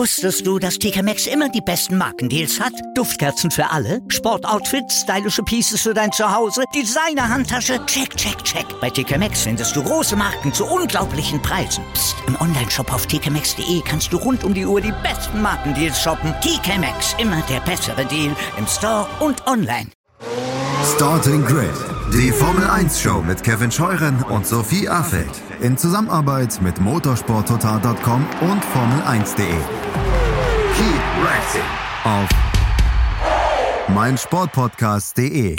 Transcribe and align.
Wusstest 0.00 0.46
du, 0.46 0.58
dass 0.58 0.78
TK 0.78 1.02
Maxx 1.02 1.26
immer 1.26 1.48
die 1.48 1.60
besten 1.60 1.98
Markendeals 1.98 2.60
hat? 2.60 2.72
Duftkerzen 2.94 3.50
für 3.50 3.68
alle, 3.70 4.00
Sportoutfits, 4.08 5.02
stylische 5.02 5.42
Pieces 5.42 5.82
für 5.82 5.92
dein 5.92 6.12
Zuhause, 6.12 6.62
Designer-Handtasche, 6.74 7.84
check, 7.86 8.16
check, 8.16 8.42
check. 8.44 8.64
Bei 8.80 8.88
TK 8.88 9.18
Maxx 9.18 9.42
findest 9.42 9.74
du 9.74 9.82
große 9.82 10.16
Marken 10.16 10.52
zu 10.54 10.64
unglaublichen 10.64 11.42
Preisen. 11.42 11.84
Psst. 11.92 12.16
im 12.28 12.40
Onlineshop 12.40 12.92
auf 12.92 13.06
tkmaxx.de 13.06 13.82
kannst 13.84 14.12
du 14.12 14.16
rund 14.16 14.44
um 14.44 14.54
die 14.54 14.64
Uhr 14.64 14.80
die 14.80 14.94
besten 15.02 15.42
Markendeals 15.42 16.00
shoppen. 16.00 16.32
TK 16.40 16.78
Maxx, 16.78 17.16
immer 17.18 17.42
der 17.50 17.60
bessere 17.60 18.06
Deal 18.06 18.34
im 18.56 18.66
Store 18.66 19.06
und 19.20 19.46
online. 19.46 19.90
Starting 20.96 21.44
Grid, 21.44 21.68
die 22.14 22.30
Formel 22.30 22.66
1 22.68 23.00
Show 23.00 23.22
mit 23.22 23.42
Kevin 23.42 23.70
Scheuren 23.70 24.22
und 24.22 24.46
Sophie 24.46 24.88
Affeld 24.88 25.49
in 25.62 25.76
Zusammenarbeit 25.76 26.60
mit 26.62 26.80
motorsporttotal.com 26.80 28.26
und 28.40 28.64
Formel1.de. 28.64 29.46
Keep 30.74 31.02
racing 31.22 31.62
auf 32.04 32.28
meinsportpodcast.de. 33.94 35.56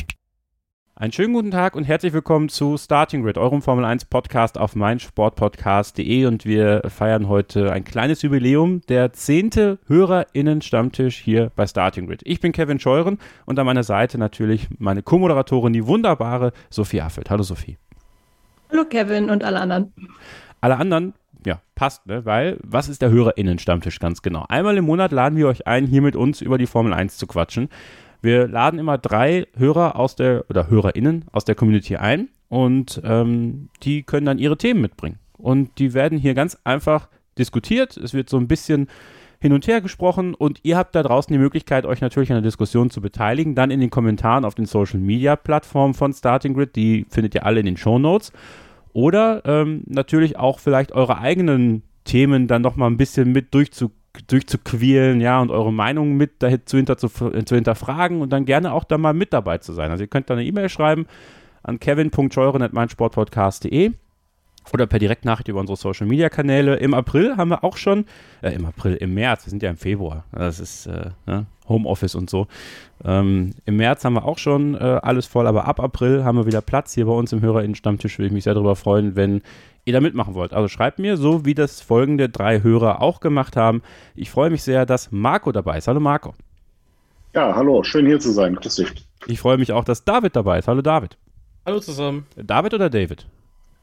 Einen 0.96 1.12
schönen 1.12 1.34
guten 1.34 1.52
Tag 1.52 1.76
und 1.76 1.84
herzlich 1.84 2.14
willkommen 2.14 2.50
zu 2.50 2.78
Starting 2.78 3.24
Grid, 3.24 3.38
eurem 3.38 3.62
Formel 3.62 3.86
1 3.86 4.06
Podcast 4.06 4.58
auf 4.58 4.76
meinsportpodcast.de 4.76 6.26
und 6.26 6.46
wir 6.46 6.84
feiern 6.90 7.28
heute 7.28 7.72
ein 7.72 7.84
kleines 7.84 8.22
Jubiläum, 8.22 8.82
der 8.88 9.12
zehnte 9.14 9.80
HörerInnen-Stammtisch 9.88 11.18
hier 11.18 11.52
bei 11.56 11.66
Starting 11.66 12.08
Grid. 12.08 12.22
Ich 12.24 12.40
bin 12.40 12.52
Kevin 12.52 12.80
Scheuren 12.80 13.18
und 13.46 13.58
an 13.58 13.66
meiner 13.66 13.84
Seite 13.84 14.18
natürlich 14.18 14.68
meine 14.78 15.02
Co-Moderatorin, 15.02 15.74
die 15.74 15.88
wunderbare 15.88 16.54
Sophie 16.70 17.02
Affelt. 17.02 17.30
Hallo 17.30 17.44
Sophie. 17.44 17.78
Hallo 18.72 18.86
Kevin 18.86 19.30
und 19.30 19.44
alle 19.44 19.60
anderen. 19.60 19.94
Alle 20.62 20.78
anderen 20.78 21.14
ja, 21.46 21.62
passt, 21.76 22.06
ne? 22.06 22.24
Weil, 22.26 22.58
was 22.64 22.88
ist 22.88 23.02
der 23.02 23.10
HörerInnen-Stammtisch 23.10 24.00
ganz 24.00 24.22
genau? 24.22 24.46
Einmal 24.48 24.78
im 24.78 24.86
Monat 24.86 25.12
laden 25.12 25.38
wir 25.38 25.48
euch 25.48 25.68
ein, 25.68 25.88
hier 25.88 26.02
mit 26.02 26.16
uns 26.16 26.42
über 26.42 26.58
die 26.58 26.68
Formel 26.68 26.94
1 26.94 27.18
zu 27.18 27.28
quatschen. 27.28 27.70
Wir 28.22 28.48
laden 28.48 28.80
immer 28.80 28.98
drei 28.98 29.48
Hörer 29.58 29.96
aus 29.96 30.16
der, 30.16 30.46
oder 30.50 30.70
HörerInnen 30.70 31.26
aus 31.32 31.44
der 31.44 31.56
Community 31.56 31.98
ein 31.98 32.30
und 32.50 33.02
ähm, 33.04 33.70
die 33.84 34.04
können 34.04 34.28
dann 34.28 34.38
ihre 34.38 34.58
Themen 34.58 34.82
mitbringen. 34.82 35.18
Und 35.38 35.80
die 35.80 35.94
werden 35.94 36.18
hier 36.18 36.36
ganz 36.36 36.58
einfach 36.64 37.10
diskutiert. 37.38 37.98
Es 37.98 38.14
wird 38.14 38.30
so 38.30 38.38
ein 38.38 38.48
bisschen 38.48 38.88
hin 39.42 39.54
und 39.54 39.66
her 39.66 39.82
gesprochen 39.82 40.36
und 40.36 40.60
ihr 40.62 40.78
habt 40.78 40.94
da 40.94 41.02
draußen 41.02 41.34
die 41.34 41.40
Möglichkeit, 41.40 41.88
euch 41.88 42.00
natürlich 42.00 42.30
an 42.30 42.36
der 42.36 42.44
Diskussion 42.44 42.92
zu 42.92 43.02
beteiligen. 43.02 43.56
Dann 43.56 43.72
in 43.72 43.80
den 43.80 43.90
Kommentaren 43.90 44.46
auf 44.46 44.54
den 44.54 44.68
Social 44.68 45.00
Media 45.00 45.36
Plattformen 45.36 45.96
von 45.96 46.14
Starting 46.14 46.54
Grid, 46.54 46.76
die 46.76 47.08
findet 47.10 47.34
ihr 47.34 47.44
alle 47.44 47.60
in 47.60 47.66
den 47.66 47.78
Show 47.78 47.98
Notes. 47.98 48.32
Oder 48.94 49.44
ähm, 49.46 49.84
natürlich 49.88 50.38
auch 50.38 50.60
vielleicht 50.60 50.92
eure 50.92 51.20
eigenen 51.20 51.84
Themen 52.04 52.48
dann 52.48 52.62
nochmal 52.62 52.90
ein 52.90 52.98
bisschen 52.98 53.32
mit 53.32 53.54
durchzu, 53.54 53.92
durchzuquälen, 54.28 55.22
ja, 55.22 55.40
und 55.40 55.52
eure 55.52 55.72
Meinung 55.72 56.18
mit 56.18 56.32
dazu 56.40 56.78
hinter, 56.78 56.98
zu, 56.98 57.08
zu 57.08 57.56
hinterfragen 57.56 58.22
und 58.22 58.32
dann 58.32 58.46
gerne 58.46 58.74
auch 58.74 58.84
da 58.84 58.98
mal 58.98 59.14
mit 59.14 59.34
dabei 59.34 59.60
zu 59.60 59.74
sein. 59.74 59.92
Also 59.92 60.04
ihr 60.04 60.10
könnt 60.10 60.30
da 60.30 60.34
eine 60.34 60.44
E-Mail 60.44 60.70
schreiben 60.70 61.06
an 61.64 61.80
kevin.scheuren.meinsportpodcast.de 61.80 63.92
oder 64.74 64.88
per 64.88 65.00
Direktnachricht 65.00 65.48
über 65.48 65.60
unsere 65.60 65.78
Social 65.78 66.08
Media 66.08 66.30
Kanäle. 66.30 66.76
Im 66.76 66.94
April 66.94 67.38
haben 67.38 67.50
wir 67.50 67.64
auch 67.64 67.78
schon, 67.78 68.06
äh, 68.42 68.54
im 68.54 68.66
April, 68.66 68.96
im 68.96 69.14
März, 69.14 69.46
wir 69.46 69.50
sind 69.50 69.64
ja 69.64 69.70
im 69.70 69.78
Februar, 69.78 70.24
das 70.32 70.60
ist 70.60 70.86
äh, 70.88 71.12
ne, 71.26 71.46
Homeoffice 71.68 72.16
und 72.16 72.30
so. 72.30 72.48
Ähm, 73.04 73.54
Im 73.66 73.78
März 73.78 74.06
haben 74.06 74.14
wir 74.14 74.26
auch 74.26 74.38
schon 74.38 74.76
äh, 74.76 74.78
alles 74.78 75.26
voll, 75.26 75.48
aber 75.48 75.66
ab 75.66 75.80
April 75.80 76.24
haben 76.24 76.38
wir 76.38 76.46
wieder 76.46 76.62
Platz 76.62 76.94
hier 76.94 77.06
bei 77.06 77.14
uns 77.14 77.32
im 77.34 77.42
HörerInnen-Stammtisch. 77.42 78.18
Würde 78.20 78.28
ich 78.28 78.34
mich 78.34 78.44
sehr 78.44 78.54
darüber 78.54 78.76
freuen, 78.76 79.16
wenn 79.16 79.42
ihr 79.86 79.94
da 79.94 80.02
mitmachen 80.02 80.36
wollt. 80.36 80.54
Also 80.54 80.68
schreibt 80.68 81.00
mir, 81.00 81.18
so 81.18 81.46
wie 81.46 81.56
das 81.56 81.82
folgende 81.82 82.30
drei 82.30 82.62
Hörer 82.62 83.02
auch 83.02 83.20
gemacht 83.20 83.56
haben. 83.58 83.82
Ich 84.16 84.30
freue 84.30 84.50
mich 84.50 84.62
sehr, 84.62 84.86
dass 84.86 85.12
Marco 85.12 85.52
dabei 85.52 85.80
ist. 85.80 85.88
Hallo 85.88 86.00
Marco. 86.00 86.34
Ja, 87.34 87.56
hallo, 87.56 87.82
schön 87.84 88.06
hier 88.06 88.20
zu 88.20 88.32
sein. 88.32 88.56
Grüß 88.56 88.76
dich. 88.76 88.90
Ich 89.28 89.40
freue 89.40 89.58
mich 89.58 89.72
auch, 89.72 89.84
dass 89.84 90.04
David 90.04 90.36
dabei 90.36 90.60
ist. 90.60 90.68
Hallo 90.68 90.82
David. 90.82 91.18
Hallo 91.66 91.80
zusammen. 91.80 92.26
David 92.36 92.74
oder 92.74 92.90
David? 92.90 93.26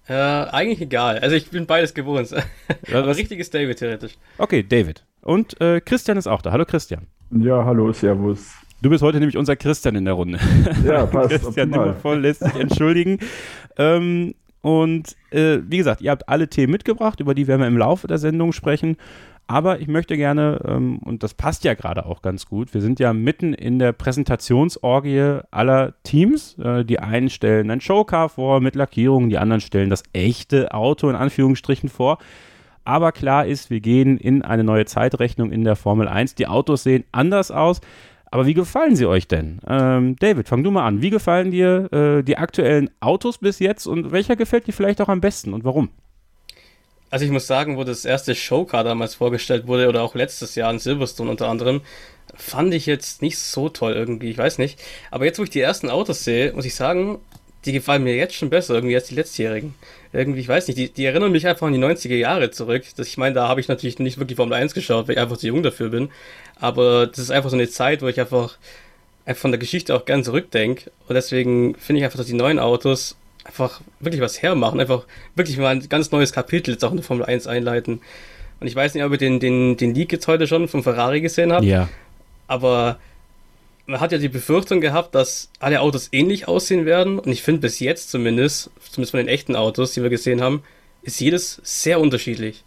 Äh, 0.09 0.15
eigentlich 0.15 0.81
egal. 0.81 1.19
Also 1.19 1.37
ich 1.37 1.51
bin 1.51 1.67
beides 1.67 1.95
gewohnt. 1.95 2.31
Ja, 2.87 3.01
Aber 3.01 3.17
richtig 3.17 3.39
ist 3.39 3.53
David 3.53 3.79
theoretisch. 3.79 4.13
Okay, 4.39 4.63
David. 4.63 5.05
Und 5.23 5.61
äh, 5.61 5.81
Christian 5.81 6.17
ist 6.17 6.27
auch 6.27 6.41
da. 6.41 6.53
Hallo 6.53 6.65
Christian. 6.65 7.07
Ja, 7.31 7.65
hallo, 7.65 7.93
servus. 7.93 8.53
Du 8.81 8.89
bist 8.89 9.03
heute 9.03 9.19
nämlich 9.19 9.37
unser 9.37 9.57
Christian 9.57 9.97
in 9.97 10.05
der 10.05 10.15
Runde. 10.15 10.39
Ja, 10.87 11.05
passt. 11.07 11.31
Christian 11.31 11.97
voll 12.01 12.21
lässt 12.21 12.41
sich 12.41 12.55
entschuldigen. 12.55 13.19
ähm, 13.77 14.35
und 14.69 15.17
äh, 15.31 15.61
wie 15.67 15.79
gesagt, 15.79 16.03
ihr 16.03 16.11
habt 16.11 16.29
alle 16.29 16.49
Themen 16.49 16.73
mitgebracht, 16.73 17.21
über 17.21 17.35
die 17.35 17.47
werden 17.47 17.63
wir 17.63 17.67
im 17.67 17.79
Laufe 17.79 18.07
der 18.07 18.19
Sendung 18.19 18.53
sprechen. 18.53 18.99
Aber 19.47 19.81
ich 19.81 19.89
möchte 19.89 20.19
gerne, 20.19 20.61
ähm, 20.69 20.99
und 20.99 21.23
das 21.23 21.33
passt 21.33 21.65
ja 21.65 21.73
gerade 21.73 22.05
auch 22.05 22.21
ganz 22.21 22.45
gut, 22.45 22.75
wir 22.75 22.83
sind 22.83 23.01
ja 23.01 23.15
mitten 23.15 23.55
in 23.55 23.79
der 23.79 23.93
Präsentationsorgie 23.93 25.39
aller 25.51 25.95
Teams. 26.03 26.59
Äh, 26.59 26.85
die 26.85 26.99
einen 26.99 27.31
stellen 27.31 27.71
ein 27.71 27.81
Showcar 27.81 28.29
vor 28.29 28.61
mit 28.61 28.75
Lackierungen, 28.75 29.31
die 29.31 29.39
anderen 29.39 29.63
stellen 29.63 29.89
das 29.89 30.03
echte 30.13 30.75
Auto 30.75 31.09
in 31.09 31.17
Anführungsstrichen 31.17 31.89
vor. 31.89 32.19
Aber 32.85 33.11
klar 33.13 33.47
ist, 33.47 33.71
wir 33.71 33.81
gehen 33.81 34.19
in 34.19 34.43
eine 34.43 34.65
neue 34.65 34.85
Zeitrechnung 34.85 35.51
in 35.51 35.65
der 35.65 35.77
Formel 35.77 36.09
1. 36.09 36.35
Die 36.35 36.47
Autos 36.47 36.83
sehen 36.83 37.05
anders 37.11 37.51
aus. 37.51 37.81
Aber 38.31 38.47
wie 38.47 38.55
gefallen 38.55 38.97
sie 38.97 39.07
euch 39.07 39.27
denn? 39.27 39.61
Ähm, 39.67 40.17
David, 40.17 40.49
fang 40.49 40.63
du 40.63 40.71
mal 40.71 40.87
an. 40.87 41.03
Wie 41.03 41.11
gefallen 41.11 41.51
dir 41.51 41.93
äh, 41.93 42.23
die 42.23 42.37
aktuellen 42.37 42.91
Autos 43.01 43.39
bis 43.39 43.59
jetzt 43.59 43.87
und 43.87 44.13
welcher 44.13 44.37
gefällt 44.37 44.67
dir 44.67 44.73
vielleicht 44.73 45.01
auch 45.01 45.09
am 45.09 45.21
besten 45.21 45.55
und 45.55 45.65
warum? 45.65 45.91
Also 47.11 47.25
ich 47.25 47.31
muss 47.31 47.47
sagen, 47.47 47.79
wo 47.79 47.85
das 47.85 48.05
erste 48.05 48.35
Showcar 48.35 48.85
damals 48.85 49.15
vorgestellt 49.15 49.67
wurde 49.67 49.89
oder 49.89 50.03
auch 50.03 50.15
letztes 50.15 50.55
Jahr 50.55 50.71
in 50.71 50.79
Silverstone 50.79 51.31
unter 51.31 51.49
anderem, 51.49 51.81
fand 52.35 52.75
ich 52.75 52.85
jetzt 52.85 53.23
nicht 53.23 53.39
so 53.39 53.71
toll 53.71 53.95
irgendwie, 53.95 54.31
ich 54.31 54.37
weiß 54.37 54.59
nicht. 54.59 54.79
Aber 55.11 55.25
jetzt, 55.25 55.39
wo 55.39 55.43
ich 55.43 55.51
die 55.51 55.61
ersten 55.61 55.89
Autos 55.89 56.25
sehe, 56.25 56.53
muss 56.53 56.67
ich 56.67 56.75
sagen, 56.75 57.19
die 57.65 57.73
gefallen 57.73 58.05
mir 58.05 58.15
jetzt 58.15 58.35
schon 58.35 58.51
besser 58.51 58.75
irgendwie 58.75 58.95
als 58.95 59.09
die 59.09 59.15
letztjährigen. 59.15 59.75
Irgendwie, 60.13 60.41
ich 60.41 60.49
weiß 60.49 60.69
nicht, 60.69 60.79
die, 60.79 60.89
die 60.91 61.05
erinnern 61.05 61.33
mich 61.33 61.47
einfach 61.47 61.67
an 61.67 61.73
die 61.73 61.79
90er 61.79 62.15
Jahre 62.15 62.51
zurück. 62.51 62.85
Das, 62.97 63.09
ich 63.09 63.19
meine, 63.19 63.35
da 63.35 63.49
habe 63.49 63.61
ich 63.61 63.69
natürlich 63.69 63.99
nicht 63.99 64.19
wirklich 64.19 64.37
Formel 64.37 64.55
1 64.55 64.75
geschaut, 64.75 65.09
weil 65.09 65.17
ich 65.17 65.21
einfach 65.21 65.37
zu 65.37 65.49
jung 65.49 65.63
dafür 65.63 65.91
bin. 65.91 66.11
Aber 66.61 67.07
das 67.07 67.19
ist 67.19 67.31
einfach 67.31 67.51
so 67.51 67.57
eine 67.57 67.69
Zeit, 67.69 68.01
wo 68.01 68.09
ich 68.09 68.21
einfach, 68.21 68.57
einfach 69.27 69.41
von 69.43 69.51
der 69.51 69.59
Geschichte 69.59 69.95
auch 69.95 70.05
gern 70.05 70.25
zurückdenke. 70.25 70.91
Und 71.09 71.15
deswegen 71.15 71.75
finde 71.75 71.99
ich 71.99 72.05
einfach, 72.05 72.19
dass 72.19 72.27
die 72.27 72.35
neuen 72.35 72.59
Autos 72.59 73.17
einfach 73.45 73.81
wirklich 74.01 74.21
was 74.21 74.41
hermachen, 74.41 74.79
einfach 74.81 75.05
wirklich 75.35 75.57
mal 75.59 75.71
ein 75.71 75.89
ganz 75.89 76.13
neues 76.13 76.33
Kapitel 76.33 76.73
jetzt 76.73 76.85
auch 76.85 76.91
in 76.91 76.99
der 76.99 77.05
Formel 77.05 77.25
1 77.25 77.47
einleiten. 77.47 78.01
Und 78.61 78.67
ich 78.67 78.75
weiß 78.75 78.95
nicht, 78.95 79.05
ob 79.05 79.13
ihr 79.13 79.19
den, 79.19 79.41
den, 79.41 79.77
den 79.77 79.95
Leak 79.95 80.13
jetzt 80.13 80.29
heute 80.29 80.47
schon 80.47 80.69
von 80.69 80.83
Ferrari 80.83 81.21
gesehen 81.21 81.53
habt. 81.53 81.65
Ja. 81.65 81.89
Aber 82.47 82.99
man 83.89 84.01
hat 84.01 84.13
ja 84.13 84.19
die 84.19 84.29
Befürchtung 84.29 84.81
gehabt, 84.81 85.15
dass 85.15 85.51
alle 85.61 85.81
Autos 85.81 86.11
ähnlich 86.13 86.47
aussehen 86.47 86.85
werden. 86.85 87.19
Und 87.19 87.33
ich 87.33 87.43
finde 87.43 87.63
bis 87.63 87.81
jetzt 87.81 88.11
zumindest, 88.11 88.71
zumindest 88.91 89.13
von 89.13 89.19
den 89.19 89.29
echten 89.29 89.57
Autos, 89.57 89.93
die 89.93 90.03
wir 90.03 90.11
gesehen 90.11 90.43
haben, 90.43 90.63
ist 91.03 91.21
jedes 91.21 91.61
sehr 91.65 91.99
unterschiedlich. 91.99 92.65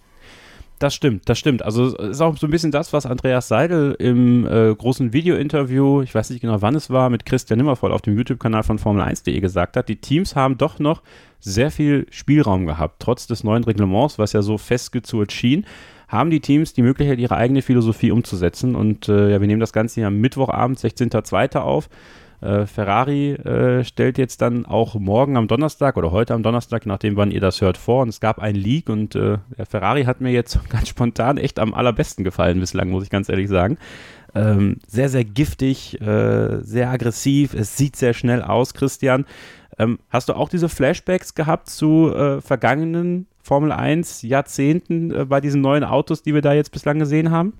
Das 0.79 0.95
stimmt, 0.95 1.29
das 1.29 1.37
stimmt. 1.37 1.61
Also 1.61 1.95
es 1.95 2.09
ist 2.13 2.21
auch 2.21 2.35
so 2.37 2.47
ein 2.47 2.49
bisschen 2.49 2.71
das, 2.71 2.91
was 2.91 3.05
Andreas 3.05 3.47
Seidel 3.47 3.95
im 3.99 4.47
äh, 4.47 4.73
großen 4.73 5.13
Video-Interview, 5.13 6.01
ich 6.01 6.15
weiß 6.15 6.31
nicht 6.31 6.41
genau 6.41 6.63
wann 6.63 6.73
es 6.73 6.89
war, 6.89 7.11
mit 7.11 7.23
Christian 7.23 7.59
Nimmervoll 7.59 7.91
auf 7.91 8.01
dem 8.01 8.17
YouTube-Kanal 8.17 8.63
von 8.63 8.79
Formel1.de 8.79 9.39
gesagt 9.41 9.77
hat. 9.77 9.89
Die 9.89 9.97
Teams 9.97 10.35
haben 10.35 10.57
doch 10.57 10.79
noch 10.79 11.03
sehr 11.39 11.69
viel 11.69 12.07
Spielraum 12.09 12.65
gehabt, 12.65 12.95
trotz 12.97 13.27
des 13.27 13.43
neuen 13.43 13.63
Reglements, 13.63 14.17
was 14.17 14.33
ja 14.33 14.41
so 14.41 14.57
festgezurrt 14.57 15.31
schien 15.31 15.67
haben 16.11 16.29
die 16.29 16.41
Teams 16.41 16.73
die 16.73 16.81
Möglichkeit, 16.81 17.19
ihre 17.19 17.37
eigene 17.37 17.61
Philosophie 17.61 18.11
umzusetzen. 18.11 18.75
Und 18.75 19.07
äh, 19.07 19.31
ja, 19.31 19.39
wir 19.39 19.47
nehmen 19.47 19.61
das 19.61 19.71
Ganze 19.71 20.01
hier 20.01 20.07
am 20.07 20.17
Mittwochabend, 20.17 20.77
16.02. 20.77 21.57
auf. 21.57 21.89
Äh, 22.41 22.65
Ferrari 22.65 23.33
äh, 23.33 23.83
stellt 23.85 24.17
jetzt 24.17 24.41
dann 24.41 24.65
auch 24.65 24.95
morgen 24.95 25.37
am 25.37 25.47
Donnerstag 25.47 25.95
oder 25.95 26.11
heute 26.11 26.33
am 26.33 26.43
Donnerstag, 26.43 26.85
nachdem 26.85 27.15
wann 27.15 27.31
ihr 27.31 27.39
das 27.39 27.61
hört, 27.61 27.77
vor. 27.77 28.01
Und 28.01 28.09
es 28.09 28.19
gab 28.19 28.39
einen 28.39 28.57
Leak 28.57 28.89
und 28.89 29.15
äh, 29.15 29.37
Ferrari 29.69 30.03
hat 30.03 30.19
mir 30.19 30.31
jetzt 30.31 30.59
ganz 30.69 30.89
spontan 30.89 31.37
echt 31.37 31.59
am 31.59 31.73
allerbesten 31.73 32.25
gefallen 32.25 32.59
bislang, 32.59 32.89
muss 32.89 33.03
ich 33.03 33.09
ganz 33.09 33.29
ehrlich 33.29 33.47
sagen. 33.47 33.77
Ähm, 34.35 34.79
sehr, 34.87 35.07
sehr 35.07 35.23
giftig, 35.23 36.01
äh, 36.01 36.61
sehr 36.61 36.89
aggressiv, 36.89 37.53
es 37.53 37.77
sieht 37.77 37.95
sehr 37.95 38.13
schnell 38.13 38.41
aus, 38.41 38.73
Christian. 38.73 39.25
Ähm, 39.77 39.99
hast 40.09 40.29
du 40.29 40.33
auch 40.33 40.49
diese 40.49 40.67
Flashbacks 40.67 41.35
gehabt 41.35 41.69
zu 41.69 42.13
äh, 42.13 42.41
vergangenen 42.41 43.27
Formel 43.41 43.71
1 43.71 44.21
Jahrzehnten 44.21 45.11
äh, 45.11 45.25
bei 45.25 45.41
diesen 45.41 45.61
neuen 45.61 45.83
Autos, 45.83 46.23
die 46.23 46.33
wir 46.33 46.41
da 46.41 46.53
jetzt 46.53 46.71
bislang 46.71 46.99
gesehen 46.99 47.31
haben? 47.31 47.53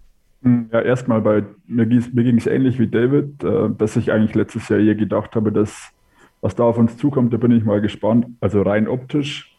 Hm, 0.44 0.69
ja, 0.72 0.81
erstmal 0.81 1.22
bei 1.22 1.44
mir, 1.68 1.86
mir 1.86 2.24
ging 2.24 2.38
es 2.38 2.48
ähnlich 2.48 2.80
wie 2.80 2.88
David, 2.88 3.44
äh, 3.44 3.69
dass 3.78 3.95
ich 3.95 4.12
eigentlich 4.12 4.36
letztes 4.36 4.69
Jahr 4.69 4.80
eher 4.80 4.95
gedacht 4.95 5.36
habe, 5.36 5.51
dass 5.51 5.92
was 6.42 6.56
da 6.56 6.63
auf 6.63 6.78
uns 6.78 6.98
zukommt, 6.98 7.31
da 7.33 7.38
bin 7.38 7.51
ich 7.51 7.63
mal 7.63 7.81
gespannt. 7.81 8.25
Also 8.39 8.63
rein 8.63 8.88
optisch. 8.88 9.56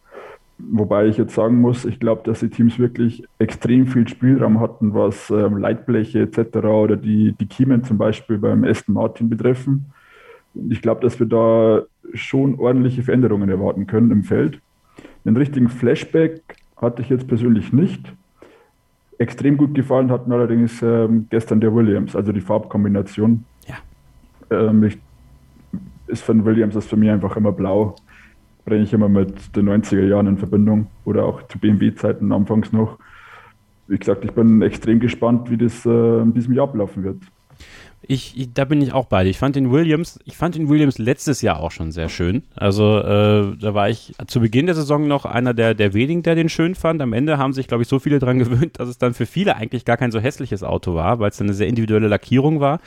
Wobei 0.59 1.07
ich 1.07 1.17
jetzt 1.17 1.35
sagen 1.35 1.61
muss, 1.61 1.85
ich 1.85 1.99
glaube, 1.99 2.23
dass 2.25 2.41
die 2.41 2.51
Teams 2.51 2.79
wirklich 2.79 3.25
extrem 3.39 3.87
viel 3.87 4.07
Spielraum 4.07 4.61
hatten, 4.61 4.95
was 4.95 5.31
ähm, 5.31 5.57
Leitbleche 5.57 6.21
etc. 6.21 6.57
oder 6.59 6.97
die, 6.97 7.33
die 7.33 7.47
Kiemen 7.47 7.85
zum 7.85 7.99
Beispiel 7.99 8.39
beim 8.39 8.65
Aston 8.65 8.95
Martin 8.95 9.29
betreffen. 9.29 9.87
Ich 10.69 10.83
glaube, 10.83 11.01
dass 11.01 11.19
wir 11.19 11.27
da 11.27 11.83
schon 12.15 12.59
ordentliche 12.59 13.03
Veränderungen 13.03 13.49
erwarten 13.49 13.87
können 13.87 14.11
im 14.11 14.23
Feld. 14.25 14.61
Den 15.25 15.37
richtigen 15.37 15.69
Flashback 15.69 16.41
hatte 16.77 17.03
ich 17.03 17.09
jetzt 17.09 17.29
persönlich 17.29 17.73
nicht. 17.73 18.13
extrem 19.19 19.57
gut 19.57 19.75
gefallen 19.75 20.11
hat 20.11 20.27
mir 20.27 20.35
allerdings 20.35 20.83
ähm, 20.83 21.27
gestern 21.31 21.61
der 21.61 21.73
Williams, 21.73 22.17
also 22.17 22.33
die 22.33 22.41
Farbkombination. 22.41 23.45
Ja. 23.69 23.77
Ähm, 24.51 24.83
ich, 24.83 24.99
ist 26.09 26.25
von 26.25 26.45
Williams 26.45 26.75
ist 26.75 26.89
für 26.89 26.97
mich 26.97 27.11
einfach 27.11 27.37
immer 27.37 27.53
blau. 27.53 27.95
Bringe 28.65 28.83
ich 28.83 28.93
immer 28.93 29.09
mit 29.09 29.55
den 29.57 29.69
90er 29.69 30.07
Jahren 30.07 30.27
in 30.27 30.39
Verbindung 30.39 30.89
oder 31.05 31.25
auch 31.25 31.47
zu 31.47 31.59
BMW-Zeiten 31.59 32.33
anfangs 32.33 32.73
noch. 32.73 32.99
Wie 33.87 33.99
gesagt, 33.99 34.25
ich 34.25 34.33
bin 34.33 34.63
extrem 34.63 34.99
gespannt, 34.99 35.51
wie 35.51 35.57
das 35.57 35.87
äh, 35.87 36.23
in 36.23 36.35
diesem 36.35 36.55
Jahr 36.55 36.65
ablaufen 36.65 37.05
wird. 37.05 37.23
Ich, 38.07 38.37
ich, 38.37 38.53
da 38.53 38.65
bin 38.65 38.83
ich 38.83 38.93
auch 38.93 39.07
bei. 39.07 39.25
Ich 39.27 39.39
fand 39.39 39.55
den 39.55 39.71
Williams, 39.71 40.19
ich 40.25 40.37
fand 40.37 40.57
den 40.57 40.69
Williams 40.69 40.99
letztes 40.99 41.41
Jahr 41.41 41.61
auch 41.61 41.71
schon 41.71 41.93
sehr 41.93 42.09
schön. 42.09 42.43
Also 42.57 42.99
äh, 42.99 43.57
da 43.57 43.75
war 43.75 43.89
ich 43.89 44.15
zu 44.27 44.41
Beginn 44.41 44.67
der 44.67 44.75
Saison 44.75 45.07
noch 45.07 45.25
einer 45.25 45.55
der, 45.55 45.75
der 45.75 45.95
wenigen, 45.95 46.23
der 46.23 46.35
den 46.35 46.49
schön 46.49 46.75
fand. 46.75 47.01
Am 47.01 47.13
Ende 47.13 47.39
haben 47.39 47.53
sich, 47.53 47.69
glaube 47.69 47.83
ich, 47.83 47.89
so 47.89 47.99
viele 48.01 48.19
dran 48.19 48.39
gewöhnt, 48.41 48.81
dass 48.81 48.89
es 48.89 48.99
dann 48.99 49.15
für 49.15 49.27
viele 49.27 49.57
eigentlich 49.57 49.85
gar 49.85 49.97
kein 49.97 50.11
so 50.11 50.19
hässliches 50.19 50.65
Auto 50.65 50.95
war, 50.95 51.21
weil 51.21 51.31
es 51.31 51.37
dann 51.37 51.47
eine 51.47 51.55
sehr 51.55 51.69
individuelle 51.69 52.09
Lackierung 52.09 52.61
war. 52.61 52.81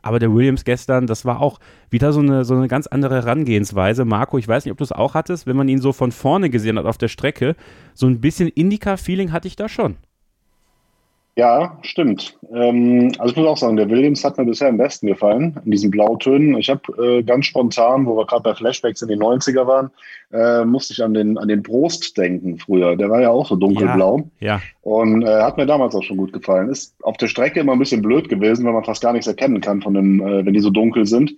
Aber 0.00 0.18
der 0.18 0.34
Williams 0.34 0.64
gestern, 0.64 1.06
das 1.06 1.24
war 1.24 1.40
auch 1.40 1.60
wieder 1.88 2.12
so 2.12 2.20
eine, 2.20 2.44
so 2.44 2.54
eine 2.54 2.68
ganz 2.68 2.86
andere 2.86 3.14
Herangehensweise. 3.14 4.04
Marco, 4.04 4.36
ich 4.36 4.46
weiß 4.46 4.64
nicht, 4.64 4.72
ob 4.72 4.78
du 4.78 4.84
es 4.84 4.92
auch 4.92 5.14
hattest, 5.14 5.46
wenn 5.46 5.56
man 5.56 5.68
ihn 5.68 5.80
so 5.80 5.94
von 5.94 6.12
vorne 6.12 6.50
gesehen 6.50 6.78
hat 6.78 6.84
auf 6.84 6.98
der 6.98 7.08
Strecke. 7.08 7.56
So 7.94 8.06
ein 8.06 8.20
bisschen 8.20 8.48
Indica-Feeling 8.48 9.32
hatte 9.32 9.48
ich 9.48 9.56
da 9.56 9.66
schon. 9.66 9.96
Ja, 11.36 11.78
stimmt. 11.82 12.38
Ähm, 12.52 13.10
also 13.18 13.32
ich 13.32 13.36
muss 13.36 13.48
auch 13.48 13.56
sagen, 13.56 13.76
der 13.76 13.90
Williams 13.90 14.22
hat 14.22 14.38
mir 14.38 14.44
bisher 14.44 14.68
am 14.68 14.76
besten 14.76 15.08
gefallen, 15.08 15.58
in 15.64 15.72
diesen 15.72 15.90
Blautönen. 15.90 16.56
Ich 16.58 16.70
habe 16.70 16.80
äh, 17.02 17.22
ganz 17.24 17.46
spontan, 17.46 18.06
wo 18.06 18.16
wir 18.16 18.24
gerade 18.24 18.44
bei 18.44 18.54
Flashbacks 18.54 19.02
in 19.02 19.08
den 19.08 19.20
90er 19.20 19.66
waren, 19.66 19.90
äh, 20.32 20.64
musste 20.64 20.92
ich 20.92 21.02
an 21.02 21.12
den, 21.12 21.36
an 21.36 21.48
den 21.48 21.64
Prost 21.64 22.16
denken 22.16 22.58
früher. 22.58 22.94
Der 22.94 23.10
war 23.10 23.20
ja 23.20 23.30
auch 23.30 23.48
so 23.48 23.56
dunkelblau. 23.56 24.28
Ja. 24.38 24.56
ja. 24.56 24.62
Und 24.82 25.22
äh, 25.22 25.42
hat 25.42 25.56
mir 25.56 25.66
damals 25.66 25.96
auch 25.96 26.04
schon 26.04 26.18
gut 26.18 26.32
gefallen. 26.32 26.68
Ist 26.68 26.94
auf 27.02 27.16
der 27.16 27.26
Strecke 27.26 27.58
immer 27.58 27.72
ein 27.72 27.80
bisschen 27.80 28.02
blöd 28.02 28.28
gewesen, 28.28 28.64
weil 28.64 28.72
man 28.72 28.84
fast 28.84 29.02
gar 29.02 29.12
nichts 29.12 29.26
erkennen 29.26 29.60
kann 29.60 29.82
von 29.82 29.94
dem, 29.94 30.20
äh, 30.20 30.46
wenn 30.46 30.54
die 30.54 30.60
so 30.60 30.70
dunkel 30.70 31.04
sind. 31.04 31.32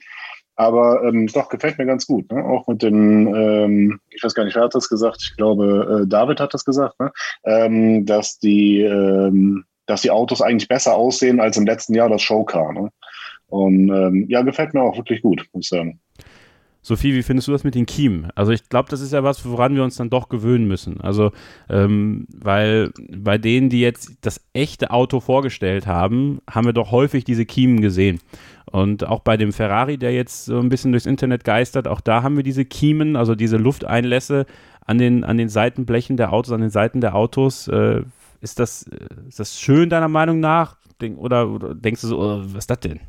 Aber 0.56 1.04
ähm, 1.04 1.26
doch, 1.28 1.48
gefällt 1.48 1.78
mir 1.78 1.86
ganz 1.86 2.06
gut. 2.06 2.30
Ne? 2.30 2.44
Auch 2.44 2.66
mit 2.66 2.82
den, 2.82 3.34
ähm, 3.34 4.00
ich 4.10 4.22
weiß 4.22 4.34
gar 4.34 4.44
nicht, 4.44 4.56
wer 4.56 4.64
hat 4.64 4.74
das 4.74 4.88
gesagt? 4.88 5.22
Ich 5.22 5.36
glaube, 5.36 6.02
äh, 6.02 6.08
David 6.08 6.40
hat 6.40 6.52
das 6.52 6.64
gesagt, 6.66 6.98
ne? 7.00 7.12
ähm, 7.44 8.04
dass 8.04 8.38
die 8.38 8.80
ähm, 8.80 9.64
dass 9.86 10.02
die 10.02 10.10
Autos 10.10 10.42
eigentlich 10.42 10.68
besser 10.68 10.94
aussehen 10.94 11.40
als 11.40 11.56
im 11.56 11.66
letzten 11.66 11.94
Jahr 11.94 12.08
das 12.08 12.22
Showcar. 12.22 12.72
Ne? 12.72 12.90
Und 13.48 13.88
ähm, 13.88 14.26
ja, 14.28 14.42
gefällt 14.42 14.74
mir 14.74 14.82
auch 14.82 14.96
wirklich 14.96 15.22
gut, 15.22 15.46
muss 15.52 15.66
ich 15.66 15.68
sagen. 15.68 16.00
Sophie, 16.82 17.14
wie 17.14 17.24
findest 17.24 17.48
du 17.48 17.52
das 17.52 17.64
mit 17.64 17.74
den 17.74 17.84
Kiemen? 17.84 18.28
Also 18.36 18.52
ich 18.52 18.68
glaube, 18.68 18.88
das 18.90 19.00
ist 19.00 19.12
ja 19.12 19.24
was, 19.24 19.44
woran 19.44 19.74
wir 19.74 19.82
uns 19.82 19.96
dann 19.96 20.08
doch 20.08 20.28
gewöhnen 20.28 20.68
müssen. 20.68 21.00
Also, 21.00 21.32
ähm, 21.68 22.28
weil 22.32 22.92
bei 23.10 23.38
denen, 23.38 23.70
die 23.70 23.80
jetzt 23.80 24.12
das 24.20 24.40
echte 24.52 24.92
Auto 24.92 25.18
vorgestellt 25.18 25.88
haben, 25.88 26.40
haben 26.48 26.64
wir 26.64 26.72
doch 26.72 26.92
häufig 26.92 27.24
diese 27.24 27.44
Kiemen 27.44 27.80
gesehen. 27.80 28.20
Und 28.70 29.04
auch 29.04 29.18
bei 29.18 29.36
dem 29.36 29.52
Ferrari, 29.52 29.98
der 29.98 30.12
jetzt 30.12 30.44
so 30.44 30.60
ein 30.60 30.68
bisschen 30.68 30.92
durchs 30.92 31.06
Internet 31.06 31.42
geistert, 31.42 31.88
auch 31.88 32.00
da 32.00 32.22
haben 32.22 32.36
wir 32.36 32.44
diese 32.44 32.64
Kiemen, 32.64 33.16
also 33.16 33.34
diese 33.34 33.56
Lufteinlässe 33.56 34.46
an 34.84 34.98
den, 34.98 35.24
an 35.24 35.38
den 35.38 35.48
Seitenblechen 35.48 36.16
der 36.16 36.32
Autos, 36.32 36.52
an 36.52 36.60
den 36.60 36.70
Seiten 36.70 37.00
der 37.00 37.16
Autos. 37.16 37.66
Äh, 37.66 38.02
ist 38.46 38.60
das, 38.60 38.86
ist 39.28 39.40
das 39.40 39.58
schön 39.58 39.90
deiner 39.90 40.08
Meinung 40.08 40.40
nach? 40.40 40.76
Oder, 41.16 41.48
oder 41.48 41.74
denkst 41.74 42.00
du 42.02 42.06
so, 42.06 42.18
oh, 42.18 42.42
was 42.44 42.64
ist 42.64 42.70
das 42.70 42.80
denn? 42.80 43.00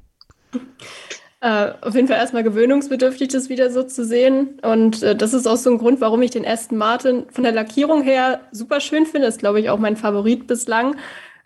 Äh, 1.40 1.74
auf 1.82 1.94
jeden 1.94 2.08
Fall 2.08 2.18
erstmal 2.18 2.44
gewöhnungsbedürftig, 2.44 3.28
das 3.28 3.48
wieder 3.48 3.70
so 3.70 3.84
zu 3.84 4.04
sehen. 4.04 4.60
Und 4.64 5.04
äh, 5.04 5.16
das 5.16 5.36
ist 5.36 5.48
auch 5.48 5.58
so 5.58 5.70
ein 5.70 5.78
Grund, 5.78 6.02
warum 6.02 6.24
ich 6.24 6.32
den 6.32 6.48
Aston 6.48 6.80
Martin 6.80 7.26
von 7.30 7.44
der 7.44 7.54
Lackierung 7.54 8.02
her 8.02 8.42
super 8.52 8.80
schön 8.80 9.06
finde. 9.06 9.28
Ist, 9.28 9.40
glaube 9.40 9.60
ich, 9.60 9.70
auch 9.70 9.78
mein 9.78 9.96
Favorit 9.96 10.48
bislang. 10.48 10.96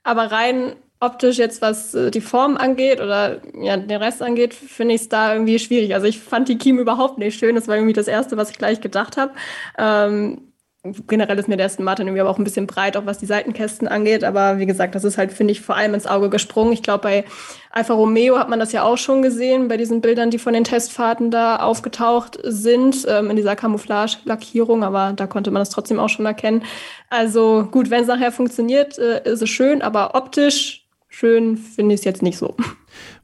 Aber 0.04 0.32
rein 0.32 0.78
optisch 1.02 1.38
jetzt, 1.38 1.62
was 1.62 1.94
äh, 1.94 2.10
die 2.10 2.22
Form 2.22 2.56
angeht 2.56 3.02
oder 3.02 3.42
ja, 3.62 3.76
den 3.76 4.02
Rest 4.02 4.22
angeht, 4.22 4.54
finde 4.54 4.96
ich 4.96 5.02
es 5.02 5.10
da 5.10 5.34
irgendwie 5.34 5.60
schwierig. 5.60 5.94
Also 5.94 6.08
ich 6.08 6.20
fand 6.20 6.48
die 6.48 6.58
Kiem 6.58 6.80
überhaupt 6.80 7.18
nicht 7.18 7.38
schön. 7.38 7.56
Das 7.56 7.68
war 7.68 7.76
irgendwie 7.76 7.94
das 7.94 8.08
Erste, 8.08 8.38
was 8.38 8.50
ich 8.50 8.58
gleich 8.58 8.80
gedacht 8.80 9.18
habe. 9.18 9.34
Ähm, 9.78 10.50
generell 10.83 11.38
ist 11.38 11.48
mir 11.48 11.57
der 11.57 11.68
Aston 11.68 11.86
Martin 11.86 12.07
irgendwie 12.07 12.22
aber 12.22 12.31
auch 12.31 12.39
ein 12.39 12.44
bisschen 12.44 12.66
breit, 12.66 12.98
auch 12.98 13.06
was 13.06 13.19
die 13.19 13.28
Seitenkästen 13.28 13.88
angeht. 13.88 14.24
Aber 14.24 14.57
wie 14.57 14.66
gesagt, 14.66 14.95
das 14.95 15.04
ist 15.04 15.18
halt, 15.18 15.31
finde 15.31 15.51
ich, 15.51 15.62
vor 15.62 15.75
allem 15.75 15.94
ins 15.94 16.07
Auge 16.07 16.30
gesprungen. 16.30 16.74
Ich 16.74 16.81
glaube, 16.81 17.04
bei 17.04 17.25
Alfa 17.69 17.94
Romeo 17.94 18.39
hat 18.39 18.50
man 18.50 18.60
das 18.60 18.72
ja 18.72 18.83
auch 18.83 18.98
schon 18.98 19.22
gesehen, 19.22 19.68
bei 19.68 19.78
diesen 19.78 20.01
Bildern, 20.01 20.31
die 20.31 20.39
von 20.39 20.54
den 20.54 20.63
Testfahrten 20.63 21.30
da 21.30 21.57
aufgetaucht 21.57 22.39
sind, 22.44 23.06
ähm, 23.07 23.30
in 23.30 23.36
dieser 23.36 23.56
Camouflage-Lackierung. 23.56 24.83
Aber 24.83 25.13
da 25.13 25.28
konnte 25.28 25.51
man 25.51 25.62
das 25.62 25.69
trotzdem 25.69 26.00
auch 26.00 26.10
schon 26.10 26.25
erkennen. 26.25 26.63
Also 27.10 27.68
gut, 27.69 27.92
wenn 27.92 28.01
es 28.01 28.07
nachher 28.07 28.31
funktioniert, 28.31 28.98
äh, 28.98 29.22
ist 29.24 29.44
es 29.44 29.50
schön, 29.50 29.84
aber 29.84 30.16
optisch 30.16 30.88
schön 31.07 31.57
finde 31.57 31.94
ich 31.94 32.01
es 32.01 32.06
jetzt 32.06 32.24
nicht 32.24 32.39
so. 32.39 32.56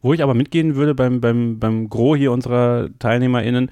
Wo 0.01 0.13
ich 0.13 0.21
aber 0.21 0.36
mitgehen 0.36 0.75
würde 0.75 0.94
beim, 0.94 1.21
beim, 1.21 1.57
beim 1.57 1.89
Gros 1.89 2.18
hier 2.18 2.31
unserer 2.31 2.89
TeilnehmerInnen, 3.00 3.71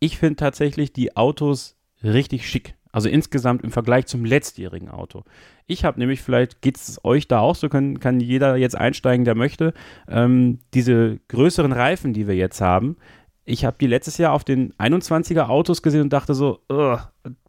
ich 0.00 0.18
finde 0.18 0.36
tatsächlich 0.36 0.92
die 0.92 1.16
Autos 1.16 1.76
richtig 2.02 2.48
schick. 2.48 2.74
Also 2.92 3.08
insgesamt 3.08 3.62
im 3.62 3.70
Vergleich 3.70 4.06
zum 4.06 4.24
letztjährigen 4.24 4.88
Auto. 4.88 5.22
Ich 5.66 5.84
habe 5.84 5.98
nämlich, 6.00 6.22
vielleicht 6.22 6.60
geht 6.60 6.76
es 6.76 7.00
euch 7.04 7.28
da 7.28 7.40
auch 7.40 7.54
so, 7.54 7.68
kann, 7.68 8.00
kann 8.00 8.20
jeder 8.20 8.56
jetzt 8.56 8.76
einsteigen, 8.76 9.24
der 9.24 9.34
möchte, 9.34 9.72
ähm, 10.08 10.58
diese 10.74 11.20
größeren 11.28 11.72
Reifen, 11.72 12.12
die 12.12 12.26
wir 12.26 12.34
jetzt 12.34 12.60
haben. 12.60 12.96
Ich 13.44 13.64
habe 13.64 13.76
die 13.80 13.86
letztes 13.86 14.18
Jahr 14.18 14.32
auf 14.32 14.44
den 14.44 14.72
21er 14.74 15.48
Autos 15.48 15.82
gesehen 15.82 16.02
und 16.02 16.12
dachte 16.12 16.34
so, 16.34 16.60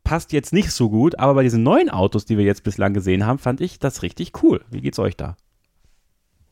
passt 0.03 0.33
jetzt 0.33 0.53
nicht 0.53 0.71
so 0.71 0.89
gut, 0.89 1.19
aber 1.19 1.35
bei 1.35 1.43
diesen 1.43 1.63
neuen 1.63 1.89
Autos, 1.89 2.25
die 2.25 2.37
wir 2.37 2.45
jetzt 2.45 2.63
bislang 2.63 2.93
gesehen 2.93 3.25
haben, 3.25 3.39
fand 3.39 3.61
ich 3.61 3.79
das 3.79 4.03
richtig 4.03 4.43
cool. 4.43 4.63
Wie 4.69 4.81
geht's 4.81 4.99
euch 4.99 5.15
da? 5.15 5.35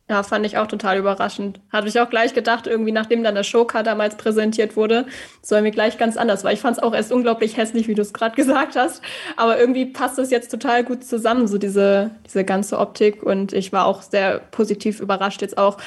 Ja, 0.10 0.24
fand 0.24 0.44
ich 0.44 0.58
auch 0.58 0.66
total 0.66 0.98
überraschend. 0.98 1.62
Hatte 1.72 1.88
ich 1.88 2.00
auch 2.00 2.10
gleich 2.10 2.34
gedacht, 2.34 2.66
irgendwie 2.66 2.92
nachdem 2.92 3.24
dann 3.24 3.36
der 3.36 3.44
Showcar 3.44 3.84
damals 3.84 4.18
präsentiert 4.18 4.76
wurde, 4.76 5.06
soll 5.44 5.62
mir 5.62 5.70
gleich 5.70 6.00
ganz 6.00 6.18
anders, 6.18 6.44
weil 6.44 6.56
ich 6.56 6.62
fand 6.62 6.78
es 6.78 6.84
auch 6.84 6.96
erst 6.96 7.12
unglaublich 7.12 7.58
hässlich, 7.58 7.88
wie 7.88 7.94
du 7.94 8.02
es 8.02 8.12
gerade 8.12 8.36
gesagt 8.42 8.76
hast. 8.76 9.04
Aber 9.38 9.60
irgendwie 9.60 9.86
passt 9.86 10.18
es 10.18 10.32
jetzt 10.32 10.50
total 10.50 10.84
gut 10.84 11.04
zusammen, 11.04 11.48
so 11.48 11.60
diese, 11.60 12.10
diese 12.26 12.44
ganze 12.44 12.80
Optik. 12.80 13.22
Und 13.22 13.54
ich 13.54 13.72
war 13.72 13.86
auch 13.86 14.02
sehr 14.02 14.40
positiv 14.40 15.00
überrascht 15.00 15.44
jetzt 15.44 15.60
auch, 15.60 15.78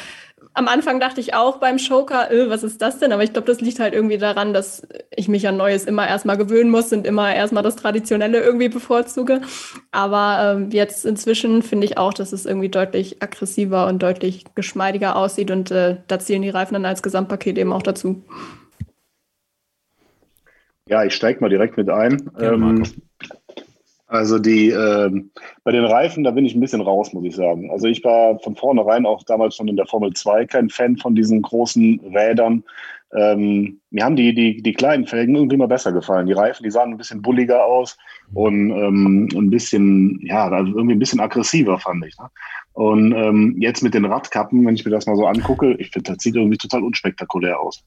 am 0.54 0.68
Anfang 0.68 1.00
dachte 1.00 1.20
ich 1.20 1.34
auch 1.34 1.58
beim 1.58 1.78
Joker, 1.78 2.30
öh, 2.30 2.50
was 2.50 2.62
ist 2.62 2.82
das 2.82 2.98
denn? 2.98 3.12
Aber 3.12 3.24
ich 3.24 3.32
glaube, 3.32 3.46
das 3.46 3.60
liegt 3.60 3.80
halt 3.80 3.94
irgendwie 3.94 4.18
daran, 4.18 4.52
dass 4.52 4.86
ich 5.14 5.28
mich 5.28 5.48
an 5.48 5.56
Neues 5.56 5.84
immer 5.84 6.06
erstmal 6.06 6.36
gewöhnen 6.36 6.70
muss 6.70 6.92
und 6.92 7.06
immer 7.06 7.34
erstmal 7.34 7.62
das 7.62 7.76
Traditionelle 7.76 8.40
irgendwie 8.40 8.68
bevorzuge. 8.68 9.40
Aber 9.92 10.56
ähm, 10.56 10.70
jetzt 10.70 11.06
inzwischen 11.06 11.62
finde 11.62 11.86
ich 11.86 11.96
auch, 11.96 12.12
dass 12.12 12.32
es 12.32 12.44
irgendwie 12.44 12.68
deutlich 12.68 13.22
aggressiver 13.22 13.86
und 13.86 14.02
deutlich 14.02 14.44
geschmeidiger 14.54 15.16
aussieht 15.16 15.50
und 15.50 15.70
äh, 15.70 15.96
da 16.06 16.18
zählen 16.18 16.42
die 16.42 16.50
Reifen 16.50 16.74
dann 16.74 16.84
als 16.84 17.02
Gesamtpaket 17.02 17.56
eben 17.56 17.72
auch 17.72 17.82
dazu. 17.82 18.22
Ja, 20.86 21.04
ich 21.04 21.14
steige 21.14 21.40
mal 21.40 21.48
direkt 21.48 21.76
mit 21.76 21.88
ein. 21.88 22.30
Ja, 22.38 22.52
ähm, 22.52 22.82
also 24.12 24.38
die 24.38 24.68
äh, 24.68 25.10
bei 25.64 25.72
den 25.72 25.86
Reifen, 25.86 26.22
da 26.22 26.32
bin 26.32 26.44
ich 26.44 26.54
ein 26.54 26.60
bisschen 26.60 26.82
raus, 26.82 27.14
muss 27.14 27.24
ich 27.24 27.34
sagen. 27.34 27.70
Also 27.70 27.86
ich 27.86 28.04
war 28.04 28.38
von 28.40 28.54
vornherein 28.54 29.06
auch 29.06 29.22
damals 29.22 29.56
schon 29.56 29.68
in 29.68 29.76
der 29.76 29.86
Formel 29.86 30.12
2 30.12 30.44
kein 30.44 30.68
Fan 30.68 30.98
von 30.98 31.14
diesen 31.14 31.40
großen 31.40 31.98
Rädern. 32.14 32.62
Ähm, 33.14 33.80
mir 33.90 34.04
haben 34.04 34.16
die, 34.16 34.34
die, 34.34 34.62
die 34.62 34.72
kleinen 34.74 35.06
Felgen 35.06 35.34
irgendwie 35.34 35.56
mal 35.56 35.66
besser 35.66 35.92
gefallen. 35.92 36.26
Die 36.26 36.34
Reifen, 36.34 36.62
die 36.62 36.70
sahen 36.70 36.90
ein 36.90 36.98
bisschen 36.98 37.22
bulliger 37.22 37.64
aus 37.64 37.96
und 38.34 38.70
ähm, 38.70 39.28
ein 39.34 39.48
bisschen, 39.48 40.20
ja, 40.22 40.48
also 40.48 40.72
irgendwie 40.72 40.94
ein 40.94 40.98
bisschen 40.98 41.20
aggressiver, 41.20 41.78
fand 41.78 42.04
ich. 42.04 42.16
Ne? 42.18 42.28
Und 42.74 43.12
ähm, 43.12 43.56
jetzt 43.58 43.82
mit 43.82 43.94
den 43.94 44.04
Radkappen, 44.04 44.64
wenn 44.66 44.74
ich 44.74 44.84
mir 44.84 44.90
das 44.90 45.06
mal 45.06 45.16
so 45.16 45.26
angucke, 45.26 45.72
ich 45.74 45.90
finde, 45.90 46.12
das 46.12 46.22
sieht 46.22 46.36
irgendwie 46.36 46.58
total 46.58 46.82
unspektakulär 46.82 47.58
aus. 47.58 47.82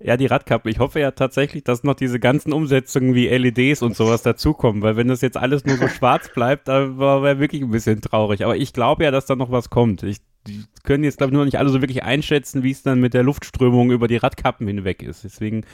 Ja, 0.00 0.16
die 0.16 0.26
Radkappen. 0.26 0.70
Ich 0.70 0.80
hoffe 0.80 1.00
ja 1.00 1.12
tatsächlich, 1.12 1.64
dass 1.64 1.84
noch 1.84 1.94
diese 1.94 2.18
ganzen 2.18 2.52
Umsetzungen 2.52 3.14
wie 3.14 3.28
LEDs 3.28 3.80
und 3.80 3.96
sowas 3.96 4.22
dazukommen, 4.22 4.82
weil 4.82 4.96
wenn 4.96 5.08
das 5.08 5.20
jetzt 5.20 5.36
alles 5.36 5.64
nur 5.64 5.76
so 5.76 5.88
schwarz 5.88 6.30
bleibt, 6.34 6.68
da 6.68 6.98
wäre 6.98 7.38
wirklich 7.38 7.62
ein 7.62 7.70
bisschen 7.70 8.00
traurig. 8.00 8.44
Aber 8.44 8.56
ich 8.56 8.72
glaube 8.72 9.04
ja, 9.04 9.10
dass 9.10 9.26
da 9.26 9.36
noch 9.36 9.50
was 9.50 9.70
kommt. 9.70 10.02
Ich, 10.02 10.18
die 10.46 10.64
können 10.82 11.04
jetzt, 11.04 11.18
glaube 11.18 11.30
ich, 11.30 11.34
nur 11.34 11.44
nicht 11.44 11.58
alle 11.58 11.70
so 11.70 11.80
wirklich 11.80 12.02
einschätzen, 12.02 12.62
wie 12.62 12.72
es 12.72 12.82
dann 12.82 13.00
mit 13.00 13.14
der 13.14 13.22
Luftströmung 13.22 13.92
über 13.92 14.08
die 14.08 14.16
Radkappen 14.16 14.66
hinweg 14.66 15.02
ist. 15.02 15.24
Deswegen 15.24 15.64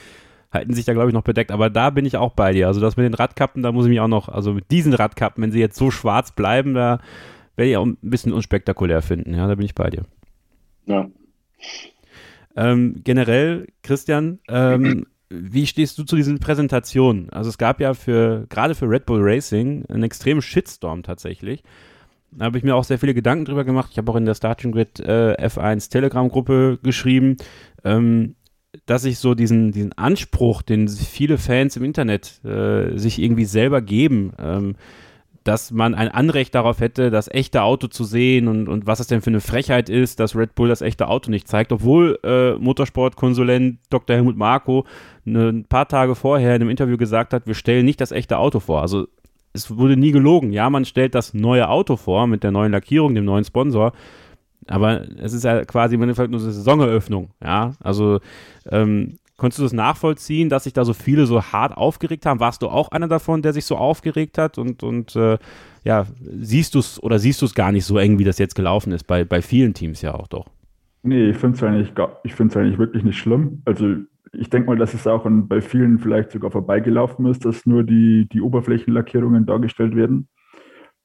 halten 0.52 0.74
sich 0.74 0.84
da, 0.84 0.92
glaube 0.92 1.08
ich, 1.08 1.14
noch 1.14 1.22
bedeckt. 1.22 1.50
Aber 1.50 1.70
da 1.70 1.90
bin 1.90 2.04
ich 2.04 2.16
auch 2.16 2.32
bei 2.32 2.52
dir. 2.52 2.66
Also 2.66 2.80
das 2.80 2.96
mit 2.96 3.04
den 3.04 3.14
Radkappen, 3.14 3.62
da 3.62 3.72
muss 3.72 3.86
ich 3.86 3.90
mich 3.90 4.00
auch 4.00 4.08
noch, 4.08 4.28
also 4.28 4.52
mit 4.52 4.70
diesen 4.70 4.92
Radkappen, 4.92 5.42
wenn 5.42 5.52
sie 5.52 5.60
jetzt 5.60 5.76
so 5.76 5.90
schwarz 5.90 6.32
bleiben, 6.32 6.74
da 6.74 7.00
werde 7.56 7.70
ich 7.70 7.76
auch 7.76 7.86
ein 7.86 7.98
bisschen 8.02 8.32
unspektakulär 8.32 9.02
finden. 9.02 9.34
Ja, 9.34 9.46
da 9.46 9.54
bin 9.54 9.64
ich 9.64 9.74
bei 9.74 9.90
dir. 9.90 10.04
Ja. 10.86 11.08
Ähm, 12.56 13.00
generell, 13.04 13.68
Christian, 13.82 14.40
ähm, 14.48 15.06
wie 15.30 15.66
stehst 15.66 15.96
du 15.98 16.04
zu 16.04 16.16
diesen 16.16 16.40
Präsentationen? 16.40 17.30
Also 17.30 17.50
es 17.50 17.58
gab 17.58 17.80
ja 17.80 17.94
für, 17.94 18.46
gerade 18.48 18.74
für 18.74 18.88
Red 18.88 19.06
Bull 19.06 19.20
Racing, 19.22 19.86
einen 19.86 20.02
extremen 20.02 20.42
Shitstorm 20.42 21.02
tatsächlich. 21.02 21.62
Da 22.32 22.44
habe 22.44 22.58
ich 22.58 22.64
mir 22.64 22.76
auch 22.76 22.84
sehr 22.84 22.98
viele 22.98 23.14
Gedanken 23.14 23.44
drüber 23.44 23.64
gemacht. 23.64 23.90
Ich 23.92 23.98
habe 23.98 24.10
auch 24.10 24.16
in 24.16 24.24
der 24.24 24.34
Starting 24.34 24.72
Grid 24.72 25.00
äh, 25.00 25.34
F1 25.34 25.90
Telegram-Gruppe 25.90 26.78
geschrieben, 26.82 27.36
ähm, 27.84 28.36
dass 28.86 29.04
ich 29.04 29.18
so 29.18 29.34
diesen, 29.34 29.72
diesen 29.72 29.92
Anspruch, 29.94 30.62
den 30.62 30.88
viele 30.88 31.38
Fans 31.38 31.76
im 31.76 31.84
Internet 31.84 32.44
äh, 32.44 32.96
sich 32.96 33.20
irgendwie 33.20 33.44
selber 33.44 33.82
geben, 33.82 34.32
ähm, 34.38 34.76
dass 35.44 35.70
man 35.70 35.94
ein 35.94 36.08
Anrecht 36.08 36.54
darauf 36.54 36.80
hätte, 36.80 37.10
das 37.10 37.28
echte 37.28 37.62
Auto 37.62 37.86
zu 37.86 38.04
sehen 38.04 38.46
und, 38.46 38.68
und 38.68 38.86
was 38.86 39.00
es 39.00 39.06
denn 39.06 39.22
für 39.22 39.30
eine 39.30 39.40
Frechheit 39.40 39.88
ist, 39.88 40.20
dass 40.20 40.36
Red 40.36 40.54
Bull 40.54 40.68
das 40.68 40.82
echte 40.82 41.08
Auto 41.08 41.30
nicht 41.30 41.48
zeigt, 41.48 41.72
obwohl 41.72 42.18
äh, 42.22 42.52
Motorsportkonsulent 42.56 43.78
Dr. 43.88 44.16
Helmut 44.16 44.36
Marko 44.36 44.84
ne, 45.24 45.48
ein 45.48 45.64
paar 45.64 45.88
Tage 45.88 46.14
vorher 46.14 46.54
in 46.54 46.62
einem 46.62 46.70
Interview 46.70 46.98
gesagt 46.98 47.32
hat, 47.32 47.46
wir 47.46 47.54
stellen 47.54 47.86
nicht 47.86 48.00
das 48.00 48.12
echte 48.12 48.36
Auto 48.36 48.60
vor. 48.60 48.82
Also 48.82 49.06
es 49.52 49.76
wurde 49.76 49.96
nie 49.96 50.12
gelogen. 50.12 50.52
Ja, 50.52 50.68
man 50.68 50.84
stellt 50.84 51.14
das 51.14 51.32
neue 51.32 51.68
Auto 51.68 51.96
vor 51.96 52.26
mit 52.26 52.44
der 52.44 52.52
neuen 52.52 52.72
Lackierung, 52.72 53.14
dem 53.14 53.24
neuen 53.24 53.44
Sponsor, 53.44 53.92
aber 54.66 55.06
es 55.18 55.32
ist 55.32 55.44
ja 55.44 55.64
quasi 55.64 55.94
im 55.94 56.02
Endeffekt 56.02 56.30
nur 56.30 56.40
eine 56.40 56.52
Saisoneröffnung. 56.52 57.30
Ja, 57.42 57.72
also 57.80 58.20
ähm, 58.70 59.16
Konntest 59.40 59.58
du 59.58 59.62
das 59.62 59.72
nachvollziehen, 59.72 60.50
dass 60.50 60.64
sich 60.64 60.74
da 60.74 60.84
so 60.84 60.92
viele 60.92 61.24
so 61.24 61.42
hart 61.42 61.74
aufgeregt 61.74 62.26
haben? 62.26 62.40
Warst 62.40 62.60
du 62.60 62.68
auch 62.68 62.90
einer 62.90 63.08
davon, 63.08 63.40
der 63.40 63.54
sich 63.54 63.64
so 63.64 63.74
aufgeregt 63.74 64.36
hat? 64.36 64.58
Und, 64.58 64.82
und 64.82 65.16
äh, 65.16 65.38
ja, 65.82 66.04
siehst 66.20 66.74
du 66.74 66.78
es 66.78 67.02
oder 67.02 67.18
siehst 67.18 67.40
du 67.40 67.46
es 67.46 67.54
gar 67.54 67.72
nicht 67.72 67.86
so 67.86 67.96
eng, 67.96 68.18
wie 68.18 68.24
das 68.24 68.36
jetzt 68.36 68.54
gelaufen 68.54 68.92
ist, 68.92 69.04
bei, 69.04 69.24
bei 69.24 69.40
vielen 69.40 69.72
Teams 69.72 70.02
ja 70.02 70.14
auch 70.14 70.28
doch? 70.28 70.44
Nee, 71.02 71.30
ich 71.30 71.38
finde 71.38 71.56
es 71.56 71.62
eigentlich, 71.62 72.54
eigentlich 72.54 72.78
wirklich 72.78 73.02
nicht 73.02 73.16
schlimm. 73.16 73.62
Also 73.64 73.94
ich 74.34 74.50
denke 74.50 74.66
mal, 74.68 74.76
dass 74.76 74.92
es 74.92 75.06
auch 75.06 75.26
bei 75.26 75.62
vielen 75.62 76.00
vielleicht 76.00 76.32
sogar 76.32 76.50
vorbeigelaufen 76.50 77.24
ist, 77.24 77.46
dass 77.46 77.64
nur 77.64 77.82
die, 77.82 78.28
die 78.30 78.42
Oberflächenlackierungen 78.42 79.46
dargestellt 79.46 79.96
werden. 79.96 80.28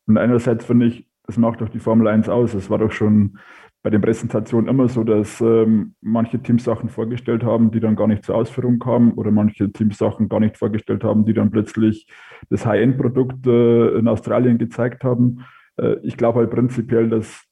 Und 0.07 0.17
einerseits 0.17 0.65
finde 0.65 0.87
ich, 0.87 1.07
das 1.25 1.37
macht 1.37 1.61
doch 1.61 1.69
die 1.69 1.79
Formel 1.79 2.09
1 2.09 2.27
aus. 2.27 2.53
Es 2.53 2.69
war 2.69 2.79
doch 2.79 2.91
schon 2.91 3.39
bei 3.85 3.91
den 3.91 4.01
Präsentationen 4.01 4.67
immer 4.67 4.87
so, 4.87 5.03
dass 5.03 5.39
ähm, 5.41 5.93
manche 6.01 6.39
Teams 6.39 6.63
Sachen 6.63 6.89
vorgestellt 6.89 7.43
haben, 7.43 7.69
die 7.69 7.79
dann 7.79 7.95
gar 7.95 8.07
nicht 8.07 8.25
zur 8.25 8.33
Ausführung 8.33 8.79
kamen 8.79 9.11
oder 9.11 9.29
manche 9.29 9.71
Teams 9.71 9.99
Sachen 9.99 10.27
gar 10.27 10.39
nicht 10.39 10.57
vorgestellt 10.57 11.03
haben, 11.03 11.23
die 11.23 11.35
dann 11.35 11.51
plötzlich 11.51 12.07
das 12.49 12.65
High-End-Produkt 12.65 13.45
äh, 13.45 13.89
in 13.89 14.07
Australien 14.07 14.57
gezeigt 14.57 15.03
haben. 15.03 15.45
Äh, 15.77 15.97
ich 16.01 16.17
glaube 16.17 16.39
halt 16.39 16.49
prinzipiell, 16.49 17.09
dass 17.09 17.43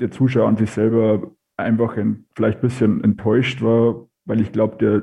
der 0.00 0.10
Zuschauer 0.10 0.48
an 0.48 0.56
sich 0.56 0.70
selber 0.70 1.30
einfach 1.58 1.98
ein, 1.98 2.24
vielleicht 2.34 2.60
ein 2.60 2.62
bisschen 2.62 3.04
enttäuscht 3.04 3.60
war, 3.60 4.06
weil 4.24 4.40
ich 4.40 4.50
glaube, 4.50 4.78
der 4.78 5.02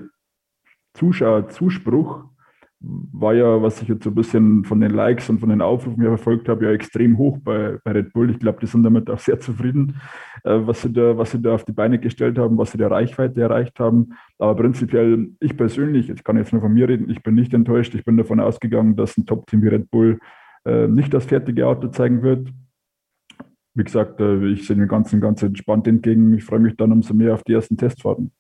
Zuschauerzuspruch 0.96 2.24
war 2.82 3.34
ja, 3.34 3.62
was 3.62 3.82
ich 3.82 3.90
jetzt 3.90 4.06
so 4.06 4.10
ein 4.10 4.16
bisschen 4.16 4.64
von 4.64 4.80
den 4.80 4.92
Likes 4.92 5.30
und 5.30 5.40
von 5.40 5.50
den 5.50 5.62
Aufrufen 5.62 6.02
ja 6.02 6.10
verfolgt 6.10 6.48
habe, 6.48 6.66
ja 6.66 6.72
extrem 6.72 7.18
hoch 7.18 7.38
bei, 7.40 7.78
bei 7.84 7.92
Red 7.92 8.14
Bull. 8.14 8.30
Ich 8.30 8.40
glaube, 8.40 8.60
die 8.62 8.68
sind 8.68 8.84
damit 8.84 9.10
auch 9.10 9.20
sehr 9.20 9.40
zufrieden, 9.40 10.00
äh, 10.46 10.60
was, 10.62 10.82
sie 10.82 10.94
da, 10.94 11.18
was 11.18 11.32
sie 11.32 11.42
da 11.42 11.56
auf 11.56 11.66
die 11.66 11.74
Beine 11.74 12.00
gestellt 12.00 12.38
haben, 12.38 12.58
was 12.58 12.72
sie 12.72 12.78
der 12.78 12.90
Reichweite 12.90 13.42
erreicht 13.42 13.80
haben. 13.80 14.14
Aber 14.38 14.56
prinzipiell, 14.56 15.30
ich 15.42 15.58
persönlich, 15.58 16.10
ich 16.10 16.24
kann 16.24 16.38
jetzt 16.38 16.54
nur 16.54 16.62
von 16.62 16.74
mir 16.74 16.88
reden, 16.88 17.10
ich 17.10 17.22
bin 17.22 17.36
nicht 17.36 17.54
enttäuscht. 17.54 17.94
Ich 17.96 18.06
bin 18.06 18.16
davon 18.16 18.40
ausgegangen, 18.40 18.96
dass 18.96 19.18
ein 19.18 19.26
Top-Team 19.26 19.62
wie 19.62 19.68
Red 19.68 19.92
Bull 19.92 20.20
äh, 20.66 20.88
nicht 20.88 21.14
das 21.14 21.26
fertige 21.26 21.68
Auto 21.68 21.90
zeigen 21.90 22.22
wird. 22.22 22.48
Wie 23.74 23.84
gesagt, 23.84 24.22
äh, 24.22 24.46
ich 24.48 24.66
sehe 24.66 24.78
dem 24.78 24.88
Ganzen 24.88 25.20
ganz 25.20 25.44
entspannt 25.44 25.86
entgegen. 25.86 26.34
Ich 26.34 26.46
freue 26.46 26.60
mich 26.60 26.78
dann 26.78 26.94
umso 26.94 27.14
mehr 27.14 27.34
auf 27.34 27.44
die 27.44 27.54
ersten 27.54 27.76
Testfahrten. 27.76 28.32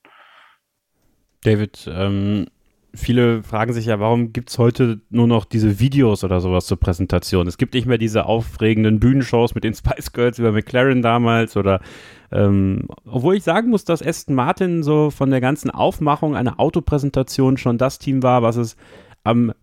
David, 1.43 1.89
ähm, 1.93 2.47
viele 2.93 3.43
fragen 3.43 3.73
sich 3.73 3.85
ja, 3.85 3.99
warum 3.99 4.33
gibt 4.33 4.49
es 4.49 4.57
heute 4.57 5.01
nur 5.09 5.27
noch 5.27 5.45
diese 5.45 5.79
Videos 5.79 6.23
oder 6.23 6.41
sowas 6.41 6.65
zur 6.65 6.79
Präsentation? 6.79 7.47
Es 7.47 7.57
gibt 7.57 7.73
nicht 7.73 7.85
mehr 7.85 7.97
diese 7.97 8.25
aufregenden 8.25 8.99
Bühnenshows 8.99 9.55
mit 9.55 9.63
den 9.63 9.73
Spice 9.75 10.11
Girls 10.13 10.39
über 10.39 10.51
McLaren 10.51 11.01
damals 11.01 11.57
oder 11.57 11.81
ähm, 12.31 12.87
obwohl 13.05 13.35
ich 13.35 13.43
sagen 13.43 13.69
muss, 13.69 13.85
dass 13.85 14.05
Aston 14.05 14.35
Martin 14.35 14.83
so 14.83 15.09
von 15.09 15.31
der 15.31 15.41
ganzen 15.41 15.71
Aufmachung 15.71 16.35
einer 16.35 16.59
Autopräsentation 16.59 17.57
schon 17.57 17.77
das 17.77 17.99
Team 17.99 18.21
war, 18.23 18.41
was 18.43 18.55
es 18.55 18.75
am 19.23 19.53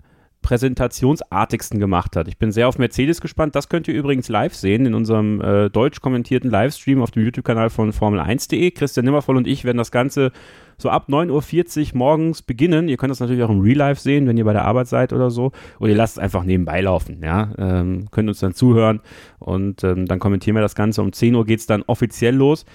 präsentationsartigsten 0.47 1.81
gemacht 1.81 2.15
hat. 2.15 2.29
Ich 2.29 2.39
bin 2.39 2.53
sehr 2.53 2.69
auf 2.69 2.79
Mercedes 2.79 3.21
gespannt. 3.21 3.57
Das 3.57 3.69
könnt 3.69 3.89
ihr 3.89 3.95
übrigens 3.95 4.29
live 4.29 4.55
sehen 4.55 4.87
in 4.87 4.95
unserem 4.95 5.41
äh, 5.41 5.71
deutsch 5.71 6.01
kommentierten 6.01 6.53
Livestream 6.53 7.03
auf 7.03 7.11
dem 7.11 7.25
YouTube-Kanal 7.25 7.69
von 7.69 7.93
Formel1.de. 7.93 8.71
Christian 8.71 9.07
Nimmervoll 9.07 9.37
und 9.37 9.49
ich 9.49 9.65
werden 9.65 9.79
das 9.79 9.91
Ganze 9.91 10.31
so 10.79 10.89
ab 10.89 11.09
9.40 11.09 11.91
Uhr 11.91 11.99
morgens 11.99 12.43
beginnen. 12.43 12.89
Ihr 12.89 12.97
könnt 12.97 13.11
das 13.11 13.19
natürlich 13.19 13.43
auch 13.43 13.51
im 13.51 13.59
Real 13.59 13.79
Life 13.79 14.01
sehen, 14.01 14.29
wenn 14.29 14.37
ihr 14.37 14.45
bei 14.45 14.53
der 14.53 14.65
Arbeit 14.65 14.87
seid 14.87 15.13
oder 15.13 15.33
so. 15.33 15.51
Oder 15.81 15.91
ihr 15.91 15.97
lasst 15.97 16.17
es 16.17 16.23
einfach 16.23 16.45
nebenbei 16.45 16.81
laufen. 16.81 17.25
Ja? 17.25 17.51
Ähm, 17.59 18.07
könnt 18.13 18.29
uns 18.29 18.39
dann 18.39 18.55
zuhören 18.55 19.01
und 19.41 19.83
ähm, 19.83 20.07
dann 20.07 20.21
kommentieren 20.21 20.55
wir 20.55 20.63
das 20.63 20.77
Ganze. 20.77 21.03
Um 21.03 21.13
10 21.13 21.35
Uhr 21.35 21.45
geht 21.45 21.59
es 21.59 21.67
dann 21.67 21.83
offiziell 21.89 22.37
los. 22.37 22.67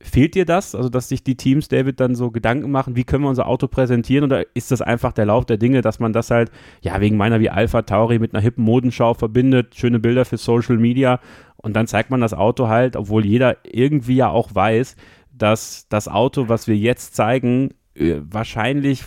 Fehlt 0.00 0.36
dir 0.36 0.44
das? 0.44 0.76
Also, 0.76 0.88
dass 0.88 1.08
sich 1.08 1.24
die 1.24 1.36
Teams, 1.36 1.66
David, 1.66 1.98
dann 1.98 2.14
so 2.14 2.30
Gedanken 2.30 2.70
machen, 2.70 2.94
wie 2.94 3.02
können 3.02 3.24
wir 3.24 3.30
unser 3.30 3.48
Auto 3.48 3.66
präsentieren? 3.66 4.24
Oder 4.24 4.44
ist 4.54 4.70
das 4.70 4.80
einfach 4.80 5.12
der 5.12 5.26
Lauf 5.26 5.44
der 5.44 5.56
Dinge, 5.56 5.80
dass 5.80 5.98
man 5.98 6.12
das 6.12 6.30
halt, 6.30 6.52
ja, 6.82 7.00
wegen 7.00 7.16
meiner 7.16 7.40
wie 7.40 7.50
Alpha 7.50 7.82
Tauri 7.82 8.20
mit 8.20 8.32
einer 8.32 8.42
hippen 8.42 8.62
Modenschau 8.62 9.14
verbindet, 9.14 9.74
schöne 9.74 9.98
Bilder 9.98 10.24
für 10.24 10.36
Social 10.36 10.76
Media 10.76 11.18
und 11.56 11.74
dann 11.74 11.88
zeigt 11.88 12.10
man 12.10 12.20
das 12.20 12.32
Auto 12.32 12.68
halt, 12.68 12.94
obwohl 12.94 13.26
jeder 13.26 13.56
irgendwie 13.64 14.16
ja 14.16 14.28
auch 14.28 14.54
weiß, 14.54 14.94
dass 15.32 15.88
das 15.88 16.06
Auto, 16.08 16.48
was 16.48 16.68
wir 16.68 16.76
jetzt 16.76 17.16
zeigen, 17.16 17.74
äh, 17.94 18.16
wahrscheinlich 18.20 19.02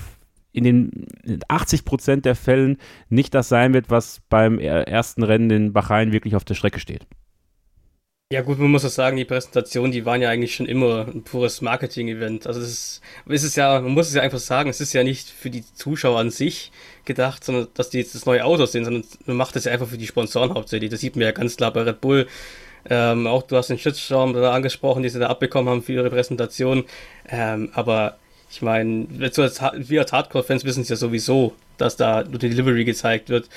in 0.51 0.65
den 0.65 1.07
80 1.47 1.85
Prozent 1.85 2.25
der 2.25 2.35
Fällen 2.35 2.77
nicht 3.07 3.33
das 3.33 3.47
sein 3.47 3.73
wird, 3.73 3.89
was 3.89 4.21
beim 4.29 4.59
ersten 4.59 5.23
Rennen 5.23 5.49
in 5.49 5.73
Bahrain 5.73 6.11
wirklich 6.11 6.35
auf 6.35 6.43
der 6.43 6.55
Strecke 6.55 6.81
steht. 6.81 7.07
Ja 8.31 8.39
gut, 8.39 8.59
man 8.59 8.71
muss 8.71 8.85
auch 8.85 8.89
sagen, 8.89 9.17
die 9.17 9.25
Präsentationen, 9.25 9.91
die 9.91 10.05
waren 10.05 10.21
ja 10.21 10.29
eigentlich 10.29 10.55
schon 10.55 10.65
immer 10.65 11.05
ein 11.05 11.21
pures 11.21 11.59
Marketing-Event. 11.59 12.47
Also 12.47 12.61
es 12.61 12.69
ist, 12.69 13.01
es 13.27 13.43
ist 13.43 13.57
ja, 13.57 13.81
man 13.81 13.91
muss 13.91 14.07
es 14.07 14.13
ja 14.13 14.21
einfach 14.21 14.39
sagen, 14.39 14.69
es 14.69 14.79
ist 14.79 14.93
ja 14.93 15.03
nicht 15.03 15.29
für 15.29 15.49
die 15.49 15.65
Zuschauer 15.73 16.17
an 16.17 16.31
sich 16.31 16.71
gedacht, 17.03 17.43
sondern 17.43 17.67
dass 17.73 17.89
die 17.89 17.97
jetzt 17.97 18.15
das 18.15 18.25
neue 18.25 18.45
Auto 18.45 18.65
sehen, 18.65 18.85
sondern 18.85 19.03
man 19.25 19.35
macht 19.35 19.57
das 19.57 19.65
ja 19.65 19.73
einfach 19.73 19.87
für 19.87 19.97
die 19.97 20.07
Sponsoren 20.07 20.53
hauptsächlich. 20.53 20.89
Das 20.89 21.01
sieht 21.01 21.17
man 21.17 21.23
ja 21.23 21.31
ganz 21.31 21.57
klar 21.57 21.73
bei 21.73 21.81
Red 21.81 21.99
Bull. 21.99 22.25
Ähm, 22.89 23.27
auch 23.27 23.43
du 23.43 23.57
hast 23.57 23.69
den 23.69 23.77
Shitstorm 23.77 24.31
da 24.31 24.53
angesprochen, 24.53 25.03
die 25.03 25.09
sie 25.09 25.19
da 25.19 25.27
abbekommen 25.27 25.69
haben 25.69 25.83
für 25.83 25.91
ihre 25.91 26.09
Präsentation. 26.09 26.85
Ähm, 27.27 27.69
aber 27.73 28.17
ich 28.49 28.61
meine, 28.61 29.07
wir 29.09 29.99
als 29.99 30.13
Hardcore-Fans 30.13 30.63
wissen 30.63 30.83
es 30.83 30.89
ja 30.89 30.95
sowieso, 30.95 31.53
dass 31.77 31.97
da 31.97 32.23
nur 32.23 32.39
die 32.39 32.47
Delivery 32.47 32.85
gezeigt 32.85 33.27
wird. 33.27 33.49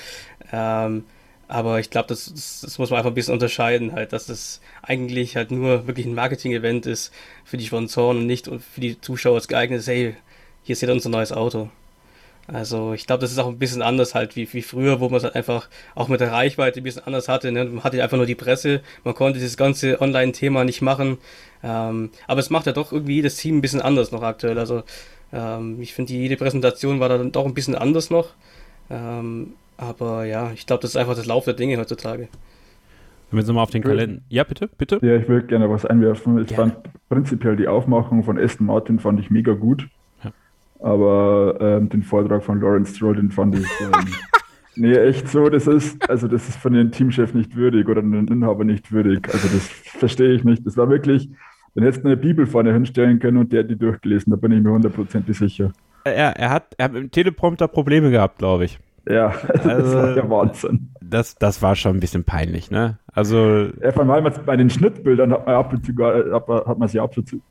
Ähm, 0.51 1.05
aber 1.47 1.79
ich 1.79 1.89
glaube, 1.89 2.07
das, 2.07 2.31
das, 2.33 2.61
das, 2.61 2.77
muss 2.79 2.89
man 2.89 2.97
einfach 2.97 3.11
ein 3.11 3.15
bisschen 3.15 3.33
unterscheiden, 3.33 3.93
halt, 3.93 4.13
dass 4.13 4.25
das 4.25 4.61
eigentlich 4.81 5.35
halt 5.35 5.51
nur 5.51 5.87
wirklich 5.87 6.05
ein 6.05 6.15
Marketing-Event 6.15 6.85
ist 6.85 7.13
für 7.43 7.57
die 7.57 7.65
Sponsoren 7.65 8.17
und 8.17 8.25
nicht 8.25 8.47
für 8.47 8.81
die 8.81 8.99
Zuschauer 8.99 9.39
geeignet 9.41 9.79
ist, 9.79 9.87
hey, 9.87 10.15
hier 10.63 10.75
seht 10.75 10.89
ihr 10.89 10.93
unser 10.93 11.09
neues 11.09 11.31
Auto. 11.31 11.69
Also 12.47 12.93
ich 12.93 13.07
glaube, 13.07 13.21
das 13.21 13.31
ist 13.31 13.39
auch 13.39 13.47
ein 13.47 13.57
bisschen 13.57 13.81
anders 13.81 14.13
halt 14.13 14.35
wie, 14.35 14.51
wie 14.53 14.61
früher, 14.61 14.99
wo 14.99 15.09
man 15.09 15.17
es 15.17 15.23
halt 15.23 15.35
einfach 15.35 15.67
auch 15.95 16.07
mit 16.09 16.19
der 16.19 16.31
Reichweite 16.31 16.79
ein 16.79 16.83
bisschen 16.83 17.03
anders 17.03 17.27
hatte. 17.27 17.51
Ne? 17.51 17.65
Man 17.65 17.83
hatte 17.83 18.01
einfach 18.03 18.17
nur 18.17 18.27
die 18.27 18.35
Presse, 18.35 18.81
man 19.03 19.15
konnte 19.15 19.39
dieses 19.39 19.57
ganze 19.57 19.99
Online-Thema 19.99 20.63
nicht 20.63 20.81
machen. 20.81 21.17
Ähm, 21.63 22.11
aber 22.27 22.39
es 22.39 22.51
macht 22.51 22.67
ja 22.67 22.71
doch 22.71 22.91
irgendwie 22.91 23.15
jedes 23.15 23.37
Team 23.37 23.57
ein 23.57 23.61
bisschen 23.61 23.81
anders 23.81 24.11
noch 24.11 24.21
aktuell. 24.21 24.59
Also 24.59 24.83
ähm, 25.33 25.81
ich 25.81 25.93
finde, 25.95 26.13
jede 26.13 26.37
Präsentation 26.37 26.99
war 26.99 27.09
dann 27.09 27.31
doch 27.31 27.45
ein 27.45 27.55
bisschen 27.55 27.75
anders 27.75 28.11
noch. 28.11 28.29
Ähm, 28.91 29.53
aber 29.77 30.25
ja, 30.25 30.51
ich 30.51 30.65
glaube, 30.65 30.81
das 30.81 30.91
ist 30.91 30.97
einfach 30.97 31.15
das 31.15 31.25
Lauf 31.25 31.45
der 31.45 31.53
Dinge 31.53 31.77
heutzutage. 31.77 32.29
Wenn 33.29 33.37
wir 33.37 33.39
jetzt 33.39 33.47
nochmal 33.47 33.63
auf 33.63 33.71
den 33.71 33.83
Kalender. 33.83 34.21
Ja, 34.29 34.43
bitte, 34.43 34.69
bitte. 34.77 34.99
Ja, 35.01 35.15
ich 35.15 35.27
würde 35.27 35.47
gerne 35.47 35.69
was 35.69 35.85
einwerfen. 35.85 36.39
Ich 36.39 36.47
gerne. 36.47 36.73
fand 36.73 36.89
prinzipiell 37.09 37.55
die 37.55 37.67
Aufmachung 37.67 38.23
von 38.23 38.37
Aston 38.37 38.67
Martin 38.67 38.99
fand 38.99 39.19
ich 39.19 39.29
mega 39.29 39.53
gut. 39.53 39.87
Ja. 40.23 40.31
Aber 40.79 41.57
ähm, 41.59 41.89
den 41.89 42.03
Vortrag 42.03 42.43
von 42.43 42.61
Lawrence 42.61 42.95
Stroll, 42.95 43.15
den 43.15 43.31
fand 43.31 43.55
ich. 43.55 43.67
Ähm, 43.81 43.91
nee, 44.75 44.93
echt 44.93 45.27
so, 45.27 45.49
das 45.49 45.67
ist, 45.67 46.07
also 46.09 46.27
das 46.27 46.47
ist 46.47 46.57
von 46.57 46.73
dem 46.73 46.91
Teamchef 46.91 47.33
nicht 47.33 47.55
würdig 47.55 47.87
oder 47.89 48.01
den 48.01 48.27
Inhaber 48.27 48.63
nicht 48.63 48.91
würdig. 48.91 49.27
Also 49.33 49.47
das 49.47 49.67
verstehe 49.67 50.33
ich 50.33 50.43
nicht. 50.43 50.65
Das 50.65 50.77
war 50.77 50.89
wirklich, 50.89 51.29
wenn 51.73 51.83
hättest 51.83 52.03
du 52.03 52.07
eine 52.07 52.17
Bibel 52.17 52.45
vorne 52.45 52.71
hinstellen 52.73 53.19
können 53.19 53.37
und 53.37 53.51
der 53.51 53.63
hat 53.63 53.69
die 53.69 53.77
durchgelesen, 53.77 54.29
da 54.31 54.37
bin 54.37 54.51
ich 54.51 54.61
mir 54.61 54.71
hundertprozentig 54.71 55.37
sicher. 55.37 55.73
Er, 56.03 56.37
er, 56.37 56.49
hat, 56.51 56.75
er 56.77 56.85
hat 56.85 56.93
mit 56.93 57.01
dem 57.01 57.11
Teleprompter 57.11 57.67
Probleme 57.67 58.11
gehabt, 58.11 58.37
glaube 58.37 58.65
ich. 58.65 58.79
Ja, 59.07 59.33
das 59.53 59.65
also, 59.65 59.97
war 59.97 60.13
der 60.13 60.29
Wahnsinn. 60.29 60.89
Das, 61.01 61.35
das 61.35 61.61
war 61.61 61.75
schon 61.75 61.97
ein 61.97 61.99
bisschen 61.99 62.23
peinlich, 62.23 62.71
ne? 62.71 62.97
Also. 63.13 63.67
Ja, 63.81 63.91
vor 63.91 64.09
allem 64.09 64.33
bei 64.45 64.57
den 64.57 64.69
Schnittbildern 64.69 65.31
hat 65.31 65.45
man 65.45 65.55
ab 65.55 65.71
und 65.71 65.85
zu 65.85 65.93
hat 66.03 66.77
man 66.77 66.87
sie 66.87 66.99
ab 66.99 67.15
und 67.17 67.27
zu 67.27 67.41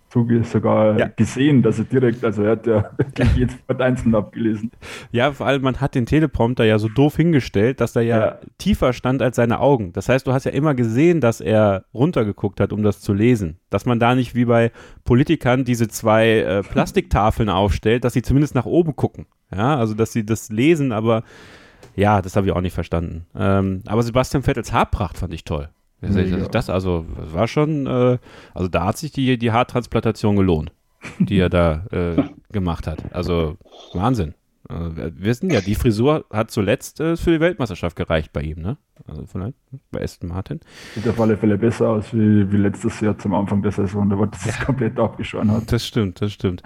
sogar 0.44 0.98
ja. 0.98 1.08
gesehen, 1.08 1.62
dass 1.62 1.78
er 1.78 1.86
direkt, 1.86 2.24
also 2.24 2.44
er 2.44 2.52
hat 2.52 2.66
ja 2.66 2.90
wirklich 2.96 3.34
jedes 3.36 3.56
Wort 3.68 3.80
einzeln 3.80 4.14
abgelesen. 4.14 4.70
Ja, 5.10 5.32
vor 5.32 5.46
allem 5.46 5.62
man 5.62 5.80
hat 5.80 5.94
den 5.94 6.06
Teleprompter 6.06 6.64
ja 6.64 6.78
so 6.78 6.88
doof 6.88 7.16
hingestellt, 7.16 7.80
dass 7.80 7.96
er 7.96 8.02
ja, 8.02 8.18
ja, 8.18 8.38
tiefer 8.58 8.92
stand 8.92 9.22
als 9.22 9.36
seine 9.36 9.58
Augen. 9.58 9.92
Das 9.92 10.08
heißt, 10.08 10.26
du 10.26 10.32
hast 10.32 10.44
ja 10.44 10.52
immer 10.52 10.74
gesehen, 10.74 11.20
dass 11.20 11.40
er 11.40 11.84
runtergeguckt 11.92 12.60
hat, 12.60 12.72
um 12.72 12.82
das 12.82 13.00
zu 13.00 13.12
lesen. 13.12 13.58
Dass 13.70 13.86
man 13.86 13.98
da 13.98 14.14
nicht 14.14 14.34
wie 14.34 14.44
bei 14.44 14.70
Politikern 15.04 15.64
diese 15.64 15.88
zwei 15.88 16.38
äh, 16.38 16.62
Plastiktafeln 16.62 17.48
aufstellt, 17.48 18.04
dass 18.04 18.12
sie 18.12 18.22
zumindest 18.22 18.54
nach 18.54 18.66
oben 18.66 18.94
gucken. 18.94 19.26
Ja, 19.56 19.76
also 19.76 19.94
dass 19.94 20.12
sie 20.12 20.24
das 20.24 20.50
lesen, 20.50 20.92
aber 20.92 21.22
ja, 21.96 22.22
das 22.22 22.36
habe 22.36 22.46
ich 22.46 22.52
auch 22.52 22.60
nicht 22.60 22.74
verstanden. 22.74 23.26
Ähm, 23.36 23.82
aber 23.86 24.02
Sebastian 24.02 24.42
Vettels 24.42 24.72
Haarpracht 24.72 25.18
fand 25.18 25.32
ich 25.32 25.44
toll. 25.44 25.68
Das, 26.00 26.16
ja. 26.16 26.48
das 26.48 26.70
also 26.70 27.06
das 27.16 27.32
war 27.32 27.48
schon, 27.48 27.86
äh, 27.86 28.18
also 28.52 28.68
da 28.68 28.86
hat 28.86 28.98
sich 28.98 29.12
die, 29.12 29.38
die 29.38 29.52
Haartransplantation 29.52 30.36
gelohnt, 30.36 30.72
die 31.18 31.38
er 31.38 31.48
da 31.48 31.86
äh, 31.92 32.22
gemacht 32.52 32.86
hat. 32.86 33.14
Also 33.14 33.56
Wahnsinn. 33.92 34.34
Also, 34.66 34.96
wir 34.96 35.12
wissen 35.18 35.50
ja, 35.50 35.60
die 35.60 35.74
Frisur 35.74 36.24
hat 36.32 36.50
zuletzt 36.50 36.98
äh, 36.98 37.16
für 37.16 37.32
die 37.32 37.40
Weltmeisterschaft 37.40 37.96
gereicht 37.96 38.32
bei 38.32 38.40
ihm, 38.40 38.62
ne? 38.62 38.78
Also 39.06 39.26
vielleicht 39.26 39.56
bei 39.90 40.02
Aston 40.02 40.30
Martin. 40.30 40.60
Sieht 40.94 41.06
auf 41.06 41.20
alle 41.20 41.36
Fälle 41.36 41.58
besser 41.58 41.90
aus 41.90 42.14
wie, 42.14 42.50
wie 42.50 42.56
letztes 42.56 43.00
Jahr 43.00 43.18
zum 43.18 43.34
Anfang 43.34 43.60
der 43.60 43.72
Saison, 43.72 44.08
da 44.08 44.18
war 44.18 44.28
das 44.28 44.46
ja. 44.46 44.64
komplett 44.64 44.98
abgeschoren 44.98 45.50
hat. 45.50 45.70
Das 45.70 45.86
stimmt, 45.86 46.20
das 46.22 46.32
stimmt. 46.32 46.62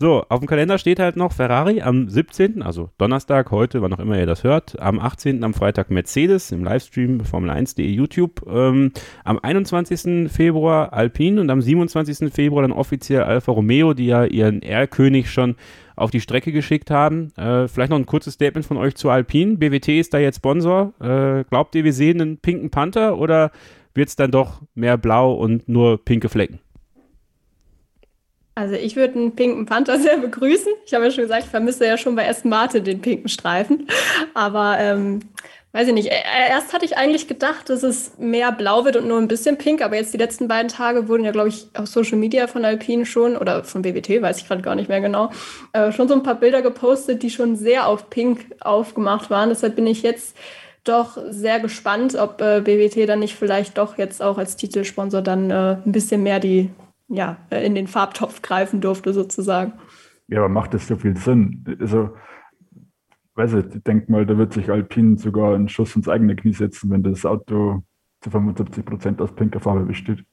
So, 0.00 0.24
auf 0.28 0.38
dem 0.38 0.46
Kalender 0.46 0.78
steht 0.78 1.00
halt 1.00 1.16
noch 1.16 1.32
Ferrari 1.32 1.82
am 1.82 2.08
17., 2.08 2.62
also 2.62 2.90
Donnerstag, 2.98 3.50
heute, 3.50 3.82
wann 3.82 3.92
auch 3.92 3.98
immer 3.98 4.16
ihr 4.16 4.26
das 4.26 4.44
hört. 4.44 4.80
Am 4.80 5.00
18. 5.00 5.42
am 5.42 5.54
Freitag 5.54 5.90
Mercedes 5.90 6.52
im 6.52 6.62
Livestream 6.62 7.20
Formel1.de 7.22 7.84
YouTube. 7.84 8.46
Ähm, 8.48 8.92
am 9.24 9.40
21. 9.42 10.30
Februar 10.30 10.92
Alpine 10.92 11.40
und 11.40 11.50
am 11.50 11.60
27. 11.60 12.32
Februar 12.32 12.62
dann 12.62 12.70
offiziell 12.70 13.24
Alfa 13.24 13.50
Romeo, 13.50 13.92
die 13.92 14.06
ja 14.06 14.24
ihren 14.24 14.62
Erlkönig 14.62 15.32
schon 15.32 15.56
auf 15.96 16.12
die 16.12 16.20
Strecke 16.20 16.52
geschickt 16.52 16.92
haben. 16.92 17.32
Äh, 17.36 17.66
vielleicht 17.66 17.90
noch 17.90 17.98
ein 17.98 18.06
kurzes 18.06 18.34
Statement 18.34 18.66
von 18.66 18.76
euch 18.76 18.94
zu 18.94 19.10
Alpine. 19.10 19.56
BWT 19.56 19.88
ist 19.98 20.14
da 20.14 20.18
jetzt 20.18 20.36
Sponsor. 20.36 20.92
Äh, 21.00 21.42
glaubt 21.50 21.74
ihr, 21.74 21.82
wir 21.82 21.92
sehen 21.92 22.20
einen 22.20 22.38
pinken 22.38 22.70
Panther 22.70 23.18
oder 23.18 23.50
wird 23.94 24.10
es 24.10 24.14
dann 24.14 24.30
doch 24.30 24.62
mehr 24.76 24.96
blau 24.96 25.34
und 25.34 25.68
nur 25.68 26.04
pinke 26.04 26.28
Flecken? 26.28 26.60
Also 28.58 28.74
ich 28.74 28.96
würde 28.96 29.14
einen 29.14 29.36
pinken 29.36 29.66
Panther 29.66 29.98
sehr 30.00 30.18
begrüßen. 30.18 30.72
Ich 30.84 30.92
habe 30.92 31.04
ja 31.04 31.10
schon 31.12 31.22
gesagt, 31.22 31.44
ich 31.44 31.50
vermisse 31.50 31.86
ja 31.86 31.96
schon 31.96 32.16
bei 32.16 32.28
Aston 32.28 32.50
Martin 32.50 32.82
den 32.82 33.00
pinken 33.00 33.28
Streifen. 33.28 33.86
Aber 34.34 34.76
ähm, 34.80 35.20
weiß 35.70 35.86
ich 35.86 35.94
nicht. 35.94 36.10
Erst 36.50 36.72
hatte 36.72 36.84
ich 36.84 36.96
eigentlich 36.96 37.28
gedacht, 37.28 37.70
dass 37.70 37.84
es 37.84 38.18
mehr 38.18 38.50
blau 38.50 38.84
wird 38.84 38.96
und 38.96 39.06
nur 39.06 39.18
ein 39.18 39.28
bisschen 39.28 39.58
pink. 39.58 39.80
Aber 39.80 39.94
jetzt 39.94 40.12
die 40.12 40.18
letzten 40.18 40.48
beiden 40.48 40.66
Tage 40.66 41.06
wurden 41.06 41.24
ja, 41.24 41.30
glaube 41.30 41.50
ich, 41.50 41.68
auf 41.74 41.86
Social 41.86 42.18
Media 42.18 42.48
von 42.48 42.64
Alpine 42.64 43.06
schon 43.06 43.36
oder 43.36 43.62
von 43.62 43.82
BWT, 43.82 44.22
weiß 44.22 44.38
ich 44.38 44.48
gerade 44.48 44.62
gar 44.62 44.74
nicht 44.74 44.88
mehr 44.88 45.00
genau, 45.00 45.30
äh, 45.72 45.92
schon 45.92 46.08
so 46.08 46.14
ein 46.14 46.24
paar 46.24 46.34
Bilder 46.34 46.60
gepostet, 46.60 47.22
die 47.22 47.30
schon 47.30 47.54
sehr 47.54 47.86
auf 47.86 48.10
pink 48.10 48.56
aufgemacht 48.58 49.30
waren. 49.30 49.50
Deshalb 49.50 49.76
bin 49.76 49.86
ich 49.86 50.02
jetzt 50.02 50.36
doch 50.82 51.16
sehr 51.30 51.60
gespannt, 51.60 52.16
ob 52.16 52.40
äh, 52.40 52.60
BWT 52.60 53.08
dann 53.08 53.20
nicht 53.20 53.36
vielleicht 53.36 53.78
doch 53.78 53.98
jetzt 53.98 54.20
auch 54.20 54.36
als 54.36 54.56
Titelsponsor 54.56 55.22
dann 55.22 55.48
äh, 55.52 55.76
ein 55.84 55.92
bisschen 55.92 56.24
mehr 56.24 56.40
die 56.40 56.70
ja, 57.08 57.38
in 57.50 57.74
den 57.74 57.86
Farbtopf 57.86 58.42
greifen 58.42 58.80
durfte, 58.80 59.12
sozusagen. 59.12 59.72
Ja, 60.28 60.38
aber 60.40 60.48
macht 60.48 60.74
das 60.74 60.86
so 60.86 60.96
viel 60.96 61.16
Sinn? 61.16 61.64
Also, 61.80 62.10
weiß 63.34 63.54
ich, 63.54 63.74
ich 63.74 63.82
denke 63.82 64.10
mal, 64.12 64.26
da 64.26 64.36
wird 64.36 64.52
sich 64.52 64.70
Alpine 64.70 65.16
sogar 65.16 65.54
einen 65.54 65.68
Schuss 65.68 65.96
ins 65.96 66.08
eigene 66.08 66.36
Knie 66.36 66.52
setzen, 66.52 66.90
wenn 66.90 67.02
das 67.02 67.24
Auto 67.24 67.82
zu 68.20 68.30
75 68.30 68.84
Prozent 68.84 69.20
aus 69.22 69.34
pinker 69.34 69.60
Farbe 69.60 69.84
besteht. 69.84 70.24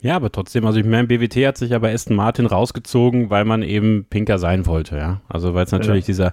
Ja, 0.00 0.16
aber 0.16 0.30
trotzdem, 0.30 0.64
also 0.64 0.78
ich 0.78 0.86
meine, 0.86 1.08
BWT 1.08 1.46
hat 1.46 1.58
sich 1.58 1.70
ja 1.70 1.78
bei 1.78 1.92
Aston 1.92 2.16
Martin 2.16 2.46
rausgezogen, 2.46 3.30
weil 3.30 3.44
man 3.44 3.62
eben 3.62 4.06
pinker 4.08 4.38
sein 4.38 4.66
wollte, 4.66 4.96
ja. 4.96 5.20
Also 5.28 5.54
weil 5.54 5.64
es 5.64 5.72
natürlich 5.72 6.04
ja. 6.04 6.12
dieser 6.12 6.32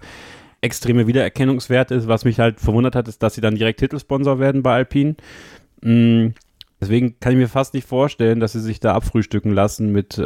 extreme 0.64 1.08
Wiedererkennungswert 1.08 1.92
ist. 1.92 2.08
Was 2.08 2.26
mich 2.26 2.40
halt 2.40 2.60
verwundert 2.60 2.96
hat, 2.96 3.08
ist, 3.08 3.22
dass 3.22 3.36
sie 3.36 3.42
dann 3.42 3.56
direkt 3.56 3.80
Titelsponsor 3.80 4.40
werden 4.40 4.64
bei 4.64 4.74
Alpine. 4.74 5.16
Mhm. 5.82 6.34
Deswegen 6.84 7.18
kann 7.22 7.32
ich 7.32 7.38
mir 7.38 7.48
fast 7.48 7.74
nicht 7.74 7.88
vorstellen, 7.88 8.42
dass 8.42 8.52
sie 8.52 8.60
sich 8.60 8.82
da 8.82 8.94
abfrühstücken 8.94 9.54
lassen 9.54 9.94
mit 9.94 10.18
äh, 10.18 10.22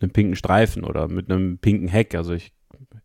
einem 0.00 0.10
pinken 0.12 0.36
Streifen 0.36 0.84
oder 0.84 1.08
mit 1.08 1.30
einem 1.30 1.56
pinken 1.56 1.88
Heck. 1.88 2.14
Also 2.14 2.34
ich, 2.34 2.52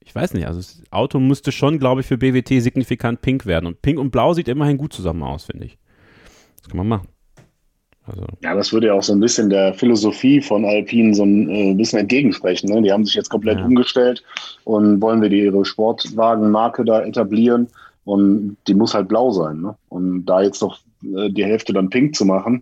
ich 0.02 0.14
weiß 0.14 0.34
nicht, 0.34 0.48
also 0.48 0.60
das 0.60 0.84
Auto 0.92 1.20
müsste 1.20 1.54
schon, 1.54 1.80
glaube 1.80 2.02
ich, 2.02 2.08
für 2.08 2.18
BWT 2.18 2.62
signifikant 2.62 3.22
pink 3.22 3.46
werden. 3.46 3.68
Und 3.68 3.82
pink 3.82 4.00
und 4.00 4.12
blau 4.12 4.34
sieht 4.34 4.50
immerhin 4.50 4.78
gut 4.78 4.92
zusammen 4.92 5.24
aus, 5.24 5.46
finde 5.46 5.66
ich. 5.66 5.78
Das 6.58 6.68
kann 6.68 6.78
man 6.78 6.90
machen. 6.90 7.08
Also. 8.06 8.26
Ja, 8.42 8.54
das 8.54 8.74
würde 8.74 8.88
ja 8.88 8.94
auch 8.96 9.04
so 9.04 9.14
ein 9.14 9.22
bisschen 9.22 9.50
der 9.50 9.74
Philosophie 9.76 10.42
von 10.42 10.66
Alpine 10.66 11.16
so 11.16 11.24
ein 11.24 11.50
äh, 11.50 11.74
bisschen 11.74 12.00
entgegensprechen. 12.00 12.70
Ne? 12.70 12.82
Die 12.82 12.92
haben 12.92 13.06
sich 13.06 13.16
jetzt 13.16 13.30
komplett 13.30 13.60
ja. 13.60 13.66
umgestellt 13.66 14.24
und 14.66 15.02
wollen 15.02 15.22
wir 15.22 15.30
die, 15.30 15.40
ihre 15.40 15.64
Sportwagenmarke 15.64 16.84
da 16.84 17.02
etablieren 17.02 17.70
und 18.04 18.58
die 18.68 18.74
muss 18.74 18.94
halt 18.94 19.08
blau 19.08 19.32
sein. 19.32 19.62
Ne? 19.62 19.76
Und 19.88 20.26
da 20.26 20.42
jetzt 20.42 20.62
noch 20.62 20.80
äh, 21.16 21.30
die 21.30 21.46
Hälfte 21.46 21.72
dann 21.72 21.90
pink 21.90 22.14
zu 22.14 22.26
machen, 22.26 22.62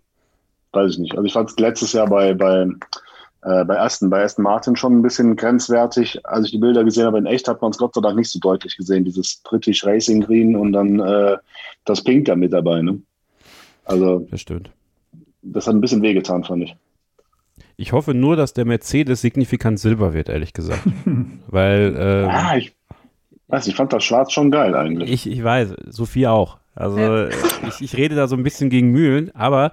weiß 0.74 0.94
ich 0.94 1.00
nicht. 1.00 1.14
Also 1.14 1.24
ich 1.26 1.34
fand 1.34 1.50
es 1.50 1.60
letztes 1.60 1.94
Jahr 1.94 2.08
bei, 2.08 2.34
bei, 2.34 2.68
äh, 3.44 3.66
bei 3.66 3.80
Aston, 3.80 4.10
bei 4.10 4.24
Aston 4.24 4.44
Martin 4.44 4.76
schon 4.76 4.98
ein 4.98 5.02
bisschen 5.02 5.36
grenzwertig. 5.36 6.26
Als 6.26 6.46
ich 6.46 6.52
die 6.52 6.58
Bilder 6.58 6.84
gesehen 6.84 7.06
habe, 7.06 7.18
in 7.18 7.26
echt 7.26 7.48
hat 7.48 7.62
man 7.62 7.72
es 7.72 7.78
Gott 7.78 7.94
sei 7.94 8.02
Dank 8.02 8.16
nicht 8.18 8.30
so 8.30 8.40
deutlich 8.40 8.78
gesehen, 8.78 9.06
dieses 9.06 9.42
British 9.44 9.86
Racing 9.86 10.22
Green 10.22 10.56
und 10.56 10.74
dann 10.74 11.00
äh, 11.00 11.38
das 11.86 12.04
Pink 12.04 12.26
da 12.26 12.36
mit 12.36 12.54
dabei. 12.54 12.82
Ne? 12.82 13.02
Also 13.86 14.28
das 14.32 14.42
stimmt. 14.42 14.72
Das 15.42 15.68
hat 15.68 15.74
ein 15.74 15.82
bisschen 15.82 16.02
wehgetan, 16.02 16.44
fand 16.44 16.64
ich. 16.64 16.76
Ich 17.78 17.94
hoffe 17.94 18.14
nur, 18.14 18.36
dass 18.36 18.54
der 18.54 18.66
Mercedes 18.66 19.22
signifikant 19.22 19.80
silber 19.80 20.14
wird, 20.14 20.30
ehrlich 20.30 20.54
gesagt. 20.54 20.84
Weil. 21.48 21.96
Ähm, 21.98 22.30
ah, 22.30 22.56
ich 22.56 22.76
weiß, 23.48 23.68
ich 23.68 23.76
fand 23.76 23.92
das 23.92 24.04
Schwarz 24.04 24.32
schon 24.32 24.52
geil 24.52 24.76
eigentlich. 24.76 25.10
Ich, 25.10 25.30
ich 25.30 25.44
weiß, 25.44 25.74
Sophie 25.88 26.28
auch. 26.28 26.60
Also 26.76 27.00
ja. 27.00 27.30
ich, 27.68 27.82
ich 27.82 27.98
rede 27.98 28.16
da 28.16 28.28
so 28.28 28.36
ein 28.36 28.44
bisschen 28.44 28.70
gegen 28.70 28.92
Mühlen, 28.92 29.34
aber 29.36 29.72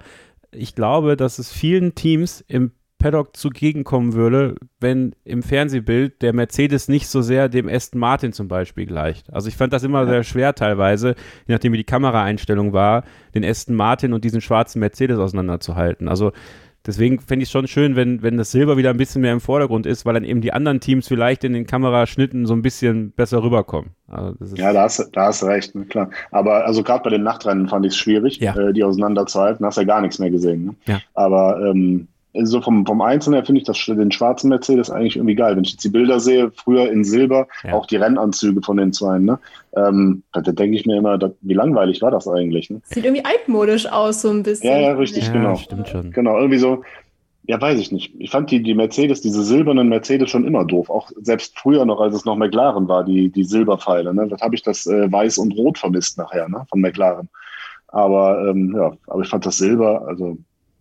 ich 0.51 0.75
glaube, 0.75 1.17
dass 1.17 1.39
es 1.39 1.51
vielen 1.51 1.95
Teams 1.95 2.43
im 2.47 2.71
Paddock 2.99 3.35
zugegenkommen 3.37 4.13
würde, 4.13 4.55
wenn 4.81 5.15
im 5.23 5.41
Fernsehbild 5.41 6.21
der 6.21 6.33
Mercedes 6.33 6.89
nicht 6.89 7.07
so 7.07 7.21
sehr 7.21 7.47
dem 7.47 7.69
Aston 7.69 7.99
Martin 7.99 8.33
zum 8.33 8.49
Beispiel 8.49 8.85
gleicht. 8.85 9.31
Also 9.31 9.47
ich 9.47 9.55
fand 9.55 9.71
das 9.71 9.83
immer 9.83 10.05
sehr 10.05 10.23
schwer 10.23 10.53
teilweise, 10.53 11.15
je 11.47 11.53
nachdem 11.53 11.71
wie 11.71 11.77
die 11.77 11.85
Kameraeinstellung 11.85 12.73
war, 12.73 13.05
den 13.33 13.45
Aston 13.45 13.75
Martin 13.75 14.11
und 14.11 14.25
diesen 14.25 14.41
schwarzen 14.41 14.79
Mercedes 14.79 15.17
auseinanderzuhalten. 15.17 16.09
Also 16.09 16.33
Deswegen 16.85 17.19
fände 17.19 17.43
ich 17.43 17.49
es 17.49 17.51
schon 17.51 17.67
schön, 17.67 17.95
wenn, 17.95 18.21
wenn 18.21 18.37
das 18.37 18.51
Silber 18.51 18.77
wieder 18.77 18.89
ein 18.89 18.97
bisschen 18.97 19.21
mehr 19.21 19.33
im 19.33 19.41
Vordergrund 19.41 19.85
ist, 19.85 20.05
weil 20.05 20.13
dann 20.13 20.23
eben 20.23 20.41
die 20.41 20.53
anderen 20.53 20.79
Teams 20.79 21.07
vielleicht 21.07 21.43
in 21.43 21.53
den 21.53 21.67
Kameraschnitten 21.67 22.45
so 22.45 22.53
ein 22.53 22.61
bisschen 22.61 23.11
besser 23.11 23.43
rüberkommen. 23.43 23.91
Also 24.07 24.55
ja, 24.55 24.71
da 24.71 24.83
hast, 24.83 25.09
da 25.13 25.25
hast 25.25 25.41
du 25.41 25.47
recht, 25.47 25.75
ne, 25.75 25.85
klar. 25.85 26.09
Aber 26.31 26.65
also 26.65 26.81
gerade 26.81 27.03
bei 27.03 27.09
den 27.09 27.23
Nachtrennen 27.23 27.67
fand 27.67 27.85
ich 27.85 27.91
es 27.91 27.97
schwierig, 27.97 28.39
ja. 28.39 28.55
äh, 28.55 28.73
die 28.73 28.83
auseinanderzuhalten. 28.83 29.65
Hast 29.65 29.77
ja 29.77 29.83
gar 29.83 30.01
nichts 30.01 30.19
mehr 30.19 30.31
gesehen. 30.31 30.65
Ne? 30.65 30.75
Ja. 30.85 31.01
Aber 31.13 31.61
ähm, 31.65 32.07
so 32.43 32.61
vom, 32.61 32.85
vom 32.85 33.01
Einzelnen 33.01 33.35
her 33.35 33.45
finde 33.45 33.61
ich 33.61 33.67
das, 33.67 33.83
den 33.85 34.11
schwarzen 34.11 34.49
Mercedes 34.49 34.89
eigentlich 34.89 35.15
irgendwie 35.15 35.35
geil. 35.35 35.55
Wenn 35.55 35.63
ich 35.63 35.71
jetzt 35.71 35.83
die 35.83 35.89
Bilder 35.89 36.19
sehe, 36.19 36.51
früher 36.51 36.91
in 36.91 37.03
Silber, 37.03 37.47
ja. 37.63 37.73
auch 37.73 37.85
die 37.85 37.97
Rennanzüge 37.97 38.61
von 38.61 38.77
den 38.77 38.93
zwei, 38.93 39.19
ne? 39.19 39.39
Ähm, 39.75 40.23
da, 40.33 40.41
da 40.41 40.51
denke 40.51 40.75
ich 40.75 40.85
mir 40.85 40.97
immer, 40.97 41.17
da, 41.17 41.31
wie 41.41 41.53
langweilig 41.53 42.01
war 42.01 42.11
das 42.11 42.27
eigentlich? 42.27 42.69
Ne? 42.69 42.81
Sieht 42.85 43.05
irgendwie 43.05 43.25
altmodisch 43.25 43.85
aus, 43.87 44.21
so 44.21 44.29
ein 44.29 44.43
bisschen. 44.43 44.69
Ja, 44.69 44.79
ja, 44.79 44.91
richtig, 44.93 45.27
ja, 45.27 45.33
genau. 45.33 45.55
Stimmt 45.55 45.87
schon. 45.89 46.11
Genau, 46.11 46.37
irgendwie 46.37 46.57
so, 46.57 46.83
ja, 47.49 47.59
weiß 47.59 47.79
ich 47.79 47.91
nicht. 47.91 48.13
Ich 48.19 48.29
fand 48.29 48.51
die, 48.51 48.61
die 48.61 48.75
Mercedes, 48.75 49.21
diese 49.21 49.43
silbernen 49.43 49.89
Mercedes 49.89 50.29
schon 50.29 50.45
immer 50.45 50.65
doof. 50.65 50.89
Auch 50.89 51.09
selbst 51.19 51.57
früher 51.57 51.83
noch, 51.83 51.99
als 51.99 52.13
es 52.13 52.25
noch 52.25 52.35
McLaren 52.35 52.87
war, 52.87 53.03
die, 53.03 53.29
die 53.29 53.43
Silberpfeile. 53.43 54.13
Ne? 54.13 54.27
Das 54.27 54.41
habe 54.41 54.53
ich 54.53 54.61
das 54.61 54.85
äh, 54.85 55.11
Weiß 55.11 55.39
und 55.39 55.53
Rot 55.53 55.79
vermisst 55.79 56.17
nachher, 56.19 56.47
ne? 56.47 56.67
Von 56.69 56.81
McLaren. 56.81 57.27
Aber 57.87 58.47
ähm, 58.47 58.75
ja, 58.75 58.93
aber 59.07 59.23
ich 59.23 59.29
fand 59.29 59.47
das 59.47 59.57
Silber, 59.57 60.07
also 60.07 60.37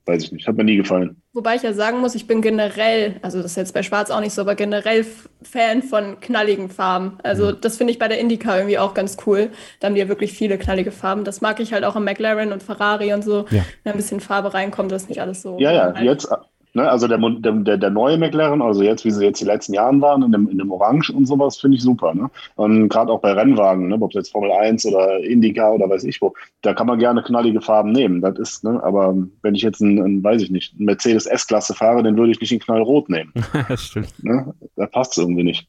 weiß 0.09 0.25
ich 0.25 0.33
nicht, 0.33 0.49
hat 0.49 0.57
mir 0.57 0.65
nie 0.65 0.77
gefallen. 0.77 1.21
Wobei 1.35 1.57
ich 1.57 1.63
ja 1.63 1.73
sagen 1.73 2.01
muss, 2.01 2.15
ich 2.15 2.27
bin 2.27 2.41
generell, 2.41 3.17
also 3.23 3.43
das 3.43 3.53
ist 3.53 3.57
jetzt 3.57 3.75
bei 3.75 3.83
Schwarz 3.83 4.11
auch 4.11 4.21
nicht 4.21 4.33
so, 4.33 4.41
aber 4.41 4.55
generell 4.55 5.05
Fan 5.43 5.83
von 5.83 6.19
knalligen 6.21 6.71
Farben. 6.71 7.19
Also 7.23 7.53
das 7.53 7.77
finde 7.77 7.93
ich 7.93 7.99
bei 7.99 8.09
der 8.09 8.19
Indica 8.19 8.57
irgendwie 8.57 8.79
auch 8.79 8.95
ganz 8.95 9.19
cool. 9.27 9.51
Da 9.81 9.87
haben 9.87 9.95
die 9.95 10.01
ja 10.01 10.09
wirklich 10.09 10.33
viele 10.33 10.59
knallige 10.59 10.91
Farben. 10.91 11.25
Das 11.25 11.41
mag 11.41 11.61
ich 11.61 11.73
halt 11.73 11.85
auch 11.85 11.95
am 11.95 12.05
McLaren 12.05 12.53
und 12.53 12.63
Ferrari 12.63 13.13
und 13.13 13.23
so. 13.23 13.45
Ja. 13.51 13.65
Wenn 13.85 13.93
ein 13.93 13.99
bisschen 13.99 14.21
Farbe 14.21 14.55
reinkommt, 14.55 14.91
das 14.91 15.03
ist 15.03 15.09
nicht 15.11 15.21
alles 15.21 15.43
so. 15.43 15.59
Ja, 15.59 15.73
ja, 15.73 16.01
jetzt, 16.01 16.29
Ne, 16.75 16.89
also 16.89 17.09
der, 17.09 17.19
der, 17.19 17.79
der 17.79 17.91
neue 17.91 18.19
McLaren, 18.19 18.61
also 18.61 18.83
jetzt, 18.83 19.05
wie 19.05 19.11
sie 19.11 19.25
jetzt 19.25 19.41
die 19.41 19.47
letzten 19.47 19.73
Jahren 19.73 20.01
waren, 20.01 20.23
in 20.23 20.33
dem, 20.33 20.49
in 20.49 20.59
dem 20.59 20.71
Orange 20.71 21.11
und 21.11 21.27
sowas, 21.27 21.59
finde 21.59 21.77
ich 21.77 21.83
super. 21.83 22.15
Ne? 22.15 22.31
Und 22.57 22.89
gerade 22.89 23.11
auch 23.11 23.21
bei 23.21 23.33
Rennwagen, 23.33 23.89
ne, 23.89 23.99
ob 24.01 24.11
es 24.11 24.15
jetzt 24.15 24.33
Formel 24.33 24.53
1 24.53 24.85
oder 24.87 25.19
Indica 25.21 25.71
oder 25.71 25.89
weiß 25.89 26.05
ich 26.05 26.21
wo, 26.21 26.35
da 26.63 26.75
kann 26.75 26.87
man 26.87 26.99
gerne 26.99 27.23
knallige 27.23 27.61
Farben 27.61 27.93
nehmen. 27.93 28.21
Das 28.21 28.39
ist, 28.39 28.65
ne, 28.65 28.83
aber 28.83 29.17
wenn 29.43 29.55
ich 29.55 29.63
jetzt 29.63 29.81
einen, 29.81 30.03
einen 30.03 30.25
weiß 30.25 30.43
ich 30.43 30.51
nicht, 30.51 30.75
einen 30.77 30.85
Mercedes 30.85 31.27
S-Klasse 31.27 31.75
fahre, 31.75 32.03
den 32.03 32.17
würde 32.17 32.33
ich 32.33 32.41
nicht 32.41 32.53
in 32.53 32.61
Knallrot 32.61 33.09
nehmen. 33.09 33.33
das 33.69 33.83
stimmt. 33.83 34.13
Ne? 34.23 34.55
Da 34.77 34.87
passt 34.87 35.13
es 35.13 35.19
irgendwie 35.19 35.45
nicht. 35.45 35.67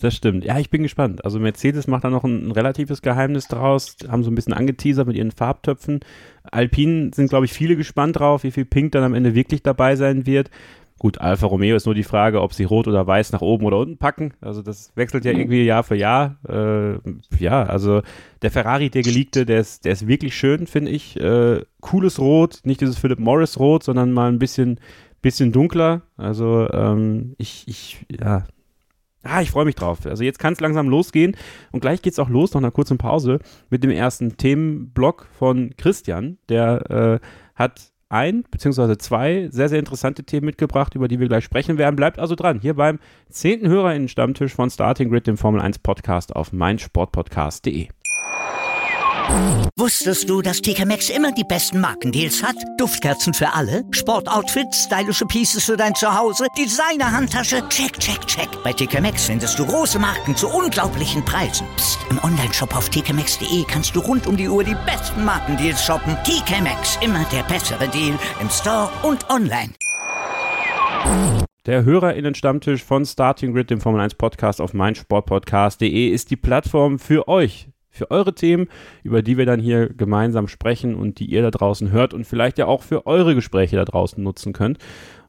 Das 0.00 0.14
stimmt. 0.14 0.44
Ja, 0.44 0.58
ich 0.58 0.70
bin 0.70 0.82
gespannt. 0.82 1.24
Also 1.24 1.38
Mercedes 1.38 1.86
macht 1.86 2.04
da 2.04 2.10
noch 2.10 2.24
ein, 2.24 2.48
ein, 2.48 2.50
relatives 2.50 3.02
Geheimnis 3.02 3.48
draus, 3.48 3.96
haben 4.08 4.24
so 4.24 4.30
ein 4.30 4.34
bisschen 4.34 4.52
angeteasert 4.52 5.06
mit 5.06 5.16
ihren 5.16 5.30
Farbtöpfen. 5.30 6.00
Alpine 6.42 7.10
sind, 7.14 7.28
glaube 7.28 7.46
ich, 7.46 7.52
viele 7.52 7.76
gespannt 7.76 8.18
drauf, 8.18 8.44
wie 8.44 8.50
viel 8.50 8.64
Pink 8.64 8.92
dann 8.92 9.04
am 9.04 9.14
Ende 9.14 9.34
wirklich 9.34 9.62
dabei 9.62 9.96
sein 9.96 10.26
wird. 10.26 10.50
Gut, 10.98 11.20
Alfa 11.20 11.46
Romeo 11.46 11.74
ist 11.76 11.86
nur 11.86 11.94
die 11.94 12.04
Frage, 12.04 12.40
ob 12.40 12.54
sie 12.54 12.64
rot 12.64 12.86
oder 12.86 13.06
weiß 13.06 13.32
nach 13.32 13.40
oben 13.40 13.66
oder 13.66 13.78
unten 13.78 13.98
packen. 13.98 14.32
Also 14.40 14.62
das 14.62 14.92
wechselt 14.94 15.24
ja 15.24 15.32
irgendwie 15.32 15.64
Jahr 15.64 15.82
für 15.82 15.96
Jahr. 15.96 16.36
Äh, 16.48 16.98
ja, 17.38 17.64
also 17.64 18.02
der 18.42 18.50
Ferrari, 18.50 18.90
der 18.90 19.02
geleakte, 19.02 19.44
der 19.44 19.60
ist, 19.60 19.84
der 19.84 19.92
ist 19.92 20.06
wirklich 20.06 20.36
schön, 20.36 20.66
finde 20.66 20.92
ich. 20.92 21.18
Äh, 21.20 21.62
cooles 21.80 22.20
Rot, 22.20 22.60
nicht 22.64 22.80
dieses 22.80 22.96
Philip 22.96 23.18
Morris 23.18 23.58
Rot, 23.58 23.82
sondern 23.82 24.12
mal 24.12 24.30
ein 24.30 24.38
bisschen, 24.38 24.78
bisschen 25.20 25.50
dunkler. 25.50 26.02
Also 26.16 26.70
ähm, 26.72 27.34
ich, 27.38 27.64
ich, 27.66 28.06
ja, 28.10 28.44
Ah, 29.24 29.42
ich 29.42 29.50
freue 29.50 29.64
mich 29.64 29.74
drauf. 29.74 30.06
Also 30.06 30.22
jetzt 30.22 30.38
kann 30.38 30.52
es 30.52 30.60
langsam 30.60 30.88
losgehen 30.88 31.36
und 31.72 31.80
gleich 31.80 32.02
geht 32.02 32.12
es 32.12 32.18
auch 32.18 32.28
los, 32.28 32.52
nach 32.52 32.60
einer 32.60 32.70
kurzen 32.70 32.98
Pause, 32.98 33.38
mit 33.70 33.82
dem 33.82 33.90
ersten 33.90 34.36
Themenblock 34.36 35.26
von 35.38 35.74
Christian. 35.76 36.38
Der 36.48 37.20
äh, 37.22 37.26
hat 37.54 37.92
ein 38.10 38.44
beziehungsweise 38.50 38.98
zwei 38.98 39.48
sehr, 39.50 39.68
sehr 39.68 39.78
interessante 39.78 40.24
Themen 40.24 40.46
mitgebracht, 40.46 40.94
über 40.94 41.08
die 41.08 41.18
wir 41.20 41.28
gleich 41.28 41.44
sprechen 41.44 41.78
werden. 41.78 41.96
Bleibt 41.96 42.18
also 42.18 42.34
dran, 42.34 42.60
hier 42.60 42.74
beim 42.74 42.98
zehnten 43.28 43.68
HörerInnen-Stammtisch 43.68 44.54
von 44.54 44.70
Starting 44.70 45.10
Grid, 45.10 45.26
dem 45.26 45.36
Formel 45.36 45.60
1 45.60 45.80
Podcast 45.80 46.36
auf 46.36 46.52
meinsportpodcast.de. 46.52 47.88
Wusstest 49.76 50.28
du, 50.28 50.40
dass 50.40 50.62
TK 50.62 50.86
Maxx 50.86 51.10
immer 51.10 51.32
die 51.32 51.44
besten 51.44 51.80
Markendeals 51.80 52.42
hat? 52.42 52.56
Duftkerzen 52.78 53.34
für 53.34 53.52
alle, 53.52 53.82
Sportoutfits, 53.90 54.84
stylische 54.84 55.26
Pieces 55.26 55.64
für 55.64 55.76
dein 55.76 55.94
Zuhause, 55.94 56.46
Designer-Handtasche, 56.56 57.68
check, 57.68 57.98
check, 57.98 58.26
check. 58.26 58.48
Bei 58.62 58.72
TK 58.72 59.00
Maxx 59.00 59.24
findest 59.24 59.58
du 59.58 59.66
große 59.66 59.98
Marken 59.98 60.36
zu 60.36 60.48
unglaublichen 60.48 61.24
Preisen. 61.24 61.66
Psst. 61.76 61.98
im 62.10 62.22
Onlineshop 62.22 62.76
auf 62.76 62.88
tkmaxx.de 62.88 63.64
kannst 63.68 63.96
du 63.96 64.00
rund 64.00 64.26
um 64.26 64.36
die 64.36 64.48
Uhr 64.48 64.64
die 64.64 64.76
besten 64.86 65.24
Markendeals 65.24 65.84
shoppen. 65.84 66.16
TK 66.24 66.62
Maxx, 66.62 66.98
immer 67.02 67.24
der 67.32 67.42
bessere 67.42 67.88
Deal 67.88 68.18
im 68.40 68.50
Store 68.50 68.90
und 69.02 69.28
online. 69.28 69.72
Der 71.66 71.84
HörerInnen-Stammtisch 71.84 72.84
von 72.84 73.04
Starting 73.04 73.54
Grid, 73.54 73.70
dem 73.70 73.80
Formel 73.80 74.00
1 74.00 74.14
Podcast 74.14 74.60
auf 74.60 74.74
meinsportpodcast.de 74.74 76.08
ist 76.08 76.30
die 76.30 76.36
Plattform 76.36 76.98
für 76.98 77.26
euch 77.26 77.68
für 77.94 78.10
eure 78.10 78.34
Themen, 78.34 78.68
über 79.02 79.22
die 79.22 79.38
wir 79.38 79.46
dann 79.46 79.60
hier 79.60 79.88
gemeinsam 79.88 80.48
sprechen 80.48 80.94
und 80.94 81.18
die 81.18 81.26
ihr 81.26 81.42
da 81.42 81.50
draußen 81.50 81.90
hört 81.90 82.12
und 82.12 82.26
vielleicht 82.26 82.58
ja 82.58 82.66
auch 82.66 82.82
für 82.82 83.06
eure 83.06 83.34
Gespräche 83.34 83.76
da 83.76 83.84
draußen 83.84 84.22
nutzen 84.22 84.52
könnt. 84.52 84.78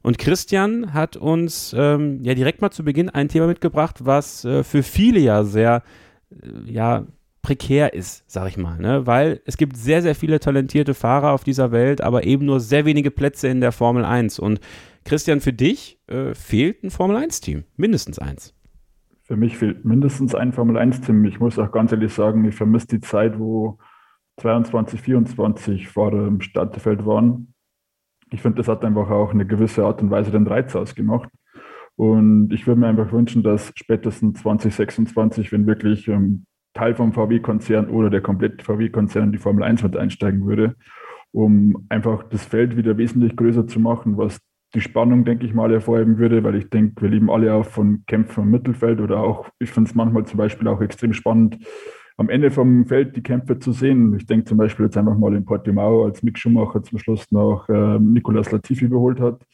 Und 0.02 0.18
Christian 0.18 0.92
hat 0.92 1.16
uns 1.16 1.74
ähm, 1.76 2.22
ja 2.22 2.34
direkt 2.34 2.60
mal 2.60 2.70
zu 2.70 2.84
Beginn 2.84 3.08
ein 3.08 3.28
Thema 3.28 3.46
mitgebracht, 3.46 4.04
was 4.04 4.44
äh, 4.44 4.62
für 4.62 4.82
viele 4.82 5.20
ja 5.20 5.44
sehr, 5.44 5.82
äh, 6.30 6.70
ja, 6.70 7.06
prekär 7.46 7.94
ist, 7.94 8.24
sag 8.26 8.48
ich 8.48 8.56
mal, 8.56 8.76
ne? 8.76 9.06
weil 9.06 9.40
es 9.44 9.56
gibt 9.56 9.76
sehr, 9.76 10.02
sehr 10.02 10.16
viele 10.16 10.40
talentierte 10.40 10.94
Fahrer 10.94 11.30
auf 11.30 11.44
dieser 11.44 11.70
Welt, 11.70 12.00
aber 12.00 12.24
eben 12.24 12.44
nur 12.44 12.58
sehr 12.58 12.84
wenige 12.86 13.12
Plätze 13.12 13.46
in 13.46 13.60
der 13.60 13.70
Formel 13.70 14.04
1. 14.04 14.40
Und 14.40 14.58
Christian, 15.04 15.40
für 15.40 15.52
dich 15.52 16.00
äh, 16.08 16.34
fehlt 16.34 16.82
ein 16.82 16.90
Formel 16.90 17.16
1-Team, 17.16 17.62
mindestens 17.76 18.18
eins. 18.18 18.55
Für 19.26 19.36
mich 19.36 19.58
fehlt 19.58 19.84
mindestens 19.84 20.36
ein 20.36 20.52
Formel-1-Team. 20.52 21.24
Ich 21.24 21.40
muss 21.40 21.58
auch 21.58 21.72
ganz 21.72 21.90
ehrlich 21.90 22.14
sagen, 22.14 22.44
ich 22.44 22.54
vermisse 22.54 22.86
die 22.86 23.00
Zeit, 23.00 23.38
wo 23.40 23.78
22, 24.40 25.00
24 25.00 25.88
Fahrer 25.88 26.28
im 26.28 26.40
Starterfeld 26.40 27.04
waren. 27.04 27.52
Ich 28.30 28.40
finde, 28.42 28.58
das 28.58 28.68
hat 28.68 28.84
einfach 28.84 29.10
auch 29.10 29.32
eine 29.32 29.44
gewisse 29.44 29.84
Art 29.84 30.00
und 30.00 30.10
Weise 30.10 30.30
den 30.30 30.46
Reiz 30.46 30.76
ausgemacht. 30.76 31.28
Und 31.96 32.52
ich 32.52 32.66
würde 32.68 32.80
mir 32.80 32.86
einfach 32.86 33.10
wünschen, 33.10 33.42
dass 33.42 33.72
spätestens 33.74 34.42
2026, 34.42 35.50
wenn 35.50 35.66
wirklich 35.66 36.06
ähm, 36.06 36.44
Teil 36.74 36.94
vom 36.94 37.12
VW-Konzern 37.12 37.88
oder 37.88 38.10
der 38.10 38.20
komplette 38.20 38.64
VW-Konzern 38.64 39.24
in 39.24 39.32
die 39.32 39.38
Formel 39.38 39.64
1 39.64 39.82
mit 39.82 39.96
einsteigen 39.96 40.46
würde, 40.46 40.76
um 41.32 41.86
einfach 41.88 42.22
das 42.24 42.44
Feld 42.44 42.76
wieder 42.76 42.96
wesentlich 42.96 43.34
größer 43.34 43.66
zu 43.66 43.80
machen, 43.80 44.16
was 44.18 44.38
die 44.74 44.80
Spannung, 44.80 45.24
denke 45.24 45.46
ich 45.46 45.54
mal, 45.54 45.70
hervorheben 45.70 46.18
würde, 46.18 46.42
weil 46.44 46.56
ich 46.56 46.68
denke, 46.70 47.02
wir 47.02 47.08
leben 47.08 47.30
alle 47.30 47.54
auch 47.54 47.64
von 47.64 48.04
Kämpfen 48.06 48.44
im 48.44 48.50
Mittelfeld 48.50 49.00
oder 49.00 49.18
auch, 49.18 49.48
ich 49.58 49.70
finde 49.70 49.88
es 49.88 49.94
manchmal 49.94 50.26
zum 50.26 50.38
Beispiel 50.38 50.68
auch 50.68 50.80
extrem 50.80 51.12
spannend, 51.12 51.58
am 52.18 52.28
Ende 52.28 52.50
vom 52.50 52.86
Feld 52.86 53.14
die 53.16 53.22
Kämpfe 53.22 53.58
zu 53.58 53.72
sehen. 53.72 54.14
Ich 54.16 54.26
denke 54.26 54.46
zum 54.46 54.58
Beispiel 54.58 54.86
jetzt 54.86 54.96
einfach 54.96 55.16
mal 55.16 55.34
in 55.34 55.44
Portimao, 55.44 56.04
als 56.04 56.22
Mick 56.22 56.38
Schumacher 56.38 56.82
zum 56.82 56.98
Schluss 56.98 57.30
noch 57.30 57.68
äh, 57.68 57.98
Nicolas 57.98 58.50
Latifi 58.50 58.86
überholt 58.86 59.20
hat. 59.20 59.44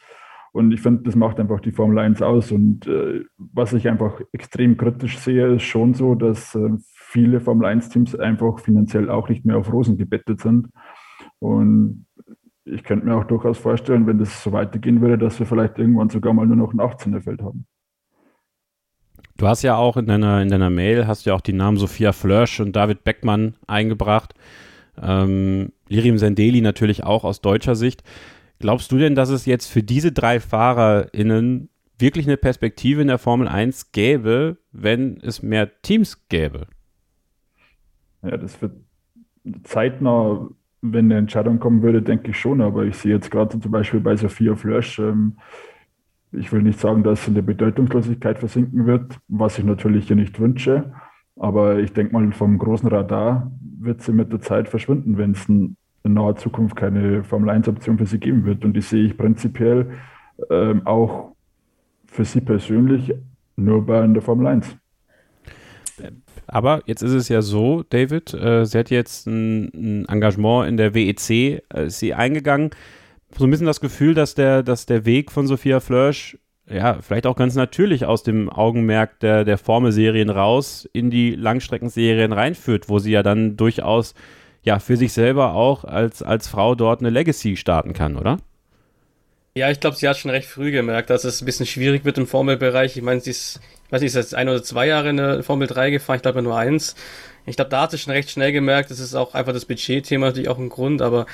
Und 0.53 0.71
ich 0.71 0.81
finde, 0.81 1.03
das 1.03 1.17
macht 1.17 1.41
einfach 1.41 1.61
die 1.61 1.73
Formel 1.73 1.99
1 1.99 2.23
aus. 2.23 2.53
Und 2.53 2.87
äh, 2.87 3.25
was 3.37 3.73
ich 3.73 3.89
einfach 3.89 4.21
extrem 4.33 4.77
kritisch 4.77 5.19
sehe, 5.19 5.55
ist 5.55 5.63
schon 5.63 5.95
so, 5.95 6.15
dass 6.15 6.55
äh, 6.55 6.71
viele 6.95 7.41
Formel 7.41 7.67
1-Teams 7.67 8.15
einfach 8.17 8.61
finanziell 8.61 9.11
auch 9.11 9.29
nicht 9.29 9.45
mehr 9.45 9.57
auf 9.57 9.73
Rosen 9.73 9.97
gebettet 9.97 10.41
sind. 10.41 10.69
Und 11.39 12.07
ich 12.65 12.85
könnte 12.85 13.07
mir 13.07 13.17
auch 13.17 13.25
durchaus 13.25 13.59
vorstellen, 13.59 14.07
wenn 14.07 14.19
das 14.19 14.43
so 14.43 14.53
weitergehen 14.53 15.01
würde, 15.01 15.19
dass 15.19 15.39
wir 15.39 15.47
vielleicht 15.47 15.79
irgendwann 15.79 16.11
sogar 16.11 16.33
mal 16.33 16.47
nur 16.47 16.57
noch 16.57 16.73
ein 16.73 16.81
18er 16.81 17.21
Feld 17.21 17.43
haben. 17.43 17.67
Du 19.37 19.49
hast 19.49 19.63
ja 19.63 19.77
auch 19.77 19.97
in 19.97 20.07
deiner, 20.07 20.41
in 20.43 20.49
deiner 20.49 20.71
Mail, 20.71 21.07
hast 21.07 21.25
ja 21.25 21.35
auch 21.35 21.41
die 21.41 21.53
Namen 21.53 21.77
Sophia 21.77 22.13
Flörsch 22.13 22.61
und 22.61 22.77
David 22.77 23.03
Beckmann 23.03 23.57
eingebracht. 23.67 24.35
Ähm, 25.01 25.73
Lirim 25.89 26.19
Sendeli 26.19 26.61
natürlich 26.61 27.03
auch 27.03 27.25
aus 27.25 27.41
deutscher 27.41 27.75
Sicht. 27.75 28.05
Glaubst 28.61 28.93
du 28.93 28.99
denn, 28.99 29.15
dass 29.15 29.31
es 29.31 29.47
jetzt 29.47 29.67
für 29.67 29.83
diese 29.83 30.13
drei 30.13 30.39
FahrerInnen 30.39 31.71
wirklich 31.99 32.27
eine 32.27 32.37
Perspektive 32.37 33.03
in 33.03 33.09
der 33.09 33.19
Formel 33.19 33.49
1 33.49 33.91
gäbe, 33.91 34.59
wenn 34.71 35.19
es 35.23 35.43
mehr 35.43 35.81
Teams 35.83 36.29
gäbe? 36.29 36.67
Ja, 38.23 38.37
das 38.37 38.61
wird 38.63 38.77
zeitnah 39.65 40.49
wenn 40.83 41.07
eine 41.07 41.17
Entscheidung 41.17 41.61
kommen 41.61 41.83
würde, 41.83 42.03
denke 42.03 42.31
ich 42.31 42.39
schon. 42.39 42.61
Aber 42.61 42.85
ich 42.85 42.97
sehe 42.97 43.15
jetzt 43.15 43.31
gerade 43.31 43.59
zum 43.59 43.71
Beispiel 43.71 44.01
bei 44.01 44.17
Sophia 44.17 44.55
Flösch, 44.57 44.99
ähm, 44.99 45.37
ich 46.33 46.51
will 46.51 46.63
nicht 46.63 46.81
sagen, 46.81 47.03
dass 47.03 47.25
sie 47.25 47.29
in 47.29 47.35
der 47.35 47.43
Bedeutungslosigkeit 47.43 48.39
versinken 48.39 48.87
wird, 48.87 49.19
was 49.29 49.59
ich 49.59 49.65
natürlich 49.65 50.07
hier 50.07 50.17
nicht 50.17 50.41
wünsche. 50.41 50.93
Aber 51.37 51.79
ich 51.79 51.93
denke 51.93 52.13
mal, 52.13 52.33
vom 52.33 52.59
großen 52.59 52.89
Radar 52.89 53.53
wird 53.79 54.03
sie 54.03 54.13
mit 54.13 54.33
der 54.33 54.41
Zeit 54.41 54.69
verschwinden, 54.69 55.19
wenn 55.19 55.33
es 55.33 55.49
in, 55.49 55.77
naher 56.05 56.37
Zukunft 56.37 56.75
keine 56.75 57.23
Formel-1-Option 57.23 57.99
für 57.99 58.07
sie 58.07 58.19
geben 58.19 58.45
wird. 58.45 58.65
Und 58.65 58.75
die 58.75 58.81
sehe 58.81 59.05
ich 59.05 59.17
prinzipiell 59.17 59.91
ähm, 60.51 60.87
auch 60.87 61.33
für 62.07 62.25
sie 62.25 62.41
persönlich 62.41 63.15
nur 63.57 63.85
bei 63.87 64.07
der 64.07 64.23
Formel 64.23 64.47
1. 64.47 64.77
Aber 66.47 66.83
jetzt 66.87 67.03
ist 67.03 67.13
es 67.13 67.29
ja 67.29 67.43
so, 67.43 67.83
David, 67.89 68.35
äh, 68.35 68.65
sie 68.65 68.79
hat 68.79 68.91
jetzt 68.91 69.27
ein, 69.27 69.71
ein, 69.75 70.09
Engagement 70.09 70.69
in 70.69 70.77
der 70.77 70.95
WEC, 70.95 71.31
äh, 71.31 71.87
ist 71.87 71.99
sie 71.99 72.15
eingegangen. 72.15 72.71
So 73.37 73.45
ein 73.45 73.51
bisschen 73.51 73.67
das 73.67 73.81
Gefühl, 73.81 74.15
dass 74.15 74.35
der, 74.35 74.63
dass 74.63 74.87
der 74.87 75.05
Weg 75.07 75.31
von 75.31 75.47
Sophia 75.47 75.81
Flörsch 75.81 76.37
ja, 76.69 76.99
vielleicht 77.01 77.27
auch 77.27 77.37
ganz 77.37 77.55
natürlich 77.55 78.07
aus 78.07 78.23
dem 78.23 78.49
Augenmerk 78.49 79.19
der, 79.21 79.45
der 79.45 79.59
Formelserien 79.59 80.31
raus 80.31 80.89
in 80.93 81.11
die 81.11 81.35
Langstreckenserien 81.35 82.33
reinführt, 82.33 82.89
wo 82.89 82.99
sie 82.99 83.13
ja 83.13 83.23
dann 83.23 83.57
durchaus 83.57 84.15
ja 84.63 84.79
für 84.79 84.97
sich 84.97 85.13
selber 85.13 85.55
auch 85.55 85.85
als, 85.85 86.23
als 86.23 86.49
Frau 86.49 86.75
dort 86.75 87.01
eine 87.01 87.11
Legacy 87.11 87.57
starten 87.57 87.95
kann, 87.95 88.17
oder? 88.17 88.39
Ja, 89.55 89.71
ich 89.71 89.81
glaube, 89.81 89.97
sie 89.97 90.09
hat 90.09 90.17
schon 90.17 90.31
recht 90.31 90.49
früh 90.49 90.71
gemerkt, 90.71 91.11
dass 91.11 91.25
es 91.25 91.43
ein 91.43 91.47
bisschen 91.47 91.67
schwierig 91.67 92.05
wird 92.05 92.17
im 92.17 92.27
Formelbereich. 92.27 92.97
Ich 92.97 93.03
meine, 93.03 93.21
sie 93.21 93.31
ist 93.31 93.61
weiß 93.93 94.01
nicht, 94.01 94.09
ist 94.09 94.15
jetzt 94.15 94.35
ein 94.35 94.49
oder 94.49 94.63
zwei 94.63 94.87
Jahre 94.87 95.11
in 95.11 95.19
der 95.19 95.43
Formel 95.43 95.69
3 95.69 95.91
gefahren, 95.91 96.17
ich 96.17 96.23
glaube 96.23 96.43
nur 96.43 96.57
eins. 96.57 96.97
Ich 97.45 97.57
glaube, 97.57 97.71
da 97.71 97.83
hat 97.83 97.91
sie 97.91 97.99
schon 97.99 98.13
recht 98.13 98.31
schnell 98.31 98.53
gemerkt, 98.53 98.91
das 98.91 99.01
ist 99.01 99.15
auch 99.15 99.35
einfach 99.35 99.53
das 99.53 99.65
Budgetthema 99.65 100.27
natürlich 100.27 100.49
auch 100.49 100.59
ein 100.59 100.69
Grund, 100.69 101.03
aber 101.03 101.27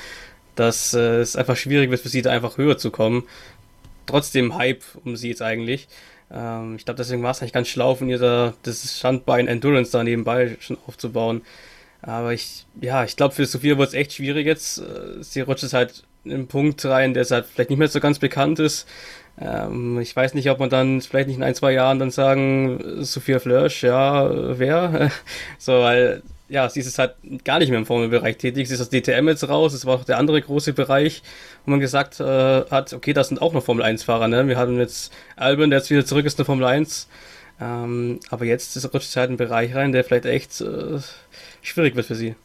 dass 0.55 0.93
äh, 0.93 1.19
es 1.19 1.35
einfach 1.35 1.55
schwierig 1.55 1.89
wird 1.89 2.01
für 2.01 2.09
sie 2.09 2.21
da 2.21 2.31
einfach 2.31 2.57
höher 2.57 2.77
zu 2.77 2.91
kommen. 2.91 3.23
Trotzdem 4.05 4.57
Hype 4.57 4.83
um 5.05 5.15
sie 5.15 5.29
jetzt 5.29 5.41
eigentlich. 5.41 5.87
Ähm, 6.31 6.75
ich 6.75 6.85
glaube, 6.85 6.97
deswegen 6.97 7.23
war 7.23 7.31
es 7.31 7.41
eigentlich 7.41 7.53
ganz 7.53 7.69
schlau 7.69 7.95
von 7.95 8.09
ihr, 8.09 8.19
da 8.19 8.53
das 8.63 8.97
Standbein 8.97 9.47
Endurance 9.47 9.91
da 9.91 10.03
nebenbei 10.03 10.57
schon 10.59 10.77
aufzubauen. 10.85 11.43
Aber 12.01 12.33
ich, 12.33 12.65
ja, 12.81 13.03
ich 13.03 13.15
glaube, 13.15 13.35
für 13.35 13.45
Sophia 13.45 13.77
wird 13.77 13.89
es 13.89 13.93
echt 13.93 14.13
schwierig 14.13 14.45
jetzt. 14.45 14.79
Äh, 14.79 15.21
sie 15.23 15.41
rutscht 15.41 15.63
es 15.63 15.73
halt 15.73 16.03
in 16.25 16.33
einen 16.33 16.47
Punkt 16.47 16.83
rein, 16.85 17.13
der 17.13 17.25
halt 17.25 17.45
vielleicht 17.45 17.69
nicht 17.69 17.79
mehr 17.79 17.87
so 17.87 17.99
ganz 17.99 18.19
bekannt 18.19 18.59
ist. 18.59 18.87
Ähm, 19.41 19.99
ich 19.99 20.15
weiß 20.15 20.33
nicht, 20.33 20.49
ob 20.49 20.59
man 20.59 20.69
dann 20.69 21.01
vielleicht 21.01 21.27
nicht 21.27 21.37
in 21.37 21.43
ein, 21.43 21.55
zwei 21.55 21.71
Jahren 21.71 21.99
dann 21.99 22.11
sagen, 22.11 23.03
Sophia 23.03 23.39
Flörsch, 23.39 23.83
ja, 23.83 24.57
wer? 24.59 25.11
so, 25.57 25.81
weil, 25.81 26.21
ja, 26.49 26.67
sie 26.67 26.81
ist 26.81 26.99
halt 26.99 27.15
gar 27.45 27.59
nicht 27.59 27.69
mehr 27.69 27.79
im 27.79 27.85
Formelbereich 27.85 28.37
tätig. 28.37 28.67
Sie 28.67 28.73
ist 28.73 28.81
aus 28.81 28.89
DTM 28.89 29.27
jetzt 29.27 29.47
raus. 29.47 29.73
Das 29.73 29.85
war 29.85 29.95
auch 29.95 30.03
der 30.03 30.17
andere 30.17 30.41
große 30.41 30.73
Bereich, 30.73 31.21
wo 31.65 31.71
man 31.71 31.79
gesagt 31.79 32.19
äh, 32.19 32.65
hat, 32.69 32.91
okay, 32.93 33.13
das 33.13 33.29
sind 33.29 33.41
auch 33.41 33.53
noch 33.53 33.63
Formel 33.63 33.85
1-Fahrer. 33.85 34.27
Ne? 34.27 34.47
Wir 34.47 34.57
hatten 34.57 34.77
jetzt 34.77 35.13
Albon, 35.35 35.69
der 35.69 35.79
jetzt 35.79 35.89
wieder 35.89 36.05
zurück 36.05 36.25
ist 36.25 36.33
in 36.33 36.37
der 36.37 36.45
Formel 36.45 36.65
1. 36.65 37.07
Ähm, 37.61 38.19
aber 38.29 38.45
jetzt 38.45 38.75
ist 38.75 38.93
rutscht 38.93 39.15
halt 39.15 39.29
ein 39.29 39.37
Bereich 39.37 39.75
rein, 39.75 39.91
der 39.91 40.03
vielleicht 40.03 40.25
echt 40.25 40.61
äh, 40.61 40.99
schwierig 41.61 41.95
wird 41.95 42.05
für 42.05 42.15
sie. 42.15 42.35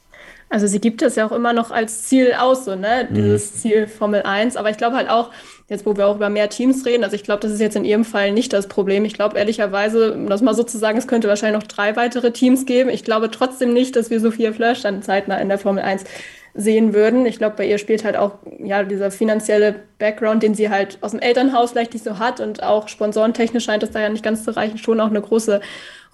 Also 0.50 0.66
sie 0.66 0.80
gibt 0.80 1.02
es 1.02 1.16
ja 1.16 1.26
auch 1.26 1.32
immer 1.32 1.52
noch 1.52 1.70
als 1.70 2.04
Ziel 2.04 2.34
aus, 2.38 2.64
so, 2.64 2.76
ne? 2.76 3.08
Mhm. 3.08 3.14
Dieses 3.14 3.54
Ziel 3.54 3.86
Formel 3.86 4.22
1. 4.22 4.56
Aber 4.56 4.70
ich 4.70 4.76
glaube 4.76 4.96
halt 4.96 5.08
auch, 5.08 5.30
jetzt 5.68 5.86
wo 5.86 5.96
wir 5.96 6.06
auch 6.06 6.16
über 6.16 6.28
mehr 6.28 6.48
Teams 6.50 6.84
reden, 6.84 7.04
also 7.04 7.16
ich 7.16 7.22
glaube, 7.22 7.40
das 7.40 7.52
ist 7.52 7.60
jetzt 7.60 7.76
in 7.76 7.84
ihrem 7.84 8.04
Fall 8.04 8.32
nicht 8.32 8.52
das 8.52 8.68
Problem. 8.68 9.04
Ich 9.04 9.14
glaube 9.14 9.38
ehrlicherweise, 9.38 10.12
um 10.12 10.28
das 10.28 10.42
mal 10.42 10.54
so 10.54 10.62
zu 10.62 10.78
sagen, 10.78 10.98
es 10.98 11.06
könnte 11.06 11.28
wahrscheinlich 11.28 11.60
noch 11.60 11.68
drei 11.68 11.96
weitere 11.96 12.32
Teams 12.32 12.66
geben. 12.66 12.90
Ich 12.90 13.04
glaube 13.04 13.30
trotzdem 13.30 13.72
nicht, 13.72 13.96
dass 13.96 14.10
wir 14.10 14.20
Sophia 14.20 14.52
Flörsch 14.52 14.82
dann 14.82 15.02
zeitnah 15.02 15.38
in 15.38 15.48
der 15.48 15.58
Formel 15.58 15.82
1 15.82 16.04
sehen 16.54 16.94
würden. 16.94 17.26
Ich 17.26 17.38
glaube, 17.38 17.56
bei 17.56 17.66
ihr 17.66 17.78
spielt 17.78 18.04
halt 18.04 18.16
auch 18.16 18.38
ja 18.58 18.84
dieser 18.84 19.10
finanzielle 19.10 19.74
Background, 19.98 20.42
den 20.42 20.54
sie 20.54 20.70
halt 20.70 20.98
aus 21.00 21.10
dem 21.10 21.20
Elternhaus 21.20 21.72
vielleicht 21.72 21.94
nicht 21.94 22.04
so 22.04 22.18
hat 22.18 22.40
und 22.40 22.62
auch 22.62 22.88
sponsorentechnisch 22.88 23.64
scheint 23.64 23.82
es 23.82 23.90
da 23.90 24.00
ja 24.00 24.08
nicht 24.08 24.24
ganz 24.24 24.44
zu 24.44 24.54
reichen, 24.54 24.78
schon 24.78 25.00
auch 25.00 25.10
eine 25.10 25.20
große 25.20 25.60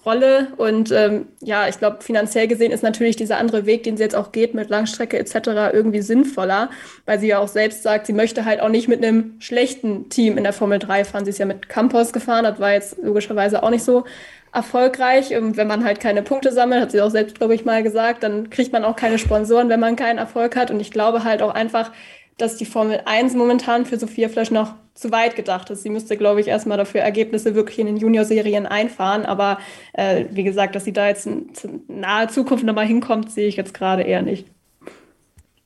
Rolle. 0.05 0.47
Und 0.57 0.91
ähm, 0.91 1.27
ja, 1.41 1.67
ich 1.67 1.77
glaube, 1.77 2.01
finanziell 2.01 2.47
gesehen 2.47 2.71
ist 2.71 2.83
natürlich 2.83 3.15
dieser 3.15 3.37
andere 3.37 3.65
Weg, 3.65 3.83
den 3.83 3.97
sie 3.97 4.03
jetzt 4.03 4.15
auch 4.15 4.31
geht 4.31 4.53
mit 4.53 4.69
Langstrecke 4.69 5.17
etc. 5.19 5.73
irgendwie 5.73 6.01
sinnvoller, 6.01 6.69
weil 7.05 7.19
sie 7.19 7.27
ja 7.27 7.39
auch 7.39 7.47
selbst 7.47 7.83
sagt, 7.83 8.07
sie 8.07 8.13
möchte 8.13 8.45
halt 8.45 8.61
auch 8.61 8.69
nicht 8.69 8.87
mit 8.87 9.03
einem 9.03 9.35
schlechten 9.39 10.09
Team 10.09 10.37
in 10.37 10.43
der 10.43 10.53
Formel 10.53 10.79
3 10.79 11.05
fahren. 11.05 11.25
Sie 11.25 11.29
ist 11.31 11.37
ja 11.37 11.45
mit 11.45 11.69
Campos 11.69 12.13
gefahren, 12.13 12.43
das 12.43 12.59
war 12.59 12.73
jetzt 12.73 12.97
logischerweise 13.01 13.61
auch 13.61 13.69
nicht 13.69 13.83
so 13.83 14.05
erfolgreich. 14.53 15.35
Und 15.35 15.57
wenn 15.57 15.67
man 15.67 15.83
halt 15.83 15.99
keine 15.99 16.23
Punkte 16.23 16.51
sammelt, 16.51 16.81
hat 16.81 16.91
sie 16.91 17.01
auch 17.01 17.11
selbst, 17.11 17.37
glaube 17.37 17.55
ich, 17.55 17.65
mal 17.65 17.83
gesagt, 17.83 18.23
dann 18.23 18.49
kriegt 18.49 18.73
man 18.73 18.83
auch 18.83 18.95
keine 18.95 19.17
Sponsoren, 19.17 19.69
wenn 19.69 19.79
man 19.79 19.95
keinen 19.95 20.17
Erfolg 20.17 20.55
hat. 20.55 20.71
Und 20.71 20.79
ich 20.79 20.91
glaube 20.91 21.23
halt 21.23 21.41
auch 21.41 21.53
einfach, 21.53 21.91
dass 22.37 22.57
die 22.57 22.65
Formel 22.65 23.01
1 23.05 23.35
momentan 23.35 23.85
für 23.85 23.97
Sophia 23.97 24.29
Flösch 24.29 24.51
noch 24.51 24.75
zu 24.93 25.11
weit 25.11 25.35
gedacht 25.35 25.69
ist. 25.69 25.83
Sie 25.83 25.89
müsste, 25.89 26.17
glaube 26.17 26.41
ich, 26.41 26.47
erstmal 26.47 26.77
dafür 26.77 27.01
Ergebnisse 27.01 27.55
wirklich 27.55 27.79
in 27.79 27.87
den 27.87 27.97
Junior-Serien 27.97 28.65
einfahren. 28.65 29.25
Aber 29.25 29.59
äh, 29.93 30.25
wie 30.31 30.43
gesagt, 30.43 30.75
dass 30.75 30.85
sie 30.85 30.93
da 30.93 31.07
jetzt 31.07 31.25
in, 31.27 31.49
in 31.63 31.99
naher 31.99 32.27
Zukunft 32.27 32.63
nochmal 32.63 32.85
hinkommt, 32.85 33.31
sehe 33.31 33.47
ich 33.47 33.55
jetzt 33.55 33.73
gerade 33.73 34.03
eher 34.03 34.21
nicht. 34.21 34.47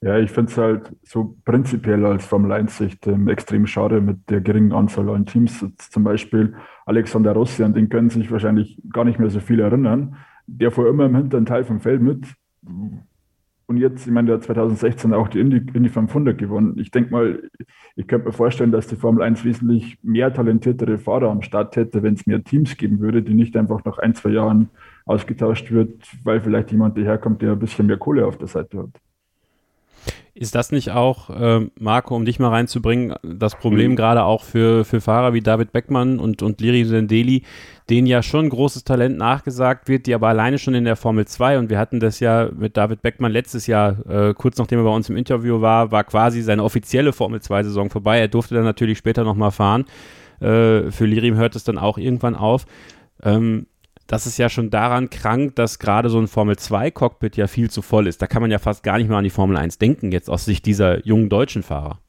Ja, 0.02 0.20
ich 0.20 0.30
finde 0.30 0.52
es 0.52 0.58
halt 0.58 0.92
so 1.04 1.36
prinzipiell 1.46 2.06
als 2.06 2.26
Formel 2.26 2.52
1-Sicht 2.52 3.08
ähm, 3.08 3.28
extrem 3.28 3.66
schade 3.66 4.02
mit 4.02 4.30
der 4.30 4.40
geringen 4.40 4.72
Anzahl 4.72 5.10
an 5.10 5.26
Teams. 5.26 5.62
Jetzt 5.62 5.92
zum 5.94 6.04
Beispiel 6.04 6.54
Alexander 6.86 7.32
Rossi, 7.32 7.64
an 7.64 7.74
den 7.74 7.90
können 7.90 8.12
sich 8.12 8.30
wahrscheinlich 8.30 8.80
gar 8.94 9.04
nicht 9.04 9.18
mehr 9.18 9.32
so 9.32 9.40
viel 9.40 9.60
erinnern. 9.60 10.18
Der 10.46 10.70
fuhr 10.70 10.88
immer 10.88 11.08
im 11.08 11.16
hinteren 11.16 11.48
Teil 11.48 11.64
vom 11.64 11.80
Feld 11.80 12.04
mit. 12.04 12.28
Und 13.68 13.78
jetzt, 13.78 14.06
ich 14.06 14.14
meine, 14.14 14.28
der 14.28 14.36
hat 14.38 14.44
2016 14.44 15.14
auch 15.14 15.28
die 15.28 15.40
Indy, 15.40 15.58
Indy 15.74 15.90
500 15.90 16.38
gewonnen. 16.38 16.78
Ich 16.78 16.92
denke 16.92 17.12
mal, 17.12 17.50
ich 17.96 18.08
könnte 18.08 18.28
mir 18.28 18.34
vorstellen, 18.34 18.72
dass 18.72 18.88
die 18.88 18.96
Formel 18.96 19.24
1 19.24 19.44
wesentlich 19.44 19.98
mehr 20.04 20.32
talentiertere 20.34 21.00
Fahrer 21.00 21.32
am 21.32 21.42
Start 21.42 21.76
hätte, 21.76 22.04
wenn 22.04 22.14
es 22.14 22.28
mehr 22.28 22.44
Teams 22.44 22.78
geben 22.78 23.00
würde, 23.00 23.24
die 23.24 23.34
nicht 23.34 23.58
einfach 23.58 23.84
nach 23.84 23.98
ein, 23.98 24.14
zwei 24.14 24.30
Jahren 24.30 24.70
ausgetauscht 25.06 25.72
wird, 25.72 26.06
weil 26.24 26.42
vielleicht 26.42 26.72
jemand 26.72 26.98
daherkommt, 26.98 27.42
der 27.42 27.54
ein 27.54 27.60
bisschen 27.60 27.88
mehr 27.88 27.98
Kohle 27.98 28.28
auf 28.28 28.38
der 28.38 28.48
Seite 28.48 28.80
hat. 28.80 29.02
Ist 30.38 30.54
das 30.54 30.74
nicht 30.74 30.92
auch, 30.92 31.30
äh, 31.30 31.66
Marco, 31.80 32.14
um 32.14 32.26
dich 32.26 32.40
mal 32.40 32.50
reinzubringen, 32.50 33.16
das 33.24 33.56
Problem 33.56 33.92
mhm. 33.92 33.96
gerade 33.96 34.24
auch 34.24 34.44
für, 34.44 34.84
für 34.84 35.00
Fahrer 35.00 35.34
wie 35.34 35.40
David 35.40 35.72
Beckmann 35.72 36.20
und, 36.20 36.42
und 36.42 36.60
Liri 36.60 36.84
Sendeli, 36.84 37.44
denen 37.90 38.06
ja 38.06 38.22
schon 38.22 38.50
großes 38.50 38.84
Talent 38.84 39.18
nachgesagt 39.18 39.88
wird, 39.88 40.08
die 40.08 40.14
aber 40.14 40.28
alleine 40.28 40.58
schon 40.58 40.74
in 40.74 40.84
der 40.84 40.98
Formel 40.98 41.26
2 41.26 41.60
und 41.60 41.70
wir 41.70 41.80
hatten 41.80 42.02
das 42.02 42.20
ja 42.20 42.50
mit 42.54 42.76
David 42.76 43.02
Beckmann 43.02 43.32
letztes 43.32 43.66
Jahr, 43.66 44.06
äh, 44.10 44.34
kurz 44.34 44.58
nachdem 44.58 44.80
er 44.80 44.84
bei 44.84 44.94
uns 44.94 45.10
im 45.10 45.16
Interview 45.16 45.62
war, 45.62 45.92
war 45.92 46.04
quasi 46.04 46.42
seine 46.42 46.64
offizielle 46.64 47.14
Formel 47.14 47.40
2-Saison 47.40 47.90
vorbei. 47.90 48.20
Er 48.20 48.28
durfte 48.28 48.56
dann 48.56 48.66
natürlich 48.66 48.98
später 48.98 49.24
nochmal 49.24 49.52
fahren. 49.52 49.86
Äh, 50.42 50.92
für 50.92 51.06
Lirim 51.06 51.36
hört 51.36 51.56
es 51.56 51.64
dann 51.64 51.78
auch 51.78 51.98
irgendwann 51.98 52.36
auf. 52.36 52.66
Ähm, 53.24 53.68
das 54.08 54.28
ist 54.28 54.38
ja 54.38 54.50
schon 54.50 54.70
daran 54.70 55.10
krank, 55.10 55.56
dass 55.56 55.80
gerade 55.80 56.10
so 56.10 56.20
ein 56.20 56.28
Formel-2-Cockpit 56.28 57.38
ja 57.38 57.48
viel 57.48 57.70
zu 57.70 57.82
voll 57.82 58.08
ist. 58.08 58.22
Da 58.22 58.28
kann 58.28 58.42
man 58.42 58.52
ja 58.52 58.60
fast 58.60 58.84
gar 58.84 58.98
nicht 58.98 59.08
mehr 59.08 59.18
an 59.18 59.24
die 59.24 59.30
Formel 59.30 59.58
1 59.58 59.78
denken, 59.78 60.12
jetzt 60.12 60.30
aus 60.30 60.46
Sicht 60.46 60.66
dieser 60.66 61.06
jungen 61.06 61.30
deutschen 61.30 61.64
Fahrer. 61.64 62.00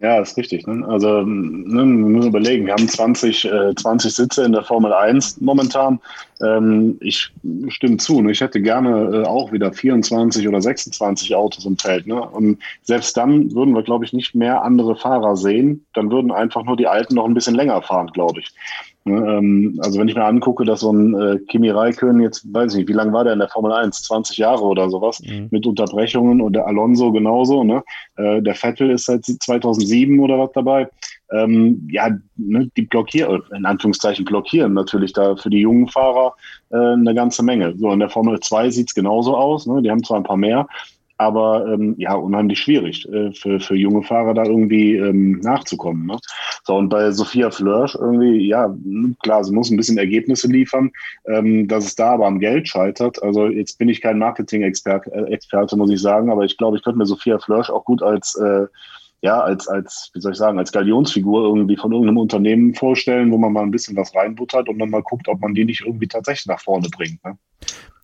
Ja, 0.00 0.18
ist 0.18 0.36
richtig. 0.36 0.66
Ne? 0.66 0.86
Also 0.86 1.22
ne, 1.22 1.80
wir 1.80 1.84
müssen 1.84 2.28
überlegen, 2.28 2.66
wir 2.66 2.74
haben 2.74 2.88
20, 2.88 3.44
äh, 3.46 3.74
20 3.74 4.12
Sitze 4.12 4.44
in 4.44 4.52
der 4.52 4.62
Formel 4.62 4.92
1 4.92 5.40
momentan. 5.40 5.98
Ähm, 6.42 6.98
ich 7.00 7.32
stimme 7.68 7.96
zu, 7.96 8.20
ne? 8.20 8.32
ich 8.32 8.40
hätte 8.40 8.60
gerne 8.60 9.22
äh, 9.22 9.26
auch 9.26 9.50
wieder 9.52 9.72
24 9.72 10.46
oder 10.46 10.60
26 10.60 11.34
Autos 11.34 11.64
im 11.64 11.78
Feld. 11.78 12.06
Ne? 12.06 12.20
Und 12.20 12.58
selbst 12.82 13.16
dann 13.16 13.54
würden 13.54 13.72
wir, 13.72 13.82
glaube 13.82 14.04
ich, 14.04 14.12
nicht 14.12 14.34
mehr 14.34 14.62
andere 14.62 14.94
Fahrer 14.94 15.36
sehen. 15.36 15.86
Dann 15.94 16.10
würden 16.10 16.32
einfach 16.32 16.64
nur 16.64 16.76
die 16.76 16.88
Alten 16.88 17.14
noch 17.14 17.24
ein 17.24 17.34
bisschen 17.34 17.54
länger 17.54 17.80
fahren, 17.80 18.08
glaube 18.08 18.40
ich. 18.40 18.52
Ne, 19.06 19.16
ähm, 19.16 19.78
also 19.82 20.00
wenn 20.00 20.08
ich 20.08 20.14
mir 20.14 20.24
angucke, 20.24 20.64
dass 20.64 20.80
so 20.80 20.90
ein 20.90 21.14
äh, 21.14 21.38
Kimi 21.50 21.68
Raikön 21.68 22.20
jetzt, 22.20 22.52
weiß 22.54 22.72
ich 22.72 22.78
nicht, 22.78 22.88
wie 22.88 22.94
lange 22.94 23.12
war 23.12 23.22
der 23.22 23.34
in 23.34 23.38
der 23.38 23.50
Formel 23.50 23.70
1? 23.70 24.02
20 24.02 24.38
Jahre 24.38 24.62
oder 24.62 24.88
sowas 24.88 25.20
mhm. 25.20 25.48
mit 25.50 25.66
Unterbrechungen 25.66 26.40
und 26.40 26.54
der 26.54 26.66
Alonso 26.66 27.12
genauso. 27.12 27.64
Ne? 27.64 27.82
Äh, 28.16 28.40
der 28.40 28.54
Vettel 28.54 28.90
ist 28.90 29.04
seit 29.04 29.26
2007 29.26 30.18
oder 30.20 30.38
was 30.38 30.52
dabei. 30.52 30.88
Ähm, 31.32 31.86
ja, 31.90 32.10
ne, 32.36 32.70
die 32.76 32.82
blockieren, 32.82 33.42
in 33.54 33.66
Anführungszeichen 33.66 34.24
blockieren 34.24 34.72
natürlich 34.72 35.12
da 35.12 35.36
für 35.36 35.50
die 35.50 35.60
jungen 35.60 35.88
Fahrer 35.88 36.34
äh, 36.70 36.76
eine 36.76 37.14
ganze 37.14 37.42
Menge. 37.42 37.76
So 37.76 37.92
in 37.92 37.98
der 37.98 38.08
Formel 38.08 38.40
2 38.40 38.70
sieht's 38.70 38.94
genauso 38.94 39.36
aus. 39.36 39.66
Ne? 39.66 39.82
Die 39.82 39.90
haben 39.90 40.02
zwar 40.02 40.16
ein 40.16 40.24
paar 40.24 40.38
mehr, 40.38 40.66
aber 41.16 41.66
ähm, 41.72 41.94
ja, 41.98 42.14
unheimlich 42.14 42.58
schwierig 42.58 43.08
äh, 43.08 43.32
für, 43.32 43.60
für 43.60 43.76
junge 43.76 44.02
Fahrer 44.02 44.34
da 44.34 44.44
irgendwie 44.44 44.96
ähm, 44.96 45.38
nachzukommen. 45.40 46.06
Ne? 46.06 46.18
So, 46.64 46.76
und 46.76 46.88
bei 46.88 47.10
Sophia 47.12 47.50
Flörsch 47.50 47.94
irgendwie, 47.94 48.48
ja, 48.48 48.74
klar, 49.22 49.44
sie 49.44 49.52
muss 49.52 49.70
ein 49.70 49.76
bisschen 49.76 49.98
Ergebnisse 49.98 50.48
liefern, 50.48 50.90
ähm, 51.26 51.68
dass 51.68 51.86
es 51.86 51.94
da 51.94 52.12
aber 52.12 52.26
am 52.26 52.40
Geld 52.40 52.68
scheitert. 52.68 53.22
Also 53.22 53.46
jetzt 53.46 53.78
bin 53.78 53.88
ich 53.88 54.00
kein 54.00 54.18
Marketing-Experte, 54.18 55.10
äh, 55.12 55.76
muss 55.76 55.90
ich 55.90 56.00
sagen, 56.00 56.30
aber 56.30 56.44
ich 56.44 56.56
glaube, 56.56 56.76
ich 56.76 56.82
könnte 56.82 56.98
mir 56.98 57.06
Sophia 57.06 57.38
Flörsch 57.38 57.70
auch 57.70 57.84
gut 57.84 58.02
als 58.02 58.34
äh, 58.36 58.66
ja, 59.24 59.40
als, 59.40 59.68
als, 59.68 60.10
wie 60.12 60.20
soll 60.20 60.32
ich 60.32 60.38
sagen, 60.38 60.58
als 60.58 60.70
Galionsfigur 60.70 61.44
irgendwie 61.44 61.78
von 61.78 61.90
irgendeinem 61.92 62.18
Unternehmen 62.18 62.74
vorstellen, 62.74 63.32
wo 63.32 63.38
man 63.38 63.54
mal 63.54 63.62
ein 63.62 63.70
bisschen 63.70 63.96
was 63.96 64.14
reinbuttert 64.14 64.68
und 64.68 64.78
dann 64.78 64.90
mal 64.90 65.02
guckt, 65.02 65.28
ob 65.28 65.40
man 65.40 65.54
die 65.54 65.64
nicht 65.64 65.80
irgendwie 65.80 66.08
tatsächlich 66.08 66.44
nach 66.44 66.60
vorne 66.60 66.88
bringt. 66.90 67.24
Ne? 67.24 67.38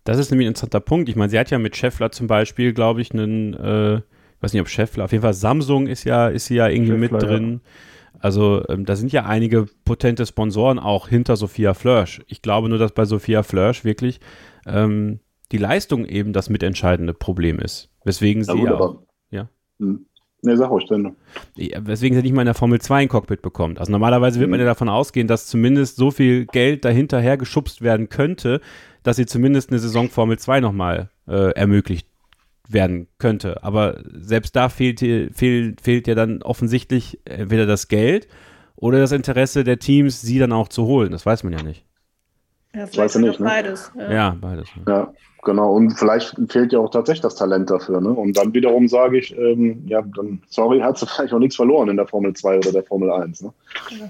Das 0.03 0.17
ist 0.17 0.31
nämlich 0.31 0.47
ein 0.47 0.51
interessanter 0.51 0.79
Punkt. 0.79 1.09
Ich 1.09 1.15
meine, 1.15 1.29
sie 1.29 1.39
hat 1.39 1.51
ja 1.51 1.59
mit 1.59 1.75
Scheffler 1.75 2.11
zum 2.11 2.27
Beispiel, 2.27 2.73
glaube 2.73 3.01
ich, 3.01 3.13
einen, 3.13 3.53
äh, 3.53 3.97
ich 3.97 4.41
weiß 4.41 4.53
nicht, 4.53 4.61
ob 4.61 4.69
Scheffler, 4.69 5.05
auf 5.05 5.11
jeden 5.11 5.21
Fall 5.21 5.33
Samsung 5.33 5.87
ist 5.87 6.03
ja, 6.03 6.27
ist 6.27 6.47
sie 6.47 6.55
ja 6.55 6.67
irgendwie 6.67 6.93
Scheffler, 6.99 7.13
mit 7.13 7.21
drin. 7.21 7.61
Ja. 7.63 8.19
Also 8.19 8.63
ähm, 8.69 8.85
da 8.85 8.95
sind 8.95 9.11
ja 9.11 9.25
einige 9.25 9.67
potente 9.85 10.25
Sponsoren 10.25 10.79
auch 10.79 11.07
hinter 11.07 11.35
Sophia 11.35 11.73
Flörsch. 11.73 12.21
Ich 12.27 12.41
glaube 12.41 12.69
nur, 12.69 12.77
dass 12.77 12.91
bei 12.91 13.05
Sophia 13.05 13.43
Flörsch 13.43 13.83
wirklich 13.83 14.19
ähm, 14.65 15.19
die 15.51 15.57
Leistung 15.57 16.05
eben 16.05 16.33
das 16.33 16.49
mitentscheidende 16.49 17.13
Problem 17.13 17.59
ist. 17.59 17.89
Weswegen 18.03 18.43
sie 18.43 18.57
ja, 18.57 18.73
auch, 18.73 19.01
ja. 19.29 19.49
Hm. 19.79 20.05
Ne, 20.43 20.57
sag 20.57 20.71
euch 20.71 20.87
denn. 20.87 21.15
Weswegen 21.55 22.15
sie 22.15 22.23
nicht 22.23 22.33
mal 22.33 22.41
in 22.41 22.47
der 22.47 22.55
Formel 22.55 22.81
2 22.81 23.03
ein 23.03 23.07
Cockpit 23.09 23.43
bekommt. 23.43 23.79
Also 23.79 23.91
normalerweise 23.91 24.39
wird 24.39 24.49
man 24.49 24.59
ja 24.59 24.65
davon 24.65 24.89
ausgehen, 24.89 25.27
dass 25.27 25.45
zumindest 25.45 25.97
so 25.97 26.09
viel 26.09 26.47
Geld 26.47 26.83
dahinterher 26.83 27.37
geschubst 27.37 27.83
werden 27.83 28.09
könnte, 28.09 28.59
dass 29.03 29.17
sie 29.17 29.25
zumindest 29.25 29.69
eine 29.69 29.79
Saison 29.79 30.09
Formel 30.09 30.37
2 30.37 30.59
nochmal 30.59 31.09
äh, 31.27 31.51
ermöglicht 31.53 32.07
werden 32.67 33.07
könnte. 33.17 33.63
Aber 33.63 34.01
selbst 34.05 34.55
da 34.55 34.69
fehlt, 34.69 34.99
fehlt, 34.99 35.81
fehlt 35.81 36.07
ja 36.07 36.15
dann 36.15 36.41
offensichtlich 36.41 37.19
entweder 37.25 37.65
das 37.65 37.87
Geld 37.87 38.27
oder 38.75 38.99
das 38.99 39.11
Interesse 39.11 39.63
der 39.63 39.79
Teams, 39.79 40.21
sie 40.21 40.39
dann 40.39 40.51
auch 40.51 40.67
zu 40.67 40.85
holen. 40.85 41.11
Das 41.11 41.25
weiß 41.25 41.43
man 41.43 41.53
ja 41.53 41.63
nicht. 41.63 41.85
Ja, 42.73 42.87
vielleicht 42.87 42.97
weiß 42.97 43.13
ja 43.15 43.21
nicht, 43.21 43.39
ne? 43.39 43.45
beides. 43.45 43.91
Ja, 43.97 44.11
ja 44.11 44.37
beides. 44.39 44.69
Ja. 44.87 45.13
Genau, 45.43 45.73
und 45.73 45.91
vielleicht 45.97 46.35
fehlt 46.49 46.71
ja 46.71 46.79
auch 46.79 46.91
tatsächlich 46.91 47.21
das 47.21 47.35
Talent 47.35 47.69
dafür. 47.69 47.99
Ne? 47.99 48.09
Und 48.09 48.37
dann 48.37 48.53
wiederum 48.53 48.87
sage 48.87 49.17
ich, 49.17 49.35
ähm, 49.35 49.83
ja, 49.87 50.01
dann, 50.15 50.41
sorry, 50.49 50.79
hat 50.79 51.01
du 51.01 51.05
vielleicht 51.07 51.33
auch 51.33 51.39
nichts 51.39 51.55
verloren 51.55 51.89
in 51.89 51.97
der 51.97 52.05
Formel 52.05 52.33
2 52.33 52.57
oder 52.57 52.71
der 52.71 52.83
Formel 52.83 53.11
1. 53.11 53.41
Ne? 53.41 53.53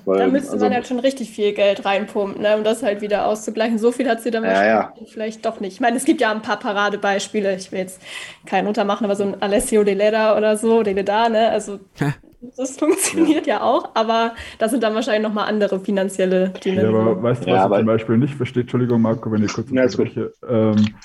Weil, 0.04 0.20
da 0.20 0.28
müsste 0.28 0.54
also, 0.54 0.66
man 0.66 0.74
halt 0.74 0.88
schon 0.88 1.00
richtig 1.00 1.30
viel 1.30 1.54
Geld 1.54 1.86
reinpumpen, 1.86 2.42
ne? 2.42 2.58
um 2.58 2.66
das 2.66 2.84
halt 2.84 3.02
wieder 3.02 3.28
auszugleichen. 3.28 3.78
So 3.78 3.94
viel 3.94 4.10
hat 4.10 4.22
sie 4.22 4.32
dann 4.32 4.44
ja, 4.44 4.66
ja. 4.66 4.94
vielleicht 5.08 5.46
doch 5.46 5.62
nicht. 5.62 5.74
Ich 5.74 5.80
meine, 5.80 5.96
es 5.96 6.04
gibt 6.04 6.20
ja 6.20 6.32
ein 6.32 6.42
paar 6.42 6.60
Paradebeispiele. 6.60 7.56
Ich 7.56 7.72
will 7.72 7.80
jetzt 7.80 8.02
keinen 8.46 8.68
untermachen, 8.68 9.06
aber 9.06 9.16
so 9.16 9.24
ein 9.24 9.42
Alessio 9.42 9.86
De 9.86 9.94
Leda 9.94 10.38
oder 10.38 10.58
so, 10.58 10.84
De 10.84 10.94
Leda, 10.94 11.30
ne? 11.30 11.50
also 11.50 11.80
das 12.58 12.78
funktioniert 12.78 13.46
ja. 13.46 13.56
ja. 13.56 13.62
auch, 13.62 13.92
aber 13.94 14.34
das 14.58 14.72
sind 14.72 14.82
dann 14.84 14.96
wahrscheinlich 14.96 15.22
nochmal 15.22 15.48
andere 15.48 15.80
finanzielle 15.80 16.50
Dinge. 16.50 16.84
Ja, 16.84 16.90
aber 16.90 17.22
weißt 17.22 17.44
du, 17.44 17.52
was 17.52 17.56
ja, 17.56 17.66
ich 17.70 17.78
zum 17.78 17.86
Beispiel 17.86 18.18
nicht 18.18 18.36
verstehe? 18.36 18.62
Entschuldigung, 18.62 19.02
Marco, 19.02 19.32
wenn 19.32 19.44
ich 19.44 19.54
kurz 19.54 19.70
unterbreche. 19.70 20.34
Ja, 20.42 20.72
ähm, 20.72 20.96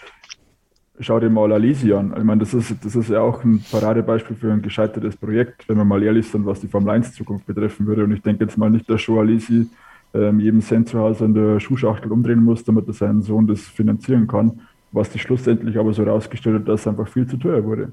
schau 1.00 1.20
dir 1.20 1.30
mal 1.30 1.52
Alisi 1.52 1.92
an. 1.92 2.14
Ich 2.16 2.24
meine, 2.24 2.40
das 2.40 2.54
ist, 2.54 2.84
das 2.84 2.96
ist 2.96 3.10
ja 3.10 3.20
auch 3.20 3.44
ein 3.44 3.62
Paradebeispiel 3.70 4.36
für 4.36 4.52
ein 4.52 4.62
gescheitertes 4.62 5.16
Projekt, 5.16 5.68
wenn 5.68 5.76
wir 5.76 5.84
mal 5.84 6.02
ehrlich 6.02 6.28
sind, 6.28 6.46
was 6.46 6.60
die 6.60 6.68
Formel 6.68 6.90
1 6.90 7.14
Zukunft 7.14 7.46
betreffen 7.46 7.86
würde. 7.86 8.04
Und 8.04 8.12
ich 8.12 8.22
denke 8.22 8.44
jetzt 8.44 8.56
mal 8.56 8.70
nicht, 8.70 8.88
dass 8.88 9.04
Joe 9.06 9.20
Alisi 9.20 9.68
ähm, 10.14 10.40
jeden 10.40 10.62
Cent 10.62 10.88
zu 10.88 10.98
Hause 10.98 11.24
in 11.24 11.34
der 11.34 11.60
Schuhschachtel 11.60 12.10
umdrehen 12.10 12.42
muss, 12.42 12.64
damit 12.64 12.86
er 12.86 12.94
seinen 12.94 13.22
Sohn 13.22 13.46
das 13.46 13.60
finanzieren 13.60 14.26
kann. 14.26 14.60
Was 14.92 15.12
sich 15.12 15.22
schlussendlich 15.22 15.78
aber 15.78 15.92
so 15.92 16.04
herausgestellt 16.04 16.60
hat, 16.60 16.68
dass 16.68 16.80
es 16.80 16.86
einfach 16.86 17.08
viel 17.08 17.26
zu 17.26 17.36
teuer 17.36 17.64
wurde. 17.64 17.92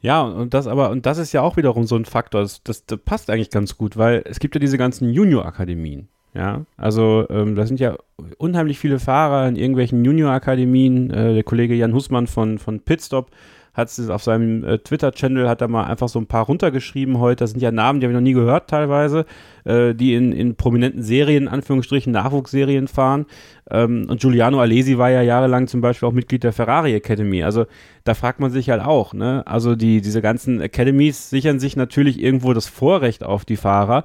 Ja, 0.00 0.22
und 0.22 0.54
das 0.54 0.66
aber, 0.66 0.90
und 0.90 1.06
das 1.06 1.18
ist 1.18 1.32
ja 1.32 1.42
auch 1.42 1.56
wiederum 1.56 1.84
so 1.84 1.96
ein 1.96 2.04
Faktor, 2.04 2.42
das, 2.42 2.62
das, 2.62 2.86
das 2.86 3.00
passt 3.00 3.30
eigentlich 3.30 3.50
ganz 3.50 3.76
gut, 3.76 3.96
weil 3.96 4.22
es 4.26 4.38
gibt 4.38 4.54
ja 4.54 4.60
diese 4.60 4.78
ganzen 4.78 5.12
Junior-Akademien. 5.12 6.08
Ja, 6.34 6.64
also 6.76 7.26
ähm, 7.30 7.54
da 7.56 7.66
sind 7.66 7.80
ja 7.80 7.96
unheimlich 8.36 8.78
viele 8.78 8.98
Fahrer 8.98 9.48
in 9.48 9.56
irgendwelchen 9.56 10.04
Junior-Akademien. 10.04 11.10
Äh, 11.10 11.34
der 11.34 11.42
Kollege 11.42 11.74
Jan 11.74 11.94
Hussmann 11.94 12.26
von, 12.26 12.58
von 12.58 12.80
Pitstop 12.80 13.30
hat 13.78 13.88
es 13.88 14.10
auf 14.10 14.24
seinem 14.24 14.64
äh, 14.64 14.78
Twitter-Channel, 14.78 15.48
hat 15.48 15.60
er 15.60 15.68
mal 15.68 15.84
einfach 15.84 16.08
so 16.08 16.18
ein 16.18 16.26
paar 16.26 16.46
runtergeschrieben 16.46 17.20
heute. 17.20 17.44
Das 17.44 17.52
sind 17.52 17.60
ja 17.60 17.70
Namen, 17.70 18.00
die 18.00 18.06
habe 18.06 18.12
ich 18.12 18.16
noch 18.16 18.22
nie 18.24 18.32
gehört 18.32 18.68
teilweise, 18.68 19.24
äh, 19.64 19.94
die 19.94 20.14
in, 20.14 20.32
in 20.32 20.56
prominenten 20.56 21.02
Serien, 21.02 21.46
Anführungsstrichen 21.46 22.12
Nachwuchsserien 22.12 22.88
fahren. 22.88 23.26
Ähm, 23.70 24.06
und 24.10 24.20
Giuliano 24.20 24.60
Alesi 24.60 24.98
war 24.98 25.10
ja 25.10 25.22
jahrelang 25.22 25.68
zum 25.68 25.80
Beispiel 25.80 26.08
auch 26.08 26.12
Mitglied 26.12 26.42
der 26.42 26.52
Ferrari 26.52 26.92
Academy. 26.92 27.44
Also 27.44 27.66
da 28.02 28.14
fragt 28.14 28.40
man 28.40 28.50
sich 28.50 28.68
halt 28.68 28.82
auch, 28.82 29.14
ne? 29.14 29.44
Also 29.46 29.76
die, 29.76 30.00
diese 30.00 30.22
ganzen 30.22 30.60
Academies 30.60 31.30
sichern 31.30 31.60
sich 31.60 31.76
natürlich 31.76 32.20
irgendwo 32.20 32.52
das 32.54 32.66
Vorrecht 32.66 33.22
auf 33.22 33.44
die 33.44 33.56
Fahrer. 33.56 34.04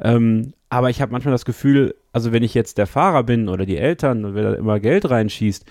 Ähm, 0.00 0.52
aber 0.72 0.88
ich 0.88 1.02
habe 1.02 1.12
manchmal 1.12 1.32
das 1.32 1.44
Gefühl, 1.44 1.94
also 2.14 2.32
wenn 2.32 2.42
ich 2.42 2.54
jetzt 2.54 2.78
der 2.78 2.86
Fahrer 2.86 3.24
bin 3.24 3.50
oder 3.50 3.66
die 3.66 3.76
Eltern 3.76 4.24
und 4.24 4.34
wer 4.34 4.42
da 4.42 4.52
immer 4.54 4.80
Geld 4.80 5.10
reinschießt, 5.10 5.66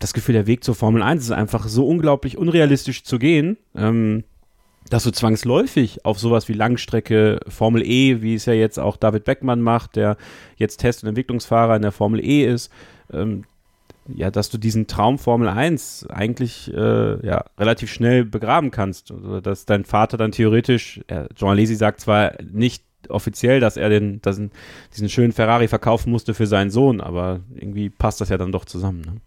das 0.00 0.12
Gefühl, 0.12 0.32
der 0.32 0.48
Weg 0.48 0.64
zur 0.64 0.74
Formel 0.74 1.02
1 1.02 1.22
ist 1.22 1.30
einfach 1.30 1.68
so 1.68 1.86
unglaublich 1.86 2.36
unrealistisch 2.36 3.04
zu 3.04 3.20
gehen, 3.20 3.58
ähm, 3.76 4.24
dass 4.88 5.04
du 5.04 5.12
zwangsläufig 5.12 6.04
auf 6.04 6.18
sowas 6.18 6.48
wie 6.48 6.54
Langstrecke, 6.54 7.38
Formel 7.46 7.86
E, 7.86 8.22
wie 8.22 8.34
es 8.34 8.46
ja 8.46 8.52
jetzt 8.52 8.80
auch 8.80 8.96
David 8.96 9.24
Beckmann 9.24 9.60
macht, 9.60 9.94
der 9.94 10.16
jetzt 10.56 10.78
Test- 10.78 11.04
und 11.04 11.10
Entwicklungsfahrer 11.10 11.76
in 11.76 11.82
der 11.82 11.92
Formel 11.92 12.18
E 12.18 12.44
ist, 12.44 12.72
ähm, 13.12 13.44
ja, 14.08 14.32
dass 14.32 14.50
du 14.50 14.58
diesen 14.58 14.88
Traum 14.88 15.20
Formel 15.20 15.46
1 15.46 16.08
eigentlich 16.08 16.74
äh, 16.74 17.24
ja, 17.24 17.44
relativ 17.56 17.92
schnell 17.92 18.24
begraben 18.24 18.72
kannst. 18.72 19.12
Also, 19.12 19.40
dass 19.40 19.64
dein 19.64 19.84
Vater 19.84 20.16
dann 20.16 20.32
theoretisch, 20.32 21.02
äh, 21.06 21.28
Jean 21.36 21.50
Alesi 21.50 21.76
sagt 21.76 22.00
zwar 22.00 22.32
nicht 22.42 22.82
offiziell, 23.08 23.60
dass 23.60 23.76
er 23.76 23.88
den, 23.88 24.20
dass, 24.22 24.40
diesen 24.94 25.08
schönen 25.08 25.32
Ferrari 25.32 25.68
verkaufen 25.68 26.10
musste 26.10 26.34
für 26.34 26.46
seinen 26.46 26.70
Sohn, 26.70 27.00
aber 27.00 27.40
irgendwie 27.54 27.90
passt 27.90 28.20
das 28.20 28.28
ja 28.28 28.38
dann 28.38 28.52
doch 28.52 28.64
zusammen. 28.64 29.00
Ne? 29.00 29.20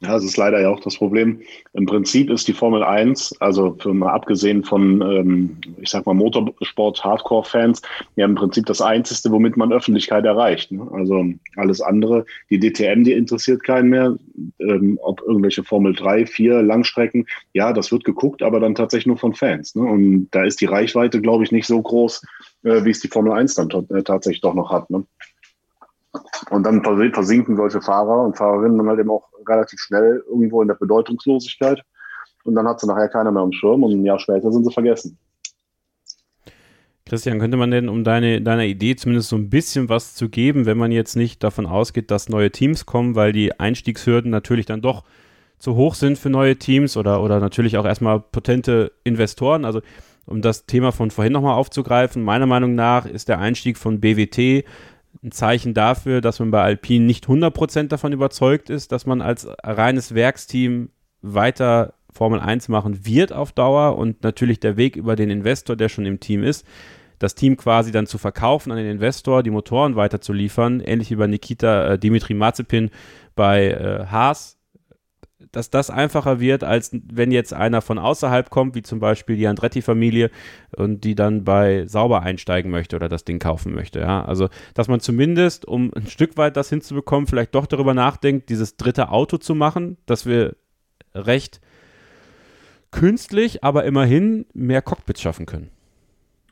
Ja, 0.00 0.12
das 0.12 0.24
ist 0.24 0.36
leider 0.36 0.60
ja 0.60 0.68
auch 0.68 0.80
das 0.80 0.98
Problem. 0.98 1.40
Im 1.72 1.86
Prinzip 1.86 2.28
ist 2.28 2.46
die 2.48 2.52
Formel 2.52 2.82
1, 2.82 3.40
also 3.40 3.76
für 3.78 3.94
mal 3.94 4.12
abgesehen 4.12 4.62
von, 4.62 5.00
ähm, 5.00 5.56
ich 5.80 5.88
sag 5.88 6.04
mal, 6.04 6.12
Motorsport, 6.12 7.02
Hardcore-Fans, 7.02 7.80
ja 8.16 8.26
im 8.26 8.34
Prinzip 8.34 8.66
das 8.66 8.82
Einzige, 8.82 9.32
womit 9.32 9.56
man 9.56 9.72
Öffentlichkeit 9.72 10.26
erreicht. 10.26 10.70
Ne? 10.70 10.86
Also 10.92 11.24
alles 11.56 11.80
andere, 11.80 12.26
die 12.50 12.60
DTM, 12.60 13.04
die 13.04 13.12
interessiert 13.12 13.64
keinen 13.64 13.88
mehr. 13.88 14.18
Ähm, 14.58 14.98
ob 15.02 15.22
irgendwelche 15.22 15.64
Formel 15.64 15.94
3, 15.94 16.26
4 16.26 16.62
Langstrecken, 16.62 17.26
ja, 17.54 17.72
das 17.72 17.90
wird 17.90 18.04
geguckt, 18.04 18.42
aber 18.42 18.60
dann 18.60 18.74
tatsächlich 18.74 19.06
nur 19.06 19.16
von 19.16 19.34
Fans. 19.34 19.74
Ne? 19.74 19.82
Und 19.82 20.28
da 20.32 20.44
ist 20.44 20.60
die 20.60 20.66
Reichweite, 20.66 21.22
glaube 21.22 21.44
ich, 21.44 21.52
nicht 21.52 21.66
so 21.66 21.80
groß, 21.80 22.22
äh, 22.64 22.84
wie 22.84 22.90
es 22.90 23.00
die 23.00 23.08
Formel 23.08 23.32
1 23.32 23.54
dann 23.54 23.70
äh, 23.70 24.02
tatsächlich 24.02 24.42
doch 24.42 24.54
noch 24.54 24.70
hat. 24.70 24.90
Ne? 24.90 25.04
Und 26.50 26.64
dann 26.64 26.82
versinken 27.12 27.56
solche 27.56 27.80
Fahrer 27.80 28.22
und 28.24 28.36
Fahrerinnen 28.36 28.78
dann 28.78 28.88
halt 28.88 29.00
eben 29.00 29.10
auch 29.10 29.28
relativ 29.46 29.80
schnell 29.80 30.22
irgendwo 30.28 30.62
in 30.62 30.68
der 30.68 30.74
Bedeutungslosigkeit. 30.74 31.82
Und 32.44 32.54
dann 32.54 32.68
hat 32.68 32.80
sie 32.80 32.86
nachher 32.86 33.08
keiner 33.08 33.32
mehr 33.32 33.42
am 33.42 33.52
Schirm 33.52 33.82
und 33.82 33.92
ein 33.92 34.04
Jahr 34.04 34.18
später 34.18 34.52
sind 34.52 34.64
sie 34.64 34.72
vergessen. 34.72 35.18
Christian, 37.04 37.38
könnte 37.38 37.56
man 37.56 37.70
denn, 37.70 37.88
um 37.88 38.02
deine, 38.02 38.42
deiner 38.42 38.64
Idee 38.64 38.96
zumindest 38.96 39.28
so 39.28 39.36
ein 39.36 39.48
bisschen 39.48 39.88
was 39.88 40.14
zu 40.14 40.28
geben, 40.28 40.66
wenn 40.66 40.76
man 40.76 40.90
jetzt 40.90 41.14
nicht 41.14 41.42
davon 41.44 41.64
ausgeht, 41.64 42.10
dass 42.10 42.28
neue 42.28 42.50
Teams 42.50 42.84
kommen, 42.84 43.14
weil 43.14 43.32
die 43.32 43.58
Einstiegshürden 43.58 44.30
natürlich 44.30 44.66
dann 44.66 44.82
doch 44.82 45.04
zu 45.58 45.76
hoch 45.76 45.94
sind 45.94 46.18
für 46.18 46.30
neue 46.30 46.56
Teams 46.56 46.96
oder, 46.96 47.22
oder 47.22 47.38
natürlich 47.38 47.78
auch 47.78 47.84
erstmal 47.84 48.20
potente 48.20 48.90
Investoren. 49.04 49.64
Also 49.64 49.82
um 50.26 50.42
das 50.42 50.66
Thema 50.66 50.90
von 50.90 51.12
vorhin 51.12 51.32
nochmal 51.32 51.54
aufzugreifen, 51.54 52.24
meiner 52.24 52.46
Meinung 52.46 52.74
nach 52.74 53.06
ist 53.06 53.28
der 53.28 53.38
Einstieg 53.38 53.78
von 53.78 54.00
BWT 54.00 54.64
ein 55.22 55.32
Zeichen 55.32 55.74
dafür, 55.74 56.20
dass 56.20 56.38
man 56.38 56.50
bei 56.50 56.62
Alpine 56.62 57.04
nicht 57.04 57.26
100% 57.26 57.88
davon 57.88 58.12
überzeugt 58.12 58.70
ist, 58.70 58.92
dass 58.92 59.06
man 59.06 59.20
als 59.20 59.48
reines 59.62 60.14
Werksteam 60.14 60.90
weiter 61.22 61.94
Formel 62.12 62.40
1 62.40 62.68
machen 62.68 63.04
wird 63.04 63.32
auf 63.32 63.52
Dauer 63.52 63.96
und 63.96 64.22
natürlich 64.22 64.60
der 64.60 64.76
Weg 64.76 64.96
über 64.96 65.16
den 65.16 65.30
Investor, 65.30 65.76
der 65.76 65.88
schon 65.88 66.06
im 66.06 66.20
Team 66.20 66.42
ist, 66.42 66.66
das 67.18 67.34
Team 67.34 67.56
quasi 67.56 67.92
dann 67.92 68.06
zu 68.06 68.18
verkaufen 68.18 68.70
an 68.72 68.78
den 68.78 68.90
Investor, 68.90 69.42
die 69.42 69.50
Motoren 69.50 69.96
weiter 69.96 70.20
zu 70.20 70.32
liefern, 70.32 70.80
ähnlich 70.80 71.10
wie 71.10 71.16
bei 71.16 71.26
Nikita 71.26 71.92
äh, 71.92 71.98
Dimitri 71.98 72.34
Mazepin 72.34 72.90
bei 73.34 73.68
äh, 73.68 74.06
Haas, 74.06 74.55
dass 75.56 75.70
das 75.70 75.88
einfacher 75.88 76.38
wird, 76.38 76.64
als 76.64 76.90
wenn 76.92 77.30
jetzt 77.30 77.54
einer 77.54 77.80
von 77.80 77.98
außerhalb 77.98 78.50
kommt, 78.50 78.74
wie 78.74 78.82
zum 78.82 79.00
Beispiel 79.00 79.36
die 79.36 79.46
Andretti-Familie 79.46 80.30
und 80.76 81.02
die 81.02 81.14
dann 81.14 81.44
bei 81.44 81.86
Sauber 81.86 82.20
einsteigen 82.20 82.70
möchte 82.70 82.94
oder 82.94 83.08
das 83.08 83.24
Ding 83.24 83.38
kaufen 83.38 83.74
möchte. 83.74 84.00
Ja? 84.00 84.22
Also, 84.22 84.48
dass 84.74 84.88
man 84.88 85.00
zumindest, 85.00 85.66
um 85.66 85.90
ein 85.96 86.08
Stück 86.08 86.36
weit 86.36 86.58
das 86.58 86.68
hinzubekommen, 86.68 87.26
vielleicht 87.26 87.54
doch 87.54 87.64
darüber 87.64 87.94
nachdenkt, 87.94 88.50
dieses 88.50 88.76
dritte 88.76 89.08
Auto 89.08 89.38
zu 89.38 89.54
machen, 89.54 89.96
dass 90.04 90.26
wir 90.26 90.56
recht 91.14 91.62
künstlich, 92.90 93.64
aber 93.64 93.84
immerhin 93.84 94.44
mehr 94.52 94.82
Cockpits 94.82 95.22
schaffen 95.22 95.46
können. 95.46 95.70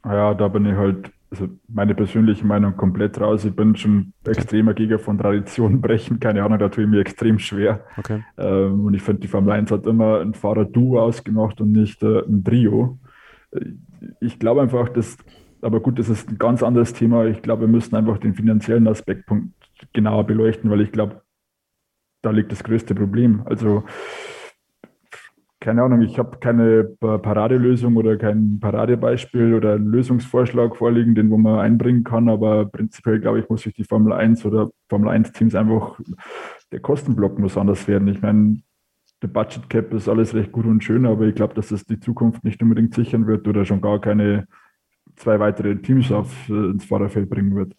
Ja, 0.04 0.32
da 0.32 0.48
bin 0.48 0.64
ich 0.64 0.76
halt 0.76 1.10
also 1.40 1.52
meine 1.68 1.94
persönliche 1.94 2.46
Meinung 2.46 2.76
komplett 2.76 3.20
raus. 3.20 3.44
Ich 3.44 3.54
bin 3.54 3.76
schon 3.76 4.12
extremer 4.26 4.74
Gegner 4.74 4.98
von 4.98 5.18
Tradition 5.18 5.80
brechen. 5.80 6.20
Keine 6.20 6.44
Ahnung, 6.44 6.58
da 6.58 6.68
tue 6.68 6.84
ich 6.84 6.90
mir 6.90 7.00
extrem 7.00 7.38
schwer. 7.38 7.84
Okay. 7.96 8.24
Ähm, 8.38 8.86
und 8.86 8.94
ich 8.94 9.02
finde, 9.02 9.20
die 9.20 9.28
Formel 9.28 9.52
1 9.52 9.70
hat 9.70 9.86
immer 9.86 10.20
ein 10.20 10.34
Fahrer-Duo 10.34 11.00
ausgemacht 11.00 11.60
und 11.60 11.72
nicht 11.72 12.02
äh, 12.02 12.20
ein 12.20 12.44
Trio. 12.44 12.98
Äh, 13.50 13.72
ich 14.20 14.38
glaube 14.38 14.62
einfach, 14.62 14.88
dass, 14.88 15.16
aber 15.60 15.80
gut, 15.80 15.98
das 15.98 16.08
ist 16.08 16.30
ein 16.30 16.38
ganz 16.38 16.62
anderes 16.62 16.92
Thema. 16.92 17.26
Ich 17.26 17.42
glaube, 17.42 17.62
wir 17.62 17.68
müssen 17.68 17.96
einfach 17.96 18.18
den 18.18 18.34
finanziellen 18.34 18.86
Aspekt 18.86 19.28
genauer 19.92 20.24
beleuchten, 20.24 20.70
weil 20.70 20.82
ich 20.82 20.92
glaube, 20.92 21.22
da 22.22 22.30
liegt 22.30 22.52
das 22.52 22.64
größte 22.64 22.94
Problem. 22.94 23.42
Also 23.44 23.84
keine 25.64 25.82
Ahnung, 25.82 26.02
ich 26.02 26.18
habe 26.18 26.36
keine 26.40 26.84
Paradelösung 26.84 27.96
oder 27.96 28.18
kein 28.18 28.60
Paradebeispiel 28.60 29.54
oder 29.54 29.72
einen 29.72 29.86
Lösungsvorschlag 29.86 30.76
vorliegen, 30.76 31.14
den 31.14 31.30
wo 31.30 31.38
man 31.38 31.58
einbringen 31.58 32.04
kann, 32.04 32.28
aber 32.28 32.66
prinzipiell 32.66 33.18
glaube 33.18 33.40
ich, 33.40 33.48
muss 33.48 33.62
sich 33.62 33.72
die 33.72 33.84
Formel 33.84 34.12
1 34.12 34.44
oder 34.44 34.68
Formel 34.90 35.08
1 35.08 35.32
Teams 35.32 35.54
einfach, 35.54 35.98
der 36.70 36.80
Kostenblock 36.80 37.38
muss 37.38 37.56
anders 37.56 37.88
werden. 37.88 38.08
Ich 38.08 38.20
meine, 38.20 38.60
der 39.22 39.28
Budget 39.28 39.70
Cap 39.70 39.94
ist 39.94 40.06
alles 40.06 40.34
recht 40.34 40.52
gut 40.52 40.66
und 40.66 40.84
schön, 40.84 41.06
aber 41.06 41.24
ich 41.24 41.34
glaube, 41.34 41.54
dass 41.54 41.70
es 41.70 41.86
die 41.86 41.98
Zukunft 41.98 42.44
nicht 42.44 42.62
unbedingt 42.62 42.92
sichern 42.92 43.26
wird 43.26 43.48
oder 43.48 43.64
schon 43.64 43.80
gar 43.80 44.02
keine 44.02 44.46
zwei 45.16 45.40
weitere 45.40 45.76
Teams 45.76 46.12
auf, 46.12 46.46
äh, 46.50 46.72
ins 46.72 46.84
Fahrerfeld 46.84 47.30
bringen 47.30 47.54
wird. 47.54 47.74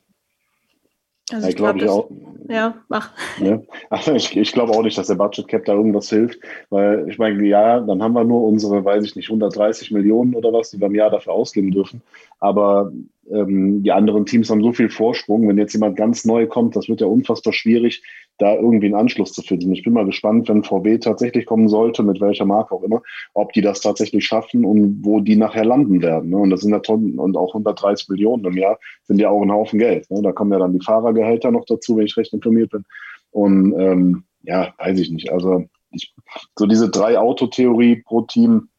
Also 1.31 1.47
ich 1.47 1.55
glaube, 1.55 1.79
glaub, 1.79 2.11
ja, 2.47 2.75
mach. 2.87 3.11
Ja. 3.39 3.59
Also 3.89 4.13
ich, 4.13 4.37
ich 4.37 4.51
glaube 4.51 4.73
auch 4.73 4.83
nicht, 4.83 4.97
dass 4.97 5.07
der 5.07 5.15
Budget 5.15 5.47
Cap 5.47 5.65
da 5.65 5.73
irgendwas 5.73 6.09
hilft, 6.09 6.39
weil 6.69 7.09
ich 7.09 7.17
meine, 7.17 7.43
ja, 7.45 7.79
dann 7.79 8.03
haben 8.03 8.13
wir 8.13 8.23
nur 8.23 8.43
unsere, 8.43 8.85
weiß 8.85 9.03
ich 9.03 9.15
nicht, 9.15 9.29
130 9.29 9.89
Millionen 9.91 10.35
oder 10.35 10.53
was, 10.53 10.69
die 10.69 10.79
wir 10.79 10.87
im 10.87 10.95
Jahr 10.95 11.09
dafür 11.09 11.33
ausgeben 11.33 11.71
dürfen. 11.71 12.01
Aber 12.39 12.91
ähm, 13.31 13.83
die 13.83 13.91
anderen 13.91 14.25
Teams 14.25 14.49
haben 14.49 14.61
so 14.61 14.73
viel 14.73 14.89
Vorsprung. 14.89 15.47
Wenn 15.47 15.57
jetzt 15.57 15.73
jemand 15.73 15.95
ganz 15.95 16.25
neu 16.25 16.47
kommt, 16.47 16.75
das 16.75 16.87
wird 16.87 17.01
ja 17.01 17.07
unfassbar 17.07 17.53
schwierig, 17.53 18.03
da 18.37 18.53
irgendwie 18.53 18.87
einen 18.87 18.95
Anschluss 18.95 19.33
zu 19.33 19.41
finden. 19.41 19.71
Ich 19.73 19.83
bin 19.83 19.93
mal 19.93 20.05
gespannt, 20.05 20.49
wenn 20.49 20.63
VW 20.63 20.97
tatsächlich 20.97 21.45
kommen 21.45 21.69
sollte, 21.69 22.03
mit 22.03 22.19
welcher 22.19 22.45
Marke 22.45 22.75
auch 22.75 22.83
immer, 22.83 23.01
ob 23.33 23.53
die 23.53 23.61
das 23.61 23.79
tatsächlich 23.81 24.25
schaffen 24.25 24.65
und 24.65 24.99
wo 25.03 25.21
die 25.21 25.37
nachher 25.37 25.65
landen 25.65 26.01
werden. 26.01 26.29
Ne? 26.29 26.37
Und 26.37 26.49
das 26.49 26.61
sind 26.61 26.71
ja 26.71 26.79
Tonnen 26.79 27.17
und 27.17 27.37
auch 27.37 27.53
130 27.53 28.09
Millionen 28.09 28.45
im 28.45 28.57
Jahr 28.57 28.77
sind 29.03 29.19
ja 29.19 29.29
auch 29.29 29.41
ein 29.41 29.51
Haufen 29.51 29.79
Geld. 29.79 30.09
Ne? 30.11 30.21
Da 30.21 30.31
kommen 30.31 30.51
ja 30.51 30.59
dann 30.59 30.73
die 30.73 30.85
Fahrergehälter 30.85 31.51
noch 31.51 31.65
dazu, 31.65 31.97
wenn 31.97 32.05
ich 32.05 32.17
recht 32.17 32.33
informiert 32.33 32.71
bin. 32.71 32.83
Und 33.31 33.73
ähm, 33.79 34.23
ja, 34.43 34.73
weiß 34.77 34.99
ich 34.99 35.11
nicht. 35.11 35.31
Also 35.31 35.65
ich, 35.91 36.13
so 36.57 36.65
diese 36.65 36.89
drei 36.89 37.17
Autotheorie 37.17 38.03
pro 38.05 38.21
Team, 38.21 38.69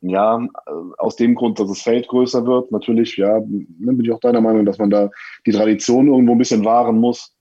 ja, 0.00 0.40
aus 0.98 1.16
dem 1.16 1.34
Grund, 1.34 1.58
dass 1.58 1.68
das 1.68 1.82
Feld 1.82 2.08
größer 2.08 2.46
wird, 2.46 2.72
natürlich, 2.72 3.16
ja, 3.16 3.40
bin 3.40 4.00
ich 4.02 4.12
auch 4.12 4.20
deiner 4.20 4.40
Meinung, 4.40 4.64
dass 4.64 4.78
man 4.78 4.90
da 4.90 5.10
die 5.46 5.52
Tradition 5.52 6.08
irgendwo 6.08 6.32
ein 6.32 6.38
bisschen 6.38 6.64
wahren 6.64 6.98
muss. 6.98 7.32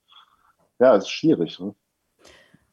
Ja, 0.80 0.96
ist 0.96 1.10
schwierig. 1.10 1.60
Ne? 1.60 1.74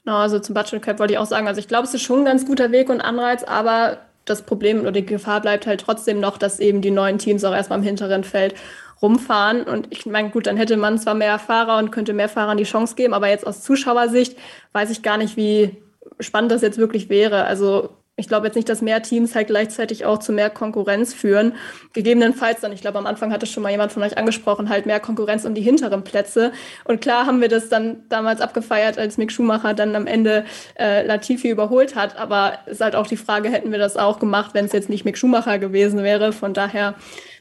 No, 0.04 0.16
also 0.16 0.38
zum 0.38 0.54
Budget 0.54 0.82
Cap 0.82 0.98
wollte 0.98 1.14
ich 1.14 1.18
auch 1.18 1.26
sagen, 1.26 1.46
also 1.46 1.60
ich 1.60 1.68
glaube, 1.68 1.84
es 1.84 1.94
ist 1.94 2.02
schon 2.02 2.20
ein 2.20 2.24
ganz 2.24 2.44
guter 2.46 2.72
Weg 2.72 2.90
und 2.90 3.00
Anreiz, 3.00 3.44
aber 3.44 3.98
das 4.24 4.42
Problem 4.42 4.80
oder 4.80 4.92
die 4.92 5.06
Gefahr 5.06 5.40
bleibt 5.40 5.66
halt 5.66 5.80
trotzdem 5.80 6.20
noch, 6.20 6.38
dass 6.38 6.60
eben 6.60 6.80
die 6.80 6.90
neuen 6.90 7.18
Teams 7.18 7.44
auch 7.44 7.54
erstmal 7.54 7.78
im 7.78 7.84
hinteren 7.84 8.24
Feld 8.24 8.54
rumfahren. 9.00 9.64
Und 9.64 9.88
ich 9.90 10.06
meine, 10.06 10.30
gut, 10.30 10.46
dann 10.46 10.56
hätte 10.56 10.76
man 10.76 10.98
zwar 10.98 11.14
mehr 11.14 11.38
Fahrer 11.38 11.78
und 11.78 11.90
könnte 11.90 12.12
mehr 12.12 12.28
Fahrern 12.28 12.56
die 12.56 12.64
Chance 12.64 12.94
geben, 12.94 13.14
aber 13.14 13.28
jetzt 13.28 13.46
aus 13.46 13.62
Zuschauersicht 13.62 14.36
weiß 14.72 14.90
ich 14.90 15.02
gar 15.02 15.18
nicht, 15.18 15.36
wie 15.36 15.76
spannend 16.20 16.52
das 16.52 16.62
jetzt 16.62 16.78
wirklich 16.78 17.08
wäre. 17.08 17.44
Also 17.44 17.90
ich 18.16 18.28
glaube 18.28 18.46
jetzt 18.46 18.56
nicht, 18.56 18.68
dass 18.68 18.82
mehr 18.82 19.02
Teams 19.02 19.34
halt 19.34 19.46
gleichzeitig 19.46 20.04
auch 20.04 20.18
zu 20.18 20.32
mehr 20.32 20.50
Konkurrenz 20.50 21.14
führen. 21.14 21.54
Gegebenenfalls 21.94 22.60
dann, 22.60 22.70
ich 22.70 22.82
glaube, 22.82 22.98
am 22.98 23.06
Anfang 23.06 23.32
hatte 23.32 23.46
schon 23.46 23.62
mal 23.62 23.70
jemand 23.70 23.90
von 23.90 24.02
euch 24.02 24.18
angesprochen, 24.18 24.68
halt 24.68 24.84
mehr 24.84 25.00
Konkurrenz 25.00 25.46
um 25.46 25.54
die 25.54 25.62
hinteren 25.62 26.04
Plätze. 26.04 26.52
Und 26.84 27.00
klar 27.00 27.24
haben 27.24 27.40
wir 27.40 27.48
das 27.48 27.70
dann 27.70 28.06
damals 28.10 28.42
abgefeiert, 28.42 28.98
als 28.98 29.16
Mick 29.16 29.32
Schumacher 29.32 29.72
dann 29.72 29.96
am 29.96 30.06
Ende 30.06 30.44
äh, 30.78 31.06
Latifi 31.06 31.48
überholt 31.48 31.96
hat. 31.96 32.18
Aber 32.18 32.58
ist 32.66 32.82
halt 32.82 32.96
auch 32.96 33.06
die 33.06 33.16
Frage, 33.16 33.48
hätten 33.48 33.72
wir 33.72 33.78
das 33.78 33.96
auch 33.96 34.18
gemacht, 34.18 34.50
wenn 34.52 34.66
es 34.66 34.72
jetzt 34.72 34.90
nicht 34.90 35.06
Mick 35.06 35.16
Schumacher 35.16 35.58
gewesen 35.58 36.02
wäre. 36.02 36.32
Von 36.32 36.52
daher 36.52 36.94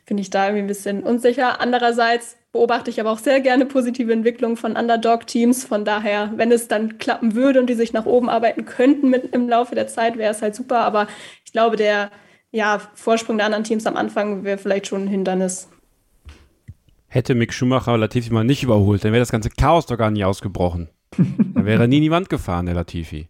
finde 0.06 0.22
ich 0.22 0.30
da 0.30 0.46
irgendwie 0.46 0.64
ein 0.64 0.68
bisschen 0.68 1.04
unsicher. 1.04 1.62
Andererseits 1.62 2.38
beobachte 2.52 2.90
ich 2.90 3.00
aber 3.00 3.12
auch 3.12 3.20
sehr 3.20 3.40
gerne 3.40 3.66
positive 3.66 4.12
Entwicklungen 4.12 4.58
von 4.58 4.76
Underdog-Teams. 4.76 5.64
Von 5.64 5.86
daher, 5.86 6.32
wenn 6.36 6.52
es 6.52 6.68
dann 6.68 6.98
klappen 6.98 7.36
würde 7.36 7.60
und 7.60 7.68
die 7.68 7.76
sich 7.76 7.94
nach 7.94 8.06
oben 8.06 8.30
arbeiten 8.30 8.66
könnten 8.66 9.10
mit, 9.10 9.34
im 9.34 9.48
Laufe 9.48 9.76
der 9.76 9.88
Zeit, 9.88 10.18
wäre 10.18 10.32
es 10.32 10.42
halt 10.42 10.56
super. 10.56 10.80
Aber 10.80 11.08
ich 11.46 11.52
glaube, 11.52 11.78
der 11.78 12.12
ja, 12.52 12.82
Vorsprung 12.96 13.38
der 13.38 13.46
anderen 13.46 13.64
Teams 13.64 13.86
am 13.86 13.96
Anfang 13.96 14.44
wäre 14.44 14.58
vielleicht 14.58 14.88
schon 14.88 15.04
ein 15.04 15.08
Hindernis. 15.08 15.70
Hätte 17.08 17.36
Mick 17.36 17.54
Schumacher 17.54 17.98
Latifi 17.98 18.32
mal 18.32 18.44
nicht 18.44 18.64
überholt, 18.64 19.04
dann 19.04 19.12
wäre 19.12 19.22
das 19.22 19.32
ganze 19.32 19.50
Chaos 19.50 19.86
doch 19.86 19.98
gar 19.98 20.12
nicht 20.12 20.24
ausgebrochen. 20.24 20.90
dann 21.18 21.66
wäre 21.66 21.88
nie 21.88 21.98
in 21.98 22.04
die 22.04 22.12
Wand 22.12 22.30
gefahren, 22.30 22.66
der 22.66 22.76
Latifi. 22.76 23.28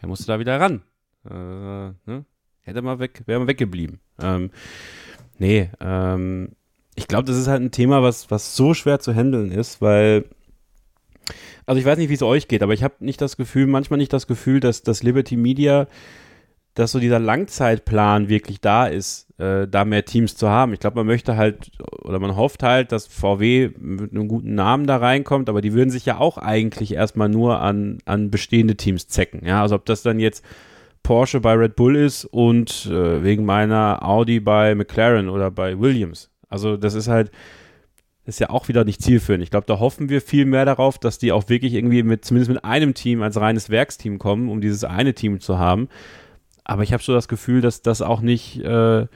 Er 0.00 0.08
musste 0.08 0.26
da 0.26 0.40
wieder 0.40 0.58
ran. 0.58 0.82
Äh, 1.24 1.30
ne? 1.30 2.24
Hätte 2.62 2.82
mal 2.82 2.98
weg, 2.98 3.22
wäre 3.26 3.40
mal 3.40 3.46
weggeblieben. 3.46 4.00
Ähm, 4.20 4.50
nee, 5.42 5.70
ähm, 5.80 6.50
ich 6.94 7.08
glaube, 7.08 7.24
das 7.24 7.36
ist 7.36 7.48
halt 7.48 7.60
ein 7.60 7.70
Thema, 7.70 8.02
was, 8.02 8.30
was 8.30 8.56
so 8.56 8.74
schwer 8.74 9.00
zu 9.00 9.14
handeln 9.14 9.50
ist, 9.50 9.82
weil, 9.82 10.24
also 11.66 11.78
ich 11.78 11.84
weiß 11.84 11.98
nicht, 11.98 12.08
wie 12.08 12.14
es 12.14 12.22
euch 12.22 12.48
geht, 12.48 12.62
aber 12.62 12.72
ich 12.72 12.82
habe 12.82 12.94
nicht 13.00 13.20
das 13.20 13.36
Gefühl, 13.36 13.66
manchmal 13.66 13.98
nicht 13.98 14.12
das 14.12 14.26
Gefühl, 14.26 14.60
dass 14.60 14.82
das 14.82 15.02
Liberty 15.02 15.36
Media 15.36 15.88
dass 16.74 16.92
so 16.92 17.00
dieser 17.00 17.18
Langzeitplan 17.18 18.28
wirklich 18.28 18.60
da 18.60 18.86
ist, 18.86 19.28
äh, 19.38 19.68
da 19.68 19.84
mehr 19.84 20.04
Teams 20.04 20.36
zu 20.36 20.48
haben. 20.48 20.72
Ich 20.72 20.80
glaube, 20.80 20.96
man 20.96 21.06
möchte 21.06 21.36
halt 21.36 21.70
oder 22.02 22.18
man 22.18 22.34
hofft 22.34 22.62
halt, 22.62 22.92
dass 22.92 23.06
VW 23.06 23.70
mit 23.78 24.12
einem 24.12 24.26
guten 24.26 24.54
Namen 24.54 24.86
da 24.86 24.96
reinkommt, 24.96 25.50
aber 25.50 25.60
die 25.60 25.74
würden 25.74 25.90
sich 25.90 26.06
ja 26.06 26.18
auch 26.18 26.38
eigentlich 26.38 26.94
erstmal 26.94 27.28
nur 27.28 27.60
an, 27.60 27.98
an 28.06 28.30
bestehende 28.30 28.76
Teams 28.76 29.06
zecken. 29.06 29.44
Ja, 29.44 29.60
also 29.60 29.74
ob 29.74 29.84
das 29.84 30.02
dann 30.02 30.18
jetzt 30.18 30.44
Porsche 31.02 31.40
bei 31.40 31.54
Red 31.54 31.76
Bull 31.76 31.96
ist 31.96 32.24
und 32.24 32.86
äh, 32.86 33.22
wegen 33.22 33.44
meiner 33.44 34.00
Audi 34.02 34.40
bei 34.40 34.74
McLaren 34.74 35.28
oder 35.28 35.50
bei 35.50 35.78
Williams. 35.78 36.30
Also 36.48 36.76
das 36.76 36.94
ist 36.94 37.08
halt, 37.08 37.30
ist 38.24 38.40
ja 38.40 38.50
auch 38.50 38.68
wieder 38.68 38.84
nicht 38.84 39.02
zielführend. 39.02 39.42
Ich 39.42 39.50
glaube, 39.50 39.66
da 39.66 39.80
hoffen 39.80 40.08
wir 40.08 40.20
viel 40.20 40.44
mehr 40.44 40.64
darauf, 40.64 40.98
dass 40.98 41.18
die 41.18 41.32
auch 41.32 41.48
wirklich 41.48 41.74
irgendwie 41.74 42.02
mit, 42.02 42.24
zumindest 42.24 42.50
mit 42.50 42.64
einem 42.64 42.94
Team 42.94 43.22
als 43.22 43.40
reines 43.40 43.68
Werksteam 43.68 44.18
kommen, 44.18 44.48
um 44.48 44.60
dieses 44.60 44.84
eine 44.84 45.14
Team 45.14 45.40
zu 45.40 45.58
haben. 45.58 45.88
Aber 46.64 46.82
ich 46.84 46.92
habe 46.92 47.02
so 47.02 47.12
das 47.12 47.26
Gefühl, 47.26 47.60
dass 47.60 47.82
das 47.82 48.02
auch 48.02 48.20
nicht, 48.20 48.60
äh, 48.60 49.06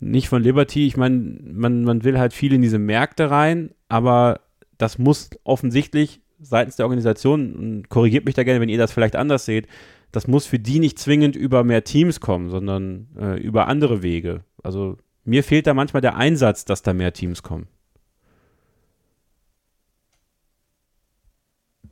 nicht 0.00 0.28
von 0.28 0.42
Liberty, 0.42 0.86
ich 0.86 0.96
meine, 0.96 1.38
man, 1.44 1.84
man 1.84 2.04
will 2.04 2.18
halt 2.18 2.34
viel 2.34 2.52
in 2.52 2.60
diese 2.60 2.78
Märkte 2.78 3.30
rein, 3.30 3.70
aber 3.88 4.40
das 4.76 4.98
muss 4.98 5.30
offensichtlich 5.44 6.20
seitens 6.40 6.76
der 6.76 6.86
Organisation, 6.86 7.84
korrigiert 7.88 8.24
mich 8.24 8.34
da 8.34 8.42
gerne, 8.42 8.60
wenn 8.60 8.68
ihr 8.68 8.78
das 8.78 8.92
vielleicht 8.92 9.16
anders 9.16 9.44
seht, 9.44 9.68
das 10.12 10.28
muss 10.28 10.46
für 10.46 10.58
die 10.58 10.78
nicht 10.78 10.98
zwingend 10.98 11.36
über 11.36 11.64
mehr 11.64 11.84
Teams 11.84 12.20
kommen, 12.20 12.50
sondern 12.50 13.08
äh, 13.18 13.40
über 13.40 13.66
andere 13.68 14.02
Wege. 14.02 14.44
Also 14.62 14.98
mir 15.24 15.42
fehlt 15.42 15.66
da 15.66 15.74
manchmal 15.74 16.02
der 16.02 16.16
Einsatz, 16.16 16.64
dass 16.64 16.82
da 16.82 16.92
mehr 16.92 17.12
Teams 17.12 17.42
kommen. 17.42 17.66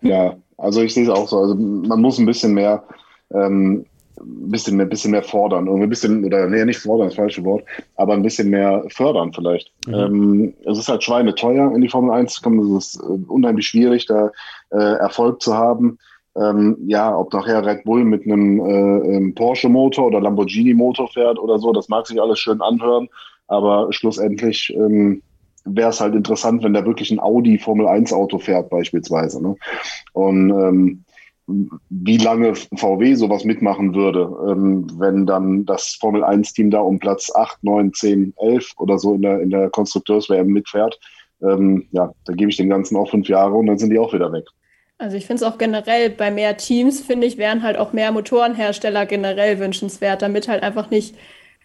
Ja, 0.02 0.36
also 0.56 0.82
ich 0.82 0.94
sehe 0.94 1.04
es 1.04 1.10
auch 1.10 1.28
so. 1.28 1.38
Also 1.38 1.54
man 1.54 2.00
muss 2.00 2.18
ein 2.18 2.26
bisschen 2.26 2.54
mehr 2.54 2.84
ähm, 3.32 3.86
bisschen 4.22 4.76
mehr, 4.76 4.86
bisschen 4.86 5.12
mehr 5.12 5.22
fordern. 5.22 5.68
Und 5.68 5.82
ein 5.82 5.88
bisschen, 5.88 6.24
oder 6.24 6.46
nee, 6.48 6.64
nicht 6.64 6.80
fordern, 6.80 7.08
das 7.08 7.16
falsche 7.16 7.44
Wort, 7.44 7.64
aber 7.96 8.14
ein 8.14 8.22
bisschen 8.22 8.50
mehr 8.50 8.84
fördern 8.88 9.32
vielleicht. 9.32 9.72
Mhm. 9.86 9.94
Ähm, 9.94 10.54
es 10.64 10.78
ist 10.78 10.88
halt 10.88 11.02
schweineteuer, 11.02 11.72
in 11.74 11.80
die 11.80 11.88
Formel 11.88 12.12
1 12.12 12.34
zu 12.34 12.42
kommen. 12.42 12.76
Es 12.76 12.86
ist 12.86 13.02
äh, 13.02 13.06
unheimlich 13.28 13.66
schwierig, 13.66 14.06
da 14.06 14.30
äh, 14.70 14.98
Erfolg 14.98 15.40
zu 15.42 15.54
haben. 15.54 15.98
Ähm, 16.36 16.76
ja, 16.86 17.16
ob 17.16 17.32
nachher 17.32 17.64
Red 17.64 17.84
Bull 17.84 18.04
mit 18.04 18.24
einem 18.24 18.60
äh, 18.60 19.32
Porsche-Motor 19.32 20.06
oder 20.06 20.20
Lamborghini-Motor 20.20 21.08
fährt 21.08 21.38
oder 21.38 21.58
so, 21.58 21.72
das 21.72 21.88
mag 21.88 22.06
sich 22.06 22.20
alles 22.20 22.38
schön 22.38 22.60
anhören, 22.60 23.08
aber 23.48 23.92
schlussendlich 23.92 24.72
ähm, 24.76 25.22
wäre 25.64 25.90
es 25.90 26.00
halt 26.00 26.14
interessant, 26.14 26.62
wenn 26.62 26.72
da 26.72 26.84
wirklich 26.84 27.10
ein 27.10 27.20
Audi 27.20 27.58
Formel 27.58 27.88
1 27.88 28.12
Auto 28.12 28.38
fährt 28.38 28.70
beispielsweise. 28.70 29.42
Ne? 29.42 29.56
Und 30.12 30.50
ähm, 30.50 31.04
wie 31.88 32.16
lange 32.16 32.54
VW 32.54 33.14
sowas 33.14 33.44
mitmachen 33.44 33.94
würde, 33.94 34.30
ähm, 34.48 34.86
wenn 34.98 35.26
dann 35.26 35.64
das 35.66 35.96
Formel 36.00 36.22
1-Team 36.24 36.70
da 36.70 36.80
um 36.80 36.98
Platz 36.98 37.30
8, 37.34 37.64
9, 37.64 37.92
10, 37.92 38.34
11 38.36 38.74
oder 38.78 38.98
so 38.98 39.14
in 39.14 39.22
der, 39.22 39.40
in 39.40 39.50
der 39.50 39.70
Konstrukteurs-WM 39.70 40.46
mitfährt. 40.46 40.98
Ähm, 41.42 41.88
ja, 41.90 42.12
da 42.24 42.34
gebe 42.34 42.50
ich 42.50 42.56
den 42.56 42.68
Ganzen 42.68 42.96
auch 42.96 43.10
fünf 43.10 43.28
Jahre 43.28 43.54
und 43.54 43.66
dann 43.66 43.78
sind 43.78 43.90
die 43.90 43.98
auch 43.98 44.12
wieder 44.12 44.32
weg. 44.32 44.44
Also 45.00 45.16
ich 45.16 45.26
finde 45.26 45.44
es 45.44 45.50
auch 45.50 45.56
generell 45.56 46.10
bei 46.10 46.30
mehr 46.30 46.58
Teams, 46.58 47.00
finde 47.00 47.26
ich, 47.26 47.38
wären 47.38 47.62
halt 47.62 47.78
auch 47.78 47.94
mehr 47.94 48.12
Motorenhersteller 48.12 49.06
generell 49.06 49.58
wünschenswert, 49.58 50.20
damit 50.20 50.46
halt 50.46 50.62
einfach 50.62 50.90
nicht 50.90 51.14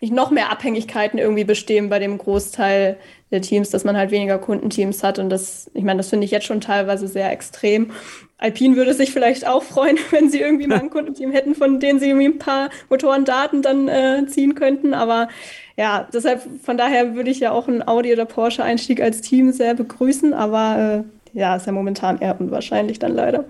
nicht 0.01 0.13
noch 0.13 0.29
mehr 0.29 0.51
Abhängigkeiten 0.51 1.17
irgendwie 1.17 1.45
bestehen 1.45 1.89
bei 1.89 1.99
dem 1.99 2.17
Großteil 2.17 2.97
der 3.31 3.41
Teams, 3.41 3.69
dass 3.69 3.85
man 3.85 3.97
halt 3.97 4.11
weniger 4.11 4.37
Kundenteams 4.37 5.03
hat. 5.03 5.19
Und 5.19 5.29
das, 5.29 5.71
ich 5.73 5.83
meine, 5.83 5.97
das 5.97 6.09
finde 6.09 6.25
ich 6.25 6.31
jetzt 6.31 6.45
schon 6.45 6.61
teilweise 6.61 7.07
sehr 7.07 7.31
extrem. 7.31 7.91
Alpine 8.37 8.75
würde 8.75 8.93
sich 8.93 9.11
vielleicht 9.11 9.47
auch 9.47 9.63
freuen, 9.63 9.97
wenn 10.11 10.29
sie 10.29 10.41
irgendwie 10.41 10.67
mal 10.67 10.79
ein 10.79 10.89
Kundenteam 10.91 11.31
hätten, 11.31 11.55
von 11.55 11.79
denen 11.79 11.99
sie 11.99 12.09
irgendwie 12.09 12.27
ein 12.27 12.39
paar 12.39 12.69
Motorendaten 12.89 13.61
dann 13.61 13.87
äh, 13.87 14.25
ziehen 14.27 14.53
könnten. 14.55 14.93
Aber 14.93 15.29
ja, 15.77 16.07
deshalb, 16.13 16.43
von 16.63 16.77
daher 16.77 17.15
würde 17.15 17.31
ich 17.31 17.39
ja 17.39 17.51
auch 17.51 17.67
einen 17.67 17.87
Audi 17.87 18.11
oder 18.11 18.25
Porsche-Einstieg 18.25 19.01
als 19.01 19.21
Team 19.21 19.53
sehr 19.53 19.73
begrüßen. 19.75 20.33
Aber 20.33 21.03
äh, 21.05 21.24
ja, 21.35 21.55
ist 21.55 21.67
ja 21.67 21.71
momentan 21.71 22.19
eher 22.19 22.39
unwahrscheinlich 22.39 22.97
dann 22.97 23.13
leider. 23.13 23.45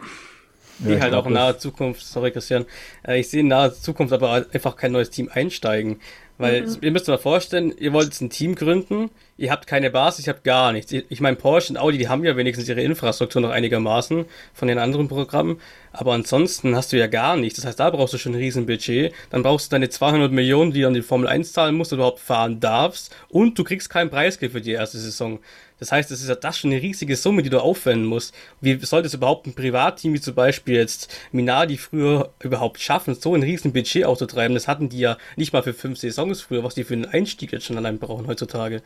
Ja, 0.80 0.96
die 0.96 1.02
halt 1.02 1.14
auch 1.14 1.26
in 1.26 1.34
naher 1.34 1.58
Zukunft, 1.58 2.06
sorry 2.06 2.32
Christian, 2.32 2.66
äh, 3.08 3.20
ich 3.20 3.30
sehe 3.30 3.42
in 3.42 3.48
naher 3.48 3.74
Zukunft 3.74 4.12
aber 4.12 4.46
einfach 4.52 4.76
kein 4.76 4.92
neues 4.92 5.10
Team 5.10 5.30
einsteigen. 5.32 6.02
Weil 6.38 6.64
mhm. 6.64 6.78
ihr 6.82 6.92
müsst 6.92 7.08
euch 7.08 7.16
mal 7.16 7.22
vorstellen, 7.22 7.74
ihr 7.78 7.94
wollt 7.94 8.08
jetzt 8.08 8.22
ein 8.22 8.30
Team 8.30 8.56
gründen, 8.56 9.10
ihr 9.38 9.52
habt 9.52 9.68
keine 9.68 9.90
Basis, 9.90 10.28
ihr 10.28 10.34
habt 10.34 10.44
gar 10.44 10.72
nichts. 10.72 10.92
Ich 10.92 11.20
meine, 11.20 11.36
Porsche 11.36 11.74
und 11.74 11.78
Audi, 11.78 11.98
die 11.98 12.08
haben 12.08 12.24
ja 12.24 12.38
wenigstens 12.38 12.70
ihre 12.70 12.82
Infrastruktur 12.82 13.42
noch 13.42 13.50
einigermaßen 13.50 14.26
von 14.54 14.68
den 14.68 14.78
anderen 14.78 15.08
Programmen, 15.08 15.60
aber 15.92 16.14
ansonsten 16.14 16.76
hast 16.76 16.94
du 16.94 16.98
ja 16.98 17.08
gar 17.08 17.36
nichts. 17.36 17.58
Das 17.58 17.66
heißt, 17.66 17.80
da 17.80 17.90
brauchst 17.90 18.14
du 18.14 18.18
schon 18.18 18.34
ein 18.34 18.40
Riesenbudget, 18.40 19.14
dann 19.30 19.44
brauchst 19.44 19.68
du 19.68 19.76
deine 19.76 19.90
200 19.90 20.32
Millionen, 20.32 20.72
die 20.72 20.82
du 20.82 20.88
an 20.88 20.94
die 20.94 21.02
Formel 21.02 21.28
1 21.28 21.52
zahlen 21.52 21.76
musst, 21.76 21.92
überhaupt 21.92 22.20
fahren 22.20 22.60
darfst 22.60 23.14
und 23.28 23.60
du 23.60 23.64
kriegst 23.64 23.90
kein 23.90 24.10
Preisgeld 24.10 24.54
für 24.54 24.62
die 24.62 24.72
erste 24.72 24.98
Saison. 24.98 25.40
Das 25.78 25.92
heißt, 25.92 26.10
es 26.12 26.22
ist 26.22 26.30
ja 26.30 26.36
das 26.36 26.58
schon 26.58 26.72
eine 26.72 26.82
riesige 26.82 27.18
Summe, 27.18 27.44
die 27.44 27.50
du 27.50 27.60
aufwenden 27.60 28.08
musst. 28.08 28.34
Wie 28.62 28.78
sollte 28.86 29.08
es 29.08 29.14
überhaupt 29.14 29.46
ein 29.46 29.56
Privatteam 29.56 30.14
wie 30.14 30.22
zum 30.22 30.34
Beispiel 30.34 30.76
jetzt 30.76 31.14
Minardi 31.34 31.76
früher 31.78 32.32
überhaupt 32.40 32.80
schaffen, 32.80 33.16
so 33.16 33.36
ein 33.36 33.44
riesen 33.44 33.74
Budget 33.74 34.06
auszutreiben? 34.06 34.56
Das 34.56 34.70
hatten 34.70 34.88
die 34.88 35.00
ja 35.00 35.18
nicht 35.36 35.52
mal 35.52 35.64
für 35.64 35.74
fünf 35.74 36.00
Saisons 36.00 36.42
früher, 36.42 36.64
was 36.64 36.76
die 36.76 36.86
für 36.86 36.94
einen 36.94 37.06
Einstieg 37.06 37.52
jetzt 37.52 37.66
schon 37.66 37.78
allein 37.78 38.00
brauchen 38.00 38.28
heutzutage. 38.28 38.82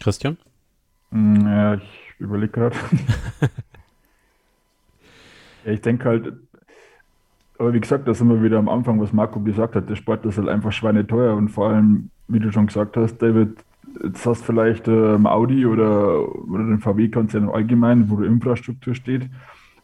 Christian? 0.00 0.38
Mm, 1.10 1.46
ja, 1.46 1.74
ich 1.74 2.14
überlege 2.18 2.52
gerade. 2.52 2.76
ja, 5.64 5.72
ich 5.72 5.80
denke 5.80 6.08
halt, 6.08 6.32
aber 7.58 7.74
wie 7.74 7.80
gesagt, 7.80 8.08
da 8.08 8.14
sind 8.14 8.28
wir 8.28 8.42
wieder 8.42 8.58
am 8.58 8.70
Anfang, 8.70 9.00
was 9.00 9.12
Marco 9.12 9.38
gesagt 9.40 9.76
hat, 9.76 9.88
der 9.90 9.96
Sport 9.96 10.24
ist 10.24 10.38
halt 10.38 10.48
einfach 10.48 10.72
schweineteuer 10.72 11.36
und 11.36 11.50
vor 11.50 11.68
allem, 11.68 12.10
wie 12.26 12.40
du 12.40 12.50
schon 12.50 12.66
gesagt 12.66 12.96
hast, 12.96 13.18
David, 13.18 13.62
jetzt 14.02 14.24
hast 14.24 14.40
du 14.40 14.44
vielleicht 14.46 14.88
ähm, 14.88 15.26
Audi 15.26 15.66
oder, 15.66 16.26
oder 16.48 16.64
den 16.64 16.78
VW-Konzern 16.80 17.50
allgemein, 17.50 18.08
wo 18.08 18.16
die 18.16 18.26
Infrastruktur 18.26 18.94
steht, 18.94 19.28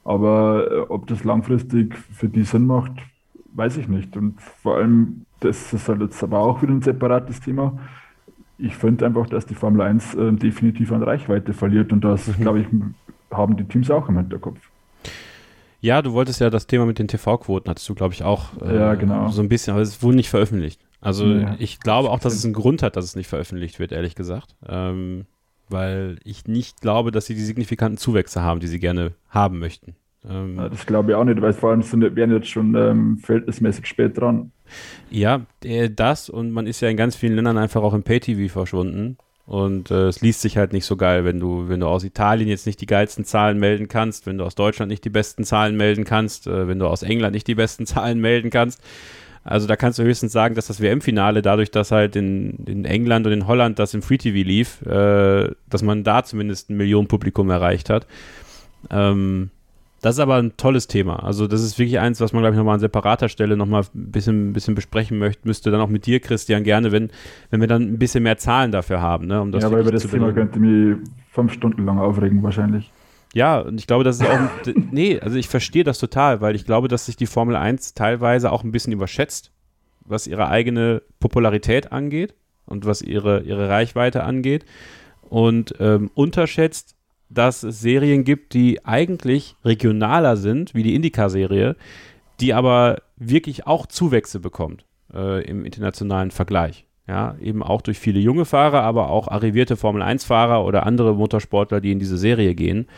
aber 0.04 0.70
äh, 0.70 0.78
ob 0.88 1.06
das 1.06 1.24
langfristig 1.24 1.94
für 1.94 2.30
die 2.30 2.44
Sinn 2.44 2.66
macht, 2.66 2.92
weiß 3.52 3.76
ich 3.76 3.88
nicht. 3.88 4.16
Und 4.16 4.40
vor 4.40 4.76
allem, 4.76 5.26
das 5.40 5.72
ist 5.74 5.88
halt 5.88 6.00
jetzt 6.00 6.22
aber 6.22 6.38
auch 6.38 6.62
wieder 6.62 6.72
ein 6.72 6.80
separates 6.80 7.40
Thema 7.40 7.78
ich 8.58 8.74
finde 8.76 9.06
einfach, 9.06 9.26
dass 9.28 9.46
die 9.46 9.54
Formel 9.54 9.82
1 9.82 10.14
äh, 10.14 10.32
definitiv 10.32 10.92
an 10.92 11.02
Reichweite 11.02 11.52
verliert 11.52 11.92
und 11.92 12.02
das, 12.02 12.26
mhm. 12.26 12.42
glaube 12.42 12.60
ich, 12.60 12.66
haben 13.30 13.56
die 13.56 13.64
Teams 13.64 13.90
auch 13.90 14.08
im 14.08 14.16
Hinterkopf. 14.16 14.58
Ja, 15.80 16.02
du 16.02 16.12
wolltest 16.12 16.40
ja 16.40 16.50
das 16.50 16.66
Thema 16.66 16.86
mit 16.86 16.98
den 16.98 17.08
TV-Quoten, 17.08 17.68
hattest 17.68 17.88
du, 17.88 17.94
glaube 17.94 18.14
ich, 18.14 18.24
auch 18.24 18.60
äh, 18.62 18.76
ja, 18.76 18.94
genau. 18.94 19.28
so 19.28 19.42
ein 19.42 19.48
bisschen, 19.48 19.74
aber 19.74 19.82
es 19.82 20.02
wurde 20.02 20.16
nicht 20.16 20.30
veröffentlicht. 20.30 20.80
Also 21.00 21.26
ja, 21.26 21.54
ich 21.58 21.80
glaube 21.80 22.10
auch, 22.10 22.18
dass 22.18 22.34
es 22.34 22.44
einen 22.44 22.54
Grund 22.54 22.82
hat, 22.82 22.96
dass 22.96 23.04
es 23.04 23.14
nicht 23.14 23.28
veröffentlicht 23.28 23.78
wird, 23.78 23.92
ehrlich 23.92 24.14
gesagt. 24.14 24.56
Ähm, 24.66 25.26
weil 25.68 26.18
ich 26.24 26.46
nicht 26.46 26.80
glaube, 26.80 27.10
dass 27.10 27.26
sie 27.26 27.34
die 27.34 27.42
signifikanten 27.42 27.98
Zuwächse 27.98 28.42
haben, 28.42 28.60
die 28.60 28.66
sie 28.66 28.78
gerne 28.78 29.12
haben 29.28 29.58
möchten. 29.58 29.96
Ähm, 30.28 30.56
ja, 30.56 30.68
das 30.68 30.86
glaube 30.86 31.10
ich 31.10 31.16
auch 31.16 31.24
nicht, 31.24 31.40
weil 31.40 31.52
vor 31.52 31.70
allem 31.70 31.82
sind, 31.82 32.02
werden 32.16 32.32
jetzt 32.32 32.48
schon 32.48 32.74
ähm, 32.74 33.18
verhältnismäßig 33.18 33.86
spät 33.86 34.18
dran. 34.18 34.52
Ja, 35.10 35.46
das 35.90 36.28
und 36.28 36.50
man 36.50 36.66
ist 36.66 36.80
ja 36.80 36.88
in 36.88 36.96
ganz 36.96 37.16
vielen 37.16 37.34
Ländern 37.34 37.58
einfach 37.58 37.82
auch 37.82 37.94
im 37.94 38.02
Pay-TV 38.02 38.52
verschwunden. 38.52 39.18
Und 39.46 39.92
äh, 39.92 40.08
es 40.08 40.20
liest 40.22 40.40
sich 40.40 40.56
halt 40.56 40.72
nicht 40.72 40.84
so 40.84 40.96
geil, 40.96 41.24
wenn 41.24 41.38
du, 41.38 41.68
wenn 41.68 41.78
du 41.78 41.86
aus 41.86 42.02
Italien 42.02 42.48
jetzt 42.48 42.66
nicht 42.66 42.80
die 42.80 42.86
geilsten 42.86 43.24
Zahlen 43.24 43.60
melden 43.60 43.86
kannst, 43.86 44.26
wenn 44.26 44.38
du 44.38 44.44
aus 44.44 44.56
Deutschland 44.56 44.90
nicht 44.90 45.04
die 45.04 45.10
besten 45.10 45.44
Zahlen 45.44 45.76
melden 45.76 46.04
kannst, 46.04 46.48
äh, 46.48 46.66
wenn 46.66 46.80
du 46.80 46.88
aus 46.88 47.04
England 47.04 47.32
nicht 47.32 47.46
die 47.46 47.54
besten 47.54 47.86
Zahlen 47.86 48.20
melden 48.20 48.50
kannst. 48.50 48.82
Also 49.44 49.68
da 49.68 49.76
kannst 49.76 50.00
du 50.00 50.02
höchstens 50.02 50.32
sagen, 50.32 50.56
dass 50.56 50.66
das 50.66 50.80
WM-Finale 50.80 51.40
dadurch, 51.40 51.70
dass 51.70 51.92
halt 51.92 52.16
in, 52.16 52.64
in, 52.66 52.84
England 52.84 53.28
und 53.28 53.32
in 53.32 53.46
Holland 53.46 53.78
das 53.78 53.94
im 53.94 54.02
Free 54.02 54.18
TV 54.18 54.44
lief, 54.44 54.82
äh, 54.82 55.52
dass 55.70 55.82
man 55.82 56.02
da 56.02 56.24
zumindest 56.24 56.68
ein 56.68 56.76
Millionenpublikum 56.76 57.48
erreicht 57.48 57.88
hat. 57.88 58.08
Ähm, 58.90 59.50
das 60.06 60.14
ist 60.14 60.20
aber 60.20 60.36
ein 60.36 60.56
tolles 60.56 60.86
Thema. 60.86 61.24
Also 61.24 61.48
das 61.48 61.64
ist 61.64 61.80
wirklich 61.80 61.98
eins, 61.98 62.20
was 62.20 62.32
man, 62.32 62.40
glaube 62.40 62.54
ich, 62.54 62.58
nochmal 62.58 62.74
an 62.74 62.80
separater 62.80 63.28
Stelle 63.28 63.56
nochmal 63.56 63.82
ein 63.82 64.12
bisschen, 64.12 64.52
bisschen 64.52 64.76
besprechen 64.76 65.18
möchte, 65.18 65.48
müsste 65.48 65.72
dann 65.72 65.80
auch 65.80 65.88
mit 65.88 66.06
dir, 66.06 66.20
Christian, 66.20 66.62
gerne, 66.62 66.92
wenn, 66.92 67.10
wenn 67.50 67.60
wir 67.60 67.66
dann 67.66 67.82
ein 67.82 67.98
bisschen 67.98 68.22
mehr 68.22 68.38
Zahlen 68.38 68.70
dafür 68.70 69.00
haben. 69.00 69.26
Ne, 69.26 69.42
um 69.42 69.50
das 69.50 69.62
ja, 69.62 69.68
aber 69.68 69.80
über 69.80 69.90
das 69.90 70.06
Thema 70.06 70.32
könnte 70.32 70.60
mich 70.60 70.96
fünf 71.32 71.52
Stunden 71.52 71.84
lang 71.84 71.98
aufregen 71.98 72.40
wahrscheinlich. 72.44 72.92
Ja, 73.34 73.58
und 73.58 73.80
ich 73.80 73.88
glaube, 73.88 74.04
das 74.04 74.20
ist 74.20 74.28
auch, 74.28 74.38
nee, 74.92 75.18
also 75.18 75.36
ich 75.36 75.48
verstehe 75.48 75.82
das 75.82 75.98
total, 75.98 76.40
weil 76.40 76.54
ich 76.54 76.64
glaube, 76.66 76.86
dass 76.86 77.06
sich 77.06 77.16
die 77.16 77.26
Formel 77.26 77.56
1 77.56 77.94
teilweise 77.94 78.52
auch 78.52 78.62
ein 78.62 78.70
bisschen 78.70 78.92
überschätzt, 78.92 79.50
was 80.04 80.28
ihre 80.28 80.46
eigene 80.46 81.02
Popularität 81.18 81.90
angeht 81.90 82.36
und 82.64 82.86
was 82.86 83.02
ihre, 83.02 83.42
ihre 83.42 83.68
Reichweite 83.68 84.22
angeht 84.22 84.66
und 85.22 85.74
ähm, 85.80 86.12
unterschätzt, 86.14 86.95
dass 87.28 87.62
es 87.62 87.80
Serien 87.80 88.24
gibt, 88.24 88.54
die 88.54 88.84
eigentlich 88.84 89.56
regionaler 89.64 90.36
sind, 90.36 90.74
wie 90.74 90.82
die 90.82 90.94
Indica-Serie, 90.94 91.76
die 92.40 92.54
aber 92.54 93.02
wirklich 93.16 93.66
auch 93.66 93.86
Zuwächse 93.86 94.40
bekommt 94.40 94.84
äh, 95.12 95.44
im 95.44 95.64
internationalen 95.64 96.30
Vergleich. 96.30 96.86
Ja, 97.08 97.36
eben 97.40 97.62
auch 97.62 97.82
durch 97.82 97.98
viele 98.00 98.18
junge 98.18 98.44
Fahrer, 98.44 98.82
aber 98.82 99.10
auch 99.10 99.28
arrivierte 99.28 99.76
Formel-1-Fahrer 99.76 100.64
oder 100.64 100.86
andere 100.86 101.14
Motorsportler, 101.14 101.80
die 101.80 101.92
in 101.92 102.00
diese 102.00 102.18
Serie 102.18 102.54
gehen, 102.56 102.88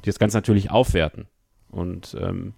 die 0.00 0.06
das 0.06 0.18
Ganze 0.18 0.38
natürlich 0.38 0.70
aufwerten. 0.70 1.26
Und 1.70 2.16
ähm, 2.18 2.54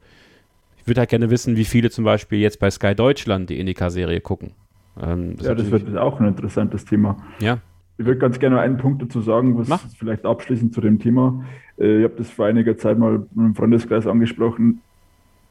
ich 0.79 0.87
würde 0.87 1.01
halt 1.01 1.11
gerne 1.11 1.31
wissen, 1.31 1.57
wie 1.57 1.65
viele 1.65 1.91
zum 1.91 2.05
Beispiel 2.05 2.39
jetzt 2.39 2.61
bei 2.61 2.71
Sky 2.71 2.95
Deutschland 2.95 3.51
die 3.51 3.59
Indica-Serie 3.59 4.21
gucken. 4.21 4.53
Ähm, 5.01 5.37
das 5.37 5.47
ja, 5.47 5.55
das 5.55 5.71
wird 5.71 5.97
auch 5.97 6.21
ein 6.21 6.29
interessantes 6.29 6.85
Thema. 6.85 7.17
Ja. 7.41 7.59
Ich 8.01 8.07
würde 8.07 8.19
ganz 8.19 8.39
gerne 8.39 8.59
einen 8.59 8.79
Punkt 8.79 9.03
dazu 9.03 9.21
sagen, 9.21 9.59
was 9.59 9.69
Mach. 9.69 9.83
vielleicht 9.99 10.25
abschließend 10.25 10.73
zu 10.73 10.81
dem 10.81 10.99
Thema. 10.99 11.45
Äh, 11.79 11.99
ich 11.99 12.05
habe 12.05 12.15
das 12.17 12.31
vor 12.31 12.47
einiger 12.47 12.79
Zeit 12.79 12.99
mal 12.99 13.19
mit 13.19 13.29
einem 13.37 13.55
Freundeskreis 13.55 14.07
angesprochen. 14.07 14.81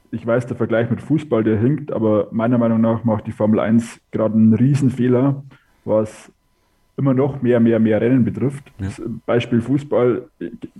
Ich 0.10 0.26
weiß, 0.26 0.48
der 0.48 0.58
Vergleich 0.58 0.90
mit 0.90 1.00
Fußball, 1.00 1.44
der 1.44 1.60
hinkt, 1.60 1.92
aber 1.92 2.28
meiner 2.32 2.58
Meinung 2.58 2.82
nach 2.82 3.04
macht 3.04 3.28
die 3.28 3.34
Formel 3.34 3.60
1 3.60 4.02
gerade 4.10 4.34
einen 4.34 4.56
Riesenfehler, 4.56 5.44
was 5.86 6.32
immer 6.98 7.14
noch 7.14 7.40
mehr, 7.44 7.60
mehr, 7.60 7.80
mehr 7.80 8.02
Rennen 8.02 8.26
betrifft. 8.26 8.72
Ja. 8.80 8.88
Beispiel 9.28 9.62
Fußball, 9.62 10.28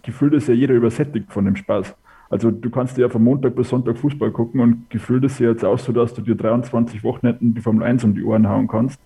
gefühlt 0.02 0.34
ist 0.34 0.48
ja 0.48 0.56
jeder 0.56 0.74
übersättigt 0.74 1.32
von 1.32 1.46
dem 1.46 1.56
Spaß. 1.56 1.96
Also 2.32 2.50
du 2.50 2.72
kannst 2.72 2.98
ja 2.98 3.10
von 3.10 3.24
Montag 3.24 3.56
bis 3.56 3.70
Sonntag 3.70 4.00
Fußball 4.00 4.32
gucken 4.32 4.62
und 4.62 4.90
gefühlt 4.90 5.24
ist 5.24 5.38
ja 5.40 5.52
jetzt 5.52 5.64
auch 5.64 5.78
so, 5.78 5.92
dass 5.92 6.16
du 6.16 6.24
dir 6.24 6.34
23 6.34 7.04
Wochenenden 7.04 7.54
die 7.54 7.62
Formel 7.62 7.84
1 7.84 8.06
um 8.06 8.16
die 8.16 8.24
Ohren 8.24 8.50
hauen 8.50 8.68
kannst. 8.68 9.00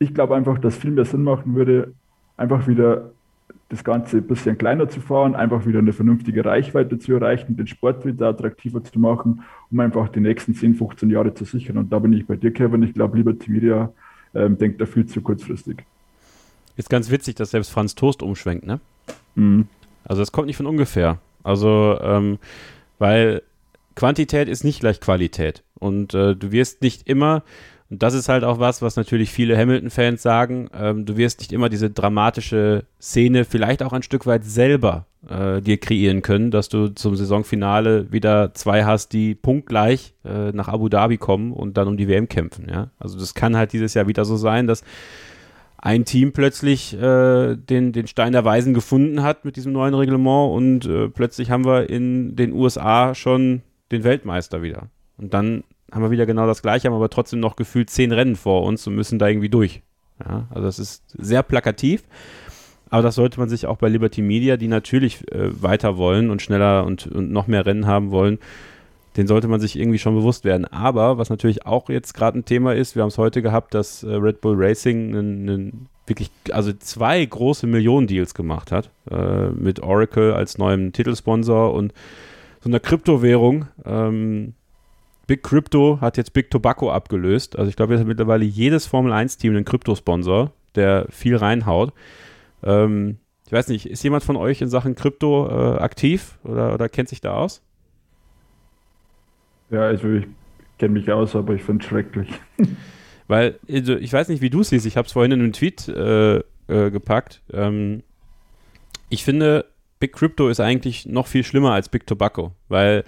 Ich 0.00 0.12
glaube 0.14 0.34
einfach, 0.34 0.58
dass 0.58 0.76
viel 0.76 0.90
mehr 0.90 1.04
Sinn 1.04 1.22
machen 1.22 1.54
würde, 1.54 1.92
einfach 2.36 2.66
wieder 2.66 3.12
das 3.68 3.84
Ganze 3.84 4.16
ein 4.16 4.26
bisschen 4.26 4.58
kleiner 4.58 4.88
zu 4.88 5.00
fahren, 5.00 5.36
einfach 5.36 5.64
wieder 5.64 5.78
eine 5.78 5.92
vernünftige 5.92 6.44
Reichweite 6.44 6.98
zu 6.98 7.12
erreichen, 7.12 7.56
den 7.56 7.68
Sport 7.68 8.04
wieder 8.04 8.28
attraktiver 8.28 8.82
zu 8.82 8.98
machen, 8.98 9.44
um 9.70 9.78
einfach 9.78 10.08
die 10.08 10.20
nächsten 10.20 10.54
10, 10.54 10.74
15 10.74 11.08
Jahre 11.08 11.34
zu 11.34 11.44
sichern. 11.44 11.78
Und 11.78 11.92
da 11.92 12.00
bin 12.00 12.12
ich 12.12 12.26
bei 12.26 12.34
dir, 12.34 12.52
Kevin. 12.52 12.82
Ich 12.82 12.94
glaube, 12.94 13.16
lieber 13.16 13.32
Media 13.46 13.92
ähm, 14.34 14.58
denkt 14.58 14.80
da 14.80 14.86
viel 14.86 15.06
zu 15.06 15.20
kurzfristig. 15.20 15.84
Ist 16.76 16.90
ganz 16.90 17.10
witzig, 17.10 17.36
dass 17.36 17.50
selbst 17.50 17.70
Franz 17.70 17.94
Toast 17.94 18.22
umschwenkt, 18.22 18.66
ne? 18.66 18.80
Mhm. 19.34 19.68
Also 20.04 20.22
das 20.22 20.32
kommt 20.32 20.46
nicht 20.46 20.56
von 20.56 20.66
ungefähr. 20.66 21.18
Also, 21.42 21.98
ähm, 22.02 22.38
weil 22.98 23.42
Quantität 23.94 24.48
ist 24.48 24.64
nicht 24.64 24.80
gleich 24.80 25.00
Qualität. 25.00 25.62
Und 25.78 26.14
äh, 26.14 26.34
du 26.34 26.52
wirst 26.52 26.82
nicht 26.82 27.08
immer, 27.08 27.42
und 27.90 28.02
das 28.04 28.14
ist 28.14 28.28
halt 28.28 28.44
auch 28.44 28.60
was, 28.60 28.82
was 28.82 28.94
natürlich 28.94 29.32
viele 29.32 29.58
Hamilton-Fans 29.58 30.22
sagen, 30.22 30.70
ähm, 30.72 31.06
du 31.06 31.16
wirst 31.16 31.40
nicht 31.40 31.52
immer 31.52 31.68
diese 31.68 31.90
dramatische 31.90 32.84
Szene 33.00 33.44
vielleicht 33.44 33.82
auch 33.82 33.92
ein 33.92 34.04
Stück 34.04 34.26
weit 34.26 34.44
selber 34.44 35.06
äh, 35.28 35.60
dir 35.60 35.76
kreieren 35.76 36.22
können, 36.22 36.52
dass 36.52 36.68
du 36.68 36.88
zum 36.88 37.16
Saisonfinale 37.16 38.12
wieder 38.12 38.54
zwei 38.54 38.84
hast, 38.84 39.12
die 39.12 39.34
punktgleich 39.34 40.14
äh, 40.24 40.52
nach 40.52 40.68
Abu 40.68 40.88
Dhabi 40.88 41.16
kommen 41.16 41.52
und 41.52 41.76
dann 41.76 41.88
um 41.88 41.96
die 41.96 42.06
WM 42.06 42.28
kämpfen. 42.28 42.68
Ja? 42.70 42.90
Also 43.00 43.18
das 43.18 43.34
kann 43.34 43.56
halt 43.56 43.72
dieses 43.72 43.94
Jahr 43.94 44.06
wieder 44.06 44.24
so 44.24 44.36
sein, 44.36 44.68
dass 44.68 44.84
ein 45.76 46.04
Team 46.04 46.32
plötzlich 46.32 46.94
äh, 46.94 47.56
den, 47.56 47.90
den 47.90 48.06
Stein 48.06 48.32
der 48.32 48.44
Weisen 48.44 48.72
gefunden 48.72 49.24
hat 49.24 49.44
mit 49.44 49.56
diesem 49.56 49.72
neuen 49.72 49.94
Reglement 49.94 50.54
und 50.54 50.86
äh, 50.86 51.08
plötzlich 51.08 51.50
haben 51.50 51.64
wir 51.64 51.90
in 51.90 52.36
den 52.36 52.52
USA 52.52 53.16
schon 53.16 53.62
den 53.90 54.04
Weltmeister 54.04 54.62
wieder. 54.62 54.90
Und 55.16 55.34
dann 55.34 55.64
haben 55.92 56.02
wir 56.02 56.10
wieder 56.10 56.26
genau 56.26 56.46
das 56.46 56.62
gleiche, 56.62 56.88
haben 56.88 56.94
aber 56.94 57.10
trotzdem 57.10 57.40
noch 57.40 57.56
gefühlt 57.56 57.90
zehn 57.90 58.12
Rennen 58.12 58.36
vor 58.36 58.62
uns 58.62 58.86
und 58.86 58.94
müssen 58.94 59.18
da 59.18 59.28
irgendwie 59.28 59.48
durch. 59.48 59.82
Ja, 60.26 60.46
also 60.50 60.66
das 60.66 60.78
ist 60.78 61.02
sehr 61.16 61.42
plakativ, 61.42 62.02
aber 62.90 63.02
das 63.02 63.14
sollte 63.14 63.40
man 63.40 63.48
sich 63.48 63.66
auch 63.66 63.78
bei 63.78 63.88
Liberty 63.88 64.20
Media, 64.20 64.56
die 64.56 64.68
natürlich 64.68 65.30
äh, 65.32 65.62
weiter 65.62 65.96
wollen 65.96 66.30
und 66.30 66.42
schneller 66.42 66.84
und, 66.84 67.06
und 67.06 67.30
noch 67.30 67.46
mehr 67.46 67.64
Rennen 67.64 67.86
haben 67.86 68.10
wollen, 68.10 68.38
den 69.16 69.26
sollte 69.26 69.48
man 69.48 69.60
sich 69.60 69.78
irgendwie 69.78 69.98
schon 69.98 70.14
bewusst 70.14 70.44
werden. 70.44 70.66
Aber 70.66 71.18
was 71.18 71.30
natürlich 71.30 71.66
auch 71.66 71.88
jetzt 71.88 72.14
gerade 72.14 72.38
ein 72.38 72.44
Thema 72.44 72.74
ist, 72.74 72.94
wir 72.94 73.02
haben 73.02 73.08
es 73.08 73.18
heute 73.18 73.42
gehabt, 73.42 73.74
dass 73.74 74.02
äh, 74.02 74.14
Red 74.14 74.40
Bull 74.40 74.56
Racing 74.58 75.16
einen, 75.16 75.88
wirklich, 76.06 76.30
also 76.52 76.72
zwei 76.72 77.24
große 77.24 77.66
Millionen-Deals 77.66 78.34
gemacht 78.34 78.72
hat, 78.72 78.90
äh, 79.10 79.48
mit 79.50 79.80
Oracle 79.80 80.34
als 80.34 80.58
neuem 80.58 80.92
Titelsponsor 80.92 81.72
und 81.72 81.92
so 82.60 82.68
einer 82.68 82.80
Kryptowährung. 82.80 83.66
Ähm, 83.84 84.54
Big 85.30 85.44
Crypto 85.44 86.00
hat 86.00 86.16
jetzt 86.16 86.32
Big 86.32 86.50
Tobacco 86.50 86.90
abgelöst. 86.90 87.56
Also 87.56 87.68
ich 87.68 87.76
glaube, 87.76 87.92
jetzt 87.92 88.00
hat 88.00 88.08
mittlerweile 88.08 88.44
jedes 88.44 88.86
Formel 88.86 89.12
1-Team 89.12 89.54
einen 89.54 89.64
Kryptosponsor, 89.64 90.52
der 90.74 91.06
viel 91.08 91.36
reinhaut. 91.36 91.92
Ähm, 92.64 93.18
ich 93.46 93.52
weiß 93.52 93.68
nicht, 93.68 93.86
ist 93.86 94.02
jemand 94.02 94.24
von 94.24 94.34
euch 94.34 94.60
in 94.60 94.68
Sachen 94.68 94.96
Krypto 94.96 95.48
äh, 95.48 95.78
aktiv 95.78 96.36
oder, 96.42 96.74
oder 96.74 96.88
kennt 96.88 97.08
sich 97.08 97.20
da 97.20 97.34
aus? 97.34 97.62
Ja, 99.70 99.82
also 99.82 100.08
ich 100.14 100.26
kenne 100.78 100.94
mich 100.94 101.12
aus, 101.12 101.36
aber 101.36 101.54
ich 101.54 101.62
finde 101.62 101.84
es 101.84 101.88
schrecklich. 101.88 102.28
Weil, 103.28 103.60
also 103.70 103.94
ich 103.94 104.12
weiß 104.12 104.30
nicht, 104.30 104.42
wie 104.42 104.50
du 104.50 104.62
es 104.62 104.70
siehst, 104.70 104.84
ich 104.84 104.96
habe 104.96 105.06
es 105.06 105.12
vorhin 105.12 105.30
in 105.30 105.38
einem 105.42 105.52
Tweet 105.52 105.86
äh, 105.86 106.38
äh, 106.38 106.90
gepackt. 106.90 107.40
Ähm, 107.52 108.02
ich 109.10 109.22
finde, 109.22 109.66
Big 110.00 110.12
Crypto 110.12 110.48
ist 110.48 110.58
eigentlich 110.58 111.06
noch 111.06 111.28
viel 111.28 111.44
schlimmer 111.44 111.70
als 111.70 111.88
Big 111.88 112.08
Tobacco, 112.08 112.50
weil 112.66 113.04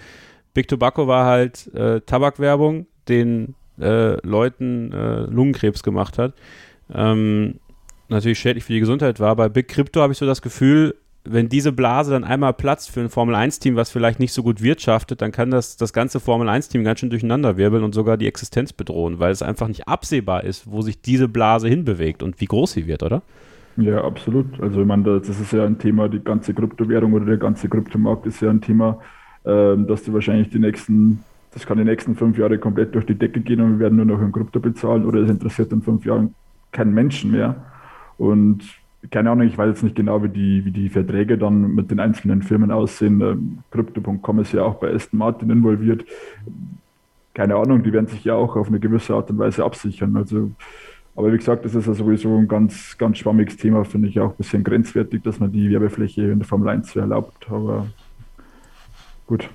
Big 0.53 0.67
Tobacco 0.67 1.07
war 1.07 1.25
halt 1.25 1.73
äh, 1.73 2.01
Tabakwerbung, 2.01 2.85
den 3.07 3.55
äh, 3.79 4.25
Leuten 4.25 4.91
äh, 4.91 5.21
Lungenkrebs 5.21 5.83
gemacht 5.83 6.17
hat. 6.17 6.33
Ähm, 6.93 7.55
natürlich 8.09 8.39
schädlich 8.39 8.63
für 8.63 8.73
die 8.73 8.79
Gesundheit 8.79 9.19
war. 9.19 9.35
Bei 9.35 9.49
Big 9.49 9.67
Crypto 9.67 10.01
habe 10.01 10.13
ich 10.13 10.19
so 10.19 10.25
das 10.25 10.41
Gefühl, 10.41 10.95
wenn 11.25 11.47
diese 11.47 11.71
Blase 11.71 12.11
dann 12.11 12.23
einmal 12.23 12.53
platzt 12.53 12.91
für 12.91 12.99
ein 12.99 13.09
Formel-1-Team, 13.09 13.75
was 13.75 13.89
vielleicht 13.89 14.19
nicht 14.19 14.33
so 14.33 14.43
gut 14.43 14.61
wirtschaftet, 14.61 15.21
dann 15.21 15.31
kann 15.31 15.51
das 15.51 15.77
das 15.77 15.93
ganze 15.93 16.19
Formel-1-Team 16.19 16.83
ganz 16.83 16.99
schön 16.99 17.09
durcheinander 17.09 17.55
wirbeln 17.55 17.83
und 17.83 17.95
sogar 17.95 18.17
die 18.17 18.27
Existenz 18.27 18.73
bedrohen, 18.73 19.19
weil 19.19 19.31
es 19.31 19.41
einfach 19.41 19.69
nicht 19.69 19.87
absehbar 19.87 20.43
ist, 20.43 20.69
wo 20.69 20.81
sich 20.81 21.01
diese 21.01 21.29
Blase 21.29 21.69
hinbewegt 21.69 22.23
und 22.23 22.41
wie 22.41 22.45
groß 22.45 22.73
sie 22.73 22.87
wird, 22.87 23.03
oder? 23.03 23.21
Ja, 23.77 24.03
absolut. 24.03 24.59
Also 24.61 24.81
ich 24.81 24.87
meine, 24.87 25.03
das 25.03 25.29
ist 25.29 25.53
ja 25.53 25.65
ein 25.65 25.79
Thema, 25.79 26.09
die 26.09 26.19
ganze 26.19 26.53
Kryptowährung 26.53 27.13
oder 27.13 27.25
der 27.25 27.37
ganze 27.37 27.69
Kryptomarkt 27.69 28.25
ist 28.27 28.41
ja 28.41 28.49
ein 28.49 28.61
Thema, 28.61 28.99
dass 29.43 30.03
du 30.03 30.13
wahrscheinlich 30.13 30.49
die 30.49 30.59
nächsten, 30.59 31.23
das 31.53 31.65
kann 31.65 31.77
die 31.77 31.83
nächsten 31.83 32.15
fünf 32.15 32.37
Jahre 32.37 32.57
komplett 32.57 32.95
durch 32.95 33.05
die 33.05 33.15
Decke 33.15 33.41
gehen 33.41 33.59
und 33.59 33.73
wir 33.73 33.79
werden 33.79 33.97
nur 33.97 34.05
noch 34.05 34.21
in 34.21 34.31
Krypto 34.31 34.59
bezahlen 34.59 35.05
oder 35.05 35.19
es 35.19 35.29
interessiert 35.29 35.71
in 35.71 35.81
fünf 35.81 36.05
Jahren 36.05 36.33
keinen 36.71 36.93
Menschen 36.93 37.31
mehr. 37.31 37.55
Und 38.17 38.63
keine 39.11 39.31
Ahnung, 39.31 39.47
ich 39.47 39.57
weiß 39.57 39.69
jetzt 39.69 39.83
nicht 39.83 39.95
genau, 39.95 40.23
wie 40.23 40.29
die, 40.29 40.65
wie 40.65 40.71
die 40.71 40.89
Verträge 40.89 41.37
dann 41.37 41.75
mit 41.75 41.91
den 41.91 41.99
einzelnen 41.99 42.41
Firmen 42.41 42.71
aussehen. 42.71 43.21
Ähm, 43.21 43.59
Crypto.com 43.71 44.39
ist 44.39 44.53
ja 44.53 44.63
auch 44.63 44.75
bei 44.75 44.93
Aston 44.93 45.19
Martin 45.19 45.49
involviert. 45.49 46.05
Keine 47.33 47.55
Ahnung, 47.55 47.83
die 47.83 47.91
werden 47.91 48.07
sich 48.07 48.23
ja 48.23 48.35
auch 48.35 48.55
auf 48.55 48.67
eine 48.67 48.79
gewisse 48.79 49.13
Art 49.13 49.29
und 49.29 49.39
Weise 49.39 49.63
absichern. 49.63 50.15
Also, 50.15 50.51
aber 51.15 51.33
wie 51.33 51.37
gesagt, 51.37 51.65
das 51.65 51.75
ist 51.75 51.87
ja 51.87 51.93
sowieso 51.93 52.37
ein 52.37 52.47
ganz, 52.47 52.97
ganz 52.97 53.17
schwammiges 53.17 53.57
Thema, 53.57 53.83
finde 53.83 54.07
ich 54.07 54.19
auch 54.19 54.31
ein 54.31 54.37
bisschen 54.37 54.63
grenzwertig, 54.63 55.21
dass 55.23 55.39
man 55.39 55.51
die 55.51 55.69
Werbefläche 55.69 56.23
in 56.23 56.39
der 56.39 56.47
Formel 56.47 56.69
1 56.69 56.91
so 56.91 56.99
erlaubt. 56.99 57.47
Aber 57.49 57.87
gut. 59.27 59.49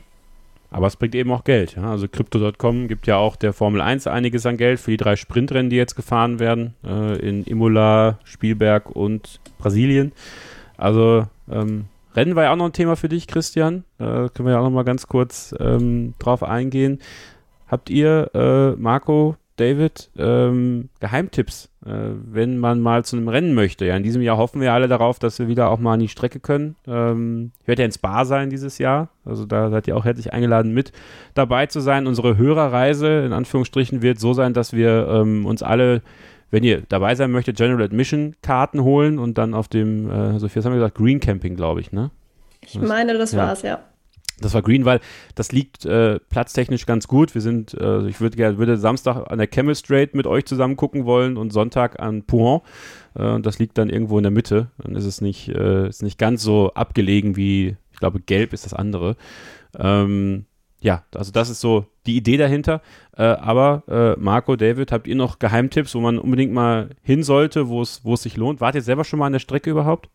Aber 0.70 0.86
es 0.86 0.96
bringt 0.96 1.14
eben 1.14 1.32
auch 1.32 1.44
Geld. 1.44 1.76
Ja? 1.76 1.90
Also 1.90 2.08
Crypto.com 2.08 2.88
gibt 2.88 3.06
ja 3.06 3.16
auch 3.16 3.36
der 3.36 3.52
Formel 3.52 3.80
1 3.80 4.06
einiges 4.06 4.44
an 4.44 4.58
Geld 4.58 4.80
für 4.80 4.90
die 4.90 4.96
drei 4.98 5.16
Sprintrennen, 5.16 5.70
die 5.70 5.76
jetzt 5.76 5.94
gefahren 5.94 6.38
werden. 6.38 6.74
Äh, 6.84 7.18
in 7.18 7.44
Imola, 7.44 8.18
Spielberg 8.24 8.90
und 8.90 9.40
Brasilien. 9.58 10.12
Also 10.76 11.26
ähm, 11.50 11.86
Rennen 12.14 12.36
war 12.36 12.44
ja 12.44 12.52
auch 12.52 12.56
noch 12.56 12.66
ein 12.66 12.72
Thema 12.72 12.96
für 12.96 13.08
dich, 13.08 13.26
Christian. 13.26 13.84
Äh, 13.98 14.28
können 14.28 14.44
wir 14.44 14.52
ja 14.52 14.58
auch 14.58 14.64
noch 14.64 14.70
mal 14.70 14.84
ganz 14.84 15.06
kurz 15.06 15.54
ähm, 15.58 16.14
drauf 16.18 16.42
eingehen. 16.42 17.00
Habt 17.66 17.90
ihr, 17.90 18.30
äh, 18.34 18.80
Marco, 18.80 19.36
David, 19.58 20.10
ähm, 20.16 20.88
Geheimtipps, 21.00 21.68
äh, 21.84 21.90
wenn 21.90 22.58
man 22.58 22.80
mal 22.80 23.04
zu 23.04 23.16
einem 23.16 23.28
Rennen 23.28 23.54
möchte. 23.54 23.84
Ja, 23.84 23.96
in 23.96 24.02
diesem 24.02 24.22
Jahr 24.22 24.36
hoffen 24.36 24.60
wir 24.60 24.72
alle 24.72 24.88
darauf, 24.88 25.18
dass 25.18 25.38
wir 25.38 25.48
wieder 25.48 25.70
auch 25.70 25.78
mal 25.78 25.94
an 25.94 26.00
die 26.00 26.08
Strecke 26.08 26.40
können. 26.40 26.76
Ähm, 26.86 27.52
ich 27.60 27.68
werde 27.68 27.82
ja 27.82 27.86
ins 27.86 27.98
Bar 27.98 28.24
sein 28.24 28.50
dieses 28.50 28.78
Jahr. 28.78 29.08
Also 29.24 29.44
da 29.44 29.70
seid 29.70 29.88
ihr 29.88 29.96
auch 29.96 30.04
herzlich 30.04 30.32
eingeladen, 30.32 30.72
mit 30.72 30.92
dabei 31.34 31.66
zu 31.66 31.80
sein. 31.80 32.06
Unsere 32.06 32.36
Hörerreise, 32.36 33.24
in 33.24 33.32
Anführungsstrichen, 33.32 34.00
wird 34.00 34.18
so 34.18 34.32
sein, 34.32 34.54
dass 34.54 34.72
wir 34.72 35.08
ähm, 35.08 35.44
uns 35.44 35.62
alle 35.62 36.02
wenn 36.50 36.64
ihr 36.64 36.82
dabei 36.88 37.14
sein 37.14 37.30
möchtet, 37.30 37.58
General 37.58 37.82
Admission 37.82 38.34
Karten 38.40 38.82
holen 38.82 39.18
und 39.18 39.36
dann 39.36 39.52
auf 39.52 39.68
dem, 39.68 40.10
äh, 40.10 40.38
Sophia, 40.38 40.60
was 40.60 40.64
haben 40.64 40.72
wir 40.72 40.78
gesagt, 40.78 40.96
Green 40.96 41.20
Camping, 41.20 41.56
glaube 41.56 41.80
ich, 41.82 41.92
ne? 41.92 42.10
Ich 42.62 42.80
meine, 42.80 43.16
das 43.18 43.32
ja. 43.32 43.38
war's, 43.38 43.62
ja. 43.62 43.80
Das 44.40 44.54
war 44.54 44.62
Green, 44.62 44.84
weil 44.84 45.00
das 45.34 45.52
liegt 45.52 45.84
äh, 45.84 46.18
platztechnisch 46.20 46.86
ganz 46.86 47.08
gut. 47.08 47.34
Wir 47.34 47.42
sind, 47.42 47.74
äh, 47.74 48.06
ich 48.06 48.20
würd, 48.20 48.36
würde 48.36 48.76
Samstag 48.76 49.30
an 49.30 49.38
der 49.38 49.74
Straight 49.74 50.14
mit 50.14 50.26
euch 50.26 50.44
zusammen 50.44 50.76
gucken 50.76 51.04
wollen 51.04 51.36
und 51.36 51.52
Sonntag 51.52 52.00
an 52.00 52.22
Pouhon. 52.22 52.60
Äh, 53.14 53.40
das 53.40 53.58
liegt 53.58 53.78
dann 53.78 53.90
irgendwo 53.90 54.16
in 54.18 54.22
der 54.22 54.30
Mitte. 54.30 54.70
Dann 54.78 54.94
ist 54.94 55.04
es 55.04 55.20
nicht, 55.20 55.48
äh, 55.48 55.88
ist 55.88 56.02
nicht 56.02 56.18
ganz 56.18 56.42
so 56.42 56.72
abgelegen 56.74 57.36
wie, 57.36 57.76
ich 57.92 57.98
glaube, 57.98 58.20
Gelb 58.20 58.52
ist 58.52 58.64
das 58.64 58.74
andere. 58.74 59.16
Ähm, 59.76 60.44
ja, 60.80 61.02
also 61.14 61.32
das 61.32 61.50
ist 61.50 61.60
so 61.60 61.86
die 62.06 62.16
Idee 62.16 62.36
dahinter. 62.36 62.80
Äh, 63.16 63.22
aber 63.22 63.82
äh, 63.88 64.20
Marco, 64.20 64.54
David, 64.54 64.92
habt 64.92 65.08
ihr 65.08 65.16
noch 65.16 65.38
Geheimtipps, 65.38 65.94
wo 65.94 66.00
man 66.00 66.18
unbedingt 66.18 66.52
mal 66.52 66.90
hin 67.02 67.22
sollte, 67.24 67.68
wo 67.68 67.82
es 67.82 68.22
sich 68.22 68.36
lohnt? 68.36 68.60
Wart 68.60 68.76
ihr 68.76 68.82
selber 68.82 69.04
schon 69.04 69.18
mal 69.18 69.26
an 69.26 69.32
der 69.32 69.40
Strecke 69.40 69.70
überhaupt? 69.70 70.08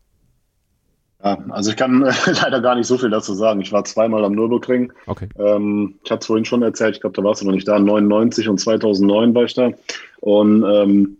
Ja, 1.24 1.38
also 1.48 1.70
ich 1.70 1.76
kann 1.76 2.02
äh, 2.02 2.12
leider 2.42 2.60
gar 2.60 2.74
nicht 2.74 2.86
so 2.86 2.98
viel 2.98 3.10
dazu 3.10 3.34
sagen. 3.34 3.60
Ich 3.62 3.72
war 3.72 3.84
zweimal 3.84 4.24
am 4.24 4.34
Nürburgring. 4.34 4.92
Okay. 5.06 5.28
Ähm, 5.38 5.94
ich 6.04 6.10
hatte 6.10 6.20
es 6.20 6.26
vorhin 6.26 6.44
schon 6.44 6.62
erzählt, 6.62 6.96
ich 6.96 7.00
glaube, 7.00 7.16
da 7.16 7.24
warst 7.24 7.40
du 7.40 7.46
noch 7.46 7.54
nicht 7.54 7.66
da. 7.66 7.78
99 7.78 8.48
und 8.48 8.58
2009 8.58 9.34
war 9.34 9.44
ich 9.44 9.54
da. 9.54 9.70
Und 10.20 10.64
ähm, 10.64 11.16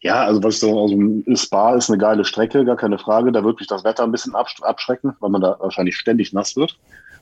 ja, 0.00 0.24
also 0.24 0.42
was 0.42 0.54
ich 0.54 0.60
so, 0.60 0.80
also 0.80 0.96
Spa 1.34 1.74
ist 1.74 1.90
eine 1.90 1.98
geile 1.98 2.24
Strecke, 2.24 2.64
gar 2.64 2.76
keine 2.76 2.98
Frage. 2.98 3.32
Da 3.32 3.44
wirklich 3.44 3.68
das 3.68 3.84
Wetter 3.84 4.04
ein 4.04 4.12
bisschen 4.12 4.34
abschrecken, 4.34 5.14
weil 5.18 5.30
man 5.30 5.42
da 5.42 5.56
wahrscheinlich 5.58 5.96
ständig 5.96 6.32
nass 6.32 6.56
wird. 6.56 6.78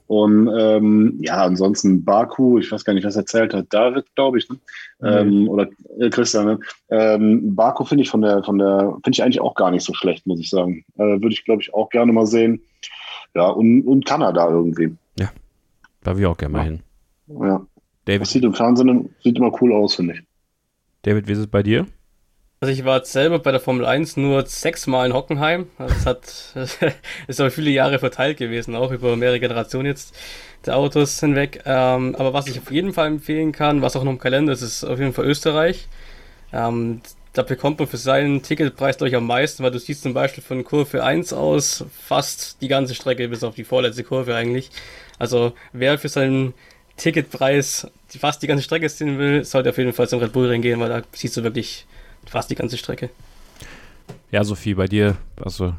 Und 0.09 0.51
ähm, 0.59 1.19
ja, 1.21 1.45
ansonsten 1.45 2.03
Baku, 2.03 2.59
ich 2.59 2.73
weiß 2.73 2.83
gar 2.85 2.95
nicht, 2.95 3.05
was 3.05 3.17
erzählt 3.17 3.53
hat, 3.53 3.67
David, 3.69 4.07
glaube 4.15 4.39
ich, 4.39 4.49
ne? 4.49 4.57
ähm, 5.03 5.49
oder 5.49 5.69
äh, 5.99 6.09
Christian. 6.09 6.47
Ne? 6.47 6.61
Ähm, 6.89 7.55
Baku 7.55 7.85
finde 7.85 8.03
ich 8.03 8.11
von 8.11 8.23
der, 8.23 8.43
von 8.43 8.57
der, 8.57 8.97
finde 9.05 9.11
ich 9.11 9.23
eigentlich 9.23 9.41
auch 9.41 9.55
gar 9.55 9.71
nicht 9.71 9.85
so 9.85 9.93
schlecht, 9.93 10.27
muss 10.27 10.41
ich 10.41 10.49
sagen. 10.49 10.83
Äh, 10.97 11.21
Würde 11.21 11.29
ich, 11.29 11.45
glaube 11.45 11.61
ich, 11.61 11.75
auch 11.75 11.91
gerne 11.91 12.11
mal 12.11 12.27
sehen. 12.27 12.63
Ja, 13.35 13.49
und, 13.51 13.83
und 13.83 14.07
Kanada 14.07 14.49
irgendwie. 14.49 14.97
Ja, 15.19 15.29
da 16.03 16.17
will 16.17 16.23
ich 16.23 16.27
auch 16.27 16.39
gerne 16.39 16.53
mal 16.53 16.59
ja. 16.61 16.65
hin. 16.65 16.81
Ja. 17.29 17.67
David. 18.07 18.23
Das 18.23 18.31
sieht 18.31 18.45
im 18.45 18.55
Fernsehen 18.55 19.15
sieht 19.23 19.37
immer 19.37 19.53
cool 19.61 19.75
aus, 19.75 19.97
finde 19.97 20.15
ich. 20.15 20.23
David, 21.03 21.29
wie 21.29 21.33
ist 21.33 21.39
es 21.39 21.47
bei 21.47 21.63
dir? 21.63 21.87
Also 22.61 22.73
ich 22.73 22.85
war 22.85 23.05
selber 23.05 23.39
bei 23.39 23.53
der 23.53 23.61
Formel 23.61 23.87
1 23.87 24.17
nur 24.17 24.45
sechsmal 24.47 25.07
in 25.07 25.15
Hockenheim. 25.15 25.69
Also 25.79 25.95
es 25.95 26.07
hat 26.07 26.95
ist 27.29 27.41
aber 27.41 27.51
viele 27.53 27.71
Jahre 27.71 28.01
verteilt 28.01 28.37
gewesen, 28.39 28.75
auch 28.75 28.91
über 28.91 29.15
mehrere 29.17 29.39
Generationen 29.39 29.87
jetzt 29.87 30.15
der 30.67 30.77
Autos 30.77 31.21
hinweg. 31.21 31.63
Ähm, 31.67 32.17
aber 32.17 32.33
was 32.33 32.49
ich 32.49 32.59
auf 32.59 32.71
jeden 32.73 32.93
Fall 32.93 33.07
empfehlen 33.07 33.53
kann, 33.53 33.81
was 33.81 33.95
auch 33.95 34.03
noch 34.03 34.11
im 34.11 34.19
Kalender 34.19 34.53
ist, 34.53 34.63
ist 34.63 34.83
auf 34.83 34.99
jeden 34.99 35.13
Fall 35.13 35.27
Österreich. 35.27 35.87
Ähm, 36.53 37.01
da 37.33 37.43
bekommt 37.43 37.79
man 37.79 37.87
für 37.87 37.97
seinen 37.97 38.43
Ticketpreis 38.43 38.97
glaube 38.97 39.11
ich 39.11 39.15
am 39.15 39.27
meisten, 39.27 39.63
weil 39.63 39.71
du 39.71 39.79
siehst 39.79 40.03
zum 40.03 40.13
Beispiel 40.13 40.43
von 40.43 40.65
Kurve 40.65 41.05
1 41.05 41.33
aus 41.33 41.85
fast 42.07 42.61
die 42.61 42.67
ganze 42.67 42.97
Strecke 42.97 43.29
bis 43.29 43.45
auf 43.45 43.55
die 43.55 43.63
vorletzte 43.63 44.03
Kurve 44.03 44.35
eigentlich. 44.35 44.71
Also 45.21 45.53
wer 45.73 45.97
für 45.99 46.09
seinen 46.09 46.55
Ticketpreis 46.97 47.87
fast 48.09 48.43
die 48.43 48.49
ganze 48.49 48.65
Strecke 48.65 48.89
sehen 48.89 49.19
will, 49.19 49.45
sollte 49.45 49.71
auf 49.71 49.79
jeden 49.79 49.93
Fall 49.93 50.09
zum 50.09 50.19
Red 50.19 50.33
Bull 50.33 50.49
Ring 50.49 50.63
gehen, 50.63 50.81
weil 50.81 50.89
da 50.89 51.03
siehst 51.13 51.37
du 51.37 51.45
wirklich 51.45 51.87
fast 52.29 52.51
die 52.51 52.55
ganze 52.55 52.77
Strecke. 52.77 53.11
Ja, 54.31 54.45
Sophie, 54.45 54.75
bei 54.75 54.87
dir, 54.87 55.17
also, 55.43 55.75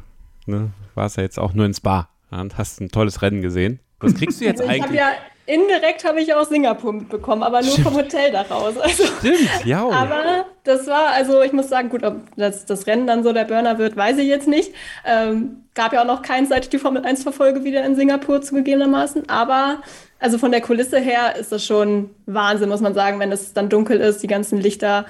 ne, 0.46 0.70
war 0.94 1.06
es 1.06 1.16
ja 1.16 1.22
jetzt 1.22 1.38
auch 1.38 1.54
nur 1.54 1.66
ins 1.66 1.80
Bar 1.80 2.08
und 2.30 2.58
hast 2.58 2.80
ein 2.80 2.90
tolles 2.90 3.22
Rennen 3.22 3.42
gesehen. 3.42 3.80
Was 4.00 4.14
kriegst 4.14 4.40
du 4.40 4.44
jetzt 4.44 4.60
also 4.60 4.72
ich 4.72 4.82
eigentlich? 4.82 4.98
Ja, 4.98 5.12
indirekt 5.46 6.04
habe 6.04 6.20
ich 6.20 6.34
auch 6.34 6.44
Singapur 6.44 6.92
mitbekommen, 6.92 7.42
aber 7.42 7.60
nur 7.62 7.76
vom 7.78 7.94
Hotel 7.94 8.32
daraus. 8.32 8.78
Also, 8.78 9.04
Stimmt, 9.04 9.64
ja. 9.64 9.86
Aber 9.90 10.46
das 10.64 10.86
war, 10.86 11.10
also 11.10 11.42
ich 11.42 11.52
muss 11.52 11.68
sagen, 11.68 11.88
gut, 11.88 12.04
ob 12.04 12.16
das, 12.36 12.66
das 12.66 12.86
Rennen 12.86 13.06
dann 13.06 13.22
so 13.22 13.32
der 13.32 13.44
Burner 13.44 13.78
wird, 13.78 13.96
weiß 13.96 14.18
ich 14.18 14.26
jetzt 14.26 14.48
nicht. 14.48 14.72
Ähm, 15.04 15.64
gab 15.74 15.92
ja 15.92 16.02
auch 16.02 16.06
noch 16.06 16.22
keinen, 16.22 16.46
seit 16.46 16.64
ich 16.64 16.70
die 16.70 16.78
Formel 16.78 17.04
1 17.04 17.22
verfolge, 17.22 17.64
wieder 17.64 17.84
in 17.84 17.96
Singapur 17.96 18.42
zugegebenermaßen. 18.42 19.28
Aber 19.28 19.82
also 20.18 20.38
von 20.38 20.52
der 20.52 20.60
Kulisse 20.60 20.98
her 20.98 21.36
ist 21.36 21.50
das 21.50 21.64
schon 21.64 22.10
Wahnsinn, 22.26 22.68
muss 22.68 22.80
man 22.80 22.94
sagen, 22.94 23.18
wenn 23.18 23.32
es 23.32 23.52
dann 23.52 23.68
dunkel 23.68 23.98
ist, 24.00 24.22
die 24.22 24.26
ganzen 24.26 24.60
Lichter 24.60 25.06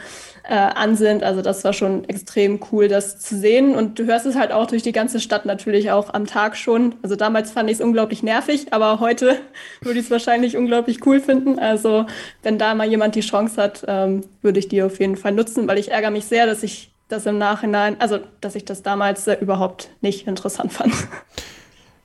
äh, 0.50 0.54
an 0.54 0.96
sind. 0.96 1.22
Also 1.22 1.42
das 1.42 1.62
war 1.62 1.72
schon 1.72 2.08
extrem 2.08 2.58
cool, 2.72 2.88
das 2.88 3.20
zu 3.20 3.38
sehen. 3.38 3.76
Und 3.76 4.00
du 4.00 4.06
hörst 4.06 4.26
es 4.26 4.34
halt 4.34 4.50
auch 4.50 4.66
durch 4.66 4.82
die 4.82 4.90
ganze 4.90 5.20
Stadt 5.20 5.46
natürlich 5.46 5.92
auch 5.92 6.12
am 6.12 6.26
Tag 6.26 6.56
schon. 6.56 6.96
Also 7.02 7.14
damals 7.14 7.52
fand 7.52 7.70
ich 7.70 7.76
es 7.76 7.80
unglaublich 7.80 8.24
nervig, 8.24 8.72
aber 8.72 8.98
heute 8.98 9.36
würde 9.80 10.00
ich 10.00 10.06
es 10.06 10.10
wahrscheinlich 10.10 10.56
unglaublich 10.56 11.06
cool 11.06 11.20
finden. 11.20 11.60
Also 11.60 12.06
wenn 12.42 12.58
da 12.58 12.74
mal 12.74 12.88
jemand 12.88 13.14
die 13.14 13.20
Chance 13.20 13.62
hat, 13.62 13.84
ähm, 13.86 14.22
würde 14.42 14.58
ich 14.58 14.66
die 14.66 14.82
auf 14.82 14.98
jeden 14.98 15.16
Fall 15.16 15.32
nutzen, 15.32 15.68
weil 15.68 15.78
ich 15.78 15.92
ärgere 15.92 16.10
mich 16.10 16.24
sehr, 16.24 16.46
dass 16.46 16.64
ich 16.64 16.90
das 17.08 17.26
im 17.26 17.38
Nachhinein, 17.38 18.00
also 18.00 18.18
dass 18.40 18.56
ich 18.56 18.64
das 18.64 18.82
damals 18.82 19.28
äh, 19.28 19.36
überhaupt 19.40 19.90
nicht 20.00 20.26
interessant 20.26 20.72
fand. 20.72 20.92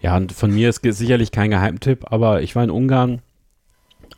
Ja, 0.02 0.16
und 0.18 0.34
von 0.34 0.54
mir 0.54 0.70
ist 0.70 0.82
sicherlich 0.84 1.32
kein 1.32 1.50
Geheimtipp, 1.50 2.12
aber 2.12 2.44
ich 2.44 2.56
war 2.56 2.64
in 2.64 2.70
Ungarn 2.70 3.24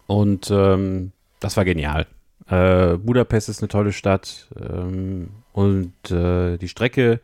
und 0.06 0.52
ähm, 0.52 1.14
das 1.40 1.56
war 1.56 1.64
genial. 1.64 2.08
Äh, 2.50 2.98
Budapest 2.98 3.50
ist 3.50 3.62
eine 3.62 3.68
tolle 3.68 3.92
Stadt 3.92 4.48
ähm, 4.58 5.30
und 5.52 6.12
äh, 6.12 6.58
die 6.58 6.70
Strecke, 6.70 7.20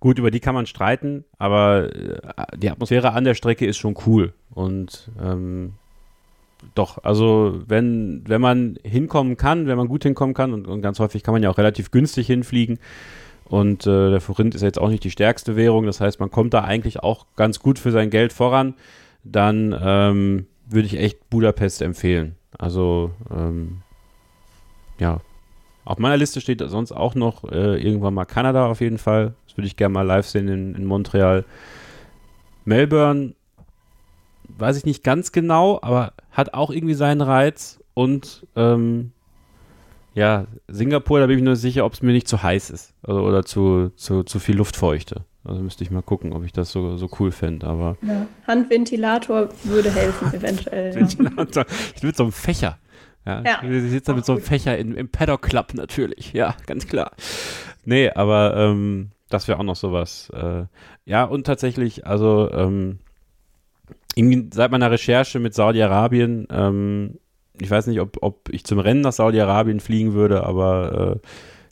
gut, 0.00 0.18
über 0.18 0.30
die 0.30 0.40
kann 0.40 0.54
man 0.54 0.66
streiten, 0.66 1.24
aber 1.38 1.94
äh, 1.94 2.18
die 2.56 2.70
Atmosphäre 2.70 3.12
an 3.12 3.24
der 3.24 3.34
Strecke 3.34 3.64
ist 3.66 3.78
schon 3.78 3.96
cool 4.06 4.34
und 4.50 5.10
ähm, 5.22 5.74
doch, 6.74 7.02
also 7.04 7.62
wenn, 7.66 8.24
wenn 8.26 8.40
man 8.40 8.78
hinkommen 8.82 9.36
kann, 9.36 9.66
wenn 9.66 9.78
man 9.78 9.88
gut 9.88 10.02
hinkommen 10.02 10.34
kann 10.34 10.52
und, 10.52 10.66
und 10.66 10.82
ganz 10.82 10.98
häufig 10.98 11.22
kann 11.22 11.32
man 11.32 11.42
ja 11.42 11.50
auch 11.50 11.58
relativ 11.58 11.90
günstig 11.90 12.26
hinfliegen 12.26 12.78
und 13.44 13.86
äh, 13.86 14.10
der 14.10 14.20
Forint 14.20 14.54
ist 14.54 14.62
jetzt 14.62 14.78
auch 14.78 14.90
nicht 14.90 15.04
die 15.04 15.10
stärkste 15.10 15.56
Währung, 15.56 15.86
das 15.86 16.00
heißt, 16.02 16.20
man 16.20 16.30
kommt 16.30 16.52
da 16.52 16.64
eigentlich 16.64 17.00
auch 17.02 17.24
ganz 17.34 17.60
gut 17.60 17.78
für 17.78 17.92
sein 17.92 18.10
Geld 18.10 18.34
voran, 18.34 18.74
dann 19.24 19.74
ähm, 19.80 20.46
würde 20.68 20.86
ich 20.86 20.98
echt 20.98 21.30
Budapest 21.30 21.80
empfehlen. 21.80 22.34
Also 22.58 23.12
ähm, 23.30 23.82
ja, 24.98 25.20
auf 25.84 25.98
meiner 25.98 26.16
Liste 26.16 26.40
steht 26.40 26.60
sonst 26.66 26.92
auch 26.92 27.14
noch 27.14 27.44
äh, 27.44 27.80
irgendwann 27.80 28.14
mal 28.14 28.24
Kanada 28.24 28.66
auf 28.66 28.80
jeden 28.80 28.98
Fall. 28.98 29.34
Das 29.46 29.56
würde 29.56 29.68
ich 29.68 29.76
gerne 29.76 29.92
mal 29.92 30.02
live 30.02 30.26
sehen 30.26 30.48
in, 30.48 30.74
in 30.74 30.84
Montreal. 30.84 31.44
Melbourne, 32.64 33.34
weiß 34.48 34.76
ich 34.78 34.84
nicht 34.84 35.04
ganz 35.04 35.30
genau, 35.30 35.78
aber 35.80 36.12
hat 36.32 36.54
auch 36.54 36.70
irgendwie 36.70 36.94
seinen 36.94 37.20
Reiz. 37.20 37.80
Und 37.94 38.46
ähm, 38.56 39.12
ja, 40.14 40.46
Singapur, 40.66 41.20
da 41.20 41.26
bin 41.26 41.36
ich 41.36 41.42
mir 41.42 41.50
nur 41.50 41.56
sicher, 41.56 41.84
ob 41.84 41.92
es 41.92 42.02
mir 42.02 42.12
nicht 42.12 42.26
zu 42.26 42.42
heiß 42.42 42.70
ist. 42.70 42.92
Also, 43.02 43.20
oder 43.20 43.44
zu, 43.44 43.90
zu, 43.96 44.24
zu 44.24 44.38
viel 44.40 44.56
Luftfeuchte. 44.56 45.24
Also 45.44 45.62
müsste 45.62 45.84
ich 45.84 45.92
mal 45.92 46.02
gucken, 46.02 46.32
ob 46.32 46.44
ich 46.44 46.52
das 46.52 46.72
so, 46.72 46.96
so 46.96 47.08
cool 47.20 47.30
fände. 47.30 47.66
Aber 47.66 47.96
ja. 48.02 48.26
Handventilator 48.46 49.50
würde 49.62 49.92
helfen, 49.92 50.34
eventuell. 50.34 50.94
Ventilator. 50.96 51.64
Ich 51.94 52.02
will 52.02 52.14
so 52.14 52.24
einen 52.24 52.32
Fächer. 52.32 52.78
Ja, 53.26 53.42
ja. 53.42 53.60
Sie 53.62 53.88
sitzt 53.88 54.08
da 54.08 54.14
mit 54.14 54.24
so 54.24 54.32
einem 54.32 54.42
Fächer 54.42 54.78
in, 54.78 54.94
im 54.94 55.08
Paddock 55.08 55.42
Club 55.42 55.74
natürlich. 55.74 56.32
Ja, 56.32 56.54
ganz 56.66 56.86
klar. 56.86 57.10
Nee, 57.84 58.10
aber 58.10 58.56
ähm, 58.56 59.10
das 59.28 59.48
wäre 59.48 59.58
auch 59.58 59.64
noch 59.64 59.76
sowas. 59.76 60.30
Äh, 60.30 60.64
ja, 61.04 61.24
und 61.24 61.44
tatsächlich, 61.44 62.06
also 62.06 62.50
ähm, 62.52 63.00
seit 64.52 64.70
meiner 64.70 64.90
Recherche 64.90 65.40
mit 65.40 65.54
Saudi-Arabien, 65.54 66.46
ähm, 66.50 67.18
ich 67.60 67.70
weiß 67.70 67.88
nicht, 67.88 68.00
ob, 68.00 68.18
ob 68.20 68.48
ich 68.50 68.64
zum 68.64 68.78
Rennen 68.78 69.00
nach 69.00 69.12
Saudi-Arabien 69.12 69.80
fliegen 69.80 70.12
würde, 70.12 70.44
aber 70.44 71.20
äh, 71.22 71.26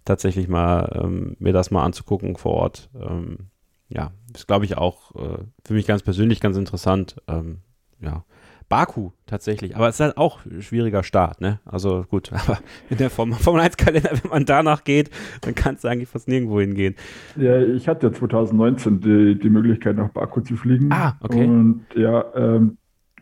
tatsächlich 0.05 0.49
mal 0.49 1.01
ähm, 1.03 1.37
mir 1.39 1.53
das 1.53 1.71
mal 1.71 1.85
anzugucken 1.85 2.37
vor 2.37 2.53
Ort. 2.55 2.91
Ähm, 3.01 3.51
ja, 3.89 4.13
ist 4.35 4.47
glaube 4.47 4.65
ich 4.65 4.77
auch 4.77 5.15
äh, 5.15 5.39
für 5.65 5.75
mich 5.75 5.87
ganz 5.87 6.03
persönlich 6.03 6.41
ganz 6.41 6.57
interessant. 6.57 7.17
Ähm, 7.29 7.59
ja, 8.01 8.25
Baku 8.69 9.11
tatsächlich, 9.27 9.77
aber 9.77 9.89
es 9.89 9.97
ist 9.97 10.01
halt 10.01 10.17
auch 10.17 10.45
ein 10.47 10.63
schwieriger 10.63 11.03
Start, 11.03 11.41
ne? 11.41 11.61
Also 11.65 12.05
gut, 12.09 12.33
aber 12.47 12.59
in 12.91 12.99
der 12.99 13.11
Formel, 13.11 13.37
Formel 13.39 13.63
1 13.63 13.77
Kalender, 13.77 14.11
wenn 14.23 14.31
man 14.31 14.45
danach 14.45 14.85
geht, 14.85 15.11
dann 15.43 15.55
kannst 15.55 15.85
du 15.85 15.89
eigentlich 15.89 16.09
fast 16.09 16.29
nirgendwo 16.29 16.61
hingehen. 16.61 16.95
Ja, 17.37 17.61
ich 17.61 17.89
hatte 17.89 18.13
2019 18.13 19.01
die, 19.01 19.39
die 19.39 19.51
Möglichkeit 19.51 19.97
nach 19.97 20.09
Baku 20.09 20.41
zu 20.41 20.57
fliegen. 20.57 20.91
Ah, 20.93 21.17
okay. 21.21 21.45
Und 21.45 21.87
ja, 21.95 22.25
ähm, 22.35 22.79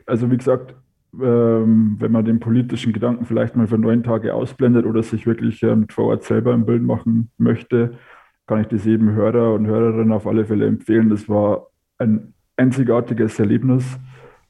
also 0.07 0.31
wie 0.31 0.37
gesagt, 0.37 0.75
ähm, 1.21 1.97
wenn 1.99 2.13
man 2.13 2.25
den 2.25 2.41
politischen 2.41 2.93
Gedanken 2.93 3.27
vielleicht 3.27 3.55
mal 3.55 3.67
für 3.67 3.79
neun 3.79 4.03
Tage 4.03 4.35
ausblendet 4.35 4.87
oder 4.87 5.03
sich 5.03 5.27
wirklich 5.27 5.63
ähm, 5.63 5.87
vor 5.91 6.07
Ort 6.07 6.25
selber 6.25 6.55
ein 6.55 6.65
Bild 6.65 6.83
machen 6.83 7.31
möchte, 7.37 7.99
kann 8.47 8.63
ich 8.63 8.69
das 8.69 8.85
jedem 8.85 9.13
Hörer 9.13 9.55
und 9.55 9.67
Hörerin 9.67 10.13
auf 10.13 10.27
alle 10.27 10.47
Fälle 10.47 10.67
empfehlen. 10.67 11.11
Das 11.11 11.29
war 11.29 11.69
ein 11.99 12.35
einzigartiges 12.57 13.39
Erlebnis 13.39 13.99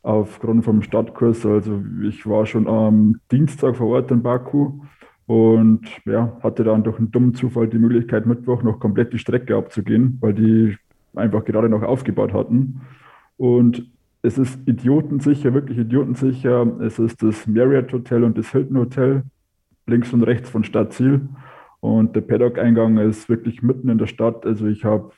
aufgrund 0.03 0.65
vom 0.65 0.83
Stadtkurs. 0.83 1.47
Also 1.47 1.83
ich 2.03 2.27
war 2.27 2.47
schon 2.47 2.67
am 2.67 3.21
Dienstag 3.31 3.77
vor 3.77 3.89
Ort 3.89 4.11
in 4.11 4.23
Baku 4.23 4.81
und 5.27 5.83
ja, 6.05 6.37
hatte 6.43 6.65
dann 6.65 6.83
durch 6.83 6.99
einen 6.99 7.11
dummen 7.11 7.35
Zufall 7.35 7.69
die 7.69 7.79
Möglichkeit, 7.79 8.27
Mittwoch 8.27 8.63
noch 8.63 8.81
komplett 8.81 9.13
die 9.13 9.19
Strecke 9.19 9.57
abzugehen, 9.57 10.19
weil 10.21 10.35
die 10.35 10.77
einfach 11.15 11.45
gerade 11.45 11.69
noch 11.69 11.83
aufgebaut 11.83 12.33
hatten. 12.33 12.81
Und 13.37 13.91
es 14.23 14.39
ist 14.39 14.59
idiotensicher, 14.67 15.55
wirklich 15.55 15.79
idiotensicher. 15.79 16.81
Es 16.81 16.99
ist 16.99 17.23
das 17.23 17.47
Marriott 17.47 17.93
Hotel 17.93 18.25
und 18.25 18.39
das 18.39 18.51
Hilton 18.51 18.79
Hotel 18.79 19.23
links 19.87 20.13
und 20.13 20.23
rechts 20.23 20.51
von 20.51 20.65
Stadtziel. 20.65 21.29
Und 21.81 22.15
der 22.15 22.21
Paddock-Eingang 22.21 22.99
ist 22.99 23.29
wirklich 23.29 23.63
mitten 23.63 23.89
in 23.89 23.99
der 23.99 24.07
Stadt. 24.07 24.47
Also 24.47 24.67
ich 24.67 24.85
habe, 24.85 25.11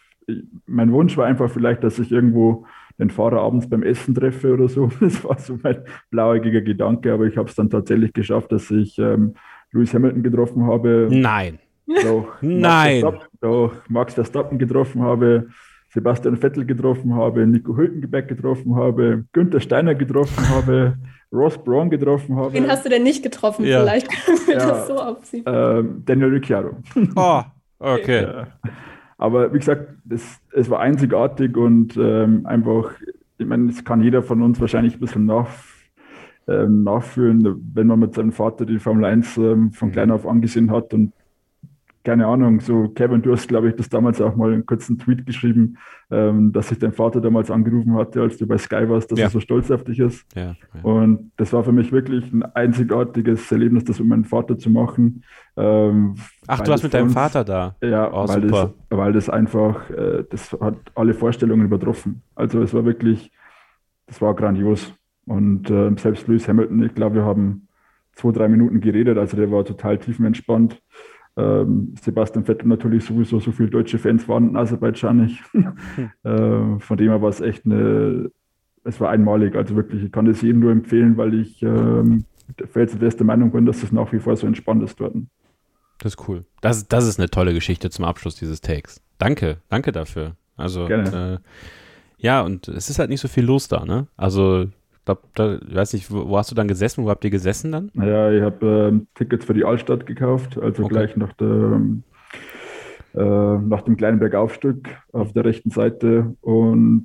mein 0.66 0.92
Wunsch 0.92 1.16
war 1.16 1.26
einfach 1.26 1.50
vielleicht, 1.50 1.84
dass 1.84 1.98
ich 1.98 2.10
irgendwo 2.10 2.66
den 2.98 3.10
Fahrer 3.10 3.40
abends 3.40 3.68
beim 3.68 3.82
Essen 3.82 4.14
treffe 4.14 4.52
oder 4.52 4.68
so. 4.68 4.88
Das 5.00 5.24
war 5.24 5.38
so 5.38 5.58
mein 5.62 5.78
blauäugiger 6.10 6.60
Gedanke, 6.60 7.12
aber 7.12 7.24
ich 7.24 7.36
habe 7.36 7.48
es 7.48 7.54
dann 7.54 7.70
tatsächlich 7.70 8.12
geschafft, 8.12 8.52
dass 8.52 8.70
ich 8.70 8.98
ähm, 8.98 9.34
Lewis 9.72 9.92
Hamilton 9.92 10.22
getroffen 10.22 10.66
habe. 10.66 11.08
Nein. 11.10 11.58
Doch, 11.86 12.28
Nein. 12.40 13.02
Max 13.02 13.28
doch, 13.40 13.72
Max 13.88 14.14
Verstappen 14.14 14.58
getroffen 14.58 15.02
habe, 15.02 15.48
Sebastian 15.90 16.36
Vettel 16.36 16.64
getroffen 16.64 17.14
habe, 17.14 17.46
Nico 17.46 17.76
Hülkenberg 17.76 18.28
getroffen 18.28 18.74
habe, 18.76 19.24
Günther 19.32 19.60
Steiner 19.60 19.94
getroffen 19.94 20.48
habe, 20.48 20.96
Ross 21.32 21.58
Braun 21.62 21.90
getroffen 21.90 22.36
habe. 22.36 22.52
Wen 22.52 22.68
hast 22.68 22.84
du 22.84 22.88
denn 22.88 23.02
nicht 23.02 23.22
getroffen? 23.22 23.64
Ja. 23.64 23.80
Vielleicht 23.80 24.08
können 24.08 24.38
wir 24.46 24.54
ja, 24.54 24.66
das 24.66 24.86
so 24.86 24.96
aufziehen. 24.96 25.44
Ähm, 25.46 26.02
Daniel 26.04 26.30
Ricciardo. 26.30 26.76
Oh, 27.16 27.42
okay. 27.78 28.22
Ja. 28.22 28.46
Aber 29.18 29.52
wie 29.52 29.58
gesagt, 29.58 29.94
es, 30.08 30.40
es 30.52 30.70
war 30.70 30.80
einzigartig 30.80 31.56
und 31.56 31.96
ähm, 31.96 32.46
einfach, 32.46 32.92
ich 33.38 33.46
meine, 33.46 33.68
das 33.68 33.84
kann 33.84 34.02
jeder 34.02 34.22
von 34.22 34.42
uns 34.42 34.60
wahrscheinlich 34.60 34.94
ein 34.94 35.00
bisschen 35.00 35.26
nach, 35.26 35.48
ähm, 36.46 36.84
nachfühlen, 36.84 37.70
wenn 37.74 37.86
man 37.86 38.00
mit 38.00 38.14
seinem 38.14 38.32
Vater 38.32 38.66
die 38.66 38.78
Formel 38.78 39.04
1 39.04 39.36
ähm, 39.38 39.72
von 39.72 39.92
klein 39.92 40.10
auf 40.10 40.26
angesehen 40.26 40.70
hat 40.70 40.92
und 40.92 41.12
keine 42.04 42.26
Ahnung, 42.26 42.60
so 42.60 42.88
Kevin, 42.90 43.22
du 43.22 43.32
hast, 43.32 43.48
glaube 43.48 43.70
ich, 43.70 43.76
das 43.76 43.88
damals 43.88 44.20
auch 44.20 44.36
mal 44.36 44.52
einen 44.52 44.66
kurzen 44.66 44.98
Tweet 44.98 45.24
geschrieben, 45.24 45.78
ähm, 46.10 46.52
dass 46.52 46.68
sich 46.68 46.78
dein 46.78 46.92
Vater 46.92 47.20
damals 47.22 47.50
angerufen 47.50 47.94
hatte, 47.94 48.20
als 48.20 48.36
du 48.36 48.46
bei 48.46 48.58
Sky 48.58 48.88
warst, 48.88 49.10
dass 49.10 49.18
ja. 49.18 49.26
er 49.26 49.30
so 49.30 49.40
stolz 49.40 49.70
auf 49.70 49.84
dich 49.84 49.98
ist. 50.00 50.26
Ja, 50.36 50.54
ja. 50.74 50.82
Und 50.82 51.32
das 51.38 51.54
war 51.54 51.64
für 51.64 51.72
mich 51.72 51.92
wirklich 51.92 52.30
ein 52.30 52.42
einzigartiges 52.42 53.50
Erlebnis, 53.50 53.84
das 53.84 53.98
mit 54.00 54.08
meinem 54.08 54.24
Vater 54.24 54.58
zu 54.58 54.68
machen. 54.68 55.24
Ähm, 55.56 56.16
Ach, 56.46 56.60
du 56.60 56.70
warst 56.72 56.84
mit 56.84 56.92
deinem 56.92 57.04
uns, 57.04 57.14
Vater 57.14 57.42
da? 57.42 57.74
Ja, 57.82 58.12
oh, 58.12 58.28
weil, 58.28 58.42
das, 58.42 58.68
weil 58.90 59.12
das 59.14 59.30
einfach, 59.30 59.88
äh, 59.88 60.24
das 60.28 60.52
hat 60.60 60.76
alle 60.94 61.14
Vorstellungen 61.14 61.64
übertroffen. 61.64 62.22
Also 62.34 62.60
es 62.60 62.74
war 62.74 62.84
wirklich, 62.84 63.32
das 64.06 64.20
war 64.20 64.34
grandios. 64.34 64.92
Und 65.24 65.70
äh, 65.70 65.90
selbst 65.96 66.28
Lewis 66.28 66.46
Hamilton, 66.46 66.82
ich 66.82 66.94
glaube, 66.94 67.16
wir 67.16 67.24
haben 67.24 67.66
zwei, 68.12 68.32
drei 68.32 68.48
Minuten 68.48 68.82
geredet, 68.82 69.16
also 69.16 69.38
der 69.38 69.50
war 69.50 69.64
total 69.64 69.98
tiefenentspannt. 69.98 70.82
Ähm, 71.36 71.94
Sebastian 72.00 72.44
Vettel 72.44 72.68
natürlich 72.68 73.04
sowieso 73.04 73.40
so 73.40 73.50
viele 73.50 73.70
deutsche 73.70 73.98
Fans 73.98 74.28
waren 74.28 74.50
in 74.50 74.56
Aserbaidschan 74.56 75.16
nicht. 75.16 75.42
äh, 76.22 76.78
von 76.78 76.96
dem 76.96 77.08
her 77.08 77.22
war 77.22 77.30
es 77.30 77.40
echt 77.40 77.64
eine, 77.64 78.30
es 78.84 79.00
war 79.00 79.10
einmalig. 79.10 79.56
Also 79.56 79.74
wirklich, 79.74 80.04
ich 80.04 80.12
kann 80.12 80.26
das 80.26 80.42
jedem 80.42 80.60
nur 80.60 80.70
empfehlen, 80.70 81.16
weil 81.16 81.34
ich 81.34 81.62
ähm, 81.62 82.24
felsenfest 82.70 83.18
der 83.18 83.26
Meinung 83.26 83.50
bin, 83.50 83.66
dass 83.66 83.82
es 83.82 83.90
nach 83.90 84.12
wie 84.12 84.20
vor 84.20 84.36
so 84.36 84.46
entspannt 84.46 84.82
ist 84.82 85.00
dort. 85.00 85.14
Das 85.98 86.14
ist 86.14 86.28
cool. 86.28 86.44
Das, 86.60 86.86
das 86.86 87.06
ist 87.06 87.18
eine 87.18 87.30
tolle 87.30 87.54
Geschichte 87.54 87.90
zum 87.90 88.04
Abschluss 88.04 88.36
dieses 88.36 88.60
Takes. 88.60 89.00
Danke, 89.18 89.58
danke 89.68 89.92
dafür. 89.92 90.36
Also, 90.56 90.86
äh, 90.88 91.38
ja, 92.18 92.42
und 92.42 92.68
es 92.68 92.90
ist 92.90 92.98
halt 92.98 93.10
nicht 93.10 93.20
so 93.20 93.28
viel 93.28 93.44
los 93.44 93.68
da, 93.68 93.84
ne? 93.84 94.06
Also, 94.16 94.66
glaube, 95.04 95.22
da, 95.34 95.56
ich 95.56 95.74
weiß 95.74 95.92
nicht, 95.92 96.10
wo, 96.10 96.28
wo, 96.28 96.38
hast 96.38 96.50
du 96.50 96.54
dann 96.54 96.68
gesessen? 96.68 97.04
Wo 97.04 97.10
habt 97.10 97.24
ihr 97.24 97.30
gesessen 97.30 97.72
dann? 97.72 97.90
Naja, 97.94 98.32
ich 98.32 98.42
habe 98.42 98.90
ähm, 98.90 99.06
Tickets 99.14 99.44
für 99.44 99.54
die 99.54 99.64
Altstadt 99.64 100.06
gekauft, 100.06 100.58
also 100.58 100.84
okay. 100.84 100.94
gleich 100.94 101.16
nach, 101.16 101.32
der, 101.34 101.80
äh, 103.14 103.58
nach 103.58 103.82
dem 103.82 103.96
kleinen 103.96 104.18
Bergaufstück 104.18 104.88
auf 105.12 105.32
der 105.32 105.44
rechten 105.44 105.70
Seite. 105.70 106.34
Und 106.40 107.04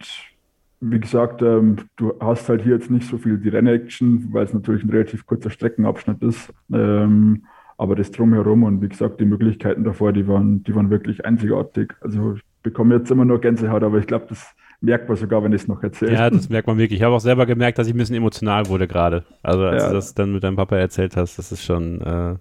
wie 0.82 1.00
gesagt, 1.00 1.42
ähm, 1.42 1.76
du 1.98 2.14
hast 2.20 2.48
halt 2.48 2.62
hier 2.62 2.74
jetzt 2.74 2.90
nicht 2.90 3.08
so 3.08 3.18
viel 3.18 3.38
die 3.38 3.50
Rennaction, 3.50 4.30
weil 4.32 4.46
es 4.46 4.54
natürlich 4.54 4.84
ein 4.84 4.90
relativ 4.90 5.26
kurzer 5.26 5.50
Streckenabschnitt 5.50 6.22
ist. 6.24 6.54
Ähm, 6.72 7.44
aber 7.78 7.96
das 7.96 8.12
drumherum 8.12 8.64
und 8.64 8.82
wie 8.82 8.90
gesagt, 8.90 9.22
die 9.22 9.26
Möglichkeiten 9.26 9.86
davor, 9.86 10.12
die 10.12 10.28
waren, 10.28 10.64
die 10.64 10.76
waren 10.76 10.90
wirklich 10.90 11.26
einzigartig. 11.26 11.94
Also 12.02 12.34
ich 12.34 12.42
bekomme 12.62 12.96
jetzt 12.96 13.10
immer 13.10 13.24
nur 13.24 13.40
Gänsehaut, 13.40 13.84
aber 13.84 14.00
ich 14.00 14.08
glaube, 14.08 14.26
das 14.28 14.54
merkt 14.82 15.08
man 15.08 15.18
sogar, 15.18 15.44
wenn 15.44 15.52
ich 15.54 15.64
es 15.64 15.68
noch 15.68 15.84
erzähle. 15.84 16.14
Ja, 16.14 16.30
das 16.30 16.50
merkt 16.50 16.68
man 16.68 16.78
wirklich. 16.78 17.00
Ich 17.00 17.04
habe 17.04 17.16
auch 17.16 17.22
selber 17.22 17.46
gemerkt, 17.46 17.78
dass 17.78 17.88
ich 17.88 17.94
ein 17.94 17.98
bisschen 17.98 18.16
emotional 18.16 18.68
wurde 18.68 18.88
gerade. 18.88 19.26
Also 19.44 19.64
als 19.64 19.84
ja. 19.84 19.90
du 19.90 19.96
das 19.96 20.14
dann 20.14 20.34
mit 20.34 20.44
deinem 20.44 20.56
Papa 20.56 20.78
erzählt 20.78 21.16
hast, 21.16 21.38
das 21.38 21.52
ist 21.52 21.64
schon 21.64 22.02
äh, 22.02 22.36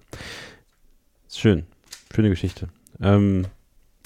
ist 1.27 1.41
schön. 1.41 1.65
Schöne 2.15 2.31
Geschichte. 2.31 2.69
Ähm, 3.01 3.47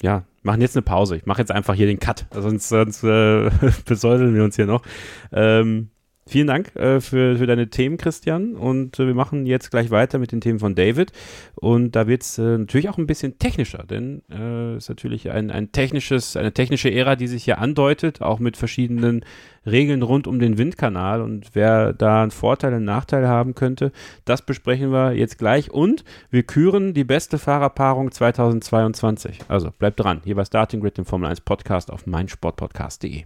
ja, 0.01 0.23
machen 0.41 0.61
jetzt 0.61 0.75
eine 0.75 0.83
Pause. 0.83 1.15
Ich 1.15 1.25
mache 1.25 1.41
jetzt 1.41 1.51
einfach 1.51 1.73
hier 1.73 1.87
den 1.87 1.99
Cut, 1.99 2.25
sonst, 2.31 2.69
sonst 2.69 3.03
äh, 3.03 3.49
besäuseln 3.85 4.35
wir 4.35 4.43
uns 4.43 4.55
hier 4.55 4.65
noch. 4.65 4.83
Ähm, 5.31 5.89
Vielen 6.25 6.47
Dank 6.47 6.73
äh, 6.77 7.01
für, 7.01 7.37
für 7.37 7.47
deine 7.47 7.69
Themen, 7.69 7.97
Christian. 7.97 8.55
Und 8.55 8.97
äh, 8.97 9.07
wir 9.07 9.13
machen 9.13 9.45
jetzt 9.45 9.71
gleich 9.71 9.91
weiter 9.91 10.19
mit 10.19 10.31
den 10.31 10.39
Themen 10.39 10.59
von 10.59 10.73
David. 10.73 11.11
Und 11.55 11.97
da 11.97 12.07
wird 12.07 12.23
es 12.23 12.37
äh, 12.37 12.57
natürlich 12.57 12.87
auch 12.87 12.97
ein 12.97 13.07
bisschen 13.07 13.39
technischer, 13.39 13.83
denn 13.83 14.21
es 14.29 14.39
äh, 14.39 14.77
ist 14.77 14.89
natürlich 14.89 15.31
ein, 15.31 15.51
ein 15.51 15.73
technisches, 15.73 16.37
eine 16.37 16.53
technische 16.53 16.89
Ära, 16.89 17.17
die 17.17 17.27
sich 17.27 17.43
hier 17.43 17.57
andeutet, 17.57 18.21
auch 18.21 18.39
mit 18.39 18.55
verschiedenen 18.55 19.25
Regeln 19.65 20.01
rund 20.01 20.25
um 20.25 20.39
den 20.39 20.57
Windkanal. 20.57 21.21
Und 21.21 21.49
wer 21.53 21.91
da 21.91 22.21
einen 22.21 22.31
Vorteil, 22.31 22.73
einen 22.73 22.85
Nachteil 22.85 23.27
haben 23.27 23.53
könnte, 23.53 23.91
das 24.23 24.41
besprechen 24.41 24.91
wir 24.91 25.13
jetzt 25.13 25.37
gleich. 25.37 25.71
Und 25.71 26.05
wir 26.29 26.43
küren 26.43 26.93
die 26.93 27.03
beste 27.03 27.37
Fahrerpaarung 27.37 28.11
2022. 28.11 29.39
Also 29.49 29.71
bleibt 29.77 29.99
dran, 29.99 30.21
hier 30.23 30.35
bei 30.35 30.45
Starting 30.45 30.79
Grid, 30.79 30.97
dem 30.97 31.05
Formel 31.05 31.29
1 31.29 31.41
Podcast 31.41 31.91
auf 31.91 32.07
meinsportpodcast.de. 32.07 33.25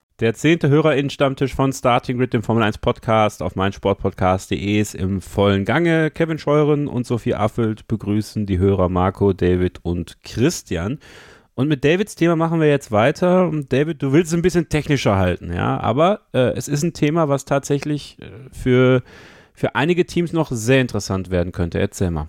Der 0.21 0.35
zehnte 0.35 0.69
HörerInnen-Stammtisch 0.69 1.55
von 1.55 1.73
Starting 1.73 2.19
Grid, 2.19 2.31
dem 2.31 2.43
Formel 2.43 2.61
1 2.61 2.77
Podcast 2.77 3.41
auf 3.41 3.55
meinsportpodcast.de 3.55 4.79
ist 4.79 4.93
im 4.93 5.19
vollen 5.19 5.65
Gange. 5.65 6.11
Kevin 6.11 6.37
Scheuren 6.37 6.87
und 6.87 7.07
Sophie 7.07 7.33
Affelt 7.33 7.87
begrüßen 7.87 8.45
die 8.45 8.59
Hörer 8.59 8.87
Marco, 8.87 9.33
David 9.33 9.79
und 9.81 10.23
Christian. 10.23 10.99
Und 11.55 11.69
mit 11.69 11.83
Davids 11.83 12.13
Thema 12.13 12.35
machen 12.35 12.59
wir 12.59 12.69
jetzt 12.69 12.91
weiter. 12.91 13.51
David, 13.69 14.03
du 14.03 14.13
willst 14.13 14.31
es 14.31 14.37
ein 14.37 14.43
bisschen 14.43 14.69
technischer 14.69 15.17
halten, 15.17 15.51
ja, 15.51 15.79
aber 15.79 16.21
äh, 16.35 16.55
es 16.55 16.67
ist 16.67 16.83
ein 16.83 16.93
Thema, 16.93 17.27
was 17.27 17.45
tatsächlich 17.45 18.19
äh, 18.21 18.25
für, 18.51 19.01
für 19.55 19.73
einige 19.73 20.05
Teams 20.05 20.33
noch 20.33 20.51
sehr 20.51 20.81
interessant 20.81 21.31
werden 21.31 21.51
könnte. 21.51 21.79
Erzähl 21.79 22.11
mal. 22.11 22.27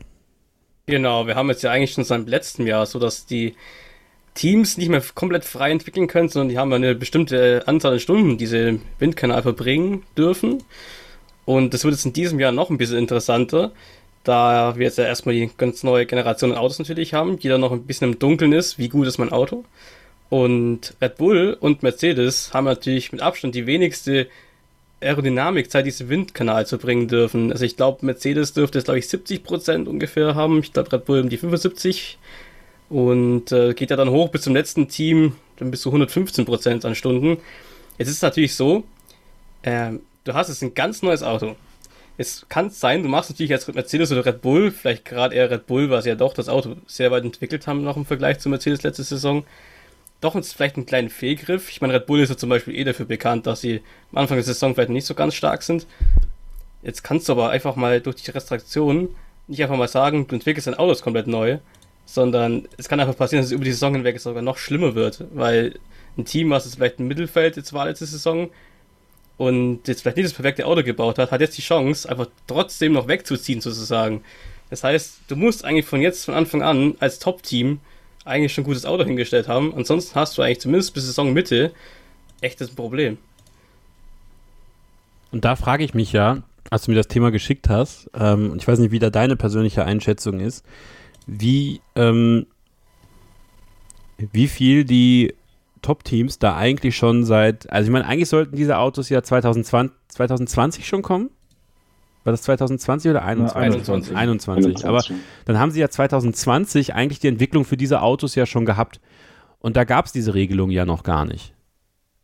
Genau, 0.86 1.26
wir 1.26 1.34
haben 1.34 1.50
jetzt 1.50 1.62
ja 1.62 1.70
eigentlich 1.70 1.92
schon 1.92 2.04
seit 2.04 2.26
letztem 2.26 2.66
Jahr 2.66 2.86
so, 2.86 2.98
dass 2.98 3.26
die 3.26 3.54
Teams 4.34 4.78
nicht 4.78 4.88
mehr 4.88 5.02
komplett 5.14 5.44
frei 5.44 5.70
entwickeln 5.70 6.06
können, 6.06 6.28
sondern 6.28 6.48
die 6.48 6.58
haben 6.58 6.72
eine 6.72 6.94
bestimmte 6.94 7.62
Anzahl 7.66 7.94
an 7.94 8.00
Stunden, 8.00 8.38
die 8.38 8.46
sie 8.46 8.68
im 8.68 8.82
Windkanal 8.98 9.42
verbringen 9.42 10.04
dürfen. 10.16 10.62
Und 11.44 11.74
das 11.74 11.84
wird 11.84 11.94
jetzt 11.94 12.06
in 12.06 12.12
diesem 12.12 12.40
Jahr 12.40 12.52
noch 12.52 12.70
ein 12.70 12.78
bisschen 12.78 12.98
interessanter, 12.98 13.72
da 14.24 14.74
wir 14.76 14.86
jetzt 14.86 14.98
ja 14.98 15.04
erstmal 15.04 15.34
die 15.34 15.50
ganz 15.56 15.82
neue 15.82 16.06
Generation 16.06 16.52
an 16.52 16.58
Autos 16.58 16.78
natürlich 16.78 17.12
haben, 17.12 17.38
die 17.38 17.48
dann 17.48 17.60
noch 17.60 17.72
ein 17.72 17.82
bisschen 17.82 18.12
im 18.12 18.18
Dunkeln 18.18 18.52
ist, 18.52 18.78
wie 18.78 18.88
gut 18.88 19.06
ist 19.06 19.18
mein 19.18 19.32
Auto. 19.32 19.64
Und 20.30 20.94
Red 21.02 21.16
Bull 21.16 21.56
und 21.60 21.82
Mercedes 21.82 22.54
haben 22.54 22.64
natürlich 22.64 23.12
mit 23.12 23.20
Abstand 23.20 23.54
die 23.54 23.66
wenigste 23.66 24.28
Aerodynamikzeit, 25.02 25.84
diese 25.84 26.08
Windkanal 26.08 26.66
zu 26.66 26.78
bringen 26.78 27.08
dürfen. 27.08 27.52
Also 27.52 27.64
ich 27.64 27.76
glaube, 27.76 28.06
Mercedes 28.06 28.54
dürfte 28.54 28.78
es, 28.78 28.84
glaube 28.84 28.98
ich, 28.98 29.06
70% 29.06 29.86
ungefähr 29.86 30.34
haben. 30.34 30.60
Ich 30.60 30.72
glaube, 30.72 30.92
Red 30.92 31.04
Bull 31.04 31.20
um 31.20 31.28
die 31.28 31.36
75 31.36 32.18
und 32.92 33.50
äh, 33.52 33.72
geht 33.72 33.88
ja 33.88 33.96
dann 33.96 34.10
hoch 34.10 34.28
bis 34.28 34.42
zum 34.42 34.54
letzten 34.54 34.86
Team, 34.86 35.34
dann 35.56 35.70
bis 35.70 35.80
zu 35.80 35.88
115 35.88 36.44
Prozent 36.44 36.84
an 36.84 36.94
Stunden. 36.94 37.38
Jetzt 37.96 38.08
ist 38.08 38.16
es 38.16 38.22
natürlich 38.22 38.54
so, 38.54 38.84
äh, 39.62 39.92
du 40.24 40.34
hast 40.34 40.48
jetzt 40.48 40.62
ein 40.62 40.74
ganz 40.74 41.00
neues 41.00 41.22
Auto. 41.22 41.56
Es 42.18 42.44
kann 42.50 42.68
sein, 42.68 43.02
du 43.02 43.08
machst 43.08 43.30
natürlich 43.30 43.48
jetzt 43.48 43.74
Mercedes 43.74 44.12
oder 44.12 44.26
Red 44.26 44.42
Bull, 44.42 44.70
vielleicht 44.70 45.06
gerade 45.06 45.34
eher 45.34 45.50
Red 45.50 45.66
Bull, 45.66 45.88
weil 45.88 46.02
sie 46.02 46.10
ja 46.10 46.14
doch 46.16 46.34
das 46.34 46.50
Auto 46.50 46.76
sehr 46.86 47.10
weit 47.10 47.24
entwickelt 47.24 47.66
haben, 47.66 47.82
noch 47.82 47.96
im 47.96 48.04
Vergleich 48.04 48.40
zu 48.40 48.50
Mercedes 48.50 48.82
letzte 48.82 49.04
Saison. 49.04 49.44
Doch 50.20 50.34
jetzt 50.34 50.52
vielleicht 50.52 50.76
einen 50.76 50.84
kleinen 50.84 51.08
Fehlgriff. 51.08 51.70
Ich 51.70 51.80
meine, 51.80 51.94
Red 51.94 52.04
Bull 52.04 52.20
ist 52.20 52.28
ja 52.28 52.36
zum 52.36 52.50
Beispiel 52.50 52.76
eh 52.76 52.84
dafür 52.84 53.06
bekannt, 53.06 53.46
dass 53.46 53.62
sie 53.62 53.80
am 54.12 54.18
Anfang 54.18 54.36
der 54.36 54.44
Saison 54.44 54.74
vielleicht 54.74 54.90
nicht 54.90 55.06
so 55.06 55.14
ganz 55.14 55.34
stark 55.34 55.62
sind. 55.62 55.86
Jetzt 56.82 57.02
kannst 57.02 57.30
du 57.30 57.32
aber 57.32 57.48
einfach 57.48 57.74
mal 57.74 58.02
durch 58.02 58.16
die 58.16 58.30
Restriktion 58.30 59.08
nicht 59.48 59.62
einfach 59.62 59.76
mal 59.76 59.88
sagen, 59.88 60.26
du 60.28 60.34
entwickelst 60.34 60.66
dein 60.66 60.74
Auto 60.74 60.94
komplett 61.02 61.26
neu, 61.26 61.58
sondern 62.12 62.68
es 62.76 62.90
kann 62.90 63.00
einfach 63.00 63.16
passieren, 63.16 63.40
dass 63.40 63.46
es 63.46 63.52
über 63.52 63.64
die 63.64 63.72
Saison 63.72 63.94
hinweg 63.94 64.20
sogar 64.20 64.42
noch 64.42 64.58
schlimmer 64.58 64.94
wird, 64.94 65.24
weil 65.32 65.78
ein 66.18 66.26
Team, 66.26 66.50
was 66.50 66.66
es 66.66 66.74
vielleicht 66.74 67.00
im 67.00 67.08
Mittelfeld 67.08 67.56
jetzt 67.56 67.72
war 67.72 67.86
letzte 67.86 68.04
Saison 68.04 68.50
und 69.38 69.88
jetzt 69.88 70.02
vielleicht 70.02 70.18
nicht 70.18 70.26
das 70.26 70.34
perfekte 70.34 70.66
Auto 70.66 70.82
gebaut 70.82 71.18
hat, 71.18 71.30
hat 71.30 71.40
jetzt 71.40 71.56
die 71.56 71.62
Chance, 71.62 72.06
einfach 72.06 72.26
trotzdem 72.46 72.92
noch 72.92 73.08
wegzuziehen 73.08 73.62
sozusagen. 73.62 74.22
Das 74.68 74.84
heißt, 74.84 75.22
du 75.28 75.36
musst 75.36 75.64
eigentlich 75.64 75.86
von 75.86 76.02
jetzt 76.02 76.26
von 76.26 76.34
Anfang 76.34 76.62
an 76.62 76.96
als 77.00 77.18
Top-Team 77.18 77.80
eigentlich 78.26 78.52
schon 78.52 78.62
ein 78.62 78.66
gutes 78.66 78.84
Auto 78.84 79.04
hingestellt 79.04 79.48
haben. 79.48 79.74
Ansonsten 79.74 80.14
hast 80.14 80.36
du 80.36 80.42
eigentlich 80.42 80.60
zumindest 80.60 80.92
bis 80.92 81.06
Saisonmitte 81.06 81.72
echtes 82.42 82.68
Problem. 82.70 83.16
Und 85.30 85.46
da 85.46 85.56
frage 85.56 85.82
ich 85.82 85.94
mich 85.94 86.12
ja, 86.12 86.42
als 86.68 86.84
du 86.84 86.90
mir 86.90 86.96
das 86.98 87.08
Thema 87.08 87.30
geschickt 87.30 87.70
hast, 87.70 88.10
ähm, 88.14 88.50
und 88.50 88.60
ich 88.60 88.68
weiß 88.68 88.80
nicht, 88.80 88.92
wie 88.92 88.98
da 88.98 89.08
deine 89.08 89.36
persönliche 89.36 89.86
Einschätzung 89.86 90.40
ist, 90.40 90.62
wie, 91.26 91.80
ähm, 91.94 92.46
wie 94.18 94.48
viel 94.48 94.84
die 94.84 95.34
Top-Teams 95.82 96.38
da 96.38 96.56
eigentlich 96.56 96.96
schon 96.96 97.24
seit, 97.24 97.70
also 97.70 97.88
ich 97.88 97.92
meine, 97.92 98.06
eigentlich 98.06 98.28
sollten 98.28 98.56
diese 98.56 98.78
Autos 98.78 99.08
ja 99.08 99.22
2020, 99.22 99.96
2020 100.08 100.86
schon 100.86 101.02
kommen. 101.02 101.30
War 102.24 102.30
das 102.30 102.42
2020 102.42 103.10
oder 103.10 103.24
21? 103.24 104.16
21. 104.16 104.16
21. 104.16 104.86
Aber 104.86 105.02
dann 105.44 105.58
haben 105.58 105.72
sie 105.72 105.80
ja 105.80 105.88
2020 105.88 106.94
eigentlich 106.94 107.18
die 107.18 107.26
Entwicklung 107.26 107.64
für 107.64 107.76
diese 107.76 108.00
Autos 108.00 108.36
ja 108.36 108.46
schon 108.46 108.64
gehabt. 108.64 109.00
Und 109.58 109.76
da 109.76 109.82
gab 109.82 110.06
es 110.06 110.12
diese 110.12 110.34
Regelung 110.34 110.70
ja 110.70 110.84
noch 110.84 111.02
gar 111.02 111.24
nicht. 111.24 111.52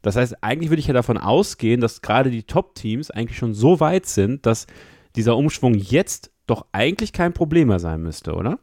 Das 0.02 0.14
heißt, 0.14 0.42
eigentlich 0.44 0.70
würde 0.70 0.80
ich 0.80 0.86
ja 0.86 0.94
davon 0.94 1.18
ausgehen, 1.18 1.80
dass 1.80 2.00
gerade 2.00 2.30
die 2.30 2.44
Top-Teams 2.44 3.10
eigentlich 3.10 3.38
schon 3.38 3.54
so 3.54 3.80
weit 3.80 4.06
sind, 4.06 4.46
dass 4.46 4.68
dieser 5.16 5.36
Umschwung 5.36 5.74
jetzt 5.74 6.30
doch 6.46 6.66
eigentlich 6.70 7.12
kein 7.12 7.32
Problem 7.32 7.68
mehr 7.68 7.80
sein 7.80 8.02
müsste, 8.02 8.34
oder? 8.34 8.60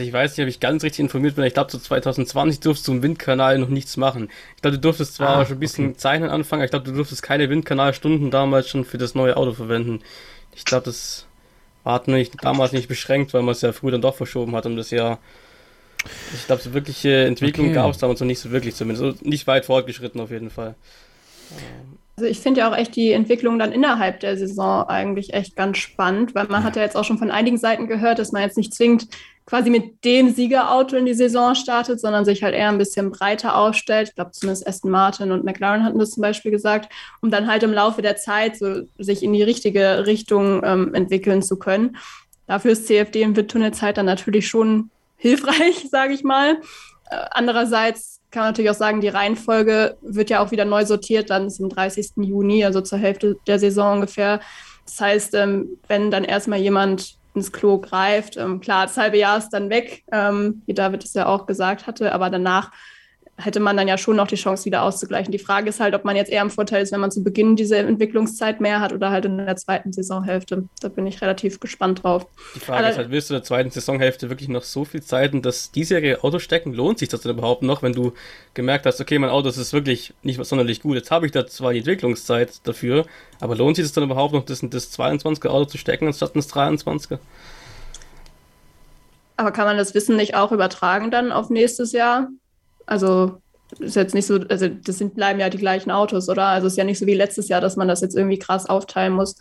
Ich 0.00 0.12
weiß 0.14 0.36
nicht, 0.36 0.44
ob 0.44 0.48
ich 0.48 0.60
ganz 0.60 0.82
richtig 0.82 1.00
informiert 1.00 1.36
bin. 1.36 1.44
Ich 1.44 1.52
glaube, 1.52 1.70
so 1.70 1.78
2020 1.78 2.60
durftest 2.60 2.88
du 2.88 2.92
im 2.92 3.02
Windkanal 3.02 3.58
noch 3.58 3.68
nichts 3.68 3.98
machen. 3.98 4.30
Ich 4.56 4.62
glaube, 4.62 4.78
du 4.78 4.80
durftest 4.80 5.14
zwar 5.14 5.36
ah, 5.36 5.44
schon 5.44 5.58
ein 5.58 5.60
bisschen 5.60 5.88
okay. 5.90 5.96
Zeichnen 5.98 6.30
anfangen, 6.30 6.60
aber 6.60 6.64
ich 6.64 6.70
glaube, 6.70 6.86
du 6.86 6.92
durftest 6.92 7.22
keine 7.22 7.50
Windkanalstunden 7.50 8.30
damals 8.30 8.70
schon 8.70 8.86
für 8.86 8.96
das 8.96 9.14
neue 9.14 9.36
Auto 9.36 9.52
verwenden. 9.52 10.00
Ich 10.54 10.64
glaube, 10.64 10.84
das 10.86 11.26
war 11.84 12.02
nicht, 12.06 12.42
damals 12.42 12.72
nicht 12.72 12.88
beschränkt, 12.88 13.34
weil 13.34 13.42
man 13.42 13.52
es 13.52 13.60
ja 13.60 13.72
früher 13.72 13.92
dann 13.92 14.00
doch 14.00 14.14
verschoben 14.14 14.56
hat 14.56 14.64
um 14.64 14.76
das 14.76 14.90
Jahr. 14.90 15.18
Ich 16.34 16.46
glaube, 16.46 16.62
so 16.62 16.72
wirkliche 16.72 17.26
Entwicklung 17.26 17.66
okay. 17.66 17.74
gab 17.74 17.90
es 17.90 17.98
damals 17.98 18.20
noch 18.20 18.26
nicht 18.26 18.40
so 18.40 18.50
wirklich, 18.50 18.74
zumindest. 18.74 19.24
Nicht 19.24 19.46
weit 19.46 19.66
fortgeschritten 19.66 20.18
auf 20.20 20.30
jeden 20.30 20.48
Fall. 20.48 20.76
Also 22.16 22.28
ich 22.28 22.40
finde 22.40 22.60
ja 22.60 22.70
auch 22.70 22.76
echt 22.76 22.96
die 22.96 23.12
Entwicklung 23.12 23.58
dann 23.58 23.72
innerhalb 23.72 24.20
der 24.20 24.36
Saison 24.36 24.88
eigentlich 24.88 25.34
echt 25.34 25.56
ganz 25.56 25.78
spannend, 25.78 26.34
weil 26.34 26.46
man 26.46 26.62
ja. 26.62 26.66
hat 26.66 26.76
ja 26.76 26.82
jetzt 26.82 26.96
auch 26.96 27.04
schon 27.04 27.18
von 27.18 27.30
einigen 27.30 27.58
Seiten 27.58 27.86
gehört, 27.86 28.18
dass 28.18 28.32
man 28.32 28.42
jetzt 28.42 28.56
nicht 28.56 28.74
zwingend 28.74 29.08
quasi 29.50 29.68
mit 29.68 30.04
dem 30.04 30.32
Siegerauto 30.32 30.94
in 30.94 31.06
die 31.06 31.14
Saison 31.14 31.56
startet, 31.56 32.00
sondern 32.00 32.24
sich 32.24 32.44
halt 32.44 32.54
eher 32.54 32.68
ein 32.68 32.78
bisschen 32.78 33.10
breiter 33.10 33.56
aufstellt. 33.56 34.10
Ich 34.10 34.14
glaube, 34.14 34.30
zumindest 34.30 34.64
Aston 34.66 34.92
Martin 34.92 35.32
und 35.32 35.44
McLaren 35.44 35.84
hatten 35.84 35.98
das 35.98 36.12
zum 36.12 36.20
Beispiel 36.20 36.52
gesagt, 36.52 36.90
um 37.20 37.32
dann 37.32 37.48
halt 37.48 37.64
im 37.64 37.72
Laufe 37.72 38.00
der 38.00 38.16
Zeit 38.16 38.56
so 38.56 38.82
sich 38.96 39.24
in 39.24 39.32
die 39.32 39.42
richtige 39.42 40.06
Richtung 40.06 40.62
ähm, 40.64 40.94
entwickeln 40.94 41.42
zu 41.42 41.58
können. 41.58 41.96
Dafür 42.46 42.70
ist 42.70 42.86
CFD 42.86 43.22
in 43.22 43.34
Windtunnelzeit 43.34 43.96
dann 43.96 44.06
natürlich 44.06 44.46
schon 44.46 44.90
hilfreich, 45.16 45.84
sage 45.90 46.14
ich 46.14 46.22
mal. 46.22 46.60
Äh, 47.10 47.16
andererseits 47.32 48.20
kann 48.30 48.42
man 48.42 48.50
natürlich 48.50 48.70
auch 48.70 48.74
sagen, 48.74 49.00
die 49.00 49.08
Reihenfolge 49.08 49.96
wird 50.00 50.30
ja 50.30 50.44
auch 50.44 50.52
wieder 50.52 50.64
neu 50.64 50.86
sortiert, 50.86 51.28
dann 51.28 51.48
ist 51.48 51.60
am 51.60 51.68
30. 51.68 52.12
Juni, 52.18 52.64
also 52.64 52.82
zur 52.82 52.98
Hälfte 52.98 53.36
der 53.48 53.58
Saison 53.58 53.94
ungefähr. 53.94 54.38
Das 54.84 55.00
heißt, 55.00 55.34
ähm, 55.34 55.70
wenn 55.88 56.12
dann 56.12 56.22
erstmal 56.22 56.60
jemand 56.60 57.18
ins 57.34 57.52
Klo 57.52 57.78
greift. 57.78 58.36
Ähm, 58.36 58.60
klar, 58.60 58.86
das 58.86 58.96
halbe 58.96 59.18
Jahr 59.18 59.38
ist 59.38 59.50
dann 59.50 59.70
weg, 59.70 60.04
ähm, 60.12 60.62
wie 60.66 60.74
David 60.74 61.04
es 61.04 61.14
ja 61.14 61.26
auch 61.26 61.46
gesagt 61.46 61.86
hatte, 61.86 62.12
aber 62.12 62.30
danach 62.30 62.72
hätte 63.44 63.60
man 63.60 63.76
dann 63.76 63.88
ja 63.88 63.98
schon 63.98 64.16
noch 64.16 64.26
die 64.26 64.36
Chance, 64.36 64.64
wieder 64.64 64.82
auszugleichen. 64.82 65.32
Die 65.32 65.38
Frage 65.38 65.68
ist 65.68 65.80
halt, 65.80 65.94
ob 65.94 66.04
man 66.04 66.16
jetzt 66.16 66.30
eher 66.30 66.42
im 66.42 66.50
Vorteil 66.50 66.82
ist, 66.82 66.92
wenn 66.92 67.00
man 67.00 67.10
zu 67.10 67.22
Beginn 67.22 67.56
diese 67.56 67.76
Entwicklungszeit 67.78 68.60
mehr 68.60 68.80
hat 68.80 68.92
oder 68.92 69.10
halt 69.10 69.24
in 69.24 69.38
der 69.38 69.56
zweiten 69.56 69.92
Saisonhälfte. 69.92 70.64
Da 70.80 70.88
bin 70.88 71.06
ich 71.06 71.20
relativ 71.22 71.60
gespannt 71.60 72.04
drauf. 72.04 72.26
Die 72.54 72.60
Frage 72.60 72.80
Aber, 72.80 72.90
ist 72.90 72.98
halt, 72.98 73.10
willst 73.10 73.30
du 73.30 73.34
in 73.34 73.38
der 73.38 73.44
zweiten 73.44 73.70
Saisonhälfte 73.70 74.30
wirklich 74.30 74.48
noch 74.48 74.62
so 74.62 74.84
viel 74.84 75.02
Zeit 75.02 75.32
und 75.32 75.44
das 75.44 75.70
diesjährige 75.70 76.22
Auto 76.22 76.38
stecken? 76.38 76.72
Lohnt 76.72 76.98
sich 76.98 77.08
das 77.08 77.22
denn 77.22 77.32
überhaupt 77.32 77.62
noch, 77.62 77.82
wenn 77.82 77.92
du 77.92 78.12
gemerkt 78.54 78.86
hast, 78.86 79.00
okay, 79.00 79.18
mein 79.18 79.30
Auto 79.30 79.48
ist 79.48 79.72
wirklich 79.72 80.14
nicht 80.22 80.44
sonderlich 80.44 80.82
gut, 80.82 80.96
jetzt 80.96 81.10
habe 81.10 81.26
ich 81.26 81.32
da 81.32 81.46
zwar 81.46 81.72
die 81.72 81.78
Entwicklungszeit 81.78 82.66
dafür, 82.66 83.06
aber 83.40 83.56
lohnt 83.56 83.76
sich 83.76 83.84
das 83.84 83.92
dann 83.92 84.04
überhaupt 84.04 84.34
noch, 84.34 84.44
das 84.44 84.62
in 84.62 84.70
das 84.70 84.92
22er 84.98 85.48
Auto 85.48 85.66
zu 85.66 85.78
stecken 85.78 86.06
anstatt 86.06 86.34
ins 86.34 86.52
23er? 86.52 87.18
Aber 89.36 89.52
kann 89.52 89.64
man 89.64 89.78
das 89.78 89.94
Wissen 89.94 90.16
nicht 90.16 90.34
auch 90.34 90.52
übertragen 90.52 91.10
dann 91.10 91.32
auf 91.32 91.48
nächstes 91.48 91.92
Jahr? 91.92 92.28
Also 92.86 93.40
ist 93.78 93.96
jetzt 93.96 94.14
nicht 94.14 94.26
so, 94.26 94.40
also 94.48 94.68
das 94.68 94.98
sind, 94.98 95.14
bleiben 95.14 95.38
ja 95.38 95.48
die 95.48 95.58
gleichen 95.58 95.90
Autos, 95.90 96.28
oder? 96.28 96.46
Also 96.46 96.66
ist 96.66 96.76
ja 96.76 96.84
nicht 96.84 96.98
so 96.98 97.06
wie 97.06 97.14
letztes 97.14 97.48
Jahr, 97.48 97.60
dass 97.60 97.76
man 97.76 97.88
das 97.88 98.00
jetzt 98.00 98.16
irgendwie 98.16 98.38
krass 98.38 98.66
aufteilen 98.66 99.12
muss. 99.12 99.36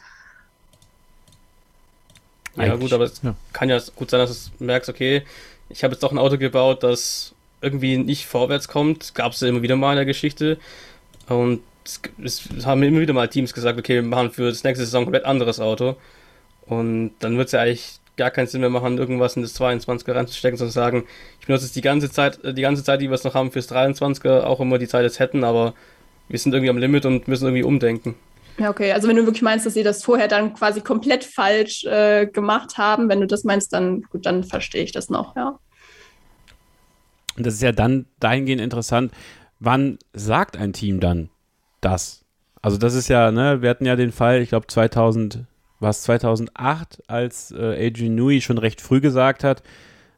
Ja, 2.55 2.63
Eigentlich, 2.63 2.81
gut, 2.81 2.93
aber 2.93 3.05
es 3.05 3.21
ja. 3.23 3.35
kann 3.53 3.69
ja 3.69 3.79
gut 3.95 4.11
sein, 4.11 4.19
dass 4.19 4.51
du 4.57 4.63
merkst, 4.63 4.89
okay, 4.89 5.23
ich 5.69 5.83
habe 5.83 5.93
jetzt 5.93 6.03
doch 6.03 6.11
ein 6.11 6.17
Auto 6.17 6.37
gebaut, 6.37 6.83
das 6.83 7.33
irgendwie 7.61 7.97
nicht 7.97 8.25
vorwärts 8.25 8.67
kommt. 8.67 9.15
Gab 9.15 9.33
es 9.33 9.41
ja 9.41 9.47
immer 9.47 9.61
wieder 9.61 9.75
mal 9.75 9.91
in 9.91 9.97
der 9.97 10.05
Geschichte. 10.05 10.57
Und 11.27 11.61
es, 11.85 12.01
es, 12.23 12.65
haben 12.65 12.83
immer 12.83 13.01
wieder 13.01 13.13
mal 13.13 13.27
Teams 13.27 13.53
gesagt, 13.53 13.79
okay, 13.79 13.95
wir 13.95 14.03
machen 14.03 14.31
für 14.31 14.49
das 14.49 14.63
nächste 14.63 14.85
Saison 14.85 15.03
ein 15.03 15.05
komplett 15.05 15.25
anderes 15.25 15.59
Auto. 15.59 15.95
Und 16.65 17.13
dann 17.19 17.37
wird 17.37 17.47
es 17.47 17.51
ja 17.53 17.61
eigentlich 17.61 17.99
gar 18.19 18.29
keinen 18.29 18.47
Sinn 18.47 18.61
mehr 18.61 18.69
machen, 18.69 18.99
irgendwas 18.99 19.35
in 19.35 19.41
das 19.41 19.59
22er 19.59 20.13
reinzustecken, 20.13 20.57
sondern 20.57 20.73
sagen, 20.73 21.05
ich 21.39 21.47
benutze 21.47 21.65
es 21.65 21.71
die 21.71 21.81
ganze 21.81 22.11
Zeit, 22.11 22.43
äh, 22.43 22.53
die 22.53 22.61
ganze 22.61 22.83
Zeit, 22.83 23.01
die 23.01 23.09
wir 23.09 23.15
es 23.15 23.23
noch 23.23 23.33
haben, 23.33 23.51
fürs 23.51 23.71
23er, 23.71 24.41
auch 24.41 24.59
immer 24.59 24.77
die 24.77 24.87
Zeit 24.87 25.03
jetzt 25.03 25.19
hätten, 25.19 25.43
aber 25.43 25.73
wir 26.27 26.37
sind 26.37 26.53
irgendwie 26.53 26.69
am 26.69 26.77
Limit 26.77 27.05
und 27.05 27.27
müssen 27.27 27.45
irgendwie 27.45 27.63
umdenken. 27.63 28.15
Ja, 28.59 28.69
okay. 28.69 28.91
Also 28.91 29.07
wenn 29.07 29.15
du 29.15 29.25
wirklich 29.25 29.41
meinst, 29.41 29.65
dass 29.65 29.73
sie 29.73 29.83
das 29.83 30.03
vorher 30.03 30.27
dann 30.27 30.53
quasi 30.53 30.81
komplett 30.81 31.23
falsch 31.23 31.85
äh, 31.85 32.27
gemacht 32.27 32.77
haben, 32.77 33.07
wenn 33.07 33.21
du 33.21 33.27
das 33.27 33.45
meinst, 33.45 33.73
dann 33.73 34.01
gut, 34.03 34.25
dann 34.25 34.43
verstehe 34.43 34.83
ich 34.83 34.91
das 34.91 35.09
noch, 35.09 35.35
ja. 35.35 35.57
Und 37.37 37.45
das 37.45 37.53
ist 37.53 37.61
ja 37.61 37.71
dann 37.71 38.05
dahingehend 38.19 38.61
interessant, 38.61 39.13
wann 39.59 39.97
sagt 40.13 40.57
ein 40.57 40.73
Team 40.73 40.99
dann 40.99 41.29
das? 41.79 42.25
Also 42.61 42.77
das 42.77 42.93
ist 42.93 43.07
ja, 43.07 43.31
ne, 43.31 43.61
wir 43.61 43.69
hatten 43.69 43.85
ja 43.85 43.95
den 43.95 44.11
Fall, 44.11 44.41
ich 44.41 44.49
glaube 44.49 44.67
2000 44.67 45.45
war 45.79 45.89
es 45.91 46.01
2008, 46.03 47.03
als 47.07 47.51
äh, 47.51 47.87
Adrian 47.87 48.15
Newey 48.15 48.41
schon 48.41 48.57
recht 48.57 48.81
früh 48.81 49.01
gesagt 49.01 49.43
hat, 49.43 49.63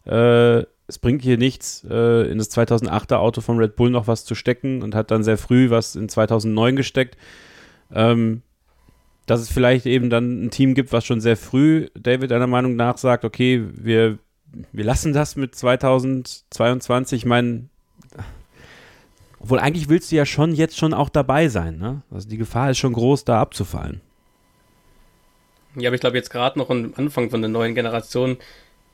äh, 0.06 0.64
es 0.88 0.98
bringt 1.00 1.22
hier 1.22 1.38
nichts, 1.38 1.86
äh, 1.90 2.30
in 2.30 2.38
das 2.38 2.52
2008er 2.52 3.16
Auto 3.16 3.42
von 3.42 3.58
Red 3.58 3.76
Bull 3.76 3.90
noch 3.90 4.08
was 4.08 4.26
zu 4.26 4.36
stecken 4.36 4.82
und 4.82 4.94
hat 4.94 5.10
dann 5.12 5.24
sehr 5.24 5.38
früh 5.38 5.70
was 5.70 5.96
in 5.96 6.10
2009 6.10 6.76
gesteckt. 6.76 7.18
Ähm, 7.94 8.42
dass 9.26 9.40
es 9.40 9.52
vielleicht 9.52 9.86
eben 9.86 10.10
dann 10.10 10.46
ein 10.46 10.52
Team 10.52 10.74
gibt, 10.74 10.92
was 10.92 11.06
schon 11.06 11.22
sehr 11.22 11.38
früh, 11.38 11.88
David 11.94 12.32
deiner 12.32 12.48
Meinung 12.48 12.76
nach 12.76 12.98
sagt, 12.98 13.24
okay, 13.24 13.64
wir, 13.74 14.18
wir 14.74 14.84
lassen 14.84 15.14
das 15.14 15.36
mit 15.38 15.56
2022. 15.56 17.22
Ich 17.22 17.26
meine, 17.26 17.70
obwohl 19.40 19.60
eigentlich 19.60 19.90
willst 19.90 20.12
du 20.12 20.18
ja 20.18 20.26
schon 20.26 20.54
jetzt 20.54 20.78
schon 20.78 20.94
auch 20.94 21.10
dabei 21.10 21.48
sein, 21.48 21.78
ne? 21.78 22.02
Also 22.12 22.28
die 22.28 22.38
Gefahr 22.38 22.72
ist 22.72 22.80
schon 22.80 22.94
groß, 22.94 23.24
da 23.24 23.40
abzufallen. 23.40 24.02
Ja, 25.76 25.90
aber 25.90 25.96
ich 25.96 26.02
glaube, 26.02 26.18
jetzt 26.18 26.30
gerade 26.30 26.60
noch 26.60 26.70
am 26.70 26.94
Anfang 26.98 27.30
von 27.30 27.42
der 27.42 27.50
neuen 27.50 27.76
Generation 27.76 28.38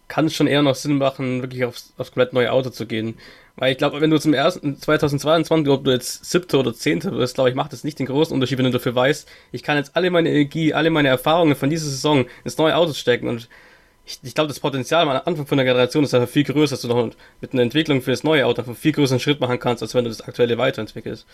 kann 0.08 0.26
es 0.26 0.36
schon 0.36 0.48
eher 0.48 0.62
noch 0.62 0.76
Sinn 0.76 0.98
machen, 0.98 1.42
wirklich 1.42 1.66
aufs, 1.66 1.94
aufs 1.98 2.12
komplett 2.12 2.34
neue 2.34 2.52
Auto 2.52 2.70
zu 2.70 2.86
gehen. 2.86 3.18
Weil 3.58 3.72
ich 3.72 3.78
glaube, 3.78 4.00
wenn 4.02 4.12
du 4.12 4.20
zum 4.20 4.34
ersten 4.34 4.80
2022, 4.80 5.72
ob 5.74 5.84
du 5.84 5.92
jetzt 5.92 6.26
siebte 6.26 6.58
oder 6.58 6.74
zehnte 6.74 7.12
wirst, 7.14 7.36
glaube 7.36 7.50
ich, 7.50 7.56
macht 7.56 7.74
das 7.74 7.84
nicht 7.84 8.00
den 8.00 8.06
großen 8.06 8.34
Unterschied, 8.34 8.58
wenn 8.60 8.66
du 8.66 8.72
dafür 8.72 8.96
weißt, 8.96 9.28
ich 9.52 9.64
kann 9.64 9.78
jetzt 9.78 9.96
alle 9.96 10.12
meine 10.12 10.30
Energie, 10.30 10.74
alle 10.74 10.92
meine 10.92 11.08
Erfahrungen 11.08 11.56
von 11.56 11.70
dieser 11.70 11.90
Saison 11.90 12.26
ins 12.44 12.58
neue 12.58 12.76
Auto 12.76 12.94
stecken 12.94 13.28
und 13.28 13.50
ich, 14.06 14.20
ich 14.24 14.36
glaube, 14.36 14.48
das 14.48 14.60
Potenzial 14.60 15.02
am 15.02 15.22
Anfang 15.26 15.48
von 15.48 15.58
der 15.58 15.66
Generation 15.66 16.04
ist 16.04 16.14
einfach 16.14 16.30
viel 16.30 16.46
größer, 16.46 16.76
dass 16.76 16.82
du 16.82 16.88
noch 16.88 17.12
mit 17.42 17.54
einer 17.54 17.64
Entwicklung 17.64 18.02
für 18.02 18.12
das 18.12 18.24
neue 18.24 18.46
Auto 18.46 18.62
einen 18.62 18.76
viel 18.76 18.94
größeren 18.94 19.20
Schritt 19.20 19.42
machen 19.42 19.60
kannst, 19.60 19.84
als 19.84 19.94
wenn 19.96 20.06
du 20.06 20.10
das 20.10 20.22
aktuelle 20.22 20.58
weiterentwickelst. 20.58 21.26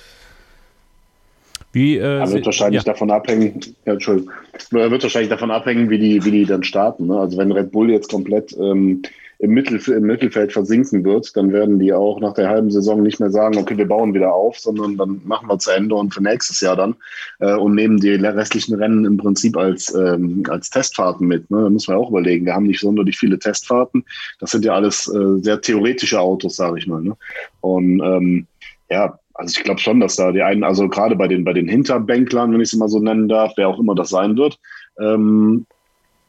Wie, 1.73 1.97
äh, 1.97 2.31
wird 2.31 2.45
wahrscheinlich 2.45 2.83
ja. 2.83 2.93
davon 2.93 3.09
abhängen, 3.09 3.59
ja, 3.85 3.93
Entschuldigung, 3.93 4.31
wird 4.69 5.03
wahrscheinlich 5.03 5.31
davon 5.31 5.49
abhängen, 5.49 5.89
wie 5.89 5.97
die, 5.97 6.23
wie 6.23 6.31
die 6.31 6.45
dann 6.45 6.63
starten. 6.63 7.07
Ne? 7.07 7.19
Also 7.19 7.37
wenn 7.37 7.51
Red 7.51 7.71
Bull 7.71 7.89
jetzt 7.89 8.11
komplett 8.11 8.55
ähm, 8.59 9.01
im, 9.39 9.51
Mittelf 9.51 9.87
im 9.87 10.03
Mittelfeld 10.03 10.53
versinken 10.53 11.03
wird, 11.03 11.35
dann 11.35 11.51
werden 11.51 11.79
die 11.79 11.91
auch 11.91 12.19
nach 12.19 12.35
der 12.35 12.49
halben 12.49 12.69
Saison 12.69 13.01
nicht 13.01 13.19
mehr 13.19 13.31
sagen, 13.31 13.57
okay, 13.57 13.75
wir 13.75 13.87
bauen 13.87 14.13
wieder 14.13 14.31
auf, 14.31 14.59
sondern 14.59 14.97
dann 14.97 15.21
machen 15.25 15.49
wir 15.49 15.57
zu 15.57 15.71
Ende 15.71 15.95
und 15.95 16.13
für 16.13 16.21
nächstes 16.21 16.61
Jahr 16.61 16.75
dann 16.75 16.95
äh, 17.39 17.55
und 17.55 17.73
nehmen 17.73 17.99
die 17.99 18.11
restlichen 18.13 18.75
Rennen 18.75 19.03
im 19.05 19.17
Prinzip 19.17 19.57
als, 19.57 19.93
ähm, 19.95 20.43
als 20.49 20.69
Testfahrten 20.69 21.27
mit. 21.27 21.49
Ne? 21.49 21.63
Da 21.63 21.69
müssen 21.71 21.91
wir 21.91 21.97
auch 21.97 22.11
überlegen. 22.11 22.45
Wir 22.45 22.53
haben 22.53 22.67
nicht 22.67 22.81
sonderlich 22.81 23.17
viele 23.17 23.39
Testfahrten. 23.39 24.05
Das 24.39 24.51
sind 24.51 24.63
ja 24.63 24.75
alles 24.75 25.07
äh, 25.07 25.39
sehr 25.41 25.59
theoretische 25.59 26.19
Autos, 26.19 26.55
sage 26.55 26.77
ich 26.77 26.85
mal. 26.85 27.01
Ne? 27.01 27.17
Und 27.61 27.99
ähm, 27.99 28.47
ja, 28.91 29.17
also 29.33 29.53
ich 29.57 29.63
glaube 29.63 29.79
schon, 29.79 29.99
dass 29.99 30.15
da 30.15 30.31
die 30.31 30.43
einen, 30.43 30.63
also 30.63 30.87
gerade 30.87 31.15
bei 31.15 31.27
den, 31.27 31.43
bei 31.43 31.53
den 31.53 31.67
Hinterbänklern, 31.67 32.53
wenn 32.53 32.61
ich 32.61 32.71
es 32.71 32.77
mal 32.77 32.89
so 32.89 32.99
nennen 32.99 33.27
darf, 33.27 33.53
wer 33.57 33.67
auch 33.67 33.79
immer 33.79 33.95
das 33.95 34.09
sein 34.09 34.37
wird, 34.37 34.59
ähm, 34.99 35.65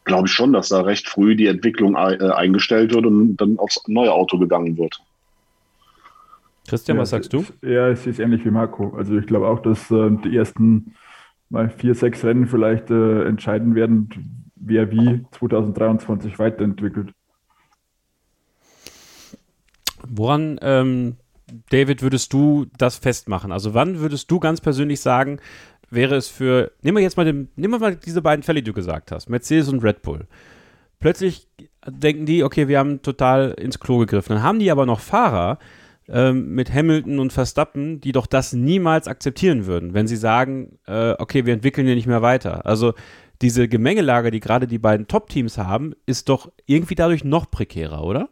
glaube 0.05 0.27
ich 0.27 0.33
schon, 0.33 0.53
dass 0.53 0.69
da 0.69 0.81
recht 0.83 1.09
früh 1.09 1.37
die 1.37 1.47
Entwicklung 1.47 1.95
äh, 1.95 2.31
eingestellt 2.31 2.95
wird 2.95 3.07
und 3.07 3.37
dann 3.37 3.59
aufs 3.59 3.83
neue 3.89 4.13
Auto 4.13 4.39
gegangen 4.39 4.77
wird. 4.79 5.01
Christian, 6.67 6.97
ja, 6.97 7.03
was 7.03 7.11
sagst 7.11 7.33
du? 7.33 7.45
Ja, 7.63 7.89
es 7.89 8.07
ist 8.07 8.19
ähnlich 8.19 8.45
wie 8.45 8.51
Marco. 8.51 8.95
Also 8.97 9.19
ich 9.19 9.27
glaube 9.27 9.49
auch, 9.49 9.61
dass 9.61 9.91
äh, 9.91 10.11
die 10.25 10.35
ersten 10.35 10.95
mal 11.51 11.69
vier, 11.69 11.95
sechs 11.95 12.25
Rennen 12.25 12.47
vielleicht 12.47 12.91
äh, 12.91 13.25
entscheiden 13.25 13.75
werden, 13.75 14.09
wer 14.57 14.91
wie 14.91 15.25
2023 15.33 16.39
weiterentwickelt. 16.39 17.13
Woran 20.07 20.59
ähm, 20.63 21.17
David, 21.71 22.03
würdest 22.03 22.33
du 22.33 22.67
das 22.77 22.97
festmachen? 22.97 23.53
Also 23.53 23.75
wann 23.75 24.01
würdest 24.01 24.31
du 24.31 24.41
ganz 24.41 24.61
persönlich 24.61 25.01
sagen, 25.01 25.41
wäre 25.91 26.17
es 26.17 26.29
für, 26.29 26.73
nehmen 26.83 26.99
wir 26.99 27.03
jetzt 27.03 27.17
mal, 27.17 27.25
den, 27.25 27.49
nehmen 27.57 27.75
wir 27.75 27.79
mal 27.79 27.97
diese 27.97 28.23
beiden 28.23 28.43
Fälle, 28.43 28.63
die 28.63 28.71
du 28.71 28.75
gesagt 28.75 29.13
hast, 29.13 29.29
Mercedes 29.29 29.69
und 29.69 29.83
Red 29.83 30.03
Bull. 30.03 30.27
Plötzlich 31.01 31.49
denken 31.87 32.27
die, 32.27 32.45
okay, 32.45 32.69
wir 32.69 32.79
haben 32.79 33.03
total 33.03 33.53
ins 33.53 33.79
Klo 33.79 33.99
gegriffen. 33.99 34.35
Dann 34.35 34.43
haben 34.43 34.59
die 34.59 34.71
aber 34.71 34.87
noch 34.87 35.01
Fahrer 35.01 35.59
ähm, 36.09 36.55
mit 36.55 36.73
Hamilton 36.73 37.19
und 37.19 37.33
Verstappen, 37.33 38.01
die 38.01 38.13
doch 38.13 38.27
das 38.27 38.53
niemals 38.53 39.09
akzeptieren 39.09 39.67
würden, 39.67 39.95
wenn 39.95 40.07
sie 40.07 40.17
sagen, 40.17 40.79
äh, 40.87 41.15
okay, 41.19 41.47
wir 41.47 41.55
entwickeln 41.55 41.87
hier 41.87 41.97
nicht 41.97 42.07
mehr 42.07 42.23
weiter. 42.23 42.67
Also 42.67 42.95
diese 43.43 43.69
Gemengelage, 43.69 44.31
die 44.31 44.41
gerade 44.41 44.67
die 44.67 44.79
beiden 44.79 45.09
Top-Teams 45.09 45.59
haben, 45.59 45.95
ist 46.07 46.29
doch 46.29 46.51
irgendwie 46.67 46.95
dadurch 46.95 47.25
noch 47.25 47.51
prekärer, 47.51 48.03
oder? 48.03 48.29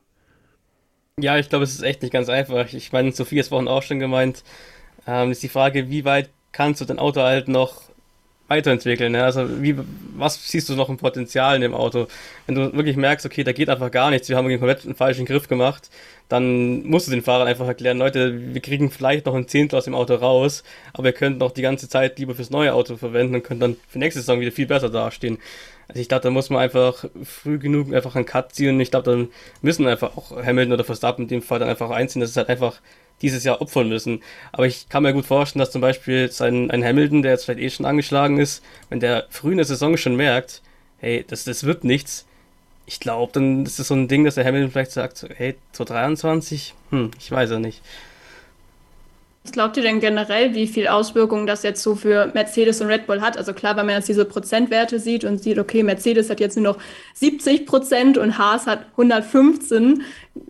Ja, 1.22 1.38
ich 1.38 1.48
glaube, 1.48 1.62
es 1.62 1.72
ist 1.72 1.82
echt 1.82 2.02
nicht 2.02 2.12
ganz 2.12 2.28
einfach. 2.28 2.72
Ich 2.72 2.90
meine, 2.90 3.12
Sophie 3.12 3.38
hat 3.38 3.46
vorhin 3.46 3.68
auch 3.68 3.84
schon 3.84 4.00
gemeint, 4.00 4.42
ähm, 5.06 5.30
ist 5.30 5.42
die 5.42 5.48
Frage, 5.48 5.88
wie 5.88 6.04
weit 6.04 6.30
kannst 6.50 6.80
du 6.80 6.84
dein 6.84 6.98
Auto 6.98 7.20
halt 7.20 7.46
noch 7.46 7.82
weiterentwickeln. 8.48 9.12
Ne? 9.12 9.22
Also 9.22 9.62
wie, 9.62 9.76
was 10.16 10.48
siehst 10.48 10.68
du 10.68 10.74
noch 10.74 10.88
im 10.88 10.96
Potenzial 10.96 11.54
in 11.54 11.62
dem 11.62 11.74
Auto? 11.74 12.08
Wenn 12.46 12.56
du 12.56 12.72
wirklich 12.74 12.96
merkst, 12.96 13.24
okay, 13.24 13.44
da 13.44 13.52
geht 13.52 13.68
einfach 13.68 13.92
gar 13.92 14.10
nichts, 14.10 14.28
wir 14.28 14.36
haben 14.36 14.46
einen 14.46 14.58
komplett 14.58 14.84
einen 14.84 14.96
falschen 14.96 15.24
Griff 15.24 15.46
gemacht, 15.46 15.90
dann 16.28 16.84
musst 16.86 17.06
du 17.06 17.12
den 17.12 17.22
Fahrern 17.22 17.46
einfach 17.46 17.68
erklären, 17.68 17.98
Leute, 17.98 18.54
wir 18.54 18.60
kriegen 18.60 18.90
vielleicht 18.90 19.26
noch 19.26 19.34
ein 19.36 19.46
Zehntel 19.46 19.78
aus 19.78 19.84
dem 19.84 19.94
Auto 19.94 20.14
raus, 20.14 20.64
aber 20.92 21.06
ihr 21.06 21.12
könnt 21.12 21.38
noch 21.38 21.52
die 21.52 21.62
ganze 21.62 21.88
Zeit 21.88 22.18
lieber 22.18 22.34
fürs 22.34 22.50
neue 22.50 22.74
Auto 22.74 22.96
verwenden 22.96 23.36
und 23.36 23.44
könnt 23.44 23.62
dann 23.62 23.76
für 23.88 24.00
nächste 24.00 24.20
Saison 24.20 24.40
wieder 24.40 24.52
viel 24.52 24.66
besser 24.66 24.90
dastehen. 24.90 25.38
Also 25.92 26.00
ich 26.00 26.08
glaube, 26.08 26.22
da 26.22 26.30
muss 26.30 26.48
man 26.48 26.62
einfach 26.62 27.04
früh 27.22 27.58
genug 27.58 27.92
einfach 27.92 28.16
einen 28.16 28.24
Cut 28.24 28.54
ziehen 28.54 28.80
ich 28.80 28.90
glaube, 28.90 29.10
dann 29.10 29.28
müssen 29.60 29.86
einfach 29.86 30.16
auch 30.16 30.30
Hamilton 30.30 30.72
oder 30.72 30.84
Verstappen 30.84 31.24
in 31.24 31.28
dem 31.28 31.42
Fall 31.42 31.58
dann 31.58 31.68
einfach 31.68 31.90
einziehen, 31.90 32.20
dass 32.20 32.30
es 32.30 32.36
halt 32.38 32.48
einfach 32.48 32.80
dieses 33.20 33.44
Jahr 33.44 33.60
opfern 33.60 33.88
müssen. 33.90 34.22
Aber 34.52 34.66
ich 34.66 34.88
kann 34.88 35.02
mir 35.02 35.12
gut 35.12 35.26
vorstellen, 35.26 35.60
dass 35.60 35.70
zum 35.70 35.82
Beispiel 35.82 36.32
sein, 36.32 36.70
ein 36.70 36.82
Hamilton, 36.82 37.22
der 37.22 37.32
jetzt 37.32 37.44
vielleicht 37.44 37.60
eh 37.60 37.70
schon 37.70 37.84
angeschlagen 37.84 38.38
ist, 38.38 38.64
wenn 38.88 39.00
der 39.00 39.26
früh 39.28 39.50
in 39.50 39.58
der 39.58 39.66
Saison 39.66 39.96
schon 39.98 40.16
merkt, 40.16 40.62
hey, 40.98 41.24
das, 41.28 41.44
das 41.44 41.64
wird 41.64 41.84
nichts, 41.84 42.26
ich 42.86 43.00
glaube, 43.00 43.32
dann 43.32 43.64
ist 43.64 43.78
das 43.78 43.88
so 43.88 43.94
ein 43.94 44.08
Ding, 44.08 44.24
dass 44.24 44.34
der 44.34 44.44
Hamilton 44.44 44.70
vielleicht 44.70 44.92
sagt, 44.92 45.26
hey, 45.36 45.56
2023, 45.72 46.74
hm, 46.90 47.10
ich 47.18 47.30
weiß 47.30 47.50
ja 47.50 47.58
nicht. 47.58 47.82
Was 49.44 49.50
glaubt 49.50 49.76
ihr 49.76 49.82
denn 49.82 49.98
generell, 49.98 50.54
wie 50.54 50.68
viel 50.68 50.86
Auswirkungen 50.86 51.48
das 51.48 51.64
jetzt 51.64 51.82
so 51.82 51.96
für 51.96 52.30
Mercedes 52.32 52.80
und 52.80 52.86
Red 52.86 53.08
Bull 53.08 53.20
hat? 53.20 53.36
Also 53.36 53.52
klar, 53.52 53.76
wenn 53.76 53.86
man 53.86 53.96
jetzt 53.96 54.08
diese 54.08 54.24
Prozentwerte 54.24 55.00
sieht 55.00 55.24
und 55.24 55.42
sieht, 55.42 55.58
okay, 55.58 55.82
Mercedes 55.82 56.30
hat 56.30 56.38
jetzt 56.38 56.56
nur 56.56 56.74
noch 56.74 56.78
70 57.14 57.66
Prozent 57.66 58.18
und 58.18 58.38
Haas 58.38 58.68
hat 58.68 58.86
115, 58.92 60.02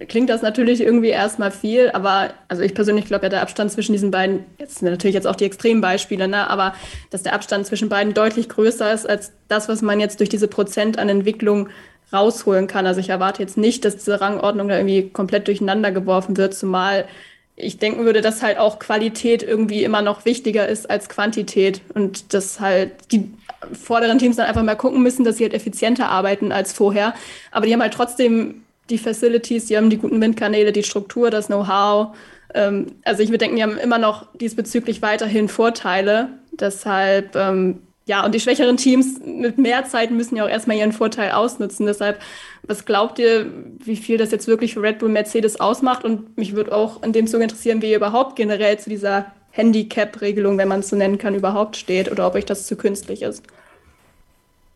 klingt 0.08 0.28
das 0.28 0.42
natürlich 0.42 0.82
irgendwie 0.82 1.08
erstmal 1.08 1.50
viel, 1.50 1.90
aber 1.94 2.34
also 2.48 2.62
ich 2.62 2.74
persönlich 2.74 3.06
glaube 3.06 3.24
ja, 3.24 3.28
der 3.30 3.40
Abstand 3.40 3.72
zwischen 3.72 3.92
diesen 3.92 4.10
beiden, 4.10 4.44
jetzt 4.58 4.80
sind 4.80 4.90
natürlich 4.90 5.14
jetzt 5.14 5.26
auch 5.26 5.36
die 5.36 5.46
Extrembeispiele, 5.46 6.28
ne, 6.28 6.50
aber 6.50 6.74
dass 7.08 7.22
der 7.22 7.32
Abstand 7.32 7.66
zwischen 7.66 7.88
beiden 7.88 8.12
deutlich 8.12 8.50
größer 8.50 8.92
ist 8.92 9.08
als 9.08 9.32
das, 9.48 9.70
was 9.70 9.80
man 9.80 10.00
jetzt 10.00 10.20
durch 10.20 10.28
diese 10.28 10.48
Prozent 10.48 10.98
an 10.98 11.08
Entwicklung 11.08 11.70
rausholen 12.12 12.66
kann. 12.66 12.86
Also 12.86 13.00
ich 13.00 13.08
erwarte 13.08 13.42
jetzt 13.42 13.56
nicht, 13.56 13.86
dass 13.86 13.96
diese 13.96 14.20
Rangordnung 14.20 14.68
da 14.68 14.76
irgendwie 14.76 15.08
komplett 15.08 15.48
durcheinander 15.48 15.92
geworfen 15.92 16.36
wird, 16.36 16.52
zumal 16.52 17.06
ich 17.56 17.78
denken 17.78 18.04
würde, 18.04 18.22
dass 18.22 18.42
halt 18.42 18.58
auch 18.58 18.78
Qualität 18.78 19.42
irgendwie 19.42 19.84
immer 19.84 20.02
noch 20.02 20.24
wichtiger 20.24 20.68
ist 20.68 20.88
als 20.88 21.08
Quantität 21.08 21.82
und 21.94 22.32
dass 22.32 22.60
halt 22.60 22.92
die 23.12 23.30
vorderen 23.72 24.18
Teams 24.18 24.36
dann 24.36 24.46
einfach 24.46 24.62
mal 24.62 24.74
gucken 24.74 25.02
müssen, 25.02 25.24
dass 25.24 25.36
sie 25.36 25.44
halt 25.44 25.54
effizienter 25.54 26.08
arbeiten 26.08 26.50
als 26.50 26.72
vorher. 26.72 27.14
Aber 27.50 27.66
die 27.66 27.72
haben 27.72 27.82
halt 27.82 27.94
trotzdem 27.94 28.62
die 28.90 28.98
Facilities, 28.98 29.66
die 29.66 29.76
haben 29.76 29.90
die 29.90 29.98
guten 29.98 30.20
Windkanäle, 30.20 30.72
die 30.72 30.82
Struktur, 30.82 31.30
das 31.30 31.46
Know-how. 31.46 32.16
Ähm, 32.54 32.86
also 33.04 33.22
ich 33.22 33.28
würde 33.28 33.38
denken, 33.38 33.56
die 33.56 33.62
haben 33.62 33.78
immer 33.78 33.98
noch 33.98 34.26
diesbezüglich 34.34 35.02
weiterhin 35.02 35.48
Vorteile. 35.48 36.30
Deshalb 36.52 37.36
ähm, 37.36 37.82
ja, 38.06 38.24
und 38.24 38.34
die 38.34 38.40
schwächeren 38.40 38.76
Teams 38.76 39.20
mit 39.24 39.58
mehr 39.58 39.84
Zeit 39.84 40.10
müssen 40.10 40.36
ja 40.36 40.44
auch 40.44 40.48
erstmal 40.48 40.76
ihren 40.76 40.92
Vorteil 40.92 41.32
ausnutzen. 41.32 41.86
Deshalb, 41.86 42.20
was 42.64 42.84
glaubt 42.84 43.18
ihr, 43.18 43.46
wie 43.78 43.96
viel 43.96 44.18
das 44.18 44.32
jetzt 44.32 44.48
wirklich 44.48 44.74
für 44.74 44.82
Red 44.82 44.98
Bull 44.98 45.08
Mercedes 45.08 45.60
ausmacht? 45.60 46.04
Und 46.04 46.36
mich 46.36 46.54
würde 46.54 46.74
auch 46.74 47.02
in 47.02 47.12
dem 47.12 47.28
Zuge 47.28 47.44
interessieren, 47.44 47.80
wie 47.80 47.90
ihr 47.90 47.96
überhaupt 47.96 48.34
generell 48.34 48.78
zu 48.78 48.90
dieser 48.90 49.26
Handicap-Regelung, 49.52 50.58
wenn 50.58 50.68
man 50.68 50.80
es 50.80 50.88
so 50.88 50.96
nennen 50.96 51.18
kann, 51.18 51.34
überhaupt 51.34 51.76
steht 51.76 52.10
oder 52.10 52.26
ob 52.26 52.34
euch 52.34 52.46
das 52.46 52.66
zu 52.66 52.76
künstlich 52.76 53.22
ist. 53.22 53.44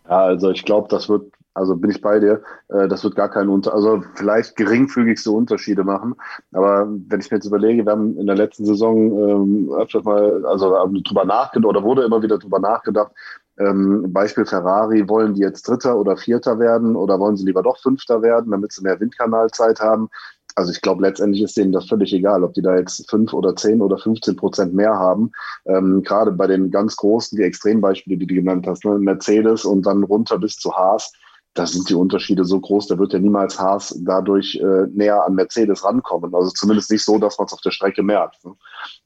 Ja, 0.09 0.21
also 0.21 0.51
ich 0.51 0.65
glaube, 0.65 0.87
das 0.89 1.09
wird 1.09 1.33
also 1.57 1.75
bin 1.75 1.91
ich 1.91 2.03
bei 2.03 2.21
dir. 2.21 2.43
Äh, 2.69 2.87
das 2.87 3.03
wird 3.03 3.17
gar 3.17 3.31
keinen 3.31 3.49
Unter, 3.49 3.75
also 3.75 4.03
vielleicht 4.15 4.57
geringfügigste 4.57 5.31
Unterschiede 5.31 5.85
machen. 5.85 6.15
Aber 6.53 6.87
wenn 7.09 7.21
ich 7.21 7.31
mir 7.31 7.39
jetzt 7.39 7.47
überlege, 7.47 7.85
wir 7.85 7.93
haben 7.93 8.19
in 8.19 8.27
der 8.27 8.37
letzten 8.37 8.67
Saison 8.67 9.67
ähm, 9.67 9.67
mal, 10.05 10.45
also 10.47 10.71
drüber 11.03 11.25
nachgedacht 11.25 11.69
oder 11.69 11.83
wurde 11.83 12.05
immer 12.05 12.23
wieder 12.23 12.39
drüber 12.39 12.59
nachgedacht. 12.59 13.13
Ähm, 13.59 14.13
Beispiel 14.13 14.45
Ferrari, 14.45 15.09
wollen 15.09 15.33
die 15.33 15.41
jetzt 15.41 15.67
Dritter 15.67 15.97
oder 15.97 16.19
Vierter 16.19 16.59
werden 16.59 16.95
oder 16.95 17.19
wollen 17.19 17.39
sie 17.39 17.47
lieber 17.47 17.63
doch 17.63 17.79
Fünfter 17.79 18.21
werden, 18.21 18.51
damit 18.51 18.73
sie 18.73 18.83
mehr 18.83 19.01
Windkanalzeit 19.01 19.81
haben? 19.81 20.11
Also 20.57 20.73
ich 20.73 20.81
glaube, 20.81 21.03
letztendlich 21.03 21.43
ist 21.43 21.57
denen 21.57 21.73
das 21.73 21.87
völlig 21.87 22.13
egal, 22.13 22.43
ob 22.43 22.55
die 22.55 22.63
da 22.63 22.77
jetzt 22.77 23.09
fünf 23.11 23.33
oder 23.33 23.57
zehn 23.57 23.83
oder 23.83 23.99
15 23.99 24.37
Prozent 24.37 24.75
mehr 24.75 24.95
haben. 24.95 25.31
Ähm, 25.67 26.03
Gerade 26.03 26.33
bei 26.33 26.47
den 26.47 26.71
ganz 26.71 26.97
großen, 26.97 27.37
die 27.37 27.45
Extrembeispiele, 27.45 28.17
die 28.17 28.27
du 28.27 28.35
genannt 28.35 28.67
hast, 28.67 28.85
ne? 28.85 28.99
Mercedes 28.99 29.65
und 29.65 29.85
dann 29.85 30.03
runter 30.05 30.39
bis 30.39 30.57
zu 30.57 30.73
Haas, 30.75 31.13
da 31.57 31.67
sind 31.67 31.89
die 31.89 31.95
Unterschiede 31.95 32.45
so 32.45 32.61
groß, 32.61 32.87
da 32.87 32.99
wird 32.99 33.15
ja 33.15 33.19
niemals 33.19 33.59
Haas 33.59 33.99
dadurch 34.03 34.57
äh, 34.57 34.87
näher 34.93 35.25
an 35.25 35.35
Mercedes 35.35 35.85
rankommen. 35.85 36.35
Also 36.35 36.51
zumindest 36.51 36.91
nicht 36.91 37.05
so, 37.05 37.19
dass 37.19 37.39
man 37.39 37.47
es 37.47 37.53
auf 37.53 37.63
der 37.63 37.71
Strecke 37.71 38.03
merkt. 38.03 38.45
Ne? 38.45 38.55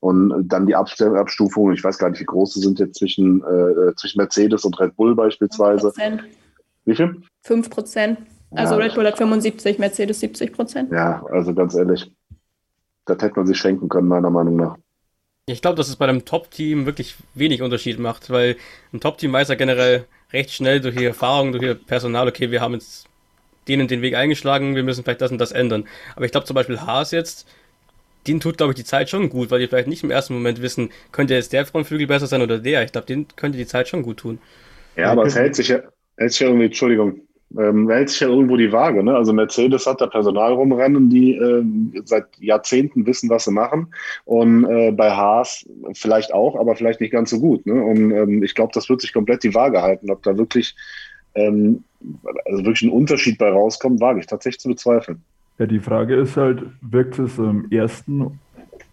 Und 0.01 0.49
dann 0.49 0.67
die 0.67 0.75
Abstufungen, 0.75 1.75
ich 1.75 1.85
weiß 1.85 1.99
gar 1.99 2.11
nicht, 2.11 2.21
wie 2.21 2.25
groß 2.25 2.55
sie 2.55 2.61
sind 2.61 2.79
jetzt 2.81 2.99
zwischen, 2.99 3.43
äh, 3.43 3.95
zwischen 3.95 4.19
Mercedes 4.19 4.65
und 4.65 4.79
Red 4.81 4.97
Bull 4.97 5.15
beispielsweise. 5.15 5.89
5%. 5.89 6.21
Wie 6.85 6.97
viel? 6.97 7.23
5 7.43 7.71
Prozent. 7.71 8.19
Also 8.51 8.75
ja. 8.75 8.81
Red 8.81 8.95
Bull 8.95 9.07
hat 9.07 9.17
75, 9.17 9.79
Mercedes 9.79 10.21
70 10.21 10.53
Prozent. 10.53 10.93
Ja, 10.93 11.25
also 11.31 11.55
ganz 11.55 11.75
ehrlich, 11.75 12.11
das 13.07 13.23
hätte 13.23 13.37
man 13.37 13.47
sich 13.47 13.59
schenken 13.59 13.89
können, 13.89 14.09
meiner 14.09 14.31
Meinung 14.31 14.57
nach. 14.57 14.77
Ich 15.47 15.63
glaube, 15.63 15.77
dass 15.77 15.89
es 15.89 15.97
bei 15.97 16.07
einem 16.07 16.25
Top-Team 16.25 16.87
wirklich 16.87 17.17
wenig 17.35 17.63
Unterschied 17.63 17.99
macht, 17.99 18.31
weil 18.31 18.57
ein 18.93 19.01
Top-Team 19.01 19.33
weiß 19.33 19.49
ja 19.49 19.55
generell, 19.55 20.07
recht 20.33 20.51
schnell 20.53 20.81
durch 20.81 20.95
ihre 20.97 21.09
Erfahrung, 21.09 21.53
durch 21.53 21.63
ihr 21.65 21.75
Personal, 21.75 22.29
okay, 22.29 22.51
wir 22.51 22.61
haben 22.61 22.75
jetzt 22.75 23.07
den 23.69 23.81
und 23.81 23.91
den 23.91 24.03
Weg 24.03 24.15
eingeschlagen, 24.15 24.75
wir 24.75 24.83
müssen 24.83 25.05
vielleicht 25.05 25.21
das 25.21 25.31
und 25.33 25.39
das 25.39 25.53
ändern. 25.53 25.87
Aber 26.17 26.25
ich 26.25 26.33
glaube 26.33 26.47
zum 26.47 26.55
Beispiel 26.55 26.81
Haas 26.81 27.11
jetzt, 27.11 27.47
denen 28.27 28.41
tut, 28.41 28.57
glaube 28.57 28.73
ich, 28.73 28.77
die 28.77 28.85
Zeit 28.85 29.09
schon 29.11 29.31
gut, 29.31 29.51
weil 29.51 29.61
die 29.61 29.67
vielleicht 29.67 29.89
nicht 29.89 30.03
im 30.03 30.11
ersten 30.11 30.35
Moment 30.35 30.61
wissen, 30.61 30.91
könnte 31.13 31.35
jetzt 31.35 31.53
der 31.53 31.67
Frontflügel 31.67 32.07
besser 32.07 32.27
sein 32.27 32.43
oder 32.43 32.59
der. 32.59 32.85
Ich 32.85 32.93
glaube, 32.93 33.07
denen 33.07 33.27
könnte 33.37 33.59
die 33.59 33.67
Zeit 33.67 33.89
schon 33.89 34.03
gut 34.03 34.19
tun. 34.19 34.39
Ja, 34.97 35.11
aber 35.13 35.25
es 35.25 35.37
hält 35.37 35.55
sich 35.57 35.69
ja, 35.69 35.83
hält 36.17 36.33
sich 36.33 36.41
ja 36.41 36.49
irgendwie, 36.49 36.67
Entschuldigung, 36.67 37.23
ähm, 37.59 37.89
hält 37.91 38.11
sich 38.11 38.21
ja 38.21 38.29
irgendwo 38.29 38.57
die 38.57 38.73
Waage. 38.73 39.03
Ne? 39.03 39.15
Also 39.15 39.33
Mercedes 39.33 39.87
hat 39.87 40.01
da 40.01 40.07
Personal 40.07 40.53
rumrennen, 40.53 41.11
die 41.11 41.35
äh, 41.35 41.65
seit 42.05 42.27
Jahrzehnten 42.39 43.07
wissen, 43.07 43.31
was 43.31 43.45
sie 43.45 43.53
machen. 43.53 43.89
Und 44.25 44.65
äh, 44.65 44.93
bei 44.93 45.11
Haas 45.11 45.67
vielleicht 45.95 46.33
auch, 46.33 46.57
aber 46.57 46.77
vielleicht 46.77 47.01
nicht 47.01 47.13
ganz 47.13 47.31
so 47.31 47.41
gut. 47.41 47.67
Ne? 47.67 47.83
Und 47.83 48.11
ähm, 48.13 48.43
ich 48.43 48.55
glaube, 48.55 48.73
das 48.75 48.89
wird 48.89 49.01
sich 49.01 49.13
komplett 49.13 49.43
die 49.43 49.55
Waage 49.55 49.83
halten. 49.83 50.11
Ob 50.11 50.23
da 50.23 50.37
wirklich, 50.37 50.77
ähm, 51.35 51.85
also 52.45 52.65
wirklich 52.65 52.83
ein 52.83 52.91
Unterschied 52.91 53.39
bei 53.39 53.51
rauskommt, 53.51 54.01
wage 54.01 54.21
ich 54.21 54.27
tatsächlich 54.27 54.61
zu 54.61 54.69
bezweifeln. 54.69 55.23
Ja, 55.59 55.67
die 55.67 55.81
Frage 55.81 56.15
ist 56.15 56.37
halt, 56.37 56.63
wirkt 56.81 57.19
es 57.19 57.37
im 57.39 57.71
ersten 57.71 58.39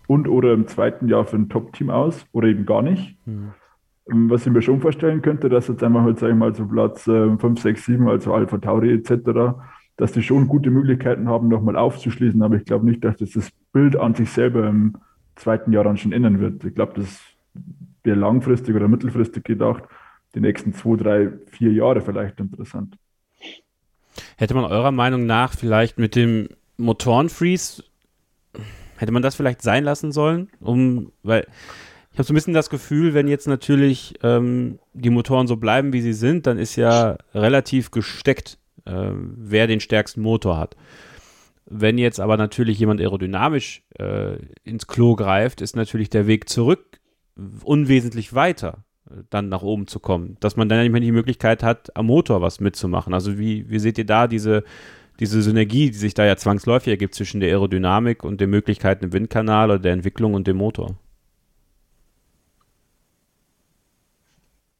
und 0.07 0.27
oder 0.27 0.53
im 0.53 0.67
zweiten 0.67 1.07
Jahr 1.07 1.25
für 1.25 1.37
ein 1.37 1.49
Top-Team 1.49 1.89
aus 1.89 2.25
oder 2.31 2.47
eben 2.47 2.65
gar 2.65 2.81
nicht? 2.81 3.15
Hm. 3.25 3.53
Was 4.09 4.45
ich 4.45 4.53
mir 4.53 4.61
schon 4.61 4.79
vorstellen 4.79 5.21
könnte, 5.21 5.49
dass 5.49 5.67
jetzt 5.67 5.83
einmal 5.83 6.03
halt, 6.03 6.19
sag 6.19 6.29
ich 6.29 6.35
mal, 6.35 6.55
so 6.55 6.65
Platz 6.65 7.03
5, 7.03 7.59
6, 7.59 7.85
7, 7.85 8.07
also 8.07 8.33
Alpha 8.33 8.57
Tauri 8.57 8.93
etc., 8.93 9.57
dass 9.97 10.11
die 10.11 10.21
schon 10.21 10.47
gute 10.47 10.69
Möglichkeiten 10.69 11.27
haben, 11.27 11.47
nochmal 11.47 11.75
aufzuschließen. 11.75 12.41
Aber 12.41 12.55
ich 12.55 12.65
glaube 12.65 12.85
nicht, 12.85 13.03
dass 13.03 13.17
das 13.17 13.31
das 13.31 13.51
Bild 13.73 13.95
an 13.97 14.13
sich 14.15 14.29
selber 14.29 14.67
im 14.67 14.95
zweiten 15.35 15.73
Jahr 15.73 15.83
dann 15.83 15.97
schon 15.97 16.13
ändern 16.13 16.39
wird. 16.39 16.63
Ich 16.63 16.75
glaube, 16.75 16.93
das 16.95 17.19
wäre 18.03 18.17
langfristig 18.17 18.75
oder 18.75 18.87
mittelfristig 18.87 19.43
gedacht, 19.43 19.83
die 20.35 20.39
nächsten 20.39 20.73
zwei, 20.73 20.95
drei, 20.95 21.33
vier 21.47 21.73
Jahre 21.73 22.01
vielleicht 22.01 22.39
interessant. 22.39 22.95
Hätte 24.37 24.53
man 24.53 24.65
eurer 24.65 24.91
Meinung 24.91 25.25
nach 25.25 25.53
vielleicht 25.53 25.99
mit 25.99 26.15
dem 26.15 26.49
Motorenfreeze, 26.77 27.83
hätte 28.97 29.11
man 29.11 29.21
das 29.21 29.35
vielleicht 29.35 29.61
sein 29.61 29.83
lassen 29.83 30.11
sollen? 30.11 30.49
Um, 30.59 31.11
weil 31.23 31.47
ich 32.17 32.19
habe 32.19 32.25
so 32.25 32.33
ein 32.33 32.41
bisschen 32.41 32.55
das 32.55 32.71
Gefühl, 32.71 33.13
wenn 33.13 33.27
jetzt 33.27 33.47
natürlich 33.47 34.15
ähm, 34.23 34.79
die 34.95 35.11
Motoren 35.11 35.45
so 35.45 35.55
bleiben, 35.55 35.93
wie 35.93 36.01
sie 36.01 36.13
sind, 36.13 36.47
dann 36.47 36.57
ist 36.57 36.75
ja 36.75 37.15
relativ 37.35 37.91
gesteckt, 37.91 38.57
äh, 38.85 39.11
wer 39.13 39.67
den 39.67 39.79
stärksten 39.79 40.21
Motor 40.21 40.57
hat. 40.57 40.75
Wenn 41.67 41.99
jetzt 41.99 42.19
aber 42.19 42.35
natürlich 42.35 42.79
jemand 42.79 43.01
aerodynamisch 43.01 43.83
äh, 43.99 44.37
ins 44.63 44.87
Klo 44.87 45.15
greift, 45.15 45.61
ist 45.61 45.75
natürlich 45.75 46.09
der 46.09 46.25
Weg 46.25 46.49
zurück 46.49 46.99
unwesentlich 47.63 48.33
weiter, 48.33 48.83
äh, 49.11 49.21
dann 49.29 49.49
nach 49.49 49.61
oben 49.61 49.85
zu 49.85 49.99
kommen. 49.99 50.37
Dass 50.39 50.55
man 50.55 50.69
dann 50.69 50.81
nicht 50.81 50.91
mehr 50.91 51.01
die 51.01 51.11
Möglichkeit 51.11 51.61
hat, 51.61 51.95
am 51.95 52.07
Motor 52.07 52.41
was 52.41 52.59
mitzumachen. 52.59 53.13
Also 53.13 53.37
wie, 53.37 53.69
wie 53.69 53.77
seht 53.77 53.99
ihr 53.99 54.07
da 54.07 54.25
diese, 54.25 54.63
diese 55.19 55.43
Synergie, 55.43 55.91
die 55.91 55.97
sich 55.97 56.15
da 56.15 56.25
ja 56.25 56.35
zwangsläufig 56.35 56.87
ergibt 56.89 57.13
zwischen 57.13 57.41
der 57.41 57.49
Aerodynamik 57.49 58.23
und 58.23 58.41
den 58.41 58.49
Möglichkeiten 58.49 59.05
im 59.05 59.13
Windkanal 59.13 59.69
oder 59.69 59.79
der 59.79 59.93
Entwicklung 59.93 60.33
und 60.33 60.47
dem 60.47 60.57
Motor? 60.57 60.97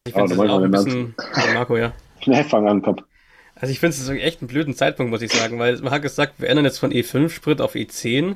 Ich 0.07 0.13
finde 0.13 0.33
es 0.33 0.39
auch 0.39 0.61
ein 0.61 0.71
bisschen. 0.71 1.15
Marco, 1.53 1.77
ja. 1.77 1.93
Nee, 2.25 2.43
fang 2.43 2.67
an, 2.67 2.81
komm. 2.81 2.97
Also 3.55 3.71
ich 3.71 3.79
finde 3.79 3.95
es 3.95 4.09
echt 4.09 4.41
einen 4.41 4.47
blöden 4.47 4.75
Zeitpunkt, 4.75 5.11
muss 5.11 5.21
ich 5.21 5.31
sagen, 5.31 5.59
weil 5.59 5.77
man 5.77 5.91
hat 5.91 6.01
gesagt, 6.01 6.33
wir 6.39 6.49
ändern 6.49 6.65
jetzt 6.65 6.79
von 6.79 6.91
E5-Sprit 6.91 7.61
auf 7.61 7.75
E10 7.75 8.35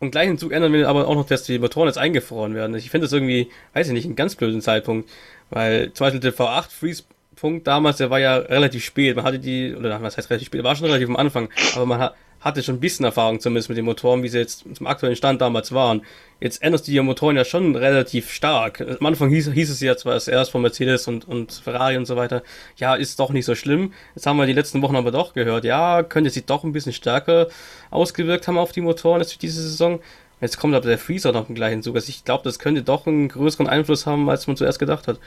und 0.00 0.10
gleich 0.10 0.28
im 0.28 0.38
Zug 0.38 0.52
ändern 0.52 0.72
wir 0.72 0.88
aber 0.88 1.06
auch 1.06 1.14
noch, 1.14 1.26
dass 1.26 1.44
die 1.44 1.58
Motoren 1.58 1.88
jetzt 1.88 1.98
eingefroren 1.98 2.54
werden. 2.54 2.74
Ich 2.76 2.90
finde 2.90 3.06
das 3.06 3.12
irgendwie, 3.12 3.50
weiß 3.74 3.88
ich 3.88 3.92
nicht, 3.92 4.06
einen 4.06 4.16
ganz 4.16 4.34
blöden 4.34 4.60
Zeitpunkt, 4.60 5.08
weil 5.50 5.92
zum 5.92 6.06
Beispiel 6.06 6.20
der 6.20 6.34
V8-Freeze-Punkt 6.34 7.66
damals, 7.66 7.98
der 7.98 8.10
war 8.10 8.18
ja 8.18 8.36
relativ 8.36 8.84
spät. 8.84 9.16
Man 9.16 9.24
hatte 9.24 9.38
die, 9.38 9.74
oder 9.74 10.00
was 10.02 10.16
heißt 10.16 10.30
relativ 10.30 10.46
spät, 10.46 10.64
war 10.64 10.74
schon 10.74 10.86
relativ 10.86 11.08
am 11.08 11.16
Anfang, 11.16 11.50
aber 11.74 11.86
man 11.86 11.98
hat, 12.00 12.14
hatte 12.42 12.62
schon 12.62 12.76
ein 12.76 12.80
bisschen 12.80 13.04
Erfahrung 13.04 13.40
zumindest 13.40 13.68
mit 13.68 13.78
den 13.78 13.84
Motoren, 13.84 14.22
wie 14.22 14.28
sie 14.28 14.38
jetzt 14.38 14.64
zum 14.74 14.86
aktuellen 14.86 15.16
Stand 15.16 15.40
damals 15.40 15.72
waren. 15.72 16.02
Jetzt 16.40 16.62
änderst 16.62 16.86
du 16.86 16.90
die 16.90 17.00
Motoren 17.00 17.36
ja 17.36 17.44
schon 17.44 17.76
relativ 17.76 18.30
stark. 18.30 18.80
Am 18.80 19.06
Anfang 19.06 19.30
hieß, 19.30 19.52
hieß 19.52 19.70
es 19.70 19.80
ja 19.80 19.96
zwar 19.96 20.14
erst 20.14 20.50
von 20.50 20.60
Mercedes 20.60 21.06
und, 21.06 21.26
und 21.26 21.52
Ferrari 21.52 21.96
und 21.96 22.04
so 22.04 22.16
weiter, 22.16 22.42
ja, 22.76 22.94
ist 22.96 23.20
doch 23.20 23.30
nicht 23.30 23.44
so 23.44 23.54
schlimm. 23.54 23.92
Jetzt 24.14 24.26
haben 24.26 24.36
wir 24.36 24.46
die 24.46 24.52
letzten 24.52 24.82
Wochen 24.82 24.96
aber 24.96 25.12
doch 25.12 25.34
gehört, 25.34 25.64
ja, 25.64 26.02
könnte 26.02 26.30
sich 26.30 26.44
doch 26.44 26.64
ein 26.64 26.72
bisschen 26.72 26.92
stärker 26.92 27.46
ausgewirkt 27.90 28.48
haben 28.48 28.58
auf 28.58 28.72
die 28.72 28.80
Motoren 28.80 29.20
jetzt 29.20 29.32
für 29.32 29.38
diese 29.38 29.62
Saison. 29.62 30.00
Jetzt 30.40 30.58
kommt 30.58 30.74
aber 30.74 30.88
der 30.88 30.98
Freezer 30.98 31.30
noch 31.30 31.48
im 31.48 31.54
gleichen 31.54 31.82
Zug. 31.82 31.94
Also 31.94 32.08
ich 32.08 32.24
glaube, 32.24 32.42
das 32.42 32.58
könnte 32.58 32.82
doch 32.82 33.06
einen 33.06 33.28
größeren 33.28 33.68
Einfluss 33.68 34.06
haben, 34.06 34.28
als 34.28 34.48
man 34.48 34.56
zuerst 34.56 34.80
gedacht 34.80 35.06
hat. 35.06 35.20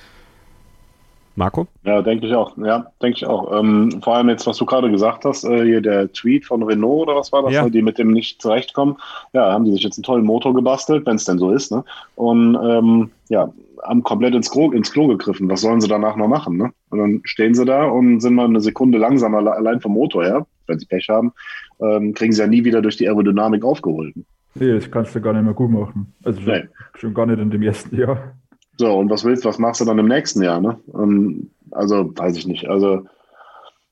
Marco? 1.36 1.68
Ja, 1.84 2.02
denke 2.02 2.28
ich 2.28 2.34
auch. 2.34 2.58
Ja, 2.58 2.88
denke 3.02 3.18
ich 3.18 3.26
auch. 3.26 3.60
Ähm, 3.60 4.02
vor 4.02 4.16
allem 4.16 4.30
jetzt, 4.30 4.48
was 4.48 4.58
du 4.58 4.66
gerade 4.66 4.90
gesagt 4.90 5.26
hast, 5.26 5.44
äh, 5.44 5.64
hier 5.64 5.82
der 5.82 6.12
Tweet 6.12 6.46
von 6.46 6.64
Renault 6.64 7.08
oder 7.08 7.16
was 7.16 7.32
war 7.32 7.44
das, 7.44 7.54
ja. 7.54 7.70
die 7.70 7.82
mit 7.82 7.98
dem 7.98 8.12
nicht 8.12 8.42
zurechtkommen. 8.42 8.98
Ja, 9.34 9.52
haben 9.52 9.66
die 9.66 9.72
sich 9.72 9.84
jetzt 9.84 9.98
einen 9.98 10.04
tollen 10.04 10.26
Motor 10.26 10.54
gebastelt, 10.54 11.06
wenn 11.06 11.18
es 11.18 11.26
denn 11.26 11.38
so 11.38 11.52
ist, 11.52 11.72
ne? 11.72 11.84
Und 12.16 12.56
ähm, 12.56 13.12
ja, 13.30 13.52
haben 13.84 14.04
komplett 14.04 14.34
ins 14.34 14.50
Klo, 14.50 14.72
ins 14.72 14.92
Klo 14.92 15.08
gegriffen. 15.08 15.50
Was 15.50 15.62
sollen 15.62 15.82
sie 15.82 15.88
danach 15.88 16.16
noch 16.16 16.28
machen, 16.28 16.58
ne? 16.58 16.72
Und 16.90 17.00
dann 17.00 17.22
stehen 17.26 17.54
sie 17.54 17.66
da 17.66 17.86
und 17.86 18.22
sind 18.22 18.36
mal 18.36 18.46
eine 18.46 18.62
Sekunde 18.62 18.98
langsamer 18.98 19.40
allein 19.54 19.82
vom 19.82 19.94
Motor 19.94 20.24
her, 20.24 20.48
wenn 20.68 20.80
sie 20.80 20.86
Pech 20.86 21.10
haben, 21.10 21.34
ähm, 21.80 22.14
kriegen 22.14 22.32
sie 22.32 22.42
ja 22.42 22.48
nie 22.48 22.64
wieder 22.64 22.82
durch 22.82 22.98
die 22.98 23.08
Aerodynamik 23.08 23.64
aufgeholt. 23.64 24.16
Nee, 24.58 24.72
das 24.72 24.90
kannst 24.90 25.14
du 25.14 25.22
gar 25.22 25.34
nicht 25.34 25.44
mehr 25.44 25.54
gut 25.54 25.70
machen. 25.70 26.14
Also 26.24 26.40
nee. 26.42 26.64
schon 26.96 27.14
gar 27.14 27.26
nicht 27.26 27.40
in 27.40 27.52
dem 27.52 27.62
ersten 27.62 27.96
Jahr. 27.98 28.36
So, 28.78 28.94
und 28.94 29.10
was 29.10 29.24
willst 29.24 29.46
was 29.46 29.58
machst 29.58 29.82
du 29.82 29.86
dann 29.86 30.00
im 30.00 30.08
nächsten 30.08 30.44
Jahr, 30.44 30.60
ne? 30.60 30.80
Ähm, 30.94 31.52
also, 31.72 32.12
weiß 32.16 32.38
ich 32.38 32.48
nicht. 32.48 32.68
Also, 32.68 33.04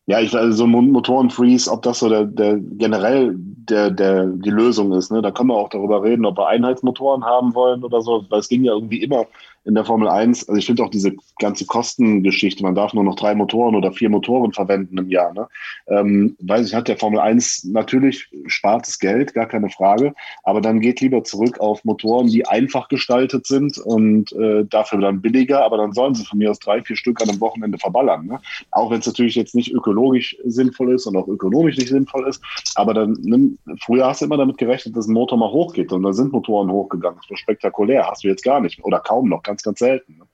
ja, 0.05 0.19
ich 0.19 0.35
also 0.35 0.51
so 0.57 0.67
Motorenfreeze, 0.67 1.71
ob 1.71 1.81
das 1.83 1.99
so 1.99 2.09
der, 2.09 2.25
der 2.25 2.57
generell 2.59 3.35
der, 3.37 3.91
der, 3.91 4.25
die 4.27 4.49
Lösung 4.49 4.91
ist, 4.91 5.11
ne? 5.11 5.21
Da 5.21 5.31
können 5.31 5.49
wir 5.49 5.55
auch 5.55 5.69
darüber 5.69 6.03
reden, 6.03 6.25
ob 6.25 6.37
wir 6.37 6.47
Einheitsmotoren 6.47 7.23
haben 7.23 7.55
wollen 7.55 7.83
oder 7.83 8.01
so, 8.01 8.25
weil 8.29 8.39
es 8.39 8.49
ging 8.49 8.63
ja 8.63 8.73
irgendwie 8.73 9.01
immer 9.01 9.25
in 9.65 9.75
der 9.75 9.85
Formel 9.85 10.07
1, 10.07 10.49
also 10.49 10.59
ich 10.59 10.65
finde 10.65 10.83
auch 10.83 10.89
diese 10.89 11.13
ganze 11.39 11.65
Kostengeschichte, 11.65 12.63
man 12.63 12.75
darf 12.75 12.93
nur 12.93 13.03
noch 13.03 13.15
drei 13.15 13.33
Motoren 13.33 13.75
oder 13.75 13.93
vier 13.93 14.09
Motoren 14.09 14.51
verwenden 14.51 14.97
im 14.97 15.09
Jahr. 15.09 15.33
Ne? 15.33 15.47
Ähm, 15.87 16.35
weiß 16.41 16.67
ich, 16.67 16.75
hat 16.75 16.87
der 16.87 16.97
Formel 16.97 17.19
1 17.19 17.65
natürlich 17.65 18.29
spartes 18.47 18.99
Geld, 18.99 19.33
gar 19.33 19.45
keine 19.45 19.69
Frage, 19.69 20.13
aber 20.43 20.59
dann 20.59 20.81
geht 20.81 20.99
lieber 21.01 21.23
zurück 21.23 21.59
auf 21.59 21.85
Motoren, 21.85 22.27
die 22.27 22.45
einfach 22.45 22.89
gestaltet 22.89 23.47
sind 23.47 23.77
und 23.77 24.33
äh, 24.33 24.65
dafür 24.65 24.99
dann 24.99 25.21
billiger, 25.21 25.63
aber 25.63 25.77
dann 25.77 25.93
sollen 25.93 26.15
sie 26.15 26.25
von 26.25 26.39
mir 26.39 26.51
aus 26.51 26.59
drei, 26.59 26.81
vier 26.81 26.97
Stück 26.97 27.21
an 27.21 27.29
einem 27.29 27.39
Wochenende 27.39 27.77
verballern. 27.77 28.25
Ne? 28.25 28.39
Auch 28.71 28.91
wenn 28.91 28.99
es 28.99 29.07
natürlich 29.07 29.35
jetzt 29.35 29.55
nicht 29.55 29.71
ökologisch 29.73 30.35
sinnvoll 30.43 30.93
ist 30.93 31.05
und 31.05 31.15
auch 31.15 31.27
ökonomisch 31.27 31.77
nicht 31.77 31.89
sinnvoll 31.89 32.27
ist, 32.27 32.41
aber 32.75 32.93
dann 32.93 33.17
nimm, 33.21 33.57
früher 33.79 34.07
hast 34.07 34.21
du 34.21 34.25
immer 34.25 34.37
damit 34.37 34.57
gerechnet, 34.57 34.95
dass 34.97 35.07
ein 35.07 35.13
Motor 35.13 35.37
mal 35.37 35.51
hochgeht 35.51 35.91
und 35.93 36.03
da 36.03 36.11
sind 36.11 36.33
Motoren 36.33 36.69
hochgegangen. 36.69 37.19
Das 37.21 37.29
war 37.29 37.37
spektakulär, 37.37 38.07
hast 38.09 38.23
du 38.23 38.27
jetzt 38.27 38.43
gar 38.43 38.59
nicht 38.59 38.83
oder 38.83 38.99
kaum 38.99 39.29
noch, 39.29 39.43
ganz, 39.53 39.63
ganz 39.63 39.79
selten. 39.79 40.17
Ne? 40.17 40.25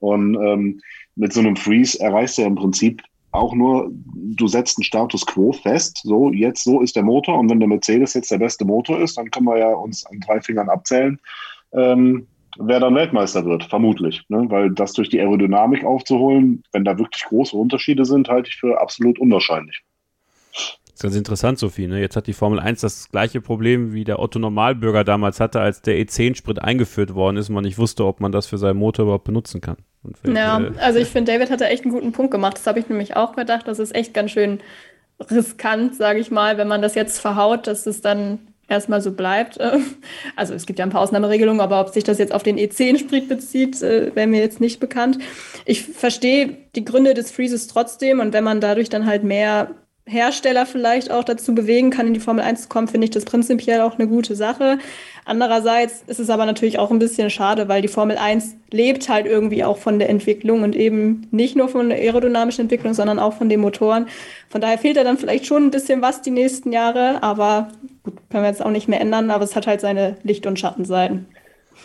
Und 0.00 0.34
ähm, 0.34 0.80
mit 1.16 1.32
so 1.32 1.40
einem 1.40 1.56
Freeze 1.56 2.00
erreichst 2.00 2.38
du 2.38 2.42
ja 2.42 2.48
im 2.48 2.56
Prinzip 2.56 3.02
auch 3.30 3.54
nur, 3.54 3.90
du 3.92 4.46
setzt 4.46 4.78
einen 4.78 4.84
Status 4.84 5.26
quo 5.26 5.52
fest, 5.52 6.00
so 6.04 6.30
jetzt 6.32 6.62
so 6.62 6.80
ist 6.80 6.94
der 6.94 7.02
Motor 7.02 7.38
und 7.38 7.50
wenn 7.50 7.58
der 7.58 7.68
Mercedes 7.68 8.14
jetzt 8.14 8.30
der 8.30 8.38
beste 8.38 8.64
Motor 8.64 9.00
ist, 9.00 9.18
dann 9.18 9.30
können 9.30 9.46
wir 9.46 9.58
ja 9.58 9.72
uns 9.72 10.06
an 10.06 10.20
drei 10.20 10.40
Fingern 10.40 10.68
abzählen, 10.68 11.18
ähm, 11.72 12.28
wer 12.58 12.78
dann 12.78 12.94
Weltmeister 12.94 13.44
wird, 13.44 13.64
vermutlich. 13.64 14.22
Ne? 14.28 14.46
Weil 14.48 14.70
das 14.70 14.92
durch 14.92 15.08
die 15.08 15.18
Aerodynamik 15.18 15.84
aufzuholen, 15.84 16.62
wenn 16.72 16.84
da 16.84 16.96
wirklich 16.96 17.24
große 17.24 17.56
Unterschiede 17.56 18.04
sind, 18.04 18.28
halte 18.28 18.50
ich 18.50 18.56
für 18.56 18.80
absolut 18.80 19.18
unwahrscheinlich. 19.18 19.82
Das 20.94 21.00
ist 21.00 21.02
ganz 21.02 21.16
interessant, 21.16 21.58
Sophie. 21.58 21.88
Ne? 21.88 22.00
Jetzt 22.00 22.14
hat 22.14 22.28
die 22.28 22.32
Formel 22.32 22.60
1 22.60 22.80
das 22.80 23.10
gleiche 23.10 23.40
Problem, 23.40 23.92
wie 23.92 24.04
der 24.04 24.20
Otto 24.20 24.38
Normalbürger 24.38 25.02
damals 25.02 25.40
hatte, 25.40 25.60
als 25.60 25.82
der 25.82 25.96
E10-Sprit 25.96 26.62
eingeführt 26.62 27.16
worden 27.16 27.36
ist 27.36 27.48
und 27.48 27.56
man 27.56 27.64
nicht 27.64 27.78
wusste, 27.78 28.04
ob 28.04 28.20
man 28.20 28.30
das 28.30 28.46
für 28.46 28.58
seinen 28.58 28.76
Motor 28.76 29.06
überhaupt 29.06 29.24
benutzen 29.24 29.60
kann. 29.60 29.76
ja, 30.24 30.70
also 30.78 31.00
ich 31.00 31.08
finde, 31.08 31.32
David 31.32 31.50
hat 31.50 31.60
da 31.60 31.64
echt 31.64 31.82
einen 31.82 31.92
guten 31.92 32.12
Punkt 32.12 32.30
gemacht. 32.30 32.58
Das 32.58 32.68
habe 32.68 32.78
ich 32.78 32.88
nämlich 32.88 33.16
auch 33.16 33.34
gedacht. 33.34 33.66
Das 33.66 33.80
ist 33.80 33.92
echt 33.92 34.14
ganz 34.14 34.30
schön 34.30 34.60
riskant, 35.32 35.96
sage 35.96 36.20
ich 36.20 36.30
mal, 36.30 36.58
wenn 36.58 36.68
man 36.68 36.80
das 36.80 36.94
jetzt 36.94 37.18
verhaut, 37.18 37.66
dass 37.66 37.86
es 37.86 38.00
dann 38.00 38.38
erstmal 38.68 39.00
so 39.00 39.12
bleibt. 39.12 39.58
Also 40.36 40.54
es 40.54 40.66
gibt 40.66 40.78
ja 40.78 40.84
ein 40.84 40.90
paar 40.90 41.00
Ausnahmeregelungen, 41.00 41.60
aber 41.60 41.80
ob 41.80 41.90
sich 41.90 42.02
das 42.02 42.18
jetzt 42.18 42.32
auf 42.32 42.42
den 42.42 42.56
E10-Sprit 42.56 43.28
bezieht, 43.28 43.82
äh, 43.82 44.14
wäre 44.14 44.26
mir 44.26 44.40
jetzt 44.40 44.60
nicht 44.60 44.80
bekannt. 44.80 45.18
Ich 45.64 45.82
verstehe 45.82 46.56
die 46.74 46.84
Gründe 46.84 47.14
des 47.14 47.30
Freezes 47.30 47.68
trotzdem 47.68 48.20
und 48.20 48.32
wenn 48.32 48.42
man 48.42 48.60
dadurch 48.60 48.88
dann 48.88 49.06
halt 49.06 49.22
mehr 49.22 49.70
Hersteller 50.06 50.66
vielleicht 50.66 51.10
auch 51.10 51.24
dazu 51.24 51.54
bewegen 51.54 51.88
kann, 51.88 52.06
in 52.06 52.14
die 52.14 52.20
Formel 52.20 52.44
1 52.44 52.62
zu 52.62 52.68
kommen, 52.68 52.88
finde 52.88 53.06
ich 53.06 53.10
das 53.10 53.24
prinzipiell 53.24 53.80
auch 53.80 53.98
eine 53.98 54.06
gute 54.06 54.36
Sache. 54.36 54.78
Andererseits 55.24 56.04
ist 56.06 56.20
es 56.20 56.28
aber 56.28 56.44
natürlich 56.44 56.78
auch 56.78 56.90
ein 56.90 56.98
bisschen 56.98 57.30
schade, 57.30 57.68
weil 57.68 57.80
die 57.80 57.88
Formel 57.88 58.18
1 58.18 58.54
lebt 58.70 59.08
halt 59.08 59.24
irgendwie 59.24 59.64
auch 59.64 59.78
von 59.78 59.98
der 59.98 60.10
Entwicklung 60.10 60.62
und 60.62 60.76
eben 60.76 61.26
nicht 61.30 61.56
nur 61.56 61.68
von 61.68 61.88
der 61.88 61.98
aerodynamischen 61.98 62.62
Entwicklung, 62.62 62.92
sondern 62.92 63.18
auch 63.18 63.32
von 63.32 63.48
den 63.48 63.60
Motoren. 63.60 64.06
Von 64.50 64.60
daher 64.60 64.76
fehlt 64.76 64.98
da 64.98 65.04
dann 65.04 65.16
vielleicht 65.16 65.46
schon 65.46 65.64
ein 65.64 65.70
bisschen 65.70 66.02
was 66.02 66.20
die 66.20 66.30
nächsten 66.30 66.70
Jahre, 66.70 67.22
aber 67.22 67.68
gut, 68.02 68.18
können 68.28 68.44
wir 68.44 68.50
jetzt 68.50 68.62
auch 68.62 68.70
nicht 68.70 68.88
mehr 68.88 69.00
ändern, 69.00 69.30
aber 69.30 69.44
es 69.44 69.56
hat 69.56 69.66
halt 69.66 69.80
seine 69.80 70.18
Licht- 70.22 70.46
und 70.46 70.58
Schattenseiten. 70.58 71.26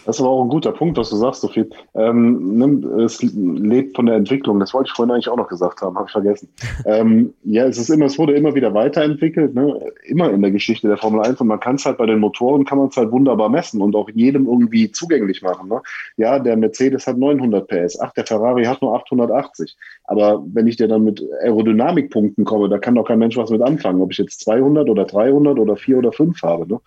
Das 0.05 0.15
ist 0.15 0.21
aber 0.21 0.29
auch 0.29 0.43
ein 0.43 0.49
guter 0.49 0.71
Punkt, 0.71 0.97
was 0.97 1.09
du 1.09 1.17
sagst, 1.17 1.41
Sophie. 1.41 1.65
Ähm, 1.93 2.91
es 2.99 3.21
lebt 3.21 3.95
von 3.95 4.05
der 4.05 4.15
Entwicklung. 4.15 4.59
Das 4.59 4.73
wollte 4.73 4.87
ich 4.87 4.93
vorhin 4.93 5.13
eigentlich 5.13 5.29
auch 5.29 5.37
noch 5.37 5.47
gesagt 5.47 5.81
haben, 5.81 5.95
habe 5.95 6.07
ich 6.07 6.11
vergessen. 6.11 6.49
ähm, 6.85 7.33
ja, 7.43 7.65
es 7.65 7.77
ist 7.77 7.89
immer, 7.89 8.05
es 8.05 8.17
wurde 8.17 8.33
immer 8.33 8.55
wieder 8.55 8.73
weiterentwickelt, 8.73 9.53
ne? 9.53 9.79
immer 10.05 10.31
in 10.31 10.41
der 10.41 10.51
Geschichte 10.51 10.87
der 10.87 10.97
Formel 10.97 11.21
1 11.21 11.41
und 11.41 11.47
man 11.47 11.59
kann 11.59 11.75
es 11.75 11.85
halt 11.85 11.97
bei 11.97 12.05
den 12.05 12.19
Motoren 12.19 12.65
kann 12.65 12.77
man 12.77 12.87
es 12.87 12.97
halt 12.97 13.11
wunderbar 13.11 13.49
messen 13.49 13.81
und 13.81 13.95
auch 13.95 14.09
jedem 14.13 14.45
irgendwie 14.47 14.91
zugänglich 14.91 15.41
machen. 15.41 15.69
Ne? 15.69 15.81
Ja, 16.17 16.39
der 16.39 16.57
Mercedes 16.57 17.05
hat 17.07 17.17
900 17.17 17.67
PS, 17.67 17.99
ach, 17.99 18.13
der 18.13 18.25
Ferrari 18.25 18.65
hat 18.65 18.81
nur 18.81 18.95
880. 18.95 19.75
Aber 20.05 20.43
wenn 20.53 20.67
ich 20.67 20.77
dir 20.77 20.87
dann 20.87 21.03
mit 21.03 21.23
Aerodynamikpunkten 21.43 22.45
komme, 22.45 22.69
da 22.69 22.77
kann 22.77 22.95
doch 22.95 23.05
kein 23.05 23.19
Mensch 23.19 23.37
was 23.37 23.49
mit 23.49 23.61
anfangen, 23.61 24.01
ob 24.01 24.11
ich 24.11 24.17
jetzt 24.17 24.41
200 24.41 24.89
oder 24.89 25.05
300 25.05 25.59
oder 25.59 25.75
4 25.75 25.97
oder 25.99 26.11
5 26.11 26.41
habe. 26.41 26.67
Ne? 26.67 26.79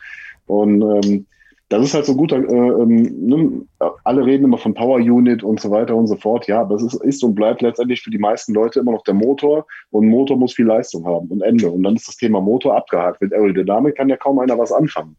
Und 0.46 0.82
ähm, 0.82 1.26
das 1.72 1.84
ist 1.84 1.94
halt 1.94 2.04
so 2.04 2.14
gut, 2.14 2.32
äh, 2.32 2.36
ähm, 2.36 3.26
ne? 3.26 3.62
alle 4.04 4.24
reden 4.24 4.44
immer 4.44 4.58
von 4.58 4.74
Power 4.74 4.98
Unit 4.98 5.42
und 5.42 5.58
so 5.58 5.70
weiter 5.70 5.96
und 5.96 6.06
so 6.06 6.16
fort. 6.16 6.46
Ja, 6.46 6.60
aber 6.60 6.74
es 6.74 6.82
ist, 6.82 6.94
ist 7.02 7.24
und 7.24 7.34
bleibt 7.34 7.62
letztendlich 7.62 8.02
für 8.02 8.10
die 8.10 8.18
meisten 8.18 8.52
Leute 8.52 8.80
immer 8.80 8.92
noch 8.92 9.04
der 9.04 9.14
Motor 9.14 9.66
und 9.90 10.06
Motor 10.06 10.36
muss 10.36 10.54
viel 10.54 10.66
Leistung 10.66 11.06
haben 11.06 11.28
und 11.28 11.40
Ende. 11.40 11.70
Und 11.70 11.82
dann 11.82 11.96
ist 11.96 12.08
das 12.08 12.16
Thema 12.16 12.40
Motor 12.40 12.76
abgehakt. 12.76 13.22
Mit 13.22 13.32
Aerodynamik 13.32 13.96
kann 13.96 14.08
ja 14.08 14.16
kaum 14.16 14.38
einer 14.38 14.58
was 14.58 14.70
anfangen. 14.70 15.16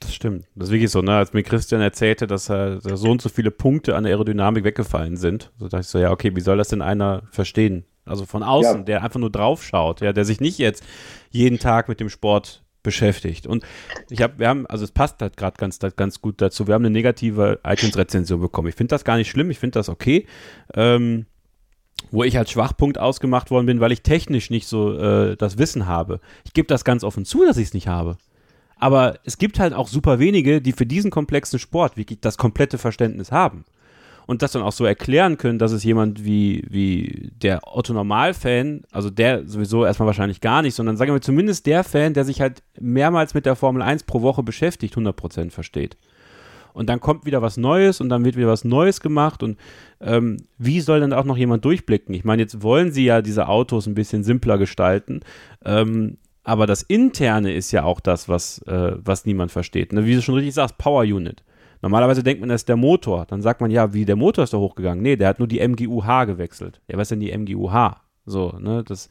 Das 0.00 0.14
stimmt. 0.14 0.44
Das 0.54 0.68
ist 0.68 0.72
wirklich 0.72 0.90
so, 0.90 1.00
ne? 1.00 1.12
Als 1.16 1.32
mir 1.32 1.42
Christian 1.42 1.80
erzählte, 1.80 2.26
dass 2.26 2.50
er 2.50 2.80
so 2.80 3.10
und 3.10 3.22
so 3.22 3.28
viele 3.28 3.50
Punkte 3.50 3.96
an 3.96 4.04
der 4.04 4.12
Aerodynamik 4.12 4.64
weggefallen 4.64 5.16
sind, 5.16 5.52
so 5.58 5.68
dachte 5.68 5.82
ich 5.82 5.86
so, 5.86 5.98
ja, 5.98 6.10
okay, 6.10 6.34
wie 6.34 6.40
soll 6.40 6.58
das 6.58 6.68
denn 6.68 6.82
einer 6.82 7.22
verstehen? 7.30 7.84
Also 8.04 8.26
von 8.26 8.42
außen, 8.42 8.78
ja. 8.78 8.84
der 8.84 9.02
einfach 9.02 9.20
nur 9.20 9.30
draufschaut, 9.30 10.02
ja, 10.02 10.12
der 10.12 10.26
sich 10.26 10.40
nicht 10.40 10.58
jetzt 10.58 10.84
jeden 11.30 11.58
Tag 11.58 11.88
mit 11.88 12.00
dem 12.00 12.10
Sport 12.10 12.63
beschäftigt. 12.84 13.48
Und 13.48 13.64
ich 14.08 14.22
habe, 14.22 14.38
wir 14.38 14.48
haben, 14.48 14.66
also 14.68 14.84
es 14.84 14.92
passt 14.92 15.20
halt 15.20 15.36
gerade 15.36 15.56
ganz, 15.56 15.80
ganz 15.96 16.20
gut 16.20 16.40
dazu. 16.40 16.68
Wir 16.68 16.74
haben 16.74 16.82
eine 16.82 16.90
negative 16.90 17.58
iTunes-Rezension 17.64 18.40
bekommen. 18.40 18.68
Ich 18.68 18.76
finde 18.76 18.94
das 18.94 19.04
gar 19.04 19.16
nicht 19.16 19.28
schlimm, 19.28 19.50
ich 19.50 19.58
finde 19.58 19.80
das 19.80 19.88
okay. 19.88 20.26
Ähm, 20.74 21.26
wo 22.10 22.22
ich 22.22 22.38
als 22.38 22.50
Schwachpunkt 22.50 22.98
ausgemacht 22.98 23.50
worden 23.50 23.66
bin, 23.66 23.80
weil 23.80 23.92
ich 23.92 24.02
technisch 24.02 24.50
nicht 24.50 24.68
so 24.68 24.96
äh, 24.96 25.36
das 25.36 25.58
Wissen 25.58 25.86
habe. 25.86 26.20
Ich 26.44 26.52
gebe 26.52 26.68
das 26.68 26.84
ganz 26.84 27.02
offen 27.02 27.24
zu, 27.24 27.44
dass 27.44 27.56
ich 27.56 27.68
es 27.68 27.74
nicht 27.74 27.88
habe. 27.88 28.16
Aber 28.76 29.18
es 29.24 29.38
gibt 29.38 29.58
halt 29.58 29.72
auch 29.72 29.88
super 29.88 30.18
wenige, 30.18 30.60
die 30.60 30.72
für 30.72 30.86
diesen 30.86 31.10
komplexen 31.10 31.58
Sport 31.58 31.96
wirklich 31.96 32.20
das 32.20 32.36
komplette 32.36 32.78
Verständnis 32.78 33.32
haben 33.32 33.64
und 34.26 34.42
das 34.42 34.52
dann 34.52 34.62
auch 34.62 34.72
so 34.72 34.84
erklären 34.84 35.38
können, 35.38 35.58
dass 35.58 35.72
es 35.72 35.84
jemand 35.84 36.24
wie, 36.24 36.64
wie 36.68 37.30
der 37.42 37.60
Otto-Normal-Fan, 37.64 38.82
also 38.90 39.10
der 39.10 39.46
sowieso 39.46 39.84
erstmal 39.84 40.06
wahrscheinlich 40.06 40.40
gar 40.40 40.62
nicht, 40.62 40.74
sondern 40.74 40.96
sagen 40.96 41.12
wir 41.12 41.20
zumindest 41.20 41.66
der 41.66 41.84
Fan, 41.84 42.14
der 42.14 42.24
sich 42.24 42.40
halt 42.40 42.62
mehrmals 42.80 43.34
mit 43.34 43.46
der 43.46 43.56
Formel 43.56 43.82
1 43.82 44.04
pro 44.04 44.22
Woche 44.22 44.42
beschäftigt, 44.42 44.96
100% 44.96 45.50
versteht. 45.50 45.96
Und 46.72 46.88
dann 46.88 47.00
kommt 47.00 47.24
wieder 47.24 47.40
was 47.40 47.56
Neues 47.56 48.00
und 48.00 48.08
dann 48.08 48.24
wird 48.24 48.36
wieder 48.36 48.48
was 48.48 48.64
Neues 48.64 49.00
gemacht 49.00 49.42
und 49.42 49.58
ähm, 50.00 50.38
wie 50.58 50.80
soll 50.80 51.00
denn 51.00 51.12
auch 51.12 51.24
noch 51.24 51.36
jemand 51.36 51.64
durchblicken? 51.64 52.14
Ich 52.14 52.24
meine, 52.24 52.42
jetzt 52.42 52.62
wollen 52.62 52.90
sie 52.90 53.04
ja 53.04 53.22
diese 53.22 53.48
Autos 53.48 53.86
ein 53.86 53.94
bisschen 53.94 54.24
simpler 54.24 54.58
gestalten, 54.58 55.20
ähm, 55.64 56.18
aber 56.42 56.66
das 56.66 56.82
Interne 56.82 57.54
ist 57.54 57.70
ja 57.72 57.84
auch 57.84 58.00
das, 58.00 58.28
was, 58.28 58.58
äh, 58.66 58.96
was 58.96 59.24
niemand 59.24 59.52
versteht. 59.52 59.92
Ne? 59.92 60.04
Wie 60.04 60.14
du 60.14 60.22
schon 60.22 60.34
richtig 60.34 60.54
sagst, 60.54 60.76
Power 60.76 61.02
Unit. 61.02 61.42
Normalerweise 61.84 62.22
denkt 62.22 62.40
man, 62.40 62.48
das 62.48 62.62
ist 62.62 62.68
der 62.70 62.76
Motor. 62.76 63.26
Dann 63.26 63.42
sagt 63.42 63.60
man, 63.60 63.70
ja, 63.70 63.92
wie 63.92 64.06
der 64.06 64.16
Motor 64.16 64.44
ist 64.44 64.54
da 64.54 64.56
hochgegangen. 64.56 65.02
Nee, 65.02 65.16
der 65.16 65.28
hat 65.28 65.38
nur 65.38 65.46
die 65.46 65.60
MGUH 65.60 66.24
gewechselt. 66.24 66.80
Ja, 66.88 66.96
was 66.96 67.02
ist 67.02 67.10
denn 67.10 67.20
die 67.20 67.36
MGUH? 67.36 67.96
So, 68.24 68.56
ne, 68.58 68.82
das 68.82 69.10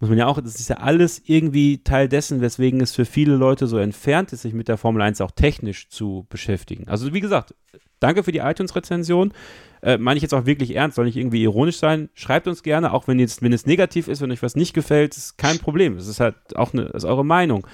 muss 0.00 0.08
man 0.10 0.18
ja 0.18 0.26
auch, 0.26 0.40
das 0.40 0.56
ist 0.56 0.68
ja 0.68 0.78
alles 0.78 1.22
irgendwie 1.26 1.84
Teil 1.84 2.08
dessen, 2.08 2.40
weswegen 2.40 2.80
es 2.80 2.92
für 2.92 3.04
viele 3.04 3.36
Leute 3.36 3.68
so 3.68 3.78
entfernt 3.78 4.32
ist, 4.32 4.42
sich 4.42 4.52
mit 4.52 4.66
der 4.66 4.78
Formel 4.78 5.00
1 5.00 5.20
auch 5.20 5.30
technisch 5.30 5.90
zu 5.90 6.26
beschäftigen. 6.28 6.88
Also, 6.88 7.14
wie 7.14 7.20
gesagt, 7.20 7.54
danke 8.00 8.24
für 8.24 8.32
die 8.32 8.38
iTunes-Rezension. 8.38 9.32
Äh, 9.80 9.98
meine 9.98 10.16
ich 10.16 10.22
jetzt 10.22 10.34
auch 10.34 10.44
wirklich 10.44 10.74
ernst, 10.74 10.96
soll 10.96 11.04
nicht 11.04 11.16
irgendwie 11.16 11.44
ironisch 11.44 11.78
sein. 11.78 12.08
Schreibt 12.14 12.48
uns 12.48 12.64
gerne, 12.64 12.94
auch 12.94 13.06
wenn, 13.06 13.20
jetzt, 13.20 13.42
wenn 13.42 13.52
es 13.52 13.64
negativ 13.64 14.08
ist, 14.08 14.20
wenn 14.20 14.32
euch 14.32 14.42
was 14.42 14.56
nicht 14.56 14.74
gefällt, 14.74 15.16
ist 15.16 15.38
kein 15.38 15.60
Problem. 15.60 15.96
Es 15.96 16.08
ist 16.08 16.18
halt 16.18 16.34
auch 16.56 16.72
eine, 16.72 16.86
ist 16.86 17.04
eure 17.04 17.24
Meinung. 17.24 17.64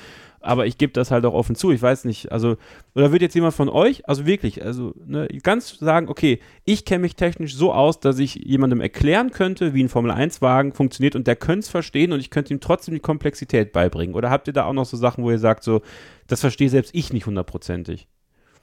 Aber 0.44 0.66
ich 0.66 0.78
gebe 0.78 0.92
das 0.92 1.10
halt 1.10 1.24
auch 1.24 1.34
offen 1.34 1.56
zu. 1.56 1.72
Ich 1.72 1.82
weiß 1.82 2.04
nicht, 2.04 2.30
also, 2.32 2.56
oder 2.94 3.12
wird 3.12 3.22
jetzt 3.22 3.34
jemand 3.34 3.54
von 3.54 3.68
euch, 3.68 4.08
also 4.08 4.26
wirklich, 4.26 4.64
also 4.64 4.94
ne, 5.06 5.28
ganz 5.42 5.78
sagen, 5.78 6.08
okay, 6.08 6.40
ich 6.64 6.84
kenne 6.84 7.02
mich 7.02 7.16
technisch 7.16 7.54
so 7.54 7.72
aus, 7.72 8.00
dass 8.00 8.18
ich 8.18 8.34
jemandem 8.34 8.80
erklären 8.80 9.30
könnte, 9.30 9.74
wie 9.74 9.82
ein 9.82 9.88
Formel-1-Wagen 9.88 10.72
funktioniert 10.72 11.16
und 11.16 11.26
der 11.26 11.36
könnte 11.36 11.60
es 11.60 11.68
verstehen 11.68 12.12
und 12.12 12.20
ich 12.20 12.30
könnte 12.30 12.52
ihm 12.52 12.60
trotzdem 12.60 12.94
die 12.94 13.00
Komplexität 13.00 13.72
beibringen. 13.72 14.14
Oder 14.14 14.30
habt 14.30 14.46
ihr 14.46 14.52
da 14.52 14.64
auch 14.64 14.72
noch 14.72 14.86
so 14.86 14.96
Sachen, 14.96 15.24
wo 15.24 15.30
ihr 15.30 15.38
sagt, 15.38 15.64
so, 15.64 15.82
das 16.26 16.40
verstehe 16.40 16.68
selbst 16.68 16.94
ich 16.94 17.12
nicht 17.12 17.26
hundertprozentig? 17.26 18.06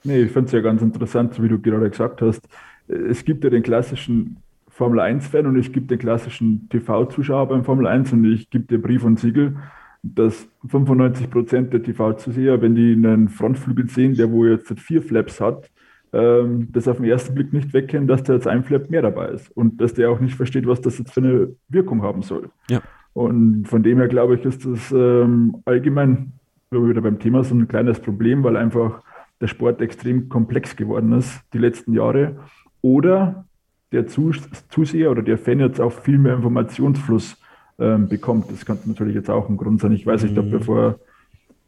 Nee, 0.03 0.23
ich 0.23 0.31
finde 0.31 0.47
es 0.47 0.51
ja 0.51 0.61
ganz 0.61 0.81
interessant, 0.81 1.41
wie 1.41 1.47
du 1.47 1.59
gerade 1.59 1.89
gesagt 1.89 2.21
hast. 2.21 2.41
Es 2.87 3.23
gibt 3.23 3.43
ja 3.43 3.49
den 3.49 3.63
klassischen 3.63 4.37
Formel 4.67 4.99
1-Fan 4.99 5.45
und 5.45 5.57
es 5.57 5.71
gibt 5.71 5.91
den 5.91 5.99
klassischen 5.99 6.67
TV-Zuschauer 6.69 7.49
beim 7.49 7.63
Formel 7.63 7.85
1 7.87 8.13
und 8.13 8.25
ich 8.25 8.49
gebe 8.49 8.65
dir 8.65 8.81
Brief 8.81 9.03
und 9.03 9.19
Siegel 9.19 9.57
dass 10.03 10.47
95 10.67 11.29
Prozent 11.29 11.73
der 11.73 11.83
TV-Zuseher, 11.83 12.61
wenn 12.61 12.75
die 12.75 12.93
einen 12.93 13.29
Frontflügel 13.29 13.89
sehen, 13.89 14.15
der 14.15 14.31
wo 14.31 14.45
jetzt 14.45 14.71
vier 14.79 15.01
Flaps 15.01 15.39
hat, 15.39 15.69
ähm, 16.13 16.67
das 16.71 16.87
auf 16.87 16.97
den 16.97 17.05
ersten 17.05 17.35
Blick 17.35 17.53
nicht 17.53 17.73
wegkennen, 17.73 18.07
dass 18.07 18.23
da 18.23 18.33
jetzt 18.33 18.47
ein 18.47 18.63
Flap 18.63 18.89
mehr 18.89 19.01
dabei 19.01 19.29
ist 19.29 19.49
und 19.55 19.79
dass 19.79 19.93
der 19.93 20.09
auch 20.09 20.19
nicht 20.19 20.35
versteht, 20.35 20.67
was 20.67 20.81
das 20.81 20.97
jetzt 20.97 21.13
für 21.13 21.21
eine 21.21 21.55
Wirkung 21.69 22.01
haben 22.01 22.21
soll. 22.21 22.49
Ja. 22.69 22.81
Und 23.13 23.67
von 23.67 23.83
dem 23.83 23.97
her 23.97 24.07
glaube 24.07 24.35
ich, 24.35 24.45
ist 24.45 24.65
das 24.65 24.91
ähm, 24.91 25.57
allgemein 25.65 26.33
wieder 26.71 27.01
beim 27.01 27.19
Thema 27.19 27.43
so 27.43 27.53
ein 27.53 27.67
kleines 27.67 27.99
Problem, 27.99 28.43
weil 28.43 28.55
einfach 28.55 29.01
der 29.41 29.47
Sport 29.47 29.81
extrem 29.81 30.29
komplex 30.29 30.75
geworden 30.75 31.11
ist 31.13 31.41
die 31.53 31.57
letzten 31.57 31.93
Jahre. 31.93 32.37
Oder 32.81 33.45
der 33.91 34.07
Zuseher 34.07 35.11
oder 35.11 35.21
der 35.21 35.37
Fan 35.37 35.59
jetzt 35.59 35.81
auch 35.81 35.91
viel 35.91 36.17
mehr 36.17 36.35
Informationsfluss 36.35 37.40
ähm, 37.81 38.07
bekommt. 38.07 38.51
Das 38.51 38.65
könnte 38.65 38.87
natürlich 38.87 39.15
jetzt 39.15 39.29
auch 39.29 39.49
ein 39.49 39.57
Grund 39.57 39.81
sein. 39.81 39.91
Ich 39.91 40.05
weiß 40.05 40.23
nicht, 40.23 40.37
ob 40.37 40.51
wir 40.51 40.59
mhm. 40.59 40.63
vor 40.63 40.99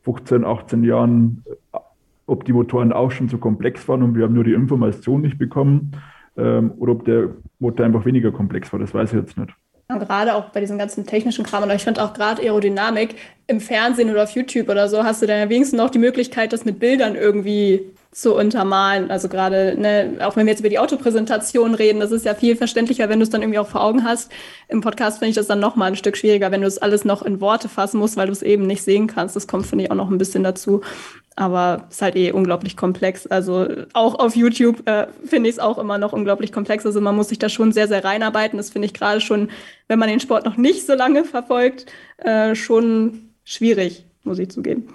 15, 0.03 0.45
18 0.45 0.84
Jahren, 0.84 1.44
äh, 1.73 1.77
ob 2.27 2.45
die 2.45 2.53
Motoren 2.53 2.94
auch 2.94 3.11
schon 3.11 3.27
so 3.27 3.38
komplex 3.38 3.88
waren 3.88 4.03
und 4.03 4.15
wir 4.15 4.23
haben 4.23 4.34
nur 4.34 4.44
die 4.44 4.53
Information 4.53 5.22
nicht 5.22 5.38
bekommen 5.38 5.91
ähm, 6.38 6.72
oder 6.77 6.94
ob 6.94 7.06
der 7.06 7.30
Motor 7.60 7.85
einfach 7.85 8.06
weniger 8.06 8.31
komplex 8.31 8.72
war. 8.72 8.80
Das 8.80 8.94
weiß 8.94 9.11
ich 9.11 9.19
jetzt 9.19 9.38
nicht. 9.38 9.53
Gerade 9.90 10.35
auch 10.35 10.49
bei 10.49 10.60
diesem 10.60 10.77
ganzen 10.77 11.06
technischen 11.06 11.44
Kram. 11.45 11.64
Und 11.64 11.72
ich 11.72 11.84
finde 11.84 12.03
auch 12.03 12.14
gerade 12.14 12.41
Aerodynamik 12.41 13.15
im 13.48 13.60
Fernsehen 13.60 14.10
oder 14.10 14.23
auf 14.23 14.31
YouTube 14.31 14.69
oder 14.69 14.88
so 14.88 15.03
hast 15.03 15.22
du 15.22 15.27
dann 15.27 15.40
ja 15.40 15.49
wenigstens 15.49 15.77
noch 15.77 15.90
die 15.90 15.99
Möglichkeit, 15.99 16.53
das 16.53 16.65
mit 16.65 16.80
Bildern 16.80 17.15
irgendwie 17.15 17.81
zu 18.14 18.35
untermalen. 18.35 19.10
Also 19.10 19.27
gerade, 19.27 19.76
ne, 19.77 20.18
auch 20.19 20.35
wenn 20.35 20.45
wir 20.45 20.52
jetzt 20.52 20.60
über 20.60 20.69
die 20.69 20.80
Autopräsentation 20.80 21.73
reden, 21.73 21.99
das 21.99 22.11
ist 22.11 22.26
ja 22.26 22.35
viel 22.35 22.56
verständlicher, 22.56 23.10
wenn 23.10 23.19
du 23.19 23.23
es 23.23 23.31
dann 23.31 23.41
irgendwie 23.41 23.60
auch 23.60 23.68
vor 23.68 23.84
Augen 23.84 24.03
hast. 24.03 24.31
Im 24.68 24.81
Podcast 24.81 25.19
finde 25.19 25.31
ich 25.31 25.35
das 25.35 25.48
dann 25.48 25.60
noch 25.60 25.76
mal 25.76 25.88
ein 25.88 25.95
Stück 25.95 26.15
schwieriger, 26.15 26.52
wenn 26.52 26.61
du 26.61 26.68
es 26.68 26.77
alles 26.77 27.06
noch 27.06 27.23
in 27.23 27.41
Worte 27.41 27.69
fassen 27.69 27.99
musst, 27.99 28.15
weil 28.15 28.27
du 28.27 28.31
es 28.31 28.44
eben 28.44 28.68
nicht 28.68 28.84
sehen 28.84 29.07
kannst. 29.07 29.35
Das 29.35 29.48
kommt, 29.48 29.65
finde 29.65 29.85
ich, 29.85 29.91
auch 29.91 29.95
noch 29.95 30.11
ein 30.11 30.19
bisschen 30.19 30.44
dazu. 30.44 30.81
Aber 31.35 31.88
es 31.90 31.95
ist 31.95 32.02
halt 32.03 32.15
eh 32.15 32.31
unglaublich 32.31 32.77
komplex. 32.77 33.26
Also 33.26 33.68
auch 33.94 34.19
auf 34.19 34.35
YouTube 34.35 34.88
äh, 34.88 35.07
finde 35.26 35.49
ich 35.49 35.56
es 35.56 35.60
auch 35.60 35.80
immer 35.80 35.98
noch 35.98 36.14
unglaublich 36.14 36.52
komplex. 36.52 36.85
Also 36.85 37.02
man 37.02 37.15
muss 37.15 37.30
sich 37.30 37.40
da 37.40 37.49
schon 37.49 37.72
sehr, 37.72 37.88
sehr 37.88 38.03
reinarbeiten. 38.03 38.57
Das 38.57 38.69
finde 38.69 38.85
ich 38.85 38.94
gerade 38.94 39.22
schon, 39.22 39.49
wenn 39.88 39.98
man 39.98 40.10
den 40.10 40.19
Sport 40.19 40.45
noch 40.45 40.57
nicht 40.57 40.85
so 40.85 40.94
lange 40.94 41.23
verfolgt, 41.23 41.88
äh, 42.18 42.53
schon 42.53 43.30
schwierig, 43.44 44.06
muss 44.23 44.38
ich 44.38 44.52
zugeben. 44.52 44.88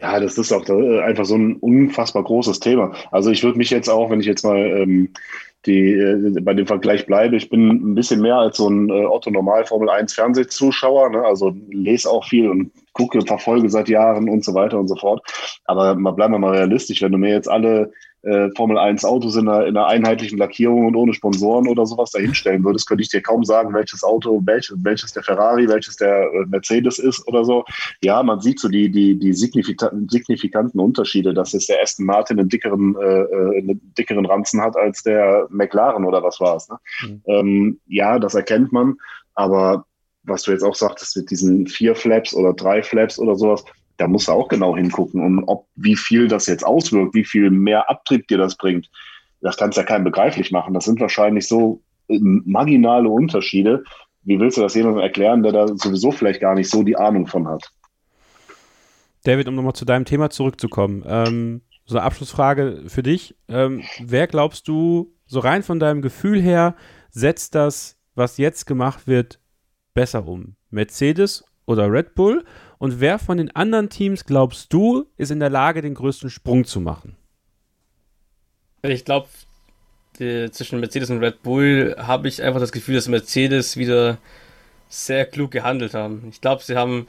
Ja, 0.00 0.18
das 0.18 0.38
ist 0.38 0.52
auch 0.52 0.66
äh, 0.68 1.00
einfach 1.00 1.26
so 1.26 1.36
ein 1.36 1.56
unfassbar 1.56 2.24
großes 2.24 2.60
Thema. 2.60 2.92
Also 3.10 3.30
ich 3.30 3.42
würde 3.44 3.58
mich 3.58 3.70
jetzt 3.70 3.88
auch, 3.88 4.10
wenn 4.10 4.20
ich 4.20 4.26
jetzt 4.26 4.44
mal 4.44 4.56
ähm, 4.56 5.10
die, 5.66 5.92
äh, 5.92 6.40
bei 6.40 6.54
dem 6.54 6.66
Vergleich 6.66 7.06
bleibe, 7.06 7.36
ich 7.36 7.50
bin 7.50 7.68
ein 7.68 7.94
bisschen 7.94 8.22
mehr 8.22 8.36
als 8.36 8.56
so 8.56 8.68
ein 8.68 8.88
äh, 8.88 9.04
Otto 9.04 9.30
Normal 9.30 9.66
Formel 9.66 9.90
1 9.90 10.14
Fernsehzuschauer, 10.14 11.10
ne? 11.10 11.22
also 11.22 11.54
lese 11.68 12.08
auch 12.08 12.24
viel 12.26 12.48
und 12.48 12.72
gucke, 12.94 13.20
verfolge 13.20 13.68
seit 13.68 13.90
Jahren 13.90 14.30
und 14.30 14.42
so 14.42 14.54
weiter 14.54 14.78
und 14.78 14.88
so 14.88 14.96
fort. 14.96 15.22
Aber 15.66 15.94
mal 15.94 16.12
bleiben 16.12 16.32
wir 16.32 16.38
mal 16.38 16.56
realistisch, 16.56 17.02
wenn 17.02 17.12
du 17.12 17.18
mir 17.18 17.34
jetzt 17.34 17.48
alle 17.48 17.92
äh, 18.22 18.50
Formel 18.56 18.78
1 18.78 19.04
Autos 19.04 19.36
in 19.36 19.48
einer, 19.48 19.66
in 19.66 19.76
einer 19.76 19.86
einheitlichen 19.86 20.38
Lackierung 20.38 20.86
und 20.86 20.96
ohne 20.96 21.14
Sponsoren 21.14 21.68
oder 21.68 21.86
sowas 21.86 22.10
dahinstellen 22.10 22.64
würdest, 22.64 22.86
könnte 22.86 23.02
ich 23.02 23.08
dir 23.08 23.22
kaum 23.22 23.44
sagen, 23.44 23.72
welches 23.72 24.02
Auto, 24.02 24.40
welches, 24.44 24.76
welches 24.82 25.12
der 25.12 25.22
Ferrari, 25.22 25.68
welches 25.68 25.96
der 25.96 26.24
äh, 26.24 26.46
Mercedes 26.46 26.98
ist 26.98 27.26
oder 27.26 27.44
so. 27.44 27.64
Ja, 28.02 28.22
man 28.22 28.40
sieht 28.40 28.60
so 28.60 28.68
die, 28.68 28.90
die, 28.90 29.18
die 29.18 29.32
signifikanten 29.32 30.80
Unterschiede, 30.80 31.32
dass 31.32 31.52
jetzt 31.52 31.68
der 31.68 31.82
Aston 31.82 32.06
Martin 32.06 32.38
einen 32.38 32.48
dickeren, 32.48 32.96
äh, 32.96 33.22
äh, 33.22 33.58
einen 33.58 33.80
dickeren 33.96 34.26
Ranzen 34.26 34.60
hat 34.60 34.76
als 34.76 35.02
der 35.02 35.46
McLaren 35.50 36.04
oder 36.04 36.22
was 36.22 36.40
war 36.40 36.56
es. 36.56 36.68
Ne? 36.68 36.76
Mhm. 37.02 37.22
Ähm, 37.26 37.80
ja, 37.86 38.18
das 38.18 38.34
erkennt 38.34 38.72
man, 38.72 38.96
aber 39.34 39.86
was 40.24 40.42
du 40.42 40.52
jetzt 40.52 40.62
auch 40.62 40.74
sagtest 40.74 41.16
mit 41.16 41.30
diesen 41.30 41.66
vier 41.66 41.94
Flaps 41.94 42.34
oder 42.34 42.52
drei 42.52 42.82
Flaps 42.82 43.18
oder 43.18 43.36
sowas, 43.36 43.64
da 44.00 44.08
musst 44.08 44.28
du 44.28 44.32
auch 44.32 44.48
genau 44.48 44.74
hingucken 44.74 45.22
und 45.22 45.44
ob, 45.44 45.66
wie 45.76 45.96
viel 45.96 46.26
das 46.26 46.46
jetzt 46.46 46.64
auswirkt, 46.64 47.14
wie 47.14 47.24
viel 47.24 47.50
mehr 47.50 47.90
Abtrieb 47.90 48.26
dir 48.28 48.38
das 48.38 48.56
bringt. 48.56 48.90
Das 49.42 49.58
kannst 49.58 49.76
ja 49.76 49.84
keinem 49.84 50.04
begreiflich 50.04 50.50
machen. 50.50 50.72
Das 50.72 50.86
sind 50.86 51.00
wahrscheinlich 51.00 51.46
so 51.46 51.82
äh, 52.08 52.18
marginale 52.20 53.10
Unterschiede. 53.10 53.84
Wie 54.22 54.40
willst 54.40 54.56
du 54.56 54.62
das 54.62 54.74
jemandem 54.74 55.02
erklären, 55.02 55.42
der 55.42 55.52
da 55.52 55.68
sowieso 55.68 56.12
vielleicht 56.12 56.40
gar 56.40 56.54
nicht 56.54 56.70
so 56.70 56.82
die 56.82 56.96
Ahnung 56.96 57.26
von 57.26 57.46
hat? 57.46 57.70
David, 59.24 59.48
um 59.48 59.54
nochmal 59.54 59.74
zu 59.74 59.84
deinem 59.84 60.06
Thema 60.06 60.30
zurückzukommen. 60.30 61.04
Ähm, 61.06 61.60
so 61.84 61.98
eine 61.98 62.06
Abschlussfrage 62.06 62.84
für 62.86 63.02
dich. 63.02 63.36
Ähm, 63.48 63.82
wer 64.02 64.26
glaubst 64.26 64.66
du, 64.66 65.12
so 65.26 65.40
rein 65.40 65.62
von 65.62 65.78
deinem 65.78 66.00
Gefühl 66.00 66.40
her, 66.40 66.74
setzt 67.10 67.54
das, 67.54 67.98
was 68.14 68.38
jetzt 68.38 68.66
gemacht 68.66 69.06
wird, 69.06 69.40
besser 69.92 70.26
um? 70.26 70.56
Mercedes 70.70 71.44
oder 71.70 71.90
Red 71.90 72.14
Bull? 72.14 72.44
Und 72.78 73.00
wer 73.00 73.18
von 73.18 73.38
den 73.38 73.54
anderen 73.54 73.88
Teams, 73.88 74.24
glaubst 74.24 74.72
du, 74.72 75.06
ist 75.16 75.30
in 75.30 75.40
der 75.40 75.50
Lage, 75.50 75.82
den 75.82 75.94
größten 75.94 76.30
Sprung 76.30 76.64
zu 76.64 76.80
machen? 76.80 77.16
Ich 78.82 79.04
glaube, 79.04 79.28
zwischen 80.16 80.80
Mercedes 80.80 81.10
und 81.10 81.18
Red 81.18 81.42
Bull 81.42 81.94
habe 81.98 82.28
ich 82.28 82.42
einfach 82.42 82.60
das 82.60 82.72
Gefühl, 82.72 82.94
dass 82.94 83.08
Mercedes 83.08 83.76
wieder 83.76 84.18
sehr 84.88 85.24
klug 85.24 85.50
gehandelt 85.50 85.94
haben. 85.94 86.26
Ich 86.30 86.40
glaube, 86.40 86.62
sie 86.62 86.76
haben 86.76 87.06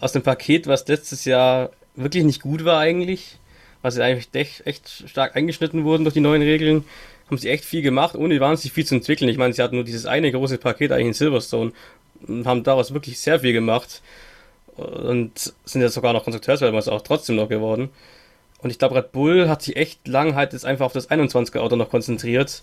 aus 0.00 0.12
dem 0.12 0.22
Paket, 0.22 0.66
was 0.66 0.86
letztes 0.86 1.24
Jahr 1.24 1.70
wirklich 1.96 2.24
nicht 2.24 2.42
gut 2.42 2.64
war 2.64 2.78
eigentlich, 2.78 3.38
was 3.82 3.94
sie 3.94 4.02
eigentlich 4.02 4.28
echt, 4.64 5.04
stark 5.08 5.36
eingeschnitten 5.36 5.84
wurden 5.84 6.04
durch 6.04 6.14
die 6.14 6.20
neuen 6.20 6.42
Regeln, 6.42 6.84
haben 7.28 7.38
sie 7.38 7.48
echt 7.48 7.64
viel 7.64 7.82
gemacht, 7.82 8.14
ohne 8.14 8.38
wahnsinnig 8.40 8.72
viel 8.72 8.84
zu 8.84 8.94
entwickeln. 8.94 9.30
Ich 9.30 9.38
meine, 9.38 9.54
sie 9.54 9.62
hatten 9.62 9.76
nur 9.76 9.84
dieses 9.84 10.06
eine 10.06 10.30
große 10.30 10.58
Paket 10.58 10.92
eigentlich 10.92 11.08
in 11.08 11.14
Silverstone 11.14 11.72
und 12.26 12.46
haben 12.46 12.62
daraus 12.62 12.94
wirklich 12.94 13.20
sehr 13.20 13.40
viel 13.40 13.52
gemacht 13.52 14.02
und 14.76 15.54
sind 15.64 15.82
jetzt 15.82 15.94
sogar 15.94 16.12
noch 16.12 16.24
Konstrukteursweltmeister 16.24 16.92
auch 16.92 17.02
trotzdem 17.02 17.36
noch 17.36 17.48
geworden. 17.48 17.90
Und 18.58 18.70
ich 18.70 18.78
glaube, 18.78 18.94
Red 18.94 19.12
Bull 19.12 19.48
hat 19.48 19.62
sich 19.62 19.76
echt 19.76 20.08
lang 20.08 20.34
halt 20.34 20.52
jetzt 20.52 20.64
einfach 20.64 20.86
auf 20.86 20.92
das 20.92 21.10
21er 21.10 21.58
Auto 21.58 21.76
noch 21.76 21.90
konzentriert. 21.90 22.62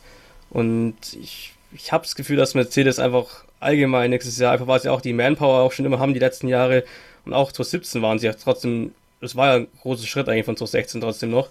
Und 0.49 0.95
ich, 1.21 1.53
ich 1.73 1.91
habe 1.91 2.03
das 2.03 2.15
Gefühl, 2.15 2.37
dass 2.37 2.55
Mercedes 2.55 2.99
einfach 2.99 3.45
allgemein 3.59 4.09
nächstes 4.09 4.37
Jahr, 4.39 4.51
einfach 4.51 4.67
weil 4.67 4.81
sie 4.81 4.89
auch 4.89 5.01
die 5.01 5.13
Manpower 5.13 5.61
auch 5.61 5.71
schon 5.71 5.85
immer 5.85 5.99
haben 5.99 6.13
die 6.13 6.19
letzten 6.19 6.47
Jahre. 6.47 6.83
Und 7.23 7.33
auch 7.33 7.51
2017 7.51 8.01
waren 8.01 8.17
sie 8.17 8.25
ja 8.25 8.33
trotzdem, 8.33 8.95
das 9.21 9.35
war 9.35 9.47
ja 9.47 9.55
ein 9.57 9.67
großer 9.81 10.07
Schritt 10.07 10.27
eigentlich 10.27 10.45
von 10.45 10.57
2016 10.57 11.01
trotzdem 11.01 11.29
noch. 11.29 11.49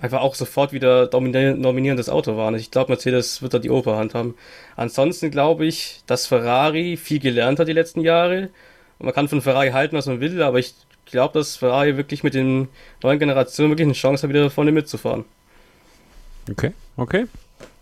Einfach 0.00 0.20
auch 0.20 0.34
sofort 0.34 0.72
wieder 0.72 1.06
dominierendes 1.06 2.08
Auto 2.08 2.36
waren. 2.36 2.54
Ich 2.54 2.70
glaube, 2.70 2.92
Mercedes 2.92 3.42
wird 3.42 3.52
da 3.52 3.58
die 3.58 3.70
Oberhand 3.70 4.14
haben. 4.14 4.34
Ansonsten 4.76 5.30
glaube 5.30 5.66
ich, 5.66 6.00
dass 6.06 6.26
Ferrari 6.26 6.96
viel 6.96 7.20
gelernt 7.20 7.58
hat 7.58 7.68
die 7.68 7.72
letzten 7.72 8.00
Jahre 8.00 8.48
und 8.98 9.06
man 9.06 9.14
kann 9.14 9.28
von 9.28 9.42
Ferrari 9.42 9.70
halten, 9.70 9.96
was 9.96 10.06
man 10.06 10.20
will, 10.20 10.42
aber 10.42 10.58
ich 10.58 10.74
glaube, 11.06 11.38
dass 11.38 11.56
Ferrari 11.56 11.96
wirklich 11.96 12.22
mit 12.22 12.34
den 12.34 12.68
neuen 13.02 13.18
Generationen 13.18 13.70
wirklich 13.70 13.86
eine 13.86 13.94
Chance 13.94 14.22
hat, 14.22 14.30
wieder 14.30 14.48
vorne 14.50 14.72
mitzufahren. 14.72 15.24
Okay, 16.50 16.72
okay. 16.96 17.26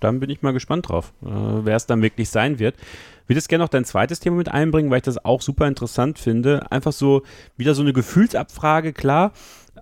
Dann 0.01 0.21
bin 0.21 0.31
ich 0.31 0.43
mal 0.43 0.53
gespannt 0.53 0.89
drauf, 0.89 1.13
äh, 1.23 1.27
wer 1.29 1.77
es 1.77 1.87
dann 1.87 2.03
wirklich 2.03 2.31
sein 2.31 2.59
wird. 2.59 2.75
Ich 3.23 3.29
würde 3.29 3.39
jetzt 3.39 3.49
gerne 3.49 3.65
noch 3.65 3.69
dein 3.69 3.85
zweites 3.85 4.21
Thema 4.21 4.37
mit 4.37 4.49
einbringen, 4.49 4.91
weil 4.91 4.99
ich 4.99 5.05
das 5.05 5.25
auch 5.25 5.43
super 5.43 5.67
interessant 5.67 6.19
finde. 6.19 6.71
Einfach 6.71 6.93
so 6.93 7.23
wieder 7.57 7.75
so 7.75 7.83
eine 7.83 7.93
Gefühlsabfrage, 7.93 8.93
klar, 8.93 9.33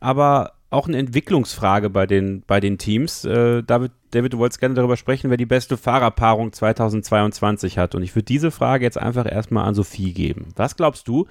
aber 0.01 0.53
auch 0.71 0.89
eine 0.89 0.99
Entwicklungsfrage 0.99 1.91
bei 1.91 2.07
den, 2.07 2.43
bei 2.47 2.61
den 2.61 2.79
Teams. 2.79 3.25
Äh, 3.25 3.63
David, 3.63 3.93
David, 4.11 4.33
du 4.33 4.39
wolltest 4.39 4.61
gerne 4.61 4.75
darüber 4.75 4.97
sprechen, 4.97 5.31
wer 5.31 5.37
die 5.37 5.47
beste 5.47 5.77
Fahrerpaarung 5.77 6.53
2022 6.53 7.79
hat. 7.79 7.95
Und 7.95 8.03
ich 8.03 8.15
würde 8.15 8.25
diese 8.25 8.51
Frage 8.51 8.85
jetzt 8.85 8.99
einfach 8.99 9.31
erstmal 9.31 9.67
an 9.67 9.75
Sophie 9.75 10.13
geben. 10.13 10.53
Was 10.57 10.77
glaubst 10.77 11.07
du, 11.07 11.27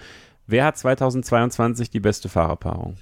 wer 0.47 0.65
hat 0.65 0.77
2022 0.77 1.89
die 1.89 1.99
beste 1.99 2.29
Fahrerpaarung? 2.29 2.97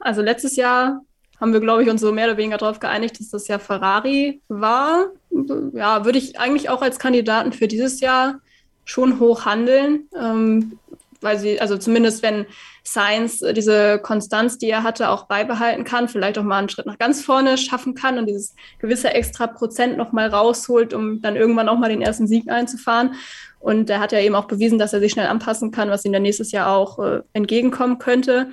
Also 0.00 0.20
letztes 0.22 0.56
Jahr 0.56 1.00
haben 1.40 1.52
wir, 1.52 1.60
glaube 1.60 1.84
ich, 1.84 1.88
uns 1.88 2.00
so 2.00 2.12
mehr 2.12 2.26
oder 2.26 2.36
weniger 2.36 2.58
darauf 2.58 2.80
geeinigt, 2.80 3.18
dass 3.20 3.30
das 3.30 3.48
ja 3.48 3.58
Ferrari 3.58 4.42
war. 4.48 5.06
Ja, 5.72 6.04
würde 6.04 6.18
ich 6.18 6.38
eigentlich 6.38 6.68
auch 6.68 6.82
als 6.82 6.98
Kandidaten 6.98 7.52
für 7.52 7.68
dieses 7.68 8.00
Jahr 8.00 8.40
schon 8.84 9.20
hoch 9.20 9.46
handeln. 9.46 10.08
Ähm, 10.18 10.78
weil 11.20 11.38
sie, 11.38 11.60
also 11.60 11.76
zumindest 11.76 12.22
wenn 12.22 12.46
Science 12.92 13.42
äh, 13.42 13.52
diese 13.52 13.98
Konstanz, 13.98 14.58
die 14.58 14.70
er 14.70 14.82
hatte, 14.82 15.10
auch 15.10 15.26
beibehalten 15.26 15.84
kann, 15.84 16.08
vielleicht 16.08 16.38
auch 16.38 16.42
mal 16.42 16.58
einen 16.58 16.68
Schritt 16.68 16.86
nach 16.86 16.98
ganz 16.98 17.22
vorne 17.22 17.58
schaffen 17.58 17.94
kann 17.94 18.18
und 18.18 18.26
dieses 18.26 18.54
gewisse 18.78 19.12
extra 19.12 19.46
Prozent 19.46 19.96
noch 19.96 20.12
mal 20.12 20.28
rausholt, 20.28 20.94
um 20.94 21.20
dann 21.20 21.36
irgendwann 21.36 21.68
auch 21.68 21.78
mal 21.78 21.90
den 21.90 22.02
ersten 22.02 22.26
Sieg 22.26 22.48
einzufahren. 22.50 23.14
Und 23.60 23.90
er 23.90 24.00
hat 24.00 24.12
ja 24.12 24.20
eben 24.20 24.34
auch 24.34 24.46
bewiesen, 24.46 24.78
dass 24.78 24.92
er 24.92 25.00
sich 25.00 25.12
schnell 25.12 25.26
anpassen 25.26 25.70
kann, 25.70 25.90
was 25.90 26.04
ihm 26.04 26.12
dann 26.12 26.22
nächstes 26.22 26.52
Jahr 26.52 26.68
auch 26.68 26.98
äh, 26.98 27.22
entgegenkommen 27.32 27.98
könnte. 27.98 28.50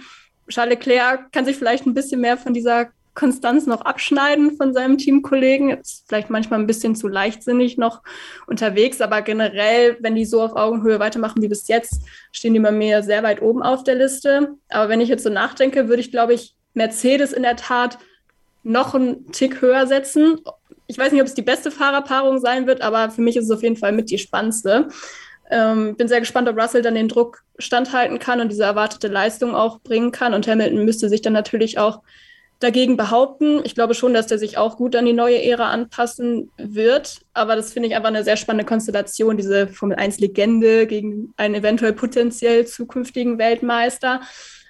Charles 0.50 0.76
Leclerc 0.76 1.32
kann 1.32 1.46
sich 1.46 1.58
vielleicht 1.58 1.86
ein 1.86 1.94
bisschen 1.94 2.22
mehr 2.22 2.38
von 2.38 2.54
dieser 2.54 2.88
Konstanz 3.16 3.66
noch 3.66 3.82
abschneiden 3.82 4.56
von 4.56 4.74
seinem 4.74 4.98
Teamkollegen. 4.98 5.72
Ist 5.72 6.06
vielleicht 6.08 6.30
manchmal 6.30 6.60
ein 6.60 6.68
bisschen 6.68 6.96
zu 6.96 7.08
leichtsinnig 7.08 7.78
noch 7.78 8.04
unterwegs, 8.46 9.02
aber 9.02 9.22
generell, 9.22 9.98
wenn 10.02 10.16
die 10.16 10.26
so 10.26 10.42
auf 10.42 10.56
Augenhöhe 10.56 11.00
weitermachen 11.00 11.42
wie 11.42 11.48
bis 11.48 11.68
jetzt, 11.68 12.02
stehen 12.32 12.54
die 12.54 12.60
bei 12.60 12.72
mir 12.72 13.02
sehr 13.02 13.24
weit 13.24 13.42
oben 13.42 13.64
auf 13.64 13.84
der 13.84 13.96
Liste. 13.96 14.56
Aber 14.70 14.90
wenn 14.90 15.02
ich 15.02 15.10
jetzt 15.10 15.24
so 15.24 15.30
nachdenke, 15.30 15.88
würde 15.88 16.02
ich, 16.02 16.12
glaube 16.12 16.34
ich, 16.34 16.56
Mercedes 16.74 17.34
in 17.34 17.44
der 17.44 17.56
Tat 17.56 17.98
noch 18.64 18.94
einen 18.94 19.32
Tick 19.32 19.62
höher 19.62 19.88
setzen. 19.88 20.42
Ich 20.88 20.98
weiß 20.98 21.12
nicht, 21.12 21.22
ob 21.22 21.28
es 21.28 21.34
die 21.34 21.42
beste 21.42 21.72
Fahrerpaarung 21.72 22.40
sein 22.40 22.68
wird, 22.68 22.82
aber 22.82 23.10
für 23.10 23.22
mich 23.22 23.38
ist 23.38 23.46
es 23.46 23.52
auf 23.52 23.64
jeden 23.64 23.78
Fall 23.78 23.94
mit 23.94 24.10
die 24.10 24.18
spannendste. 24.18 24.90
Ähm, 25.50 25.96
bin 25.96 26.08
sehr 26.08 26.20
gespannt, 26.20 26.50
ob 26.50 26.60
Russell 26.60 26.82
dann 26.82 26.96
den 26.96 27.08
Druck 27.08 27.44
standhalten 27.60 28.20
kann 28.20 28.42
und 28.42 28.52
diese 28.52 28.64
erwartete 28.64 29.08
Leistung 29.08 29.56
auch 29.56 29.80
bringen 29.80 30.12
kann. 30.12 30.34
Und 30.34 30.48
Hamilton 30.48 30.84
müsste 30.84 31.08
sich 31.08 31.22
dann 31.22 31.34
natürlich 31.34 31.78
auch 31.78 32.02
dagegen 32.60 32.98
behaupten. 32.98 33.62
Ich 33.64 33.76
glaube 33.76 33.94
schon, 33.94 34.14
dass 34.14 34.28
der 34.28 34.40
sich 34.40 34.58
auch 34.58 34.78
gut 34.78 34.96
an 34.96 35.06
die 35.06 35.14
neue 35.14 35.44
Ära 35.44 35.70
anpassen 35.70 36.52
wird. 36.58 37.22
Aber 37.34 37.56
das 37.56 37.74
finde 37.74 37.90
ich 37.90 37.96
einfach 37.96 38.10
eine 38.10 38.24
sehr 38.24 38.38
spannende 38.38 38.66
Konstellation, 38.66 39.38
diese 39.38 39.68
Formel 39.68 39.98
1-Legende 39.98 40.88
gegen 40.88 41.34
einen 41.38 41.56
eventuell 41.56 41.94
potenziell 41.94 42.66
zukünftigen 42.66 43.38
Weltmeister. 43.38 44.22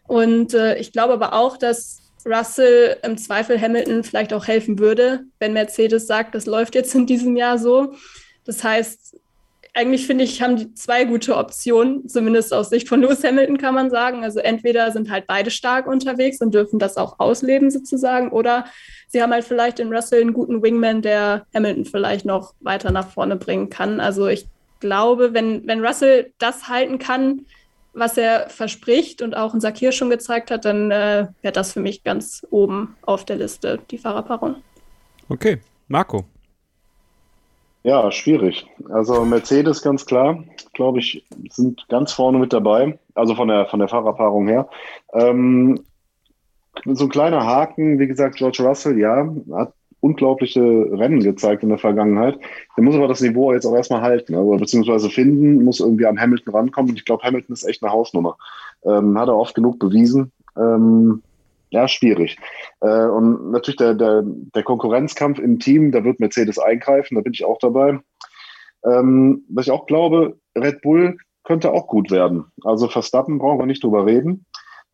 Und 0.08 0.54
äh, 0.54 0.78
ich 0.78 0.92
glaube 0.92 1.14
aber 1.14 1.34
auch, 1.34 1.58
dass 1.58 2.02
Russell 2.26 2.98
im 3.04 3.18
Zweifel 3.18 3.60
Hamilton 3.62 4.04
vielleicht 4.04 4.34
auch 4.34 4.48
helfen 4.48 4.80
würde, 4.80 5.26
wenn 5.40 5.54
Mercedes 5.54 6.08
sagt, 6.08 6.34
das 6.34 6.48
läuft 6.48 6.74
jetzt 6.76 6.96
in 6.96 7.06
diesem 7.06 7.36
Jahr 7.36 7.60
so. 7.60 7.94
Das 8.46 8.64
heißt, 8.64 9.18
eigentlich 9.76 10.08
finde 10.08 10.24
ich, 10.24 10.42
haben 10.42 10.56
die 10.56 10.74
zwei 10.74 11.04
gute 11.04 11.36
Optionen, 11.36 12.08
zumindest 12.08 12.54
aus 12.54 12.70
Sicht 12.70 12.88
von 12.88 13.02
Lewis 13.02 13.24
Hamilton 13.26 13.58
kann 13.58 13.76
man 13.76 13.90
sagen. 13.90 14.24
Also 14.24 14.40
entweder 14.40 14.92
sind 14.92 15.12
halt 15.12 15.28
beide 15.28 15.52
stark 15.52 15.86
unterwegs 15.86 16.40
und 16.40 16.54
dürfen 16.54 16.80
das 16.80 16.96
auch 16.96 17.20
ausleben 17.20 17.70
sozusagen, 17.70 18.30
oder 18.30 18.66
sie 19.10 19.22
haben 19.22 19.34
halt 19.34 19.44
vielleicht 19.44 19.80
in 19.82 19.94
Russell 19.94 20.22
einen 20.22 20.34
guten 20.34 20.64
Wingman, 20.64 21.02
der 21.02 21.46
Hamilton 21.54 21.84
vielleicht 21.84 22.26
noch 22.26 22.54
weiter 22.62 22.92
nach 22.92 23.10
vorne 23.10 23.36
bringen 23.36 23.70
kann. 23.70 24.00
Also 24.00 24.28
ich 24.28 24.48
glaube, 24.80 25.34
wenn, 25.34 25.68
wenn 25.68 25.86
Russell 25.86 26.32
das 26.38 26.70
halten 26.70 26.98
kann, 26.98 27.46
was 27.94 28.18
er 28.18 28.50
verspricht 28.50 29.22
und 29.22 29.36
auch 29.36 29.54
in 29.54 29.60
Sakir 29.60 29.92
schon 29.92 30.10
gezeigt 30.10 30.52
hat, 30.52 30.64
dann 30.64 30.90
äh, 30.90 31.28
wäre 31.42 31.52
das 31.52 31.74
für 31.74 31.82
mich 31.82 32.04
ganz 32.04 32.48
oben 32.50 32.96
auf 33.02 33.26
der 33.26 33.36
Liste, 33.36 33.80
die 33.92 33.98
Fahrerpaarung. 33.98 34.56
Okay, 35.28 35.60
Marco. 35.90 36.26
Ja, 37.86 38.12
schwierig. 38.12 38.66
Also 38.90 39.26
Mercedes 39.26 39.84
ganz 39.84 40.08
klar, 40.08 40.44
glaube 40.74 40.98
ich, 40.98 41.24
sind 41.52 41.86
ganz 41.88 42.14
vorne 42.14 42.40
mit 42.40 42.52
dabei. 42.52 42.98
Also 43.14 43.36
von 43.36 43.48
der 43.48 43.68
von 43.68 43.78
der 43.78 43.88
Fahrerpaarung 43.88 44.48
her. 44.48 44.68
Ähm, 45.14 45.80
so 46.84 47.04
ein 47.04 47.12
kleiner 47.12 47.46
Haken, 47.46 48.00
wie 48.00 48.08
gesagt, 48.08 48.38
George 48.38 48.64
Russell, 48.64 48.98
ja, 48.98 49.32
hat 49.54 49.74
unglaubliche 50.00 50.62
Rennen 50.62 51.20
gezeigt 51.20 51.62
in 51.62 51.70
der 51.70 51.78
Vergangenheit. 51.78 52.40
Der 52.76 52.84
muss 52.84 52.96
aber 52.96 53.08
das 53.08 53.22
Niveau 53.22 53.54
jetzt 53.54 53.68
auch 53.68 53.76
erstmal 53.76 54.02
halten, 54.02 54.34
also 54.34 54.58
beziehungsweise 54.58 55.12
finden, 55.12 55.64
muss 55.64 55.80
irgendwie 55.80 56.08
an 56.08 56.20
Hamilton 56.20 56.56
rankommen. 56.56 56.90
Und 56.90 56.98
ich 56.98 57.06
glaube, 57.06 57.22
Hamilton 57.22 57.54
ist 57.54 57.66
echt 57.66 57.84
eine 57.84 57.92
Hausnummer. 57.92 58.36
Ähm, 58.84 59.16
hat 59.20 59.28
er 59.28 59.38
oft 59.38 59.54
genug 59.54 59.78
bewiesen. 59.78 60.32
Ähm, 60.58 61.22
ja, 61.76 61.88
schwierig. 61.90 62.38
Äh, 62.80 63.06
und 63.08 63.52
natürlich 63.52 63.76
der, 63.76 63.94
der, 63.94 64.24
der 64.24 64.64
Konkurrenzkampf 64.64 65.40
im 65.40 65.60
Team, 65.60 65.92
da 65.92 66.04
wird 66.06 66.22
Mercedes 66.22 66.58
eingreifen, 66.58 67.16
da 67.16 67.22
bin 67.22 67.34
ich 67.34 67.44
auch 67.44 67.60
dabei. 67.60 68.00
Ähm, 68.86 69.44
was 69.50 69.68
ich 69.68 69.72
auch 69.72 69.86
glaube, 69.86 70.38
Red 70.58 70.82
Bull 70.82 71.18
könnte 71.44 71.74
auch 71.74 71.88
gut 71.88 72.12
werden. 72.12 72.46
Also 72.64 72.88
Verstappen 72.88 73.40
brauchen 73.40 73.60
wir 73.60 73.66
nicht 73.66 73.84
drüber 73.84 74.06
reden. 74.06 74.46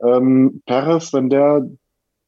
Ähm, 0.03 0.63
Perez, 0.65 1.13
wenn 1.13 1.29
der 1.29 1.69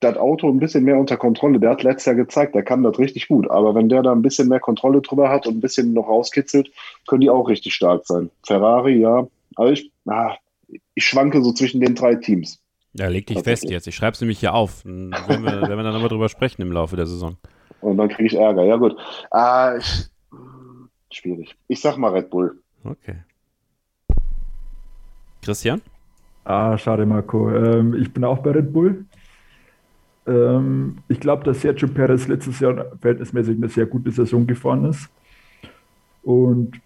das 0.01 0.17
Auto 0.17 0.49
ein 0.49 0.59
bisschen 0.59 0.84
mehr 0.84 0.99
unter 0.99 1.17
Kontrolle, 1.17 1.59
der 1.59 1.71
hat 1.71 1.81
letztes 1.81 2.05
Jahr 2.05 2.15
gezeigt, 2.15 2.53
der 2.53 2.63
kann 2.63 2.84
das 2.84 2.99
richtig 2.99 3.27
gut. 3.27 3.49
Aber 3.49 3.73
wenn 3.73 3.89
der 3.89 4.03
da 4.03 4.11
ein 4.11 4.21
bisschen 4.21 4.49
mehr 4.49 4.59
Kontrolle 4.59 5.01
drüber 5.01 5.30
hat 5.30 5.47
und 5.47 5.57
ein 5.57 5.61
bisschen 5.61 5.93
noch 5.93 6.07
rauskitzelt, 6.07 6.71
können 7.07 7.21
die 7.21 7.30
auch 7.30 7.49
richtig 7.49 7.73
stark 7.73 8.05
sein. 8.05 8.30
Ferrari, 8.45 8.99
ja. 8.99 9.25
Aber 9.55 9.71
ich, 9.71 9.91
ah, 10.05 10.35
ich 10.93 11.05
schwanke 11.05 11.41
so 11.41 11.53
zwischen 11.53 11.81
den 11.81 11.95
drei 11.95 12.15
Teams. 12.15 12.62
Ja, 12.93 13.07
leg 13.07 13.25
dich 13.25 13.39
fest 13.39 13.69
jetzt. 13.69 13.87
Ich 13.87 13.95
schreibe 13.95 14.13
es 14.13 14.21
nämlich 14.21 14.39
hier 14.39 14.53
auf. 14.53 14.83
Dann 14.83 15.11
werden 15.11 15.43
wir, 15.43 15.51
werden 15.61 15.77
wir 15.77 15.83
dann 15.83 15.93
nochmal 15.93 16.09
drüber 16.09 16.29
sprechen 16.29 16.61
im 16.61 16.71
Laufe 16.71 16.95
der 16.95 17.07
Saison. 17.07 17.37
Und 17.81 17.97
dann 17.97 18.09
kriege 18.09 18.27
ich 18.27 18.35
Ärger. 18.35 18.63
Ja, 18.63 18.77
gut. 18.77 18.95
Ah, 19.31 19.75
ich, 19.77 20.09
schwierig. 21.11 21.55
Ich 21.67 21.81
sag 21.81 21.97
mal 21.97 22.11
Red 22.11 22.29
Bull. 22.29 22.59
Okay. 22.83 23.23
Christian? 25.41 25.81
Ah, 26.45 26.77
schade, 26.77 27.05
Marco. 27.05 27.49
Ähm, 27.49 27.93
ich 27.95 28.13
bin 28.13 28.23
auch 28.23 28.39
bei 28.39 28.51
Red 28.51 28.71
Bull. 28.71 29.05
Ähm, 30.25 30.97
ich 31.07 31.19
glaube, 31.19 31.43
dass 31.43 31.61
Sergio 31.61 31.87
Perez 31.87 32.27
letztes 32.27 32.59
Jahr 32.59 32.91
verhältnismäßig 32.99 33.57
eine 33.57 33.69
sehr 33.69 33.85
gute 33.85 34.11
Saison 34.11 34.45
gefahren 34.47 34.85
ist. 34.85 35.09
Und 36.21 36.79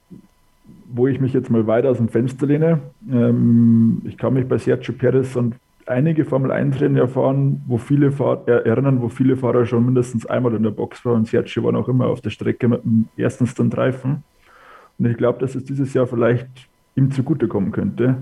wo 0.88 1.08
ich 1.08 1.20
mich 1.20 1.34
jetzt 1.34 1.50
mal 1.50 1.68
weiter 1.68 1.92
aus 1.92 1.98
dem 1.98 2.10
Fenster 2.10 2.48
lehne, 2.48 2.82
ähm, 3.10 4.02
ich 4.06 4.18
kann 4.18 4.34
mich 4.34 4.48
bei 4.48 4.58
Sergio 4.58 4.94
Perez 4.94 5.36
und 5.36 5.56
einige 5.88 6.26
Formel 6.26 6.52
1-Rennen 6.52 6.98
erfahren, 6.98 7.62
wo 7.68 7.78
viele 7.78 8.12
Fahrer, 8.12 8.48
äh, 8.48 8.70
erinnern, 8.70 9.02
wo 9.02 9.10
viele 9.10 9.38
Fahrer 9.38 9.66
schon 9.66 9.86
mindestens 9.86 10.26
einmal 10.26 10.54
in 10.56 10.64
der 10.64 10.72
Box 10.72 11.04
waren 11.06 11.18
und 11.18 11.28
Sergio 11.28 11.64
war 11.64 11.72
noch 11.72 11.88
immer 11.88 12.08
auf 12.08 12.22
der 12.22 12.30
Strecke 12.30 12.68
mit 12.68 12.84
dem 12.84 13.08
ersten 13.18 13.48
Stunt-Reifen. 13.48 14.24
Und 15.00 15.06
ich 15.06 15.18
glaube, 15.18 15.40
dass 15.40 15.56
es 15.56 15.64
dieses 15.64 15.94
Jahr 15.94 16.08
vielleicht 16.08 16.48
ihm 16.96 17.12
zugutekommen 17.12 17.72
könnte. 17.72 18.18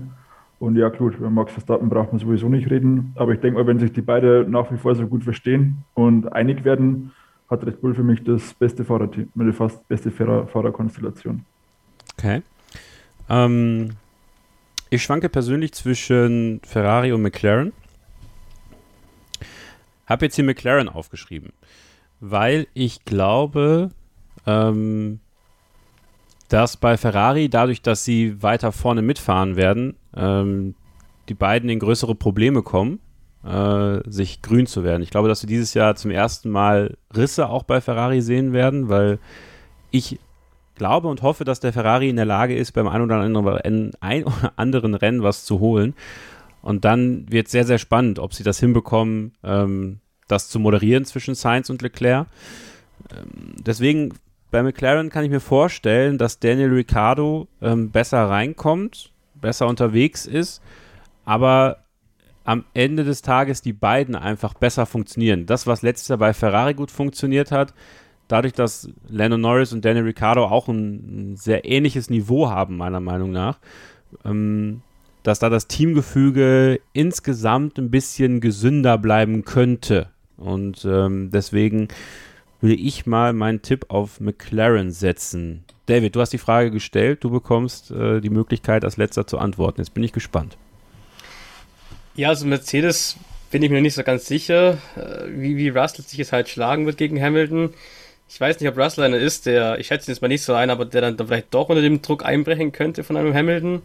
Und 0.58 0.76
ja, 0.76 0.88
gut, 0.88 1.16
über 1.16 1.30
Max 1.30 1.52
Verstappen 1.52 1.88
braucht 1.88 2.12
man 2.12 2.18
sowieso 2.18 2.48
nicht 2.48 2.70
reden. 2.70 3.12
Aber 3.16 3.32
ich 3.32 3.40
denke 3.40 3.58
mal, 3.58 3.66
wenn 3.66 3.78
sich 3.78 3.92
die 3.92 4.02
beiden 4.02 4.50
nach 4.50 4.70
wie 4.72 4.76
vor 4.76 4.94
so 4.94 5.06
gut 5.06 5.24
verstehen 5.24 5.78
und 5.94 6.32
einig 6.32 6.64
werden, 6.64 7.12
hat 7.50 7.64
Red 7.64 7.80
Bull 7.80 7.94
für 7.94 8.02
mich 8.02 8.24
das 8.24 8.54
beste 8.54 8.84
Fahrerteam, 8.84 9.28
die 9.34 9.52
fast 9.52 9.86
beste 9.88 10.10
Fahrerkonstellation. 10.10 11.44
Okay. 12.18 12.42
Ähm, 13.28 13.90
ich 14.90 15.02
schwanke 15.02 15.28
persönlich 15.28 15.72
zwischen 15.72 16.60
Ferrari 16.64 17.12
und 17.12 17.22
McLaren. 17.22 17.72
Habe 20.06 20.26
jetzt 20.26 20.36
hier 20.36 20.44
McLaren 20.44 20.88
aufgeschrieben, 20.88 21.52
weil 22.20 22.68
ich 22.74 23.04
glaube, 23.04 23.90
ähm, 24.46 25.20
dass 26.48 26.76
bei 26.76 26.96
Ferrari, 26.96 27.48
dadurch, 27.48 27.82
dass 27.82 28.04
sie 28.04 28.40
weiter 28.40 28.70
vorne 28.70 29.02
mitfahren 29.02 29.56
werden, 29.56 29.96
ähm, 30.14 30.74
die 31.28 31.34
beiden 31.34 31.68
in 31.68 31.80
größere 31.80 32.14
Probleme 32.14 32.62
kommen, 32.62 33.00
äh, 33.44 33.98
sich 34.08 34.42
grün 34.42 34.66
zu 34.66 34.84
werden. 34.84 35.02
Ich 35.02 35.10
glaube, 35.10 35.28
dass 35.28 35.42
wir 35.42 35.48
dieses 35.48 35.74
Jahr 35.74 35.96
zum 35.96 36.12
ersten 36.12 36.50
Mal 36.50 36.96
Risse 37.14 37.48
auch 37.48 37.64
bei 37.64 37.80
Ferrari 37.80 38.20
sehen 38.22 38.52
werden, 38.52 38.88
weil 38.88 39.18
ich 39.90 40.20
glaube 40.76 41.08
und 41.08 41.22
hoffe, 41.22 41.44
dass 41.44 41.60
der 41.60 41.72
Ferrari 41.72 42.08
in 42.08 42.16
der 42.16 42.24
Lage 42.24 42.56
ist, 42.56 42.72
beim 42.72 42.86
ein 42.86 43.02
oder 43.02 43.16
anderen, 43.16 43.92
ein 44.00 44.24
oder 44.24 44.52
anderen 44.56 44.94
Rennen 44.94 45.22
was 45.22 45.44
zu 45.44 45.60
holen. 45.60 45.94
Und 46.62 46.84
dann 46.84 47.30
wird 47.30 47.46
es 47.46 47.52
sehr, 47.52 47.64
sehr 47.64 47.78
spannend, 47.78 48.18
ob 48.18 48.34
sie 48.34 48.42
das 48.42 48.60
hinbekommen, 48.60 49.32
ähm, 49.42 50.00
das 50.28 50.48
zu 50.48 50.58
moderieren 50.58 51.04
zwischen 51.04 51.34
Sainz 51.34 51.70
und 51.70 51.82
Leclerc. 51.82 52.26
Ähm, 53.12 53.54
deswegen 53.64 54.14
bei 54.50 54.62
McLaren 54.62 55.10
kann 55.10 55.24
ich 55.24 55.30
mir 55.30 55.40
vorstellen, 55.40 56.18
dass 56.18 56.38
Daniel 56.38 56.72
Ricciardo 56.72 57.48
ähm, 57.60 57.90
besser 57.90 58.28
reinkommt, 58.28 59.12
besser 59.34 59.66
unterwegs 59.66 60.26
ist, 60.26 60.62
aber 61.24 61.78
am 62.44 62.64
Ende 62.74 63.04
des 63.04 63.22
Tages 63.22 63.60
die 63.60 63.72
beiden 63.72 64.14
einfach 64.14 64.54
besser 64.54 64.86
funktionieren. 64.86 65.46
Das, 65.46 65.66
was 65.66 65.82
letztes 65.82 66.08
Jahr 66.08 66.18
bei 66.18 66.32
Ferrari 66.32 66.74
gut 66.74 66.92
funktioniert 66.92 67.50
hat, 67.50 67.74
dadurch, 68.28 68.52
dass 68.52 68.88
Lando 69.08 69.38
Norris 69.38 69.72
und 69.72 69.84
Daniel 69.84 70.04
Ricciardo 70.04 70.44
auch 70.44 70.68
ein, 70.68 71.32
ein 71.32 71.36
sehr 71.36 71.64
ähnliches 71.64 72.10
Niveau 72.10 72.50
haben, 72.50 72.76
meiner 72.76 73.00
Meinung 73.00 73.30
nach, 73.32 73.58
ähm, 74.24 74.82
dass 75.22 75.38
da 75.38 75.50
das 75.50 75.66
Teamgefüge 75.66 76.80
insgesamt 76.92 77.78
ein 77.78 77.90
bisschen 77.90 78.40
gesünder 78.40 78.98
bleiben 78.98 79.44
könnte. 79.44 80.08
Und 80.36 80.84
ähm, 80.84 81.30
deswegen 81.32 81.88
will 82.60 82.78
ich 82.78 83.06
mal 83.06 83.32
meinen 83.32 83.62
Tipp 83.62 83.86
auf 83.88 84.20
McLaren 84.20 84.90
setzen. 84.90 85.64
David, 85.86 86.16
du 86.16 86.20
hast 86.20 86.32
die 86.32 86.38
Frage 86.38 86.70
gestellt, 86.70 87.22
du 87.22 87.30
bekommst 87.30 87.90
äh, 87.90 88.20
die 88.20 88.30
Möglichkeit, 88.30 88.84
als 88.84 88.96
letzter 88.96 89.26
zu 89.26 89.38
antworten. 89.38 89.80
Jetzt 89.80 89.94
bin 89.94 90.02
ich 90.02 90.12
gespannt. 90.12 90.56
Ja, 92.14 92.30
also 92.30 92.46
Mercedes 92.46 93.16
bin 93.50 93.62
ich 93.62 93.70
mir 93.70 93.80
nicht 93.80 93.94
so 93.94 94.02
ganz 94.02 94.26
sicher, 94.26 94.78
äh, 94.96 95.26
wie, 95.28 95.56
wie 95.56 95.68
Russell 95.68 96.04
sich 96.04 96.18
jetzt 96.18 96.32
halt 96.32 96.48
schlagen 96.48 96.86
wird 96.86 96.96
gegen 96.96 97.20
Hamilton 97.20 97.70
ich 98.28 98.40
weiß 98.40 98.60
nicht, 98.60 98.68
ob 98.68 98.76
Russell 98.78 99.04
einer 99.04 99.18
ist, 99.18 99.46
der, 99.46 99.78
ich 99.78 99.86
schätze 99.86 100.10
jetzt 100.10 100.20
mal 100.20 100.28
nicht 100.28 100.42
so 100.42 100.54
ein, 100.54 100.70
aber 100.70 100.84
der 100.84 101.00
dann 101.00 101.16
vielleicht 101.26 101.54
doch 101.54 101.68
unter 101.68 101.82
dem 101.82 102.02
Druck 102.02 102.24
einbrechen 102.24 102.72
könnte 102.72 103.04
von 103.04 103.16
einem 103.16 103.34
Hamilton. 103.34 103.82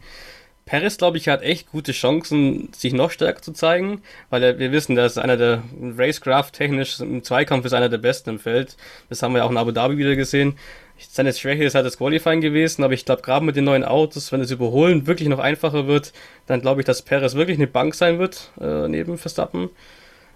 Paris, 0.66 0.98
glaube 0.98 1.18
ich, 1.18 1.28
hat 1.28 1.42
echt 1.42 1.72
gute 1.72 1.92
Chancen, 1.92 2.72
sich 2.74 2.94
noch 2.94 3.12
stärker 3.12 3.42
zu 3.42 3.52
zeigen, 3.52 4.02
weil 4.30 4.58
wir 4.60 4.72
wissen, 4.72 4.96
dass 4.96 5.18
einer 5.18 5.36
der 5.36 5.64
Racecraft 5.98 6.52
technisch 6.54 7.00
im 7.00 7.24
Zweikampf 7.24 7.66
ist 7.66 7.74
einer 7.74 7.90
der 7.90 7.98
besten 7.98 8.32
im 8.32 8.40
Feld. 8.40 8.78
Das 9.10 9.22
haben 9.22 9.34
wir 9.34 9.44
auch 9.44 9.52
in 9.52 9.58
Abu 9.58 9.72
Dhabi 9.72 9.98
wieder 9.98 10.16
gesehen. 10.16 10.58
seine 10.98 11.34
Schwäche 11.34 11.64
ist 11.64 11.76
halt 11.76 11.86
das 11.86 11.98
Qualifying 11.98 12.42
gewesen, 12.42 12.84
aber 12.84 12.94
ich 12.94 13.06
glaube, 13.06 13.22
gerade 13.22 13.46
mit 13.46 13.56
den 13.56 13.66
neuen 13.66 13.84
Autos, 13.84 14.32
wenn 14.32 14.40
das 14.40 14.52
Überholen 14.52 15.08
wirklich 15.08 15.28
noch 15.30 15.40
einfacher 15.40 15.88
wird, 15.88 16.14
dann 16.46 16.62
glaube 16.62 16.82
ich, 16.82 16.86
dass 16.86 17.02
Perez 17.02 17.36
wirklich 17.36 17.58
eine 17.58 17.68
Bank 17.68 17.96
sein 17.96 18.20
wird, 18.20 18.52
äh, 18.62 18.88
neben 18.88 19.18
Verstappen. 19.18 19.70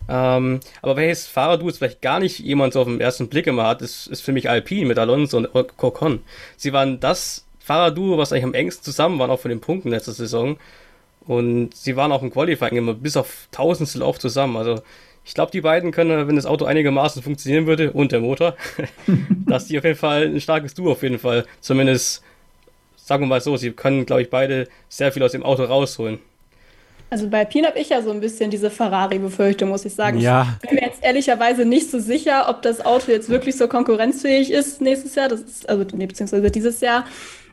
Ähm, 0.07 0.59
aber 0.81 0.95
welches 0.95 1.27
Fahrer 1.27 1.57
du 1.57 1.67
jetzt 1.67 1.77
vielleicht 1.77 2.01
gar 2.01 2.19
nicht 2.19 2.39
jemand 2.39 2.73
so 2.73 2.81
auf 2.81 2.87
den 2.87 3.01
ersten 3.01 3.27
Blick 3.27 3.47
immer 3.47 3.67
hat, 3.67 3.81
ist, 3.81 4.07
ist 4.07 4.21
für 4.21 4.31
mich 4.31 4.49
Alpine 4.49 4.85
mit 4.85 4.99
Alonso 4.99 5.37
und 5.37 5.49
Ocon. 5.53 6.21
Sie 6.57 6.73
waren 6.73 6.99
das 6.99 7.45
Fahrerduo, 7.59 8.17
was 8.17 8.31
eigentlich 8.31 8.43
am 8.43 8.53
engsten 8.53 8.83
zusammen 8.83 9.17
waren, 9.17 9.31
auch 9.31 9.39
von 9.39 9.49
den 9.49 9.61
Punkten 9.61 9.89
letzter 9.89 10.11
Saison. 10.11 10.57
Und 11.25 11.75
sie 11.75 11.95
waren 11.95 12.11
auch 12.11 12.21
im 12.21 12.31
Qualifying 12.31 12.77
immer 12.77 12.93
bis 12.93 13.17
auf 13.17 13.47
Tausendstel 13.51 14.03
auf 14.03 14.19
zusammen. 14.19 14.57
Also 14.57 14.81
ich 15.25 15.33
glaube, 15.33 15.51
die 15.51 15.61
beiden 15.61 15.91
können, 15.91 16.27
wenn 16.27 16.35
das 16.35 16.45
Auto 16.45 16.65
einigermaßen 16.65 17.23
funktionieren 17.23 17.65
würde 17.65 17.91
und 17.91 18.11
der 18.11 18.19
Motor, 18.19 18.55
dass 19.47 19.65
die 19.65 19.79
auf 19.79 19.83
jeden 19.83 19.97
Fall 19.97 20.25
ein 20.25 20.39
starkes 20.39 20.75
Duo 20.75 20.91
auf 20.91 21.01
jeden 21.01 21.17
Fall. 21.17 21.45
Zumindest, 21.61 22.21
sagen 22.95 23.23
wir 23.23 23.27
mal 23.27 23.41
so, 23.41 23.57
sie 23.57 23.71
können, 23.71 24.05
glaube 24.05 24.21
ich, 24.21 24.29
beide 24.29 24.67
sehr 24.87 25.11
viel 25.11 25.23
aus 25.23 25.31
dem 25.31 25.41
Auto 25.41 25.63
rausholen. 25.63 26.19
Also 27.09 27.29
bei 27.29 27.39
Alpine 27.39 27.67
habe 27.67 27.79
ich 27.79 27.89
ja 27.89 28.01
so 28.01 28.11
ein 28.11 28.19
bisschen 28.19 28.49
diese 28.49 28.69
Ferrari-Befürchtung, 28.69 29.69
muss 29.69 29.85
ich 29.85 29.93
sagen. 29.93 30.19
Ja. 30.19 30.57
Ich 30.61 30.69
bin 30.69 30.75
mir 30.75 30.85
jetzt 30.85 31.03
ehrlicherweise 31.03 31.65
nicht 31.65 31.91
so 31.91 31.99
sicher, 31.99 32.49
ob 32.49 32.61
das 32.61 32.83
Auto 32.83 33.11
jetzt 33.11 33.29
wirklich 33.29 33.55
so 33.55 33.67
konkurrenzfähig 33.67 34.51
ist 34.51 34.81
nächstes 34.81 35.15
Jahr, 35.15 35.29
das 35.29 35.41
ist, 35.41 35.69
also 35.69 35.85
nee, 35.93 36.07
beziehungsweise 36.07 36.49
dieses 36.49 36.81
Jahr. 36.81 37.05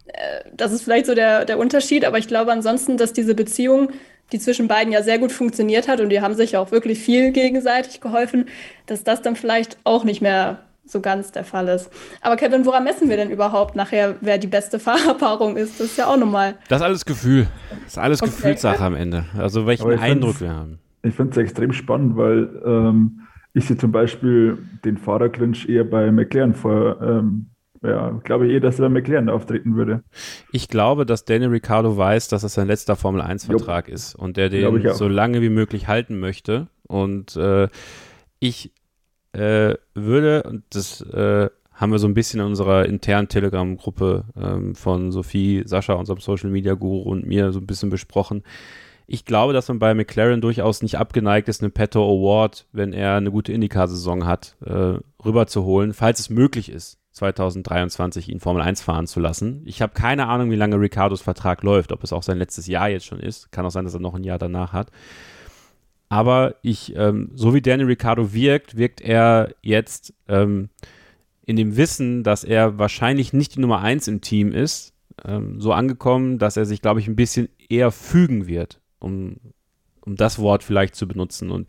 Äh, 0.07 0.45
das 0.55 0.73
ist 0.73 0.83
vielleicht 0.83 1.07
so 1.07 1.15
der, 1.15 1.45
der 1.45 1.59
Unterschied, 1.59 2.05
aber 2.05 2.19
ich 2.19 2.29
glaube 2.29 2.53
ansonsten, 2.53 2.97
dass 2.97 3.13
diese 3.13 3.35
Beziehung 3.35 3.91
die 4.33 4.39
zwischen 4.39 4.67
beiden 4.67 4.93
ja 4.93 5.03
sehr 5.03 5.19
gut 5.19 5.31
funktioniert 5.31 5.89
hat 5.89 6.01
und 6.01 6.09
die 6.09 6.21
haben 6.21 6.35
sich 6.35 6.57
auch 6.57 6.71
wirklich 6.71 6.99
viel 6.99 7.33
gegenseitig 7.33 8.01
geholfen, 8.01 8.49
dass 8.87 9.05
das 9.05 9.23
dann 9.23 9.37
vielleicht 9.37 9.77
auch 9.85 10.05
nicht 10.05 10.23
mehr 10.23 10.61
so 10.93 11.01
ganz 11.01 11.33
der 11.33 11.45
Fall 11.45 11.69
ist. 11.69 11.91
Aber 12.21 12.37
Kevin, 12.37 12.65
woran 12.65 12.85
messen 12.85 13.09
wir 13.09 13.17
denn 13.17 13.31
überhaupt 13.31 13.75
nachher, 13.75 14.17
wer 14.21 14.39
die 14.39 14.47
beste 14.47 14.79
Fahrerpaarung 14.79 15.57
ist? 15.57 15.81
Das 15.81 15.89
ist 15.89 15.99
ja 15.99 16.07
auch 16.07 16.17
nochmal. 16.17 16.55
Das 16.69 16.81
ist 16.81 16.85
alles 16.85 17.05
Gefühl. 17.05 17.49
Das 17.71 17.93
ist 17.93 17.99
alles 17.99 18.23
okay. 18.23 18.31
Gefühlssache 18.31 18.85
am 18.85 18.95
Ende. 18.95 19.25
Also 19.37 19.67
welchen 19.67 19.91
Eindruck 19.99 20.41
wir 20.41 20.51
haben. 20.51 20.79
Ich 21.03 21.15
finde 21.15 21.33
es 21.33 21.37
extrem 21.39 21.73
spannend, 21.73 22.17
weil 22.17 22.63
ähm, 22.65 23.23
ich 23.55 23.67
sehe 23.67 23.77
zum 23.77 23.93
Beispiel 23.93 24.59
den 24.85 24.97
Fahrerclinch 24.97 25.69
eher 25.69 25.85
bei 25.85 26.13
McLaren 26.13 26.55
vor, 26.55 27.01
ähm, 27.03 27.47
ja, 27.83 28.11
glaube 28.23 28.47
ich 28.47 28.53
eh, 28.55 28.61
dass 28.61 28.79
er 28.79 28.89
bei 28.89 29.01
McLaren 29.01 29.29
auftreten 29.29 29.75
würde. 29.75 30.05
Ich 30.53 30.69
glaube, 30.69 31.05
dass 31.05 31.25
Daniel 31.25 31.51
Ricciardo 31.51 31.97
weiß, 31.97 32.29
dass 32.29 32.45
es 32.45 32.55
sein 32.55 32.69
letzter 32.69 32.95
Formel-1-Vertrag 32.95 33.89
ist 33.89 34.15
und 34.15 34.37
der 34.37 34.49
den 34.49 34.93
so 34.95 35.09
lange 35.09 35.43
wie 35.43 35.49
möglich 35.49 35.89
halten 35.89 36.21
möchte. 36.21 36.69
Und 36.87 37.37
äh, 37.37 37.69
ich 38.39 38.73
äh, 39.33 39.75
würde, 39.95 40.43
und 40.45 40.65
das 40.71 41.01
äh, 41.01 41.51
haben 41.73 41.93
wir 41.93 41.99
so 41.99 42.07
ein 42.07 42.15
bisschen 42.15 42.41
in 42.41 42.47
unserer 42.47 42.87
internen 42.87 43.29
Telegram-Gruppe 43.29 44.25
ähm, 44.37 44.75
von 44.75 45.11
Sophie, 45.11 45.63
Sascha, 45.67 45.95
unserem 45.95 46.21
Social-Media-Guru 46.21 47.03
und 47.03 47.27
mir 47.27 47.53
so 47.53 47.59
ein 47.59 47.67
bisschen 47.67 47.91
besprochen. 47.91 48.43
Ich 49.07 49.25
glaube, 49.25 49.53
dass 49.53 49.69
man 49.69 49.79
bei 49.79 49.95
McLaren 49.95 50.41
durchaus 50.41 50.83
nicht 50.83 50.97
abgeneigt 50.97 51.49
ist, 51.49 51.63
eine 51.63 51.71
Petto 51.71 52.03
Award, 52.03 52.67
wenn 52.73 52.93
er 52.93 53.17
eine 53.17 53.31
gute 53.31 53.53
Indycar-Saison 53.53 54.27
hat, 54.27 54.57
äh, 54.65 54.99
rüberzuholen, 55.25 55.93
falls 55.93 56.21
es 56.21 56.31
möglich 56.31 56.71
ist. 56.71 56.99
2023 57.13 58.31
ihn 58.31 58.41
Formel 58.41 58.63
1 58.63 58.81
fahren 58.81 59.07
zu 59.07 59.21
lassen. 59.21 59.63
Ich 59.67 59.83
habe 59.83 59.93
keine 59.93 60.29
Ahnung, 60.29 60.51
wie 60.51 60.57
lange 60.57 60.81
Ricardos 60.81 61.21
Vertrag 61.21 61.63
läuft, 61.63 61.93
ob 61.93 62.03
es 62.03 62.13
auch 62.13 62.23
sein 62.23 62.39
letztes 62.39 62.67
Jahr 62.67 62.89
jetzt 62.89 63.05
schon 63.05 63.21
ist. 63.21 63.53
Kann 63.53 63.67
auch 63.67 63.71
sein, 63.71 63.85
dass 63.85 63.93
er 63.93 64.01
noch 64.01 64.15
ein 64.15 64.25
Jahr 64.25 64.39
danach 64.39 64.73
hat. 64.73 64.91
Aber 66.13 66.57
ich, 66.61 66.95
ähm, 66.95 67.31
so 67.33 67.55
wie 67.55 67.63
Daniel 67.63 67.87
Ricciardo 67.87 68.35
wirkt, 68.35 68.77
wirkt 68.77 69.01
er 69.01 69.55
jetzt 69.63 70.13
ähm, 70.29 70.69
in 71.47 71.57
dem 71.57 71.79
Wissen, 71.79 72.23
dass 72.23 72.45
er 72.45 72.79
wahrscheinlich 72.79 73.33
nicht 73.33 73.57
die 73.57 73.61
Nummer 73.61 73.81
1 73.81 74.09
im 74.09 74.21
Team 74.21 74.53
ist, 74.53 74.93
ähm, 75.25 75.59
so 75.59 75.73
angekommen, 75.73 76.39
dass 76.39 76.59
er 76.59 76.67
sich, 76.67 76.83
glaube 76.83 77.01
ich, 77.01 77.09
ein 77.09 77.17
bisschen 77.17 77.49
eher 77.67 77.91
fügen 77.91 78.47
wird, 78.47 78.79
um, 78.99 79.37
um 80.03 80.17
das 80.17 80.39
Wort 80.39 80.63
vielleicht 80.63 80.97
zu 80.97 81.09
benutzen. 81.09 81.51
Und 81.51 81.67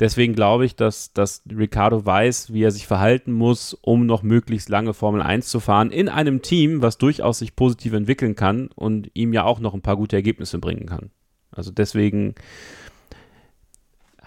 Deswegen 0.00 0.34
glaube 0.34 0.64
ich, 0.64 0.74
dass, 0.74 1.12
dass 1.12 1.42
Ricardo 1.48 2.04
weiß, 2.04 2.52
wie 2.52 2.64
er 2.64 2.72
sich 2.72 2.88
verhalten 2.88 3.32
muss, 3.32 3.74
um 3.74 4.04
noch 4.04 4.22
möglichst 4.24 4.68
lange 4.68 4.94
Formel 4.94 5.22
1 5.22 5.46
zu 5.46 5.60
fahren, 5.60 5.92
in 5.92 6.08
einem 6.08 6.42
Team, 6.42 6.82
was 6.82 6.98
durchaus 6.98 7.38
sich 7.38 7.54
positiv 7.54 7.92
entwickeln 7.92 8.34
kann 8.34 8.68
und 8.74 9.10
ihm 9.12 9.32
ja 9.32 9.44
auch 9.44 9.60
noch 9.60 9.74
ein 9.74 9.82
paar 9.82 9.96
gute 9.96 10.16
Ergebnisse 10.16 10.58
bringen 10.58 10.86
kann. 10.86 11.10
Also 11.52 11.70
deswegen 11.70 12.34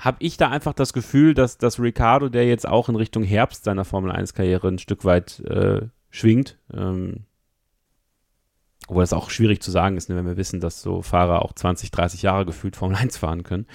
habe 0.03 0.17
ich 0.19 0.35
da 0.35 0.49
einfach 0.49 0.73
das 0.73 0.91
Gefühl, 0.91 1.34
dass, 1.34 1.57
dass 1.57 1.80
Ricardo, 1.80 2.27
der 2.27 2.45
jetzt 2.45 2.67
auch 2.67 2.89
in 2.89 2.97
Richtung 2.97 3.23
Herbst 3.23 3.63
seiner 3.63 3.85
Formel 3.85 4.11
1-Karriere 4.11 4.67
ein 4.67 4.77
Stück 4.77 5.05
weit 5.05 5.39
äh, 5.39 5.84
schwingt, 6.09 6.57
ähm, 6.73 7.21
obwohl 8.89 9.03
das 9.03 9.13
auch 9.13 9.30
schwierig 9.30 9.61
zu 9.61 9.71
sagen 9.71 9.95
ist, 9.95 10.09
ne, 10.09 10.17
wenn 10.17 10.25
wir 10.25 10.35
wissen, 10.35 10.59
dass 10.59 10.81
so 10.81 11.01
Fahrer 11.01 11.41
auch 11.41 11.53
20, 11.53 11.89
30 11.89 12.21
Jahre 12.21 12.45
gefühlt 12.45 12.75
Formel 12.75 12.97
1 12.97 13.17
fahren 13.17 13.43
können. 13.43 13.65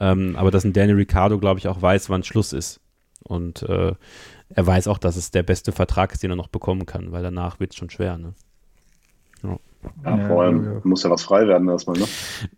Ähm, 0.00 0.34
aber 0.34 0.50
dass 0.50 0.64
ein 0.64 0.72
Daniel 0.72 0.96
Ricciardo, 0.96 1.38
glaube 1.38 1.60
ich, 1.60 1.68
auch 1.68 1.80
weiß, 1.80 2.10
wann 2.10 2.24
Schluss 2.24 2.52
ist. 2.52 2.80
Und 3.22 3.62
äh, 3.62 3.94
er 4.48 4.66
weiß 4.66 4.88
auch, 4.88 4.98
dass 4.98 5.14
es 5.14 5.30
der 5.30 5.44
beste 5.44 5.70
Vertrag 5.70 6.12
ist, 6.12 6.24
den 6.24 6.30
er 6.30 6.36
noch 6.36 6.48
bekommen 6.48 6.86
kann, 6.86 7.12
weil 7.12 7.22
danach 7.22 7.60
wird 7.60 7.72
es 7.72 7.78
schon 7.78 7.90
schwer. 7.90 8.18
Ne? 8.18 8.34
Ja. 9.44 9.58
Ja, 10.04 10.26
vor 10.26 10.42
allem 10.42 10.64
ja. 10.64 10.80
muss 10.84 11.02
ja 11.02 11.10
was 11.10 11.22
frei 11.22 11.46
werden 11.46 11.68
erstmal, 11.68 11.98
ne? 11.98 12.06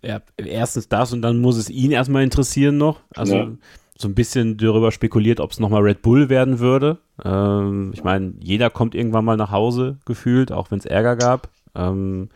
Ja, 0.03 0.21
erstens 0.37 0.89
das 0.89 1.13
und 1.13 1.23
dann 1.23 1.41
muss 1.41 1.57
es 1.57 1.69
ihn 1.69 1.91
erstmal 1.91 2.23
interessieren 2.23 2.79
noch. 2.79 3.01
Also 3.15 3.35
ja. 3.35 3.51
so 3.97 4.09
ein 4.09 4.15
bisschen 4.15 4.57
darüber 4.57 4.91
spekuliert, 4.91 5.41
ob 5.41 5.51
es 5.51 5.61
nochmal 5.61 5.83
Red 5.83 6.03
Bull 6.03 6.29
werden 6.29 6.59
würde. 6.59 6.99
Ähm, 7.23 7.91
ich 7.95 8.03
meine, 8.03 8.35
jeder 8.41 8.71
kommt 8.71 8.95
irgendwann 8.95 9.25
mal 9.25 9.37
nach 9.37 9.51
Hause 9.51 9.99
gefühlt, 10.07 10.53
auch 10.53 10.71
wenn 10.71 10.79
es 10.79 10.87
Ärger 10.87 11.17
gab. 11.17 11.51
Ähm, 11.75 12.31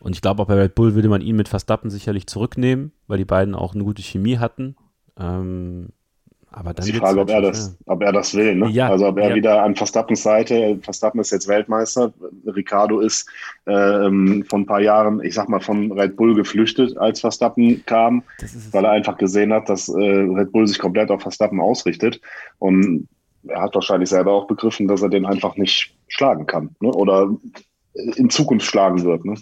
und 0.00 0.14
ich 0.14 0.20
glaube, 0.20 0.42
auch 0.42 0.46
bei 0.46 0.54
Red 0.54 0.74
Bull 0.74 0.94
würde 0.94 1.08
man 1.08 1.20
ihn 1.20 1.36
mit 1.36 1.48
Verstappen 1.48 1.90
sicherlich 1.90 2.26
zurücknehmen, 2.26 2.92
weil 3.06 3.18
die 3.18 3.24
beiden 3.24 3.54
auch 3.54 3.74
eine 3.74 3.84
gute 3.84 4.02
Chemie 4.02 4.38
hatten. 4.38 4.76
Ähm, 5.18 5.90
aber 6.52 6.74
dann 6.74 6.86
die 6.86 6.92
Frage, 6.92 7.20
ob 7.20 7.30
er, 7.30 7.40
das, 7.40 7.76
ob 7.86 8.02
er 8.02 8.12
das 8.12 8.34
will. 8.34 8.54
Ne? 8.54 8.68
Ja, 8.68 8.90
also 8.90 9.08
ob 9.08 9.18
er 9.18 9.30
ja. 9.30 9.34
wieder 9.34 9.62
an 9.62 9.74
Verstappens 9.74 10.22
Seite, 10.22 10.78
Verstappen 10.82 11.20
ist 11.20 11.30
jetzt 11.30 11.48
Weltmeister, 11.48 12.12
Ricardo 12.46 13.00
ist 13.00 13.28
äh, 13.64 13.72
vor 14.44 14.58
ein 14.58 14.66
paar 14.66 14.80
Jahren, 14.80 15.22
ich 15.24 15.34
sag 15.34 15.48
mal, 15.48 15.60
von 15.60 15.90
Red 15.92 16.16
Bull 16.16 16.34
geflüchtet, 16.34 16.96
als 16.98 17.20
Verstappen 17.20 17.84
kam, 17.86 18.22
weil 18.70 18.84
er 18.84 18.92
einfach 18.92 19.16
gesehen 19.16 19.52
hat, 19.52 19.68
dass 19.68 19.88
äh, 19.88 19.98
Red 19.98 20.52
Bull 20.52 20.66
sich 20.66 20.78
komplett 20.78 21.10
auf 21.10 21.22
Verstappen 21.22 21.60
ausrichtet. 21.60 22.20
Und 22.58 23.08
er 23.48 23.62
hat 23.62 23.74
wahrscheinlich 23.74 24.10
selber 24.10 24.32
auch 24.32 24.46
begriffen, 24.46 24.86
dass 24.88 25.02
er 25.02 25.08
den 25.08 25.26
einfach 25.26 25.56
nicht 25.56 25.94
schlagen 26.08 26.46
kann 26.46 26.76
ne? 26.80 26.90
oder 26.90 27.30
in 27.94 28.30
Zukunft 28.30 28.66
schlagen 28.66 29.02
wird. 29.04 29.24
Ne? 29.24 29.34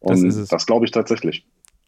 Und 0.00 0.24
das, 0.24 0.48
das 0.48 0.66
glaube 0.66 0.84
ich 0.86 0.92
tatsächlich. 0.92 1.44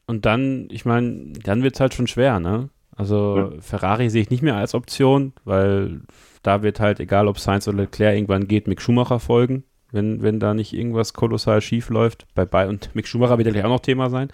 Und 0.06 0.26
dann, 0.26 0.66
ich 0.70 0.84
meine, 0.84 1.32
dann 1.44 1.62
wird 1.62 1.74
es 1.74 1.80
halt 1.80 1.94
schon 1.94 2.08
schwer, 2.08 2.40
ne? 2.40 2.68
Also 3.00 3.38
ja. 3.54 3.60
Ferrari 3.62 4.10
sehe 4.10 4.20
ich 4.20 4.28
nicht 4.28 4.42
mehr 4.42 4.56
als 4.56 4.74
Option, 4.74 5.32
weil 5.46 6.02
da 6.42 6.62
wird 6.62 6.80
halt, 6.80 7.00
egal 7.00 7.28
ob 7.28 7.38
Sainz 7.38 7.66
oder 7.66 7.78
Leclerc 7.78 8.14
irgendwann 8.14 8.46
geht, 8.46 8.68
Mick 8.68 8.82
Schumacher 8.82 9.20
folgen, 9.20 9.64
wenn, 9.90 10.20
wenn 10.20 10.38
da 10.38 10.52
nicht 10.52 10.74
irgendwas 10.74 11.14
kolossal 11.14 11.62
schief 11.62 11.88
läuft. 11.88 12.26
Bei, 12.34 12.44
bei, 12.44 12.68
und 12.68 12.94
Mick 12.94 13.08
Schumacher 13.08 13.38
wird 13.38 13.46
ja 13.46 13.52
gleich 13.54 13.64
auch 13.64 13.70
noch 13.70 13.80
Thema 13.80 14.10
sein. 14.10 14.28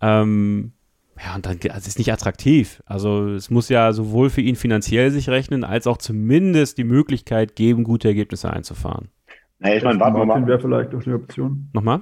Ähm, 0.00 0.72
ja, 1.22 1.34
und 1.34 1.44
dann 1.44 1.58
also 1.64 1.76
es 1.76 1.86
ist 1.88 1.98
nicht 1.98 2.10
attraktiv. 2.10 2.82
Also 2.86 3.28
es 3.28 3.50
muss 3.50 3.68
ja 3.68 3.92
sowohl 3.92 4.30
für 4.30 4.40
ihn 4.40 4.56
finanziell 4.56 5.10
sich 5.10 5.28
rechnen, 5.28 5.62
als 5.62 5.86
auch 5.86 5.98
zumindest 5.98 6.78
die 6.78 6.84
Möglichkeit 6.84 7.56
geben, 7.56 7.84
gute 7.84 8.08
Ergebnisse 8.08 8.50
einzufahren. 8.50 9.10
Nee, 9.58 9.76
ich 9.76 9.84
meine, 9.84 10.00
warten 10.00 10.16
wir 10.16 10.24
mal. 10.24 10.46
wäre 10.46 10.60
vielleicht 10.60 10.94
auch 10.94 11.02
die 11.02 11.12
Option. 11.12 11.68
Nochmal? 11.74 12.00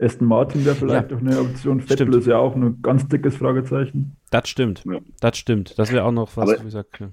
Aston 0.00 0.26
Martin 0.26 0.64
wäre 0.64 0.74
vielleicht 0.74 1.10
ja. 1.10 1.16
auch 1.16 1.20
eine 1.20 1.40
Option. 1.40 1.80
Vettel 1.80 2.14
ist 2.14 2.26
ja 2.26 2.38
auch 2.38 2.54
ein 2.54 2.80
ganz 2.82 3.06
dickes 3.08 3.36
Fragezeichen. 3.36 4.16
Das 4.30 4.48
stimmt. 4.48 4.82
Ja. 4.86 4.98
Das 5.20 5.36
stimmt. 5.36 5.78
Das 5.78 5.92
wäre 5.92 6.04
auch 6.04 6.12
noch 6.12 6.36
was, 6.36 6.48
Aber 6.48 6.60
wie 6.60 6.64
gesagt, 6.64 7.00
ja. 7.00 7.08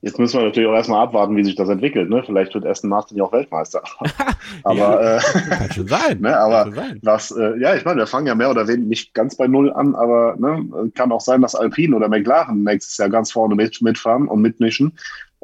Jetzt 0.00 0.18
müssen 0.18 0.38
wir 0.38 0.46
natürlich 0.46 0.68
auch 0.68 0.74
erstmal 0.74 1.02
abwarten, 1.02 1.36
wie 1.36 1.44
sich 1.44 1.56
das 1.56 1.68
entwickelt. 1.68 2.10
Ne? 2.10 2.22
Vielleicht 2.24 2.54
wird 2.54 2.66
Aston 2.66 2.90
Martin 2.90 3.16
ja 3.16 3.24
auch 3.24 3.32
Weltmeister. 3.32 3.82
aber 4.62 4.76
ja, 4.76 5.16
äh, 5.16 5.20
kann 5.50 5.72
schon 5.72 5.88
sein. 5.88 6.20
ne, 6.20 6.36
aber 6.36 6.70
sein. 6.72 7.00
was, 7.02 7.30
äh, 7.32 7.58
ja, 7.58 7.74
ich 7.74 7.84
meine, 7.84 8.00
wir 8.00 8.06
fangen 8.06 8.26
ja 8.26 8.34
mehr 8.34 8.50
oder 8.50 8.68
weniger 8.68 8.88
nicht 8.88 9.14
ganz 9.14 9.36
bei 9.36 9.48
Null 9.48 9.72
an, 9.72 9.94
aber 9.94 10.36
ne, 10.38 10.90
kann 10.94 11.10
auch 11.10 11.20
sein, 11.20 11.40
dass 11.42 11.54
Alpine 11.54 11.96
oder 11.96 12.08
McLaren 12.08 12.62
nächstes 12.62 12.96
Jahr 12.98 13.08
ganz 13.08 13.32
vorne 13.32 13.54
mit, 13.54 13.82
mitfahren 13.82 14.28
und 14.28 14.40
mitmischen. 14.40 14.92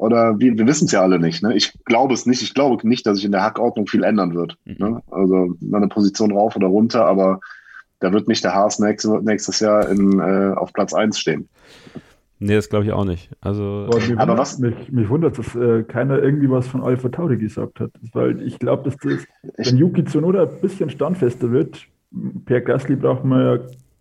Oder 0.01 0.39
wir, 0.39 0.57
wir 0.57 0.65
wissen 0.65 0.85
es 0.85 0.93
ja 0.93 1.03
alle 1.03 1.19
nicht. 1.19 1.43
Ne? 1.43 1.55
Ich 1.55 1.73
glaube 1.85 2.15
es 2.15 2.25
nicht. 2.25 2.41
Ich 2.41 2.55
glaube 2.55 2.87
nicht, 2.87 3.05
dass 3.05 3.17
sich 3.17 3.25
in 3.25 3.31
der 3.31 3.43
Hackordnung 3.43 3.85
viel 3.85 4.03
ändern 4.03 4.33
wird. 4.33 4.57
Mhm. 4.65 4.75
Ne? 4.79 5.03
Also 5.11 5.55
eine 5.71 5.87
Position 5.89 6.31
rauf 6.31 6.55
oder 6.55 6.65
runter, 6.65 7.05
aber 7.05 7.39
da 7.99 8.11
wird 8.11 8.27
nicht 8.27 8.43
der 8.43 8.55
Haas 8.55 8.79
nächstes, 8.79 9.11
nächstes 9.21 9.59
Jahr 9.59 9.87
in, 9.89 10.19
äh, 10.19 10.55
auf 10.55 10.73
Platz 10.73 10.95
1 10.95 11.19
stehen. 11.19 11.47
Nee, 12.39 12.55
das 12.55 12.67
glaube 12.67 12.85
ich 12.85 12.91
auch 12.91 13.05
nicht. 13.05 13.29
Also, 13.41 13.87
aber 13.91 14.01
wundert, 14.07 14.37
was? 14.39 14.57
Mich, 14.57 14.91
mich 14.91 15.07
wundert, 15.07 15.37
dass 15.37 15.55
äh, 15.55 15.83
keiner 15.83 16.17
irgendwie 16.17 16.49
was 16.49 16.67
von 16.67 16.81
Alpha 16.81 17.09
Tauri 17.09 17.37
gesagt 17.37 17.79
hat. 17.79 17.91
Weil 18.11 18.41
ich 18.41 18.57
glaube, 18.57 18.89
dass 18.89 18.97
das, 18.97 19.23
wenn 19.57 19.77
Yuki 19.77 20.03
Tsunoda 20.03 20.47
ein 20.47 20.61
bisschen 20.61 20.89
standfester 20.89 21.51
wird, 21.51 21.79
Per 22.45 22.61
Gasly 22.61 22.95
braucht 22.95 23.23
man 23.23 23.39
ja 23.39 23.59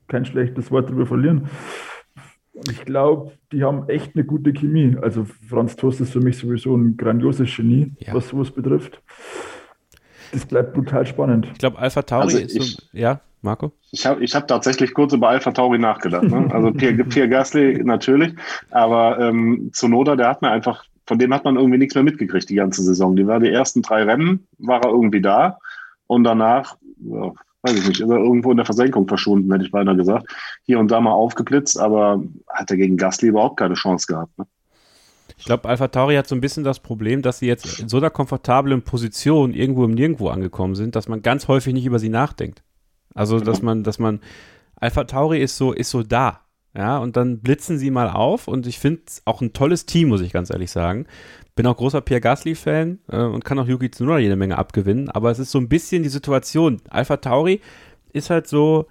kein 0.08 0.24
schlechtes 0.24 0.70
Wort 0.70 0.88
darüber 0.88 1.04
verlieren, 1.04 1.46
Und 2.60 2.70
ich 2.70 2.84
glaube, 2.84 3.32
die 3.52 3.64
haben 3.64 3.88
echt 3.88 4.14
eine 4.14 4.24
gute 4.24 4.52
Chemie. 4.52 4.94
Also 5.00 5.24
Franz 5.48 5.76
Toast 5.76 6.02
ist 6.02 6.12
für 6.12 6.20
mich 6.20 6.36
sowieso 6.36 6.76
ein 6.76 6.98
grandioses 6.98 7.56
Genie, 7.56 7.92
ja. 8.00 8.12
was 8.12 8.28
sowas 8.28 8.50
betrifft. 8.50 9.00
Das 10.32 10.44
bleibt 10.44 10.74
brutal 10.74 11.06
spannend. 11.06 11.48
Ich 11.52 11.58
glaube, 11.58 11.78
Alpha 11.78 12.02
Tauri 12.02 12.24
also 12.24 12.38
ist 12.38 12.52
so, 12.52 12.82
ja, 12.92 13.20
Marco? 13.40 13.72
Ich 13.92 14.04
habe 14.04 14.22
ich 14.22 14.34
hab 14.34 14.46
tatsächlich 14.46 14.92
kurz 14.92 15.14
über 15.14 15.30
Alpha 15.30 15.52
Tauri 15.52 15.78
nachgedacht. 15.78 16.24
Ne? 16.24 16.48
Also 16.52 16.70
Pierre, 16.70 17.02
Pierre 17.04 17.30
Gasly 17.30 17.82
natürlich, 17.82 18.34
aber 18.70 19.18
ähm, 19.18 19.70
Zunoda, 19.72 20.14
der 20.14 20.28
hat 20.28 20.42
mir 20.42 20.50
einfach, 20.50 20.84
von 21.06 21.18
dem 21.18 21.32
hat 21.32 21.44
man 21.44 21.56
irgendwie 21.56 21.78
nichts 21.78 21.94
mehr 21.94 22.04
mitgekriegt 22.04 22.50
die 22.50 22.56
ganze 22.56 22.82
Saison. 22.82 23.16
Die 23.16 23.26
war 23.26 23.40
die 23.40 23.50
ersten 23.50 23.80
drei 23.80 24.02
Rennen, 24.02 24.46
war 24.58 24.84
er 24.84 24.90
irgendwie 24.90 25.22
da 25.22 25.58
und 26.06 26.24
danach, 26.24 26.76
ja, 26.98 27.32
weiß 27.62 27.74
ich 27.74 27.88
nicht, 27.88 28.00
ist 28.00 28.10
er 28.10 28.18
irgendwo 28.18 28.50
in 28.50 28.56
der 28.56 28.66
Versenkung 28.66 29.06
verschwunden, 29.06 29.52
hätte 29.52 29.64
ich 29.64 29.70
beinahe 29.70 29.96
gesagt. 29.96 30.26
Hier 30.64 30.78
und 30.78 30.90
da 30.90 31.00
mal 31.00 31.12
aufgeblitzt, 31.12 31.78
aber 31.78 32.22
hat 32.48 32.70
er 32.70 32.76
gegen 32.76 32.96
Gasly 32.96 33.28
überhaupt 33.28 33.58
keine 33.58 33.74
Chance 33.74 34.06
gehabt. 34.06 34.38
Ne? 34.38 34.46
Ich 35.36 35.46
glaube, 35.46 35.68
Alpha 35.68 35.88
Tauri 35.88 36.16
hat 36.16 36.26
so 36.26 36.34
ein 36.34 36.40
bisschen 36.40 36.64
das 36.64 36.80
Problem, 36.80 37.22
dass 37.22 37.38
sie 37.38 37.46
jetzt 37.46 37.80
in 37.80 37.88
so 37.88 37.96
einer 37.96 38.10
komfortablen 38.10 38.82
Position 38.82 39.54
irgendwo 39.54 39.84
im 39.84 39.92
Nirgendwo 39.92 40.28
angekommen 40.28 40.74
sind, 40.74 40.96
dass 40.96 41.08
man 41.08 41.22
ganz 41.22 41.48
häufig 41.48 41.72
nicht 41.72 41.86
über 41.86 41.98
sie 41.98 42.10
nachdenkt. 42.10 42.62
Also, 43.14 43.40
dass 43.40 43.62
man, 43.62 43.82
dass 43.82 43.98
man, 43.98 44.20
Alpha 44.76 45.04
Tauri 45.04 45.42
ist 45.42 45.56
so, 45.56 45.72
ist 45.72 45.90
so 45.90 46.02
da. 46.02 46.40
Ja, 46.76 46.98
und 46.98 47.16
dann 47.16 47.40
blitzen 47.40 47.78
sie 47.78 47.90
mal 47.90 48.08
auf 48.10 48.46
und 48.46 48.66
ich 48.66 48.78
finde 48.78 49.02
auch 49.24 49.40
ein 49.40 49.52
tolles 49.52 49.86
Team, 49.86 50.08
muss 50.08 50.20
ich 50.20 50.32
ganz 50.32 50.50
ehrlich 50.50 50.70
sagen. 50.70 51.06
Bin 51.56 51.66
auch 51.66 51.76
großer 51.76 52.00
Pierre 52.00 52.20
Gasly-Fan 52.20 53.00
äh, 53.10 53.16
und 53.16 53.44
kann 53.44 53.58
auch 53.58 53.66
Yuki 53.66 53.90
Tsunoda 53.90 54.18
jede 54.18 54.36
Menge 54.36 54.56
abgewinnen, 54.56 55.10
aber 55.10 55.30
es 55.30 55.38
ist 55.38 55.50
so 55.50 55.58
ein 55.58 55.68
bisschen 55.68 56.02
die 56.02 56.08
Situation. 56.08 56.80
Alpha 56.88 57.16
Tauri 57.16 57.60
ist 58.12 58.30
halt 58.30 58.46
so, 58.46 58.86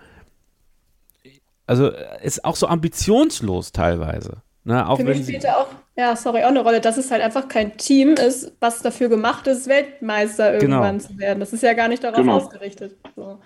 also 1.66 1.92
ist 2.22 2.46
auch 2.46 2.56
so 2.56 2.68
ambitionslos 2.68 3.72
teilweise. 3.72 4.42
Ne, 4.66 4.88
auch 4.88 4.98
Für 4.98 5.04
mich 5.04 5.24
spielt 5.24 5.46
er 5.46 5.58
auch, 5.58 5.68
ja, 5.96 6.16
sorry, 6.16 6.44
auch 6.44 6.50
eine 6.50 6.62
Rolle, 6.62 6.82
dass 6.82 6.98
es 6.98 7.12
halt 7.12 7.22
einfach 7.22 7.48
kein 7.48 7.78
Team 7.78 8.10
ist, 8.10 8.52
was 8.60 8.82
dafür 8.82 9.10
gemacht 9.10 9.48
ist, 9.48 9.68
Weltmeister 9.68 10.58
genau. 10.60 10.78
irgendwann 10.78 10.98
genau. 10.98 11.10
zu 11.10 11.18
werden. 11.18 11.40
Das 11.40 11.54
ist 11.54 11.64
ja 11.64 11.74
gar 11.74 11.88
nicht 11.88 12.04
darauf 12.04 12.18
genau. 12.18 12.36
ausgerichtet. 12.36 12.98
So. 13.16 13.40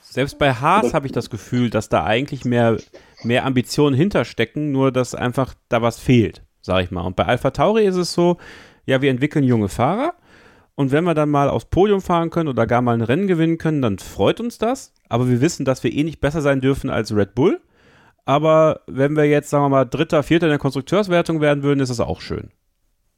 Selbst 0.00 0.38
bei 0.38 0.54
Haas 0.54 0.94
habe 0.94 1.06
ich 1.06 1.12
das 1.12 1.28
Gefühl, 1.28 1.68
dass 1.68 1.90
da 1.90 2.04
eigentlich 2.04 2.44
mehr, 2.44 2.78
mehr 3.24 3.44
Ambitionen 3.44 3.94
hinterstecken, 3.94 4.72
nur 4.72 4.90
dass 4.90 5.14
einfach 5.14 5.54
da 5.68 5.82
was 5.82 5.98
fehlt, 5.98 6.42
sage 6.68 6.84
ich 6.84 6.90
mal. 6.92 7.02
Und 7.02 7.16
bei 7.16 7.24
Alpha 7.24 7.50
Tauri 7.50 7.84
ist 7.84 7.96
es 7.96 8.12
so, 8.12 8.36
ja, 8.86 9.02
wir 9.02 9.10
entwickeln 9.10 9.44
junge 9.44 9.68
Fahrer 9.68 10.14
und 10.78 10.92
wenn 10.92 11.02
wir 11.02 11.14
dann 11.14 11.28
mal 11.28 11.48
aufs 11.48 11.64
Podium 11.64 12.00
fahren 12.00 12.30
können 12.30 12.48
oder 12.48 12.64
gar 12.64 12.82
mal 12.82 12.94
ein 12.94 13.00
Rennen 13.00 13.26
gewinnen 13.26 13.58
können, 13.58 13.82
dann 13.82 13.98
freut 13.98 14.38
uns 14.38 14.58
das. 14.58 14.94
Aber 15.08 15.28
wir 15.28 15.40
wissen, 15.40 15.64
dass 15.64 15.82
wir 15.82 15.92
eh 15.92 16.04
nicht 16.04 16.20
besser 16.20 16.40
sein 16.40 16.60
dürfen 16.60 16.88
als 16.88 17.12
Red 17.12 17.34
Bull. 17.34 17.60
Aber 18.24 18.82
wenn 18.86 19.16
wir 19.16 19.24
jetzt, 19.24 19.50
sagen 19.50 19.64
wir 19.64 19.70
mal, 19.70 19.86
Dritter, 19.86 20.22
Vierter 20.22 20.46
in 20.46 20.50
der 20.50 20.60
Konstrukteurswertung 20.60 21.40
werden 21.40 21.64
würden, 21.64 21.80
ist 21.80 21.88
das 21.88 21.98
auch 21.98 22.20
schön. 22.20 22.50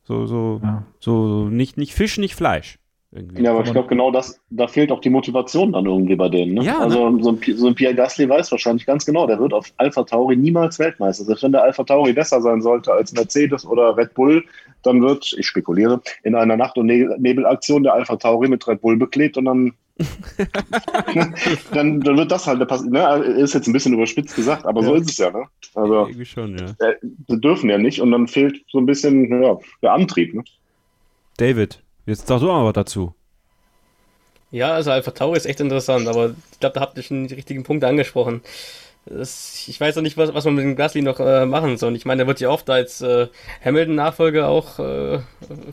So, 0.04 0.24
so, 0.24 0.60
ja. 0.62 0.84
so 1.00 1.50
nicht, 1.50 1.76
nicht 1.76 1.92
Fisch, 1.92 2.16
nicht 2.16 2.34
Fleisch. 2.34 2.78
Irgendwie. 3.12 3.42
Ja, 3.42 3.50
aber 3.50 3.64
ich 3.64 3.72
glaube, 3.72 3.88
genau 3.88 4.12
das, 4.12 4.40
da 4.50 4.68
fehlt 4.68 4.92
auch 4.92 5.00
die 5.00 5.10
Motivation 5.10 5.72
dann 5.72 5.84
irgendwie 5.84 6.14
bei 6.14 6.28
denen. 6.28 6.54
Ne? 6.54 6.62
Ja, 6.62 6.78
also 6.78 7.10
ne? 7.10 7.22
so, 7.22 7.30
ein, 7.32 7.56
so 7.56 7.66
ein 7.66 7.74
Pierre 7.74 7.94
Gasly 7.94 8.28
weiß 8.28 8.52
wahrscheinlich 8.52 8.86
ganz 8.86 9.04
genau, 9.04 9.26
der 9.26 9.40
wird 9.40 9.52
auf 9.52 9.72
Alpha 9.78 10.04
Tauri 10.04 10.36
niemals 10.36 10.78
Weltmeister. 10.78 11.24
Selbst 11.24 11.42
wenn 11.42 11.50
der 11.50 11.64
Alpha 11.64 11.82
Tauri 11.82 12.12
besser 12.12 12.40
sein 12.40 12.62
sollte 12.62 12.92
als 12.92 13.12
Mercedes 13.12 13.66
oder 13.66 13.96
Red 13.96 14.14
Bull, 14.14 14.44
dann 14.82 15.02
wird, 15.02 15.34
ich 15.36 15.46
spekuliere, 15.46 16.00
in 16.22 16.36
einer 16.36 16.56
Nacht- 16.56 16.78
und 16.78 16.86
Nebelaktion 16.86 17.82
der 17.82 17.94
Alpha 17.94 18.14
Tauri 18.14 18.48
mit 18.48 18.66
Red 18.68 18.80
Bull 18.80 18.96
beklebt 18.96 19.36
und 19.36 19.46
dann 19.46 19.72
dann, 21.74 22.00
dann 22.00 22.16
wird 22.16 22.30
das 22.30 22.46
halt 22.46 22.66
passieren. 22.66 22.92
Ne? 22.92 23.16
Ist 23.42 23.52
jetzt 23.52 23.66
ein 23.66 23.72
bisschen 23.74 23.92
überspitzt 23.92 24.34
gesagt, 24.34 24.64
aber 24.64 24.80
ja. 24.80 24.86
so 24.86 24.94
ist 24.94 25.10
es 25.10 25.18
ja. 25.18 25.30
Ne? 25.30 25.44
Also, 25.74 26.06
Irgendwie 26.06 26.24
schon, 26.24 26.56
ja. 26.56 26.86
Äh, 26.86 26.94
sie 27.28 27.40
dürfen 27.40 27.68
ja 27.68 27.76
nicht 27.76 28.00
und 28.00 28.10
dann 28.12 28.26
fehlt 28.26 28.62
so 28.70 28.78
ein 28.78 28.86
bisschen 28.86 29.42
ja, 29.42 29.58
der 29.82 29.92
Antrieb. 29.92 30.32
Ne? 30.32 30.42
David, 31.36 31.82
jetzt 32.06 32.26
sag 32.26 32.40
du 32.40 32.46
mal 32.46 32.64
was 32.64 32.72
dazu. 32.72 33.14
Ja, 34.50 34.72
also 34.72 34.90
Alpha 34.90 35.12
Tauri 35.12 35.36
ist 35.36 35.46
echt 35.46 35.60
interessant, 35.60 36.08
aber 36.08 36.34
ich 36.52 36.60
glaube, 36.60 36.74
da 36.74 36.80
habt 36.80 36.96
ihr 36.96 37.04
schon 37.04 37.28
die 37.28 37.34
richtigen 37.34 37.62
Punkte 37.62 37.86
angesprochen. 37.86 38.42
Das, 39.06 39.64
ich 39.68 39.80
weiß 39.80 39.96
auch 39.96 40.02
nicht, 40.02 40.16
was, 40.16 40.34
was 40.34 40.44
man 40.44 40.54
mit 40.54 40.64
dem 40.64 40.76
Gasly 40.76 41.02
noch 41.02 41.20
äh, 41.20 41.46
machen 41.46 41.76
soll. 41.76 41.96
Ich 41.96 42.04
meine, 42.04 42.18
der 42.18 42.26
wird 42.26 42.40
ja 42.40 42.50
oft 42.50 42.68
als 42.68 43.00
äh, 43.00 43.28
Hamilton-Nachfolger 43.64 44.48
auch 44.48 44.78
äh, 44.78 45.20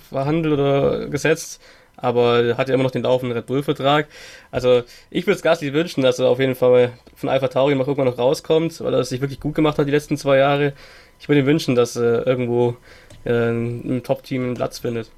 verhandelt 0.10 0.54
oder 0.54 1.08
gesetzt 1.08 1.60
aber 1.98 2.56
hat 2.58 2.70
ja 2.70 2.76
immer 2.76 2.84
noch 2.84 2.92
den 2.92 3.04
laufenden 3.04 3.36
Red 3.36 3.48
Bull-Vertrag. 3.48 4.08
Also 4.52 4.84
ich 5.10 5.26
würde 5.26 5.36
es 5.36 5.42
Gasly 5.42 5.74
wünschen, 5.74 6.04
dass 6.04 6.20
er 6.20 6.30
auf 6.30 6.40
jeden 6.40 6.56
Fall 6.56 6.94
von 7.16 7.30
Alpha 7.30 7.48
Tauri 7.48 7.76
mal 7.76 7.86
irgendwann 7.86 8.06
noch 8.06 8.20
rauskommt, 8.20 8.80
weil 8.82 8.94
er 8.94 9.00
es 9.00 9.10
sich 9.10 9.20
wirklich 9.20 9.40
gut 9.40 9.56
gemacht 9.56 9.78
hat 9.80 9.88
die 9.88 9.92
letzten 9.92 10.18
zwei 10.18 10.38
Jahre. 10.38 10.74
Ich 11.20 11.28
würde 11.28 11.42
ihm 11.42 11.48
wünschen, 11.48 11.76
dass 11.76 11.96
er 11.96 12.26
irgendwo 12.28 12.78
äh, 13.26 13.50
im 13.50 14.04
Top-Team 14.04 14.44
einen 14.44 14.54
Platz 14.54 14.80
findet. 14.80 15.10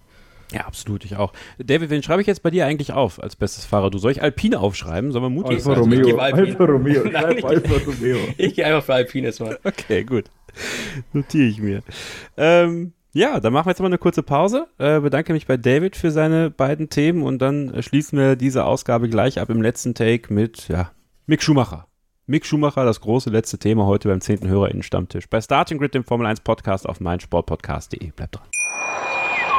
Ja, 0.52 0.62
absolut, 0.62 1.06
ich 1.06 1.16
auch. 1.16 1.32
David, 1.60 1.92
wen 1.92 2.02
schreibe 2.02 2.22
ich 2.22 2.28
jetzt 2.28 2.42
bei 2.42 2.50
dir 2.50 2.66
eigentlich 2.66 2.92
auf 2.92 3.22
als 3.22 3.36
bestes 3.36 3.66
Fahrer? 3.66 3.92
Du 3.92 4.00
soll 4.00 4.12
ich 4.12 4.24
Alpine 4.24 4.60
aufschreiben? 4.60 5.12
Soll 5.12 5.22
man 5.22 5.34
mutig 5.34 5.58
Alfa 5.58 5.76
sein? 5.76 5.80
Romeo. 5.80 6.08
Ich 6.08 6.20
Alfa 6.20 6.66
Romeo. 6.66 7.04
Nein, 7.12 7.38
ich, 7.38 7.46
Alfa 7.46 7.76
Romeo. 7.86 8.18
ich 8.38 8.56
gehe 8.56 8.66
einfach 8.66 8.84
für 8.84 8.94
Alpine 8.96 9.28
jetzt 9.28 9.40
mal. 9.40 9.60
Okay, 9.64 10.04
gut. 10.04 10.26
Notiere 11.14 11.48
ich 11.48 11.62
mir. 11.62 11.84
Ähm, 12.36 12.94
ja, 13.14 13.40
dann 13.40 13.54
machen 13.54 13.68
wir 13.68 13.72
jetzt 13.72 13.80
mal 13.80 13.88
eine 13.88 14.00
kurze 14.00 14.24
Pause. 14.24 14.68
Äh, 14.80 15.00
bedanke 15.02 15.34
mich 15.34 15.46
bei 15.46 15.58
David 15.58 15.96
für 15.96 16.10
seine 16.10 16.50
beiden 16.50 16.90
Themen 16.90 17.22
und 17.22 17.40
dann 17.40 17.82
schließen 17.84 18.18
wir 18.18 18.36
diese 18.36 18.66
Ausgabe 18.66 19.08
gleich 19.08 19.40
ab 19.40 19.50
im 19.50 19.62
letzten 19.62 19.94
Take 19.94 20.34
mit 20.34 20.68
ja, 20.68 20.92
Mick 21.28 21.44
Schumacher. 21.44 21.88
Mick 22.26 22.46
Schumacher, 22.46 22.86
das 22.86 23.02
große 23.02 23.30
letzte 23.32 23.58
Thema 23.58 23.86
heute 23.86 24.08
beim 24.08 24.22
10. 24.22 24.48
HörerInnen-Stammtisch. 24.48 25.28
Bei 25.30 25.42
Starting 25.42 25.80
Grid, 25.80 25.96
dem 25.96 26.04
Formel 26.04 26.28
1 26.28 26.42
Podcast 26.42 26.88
auf 26.88 27.00
meinsportpodcast.de. 27.00 28.12
Bleibt 28.12 28.36
dran. 28.36 28.48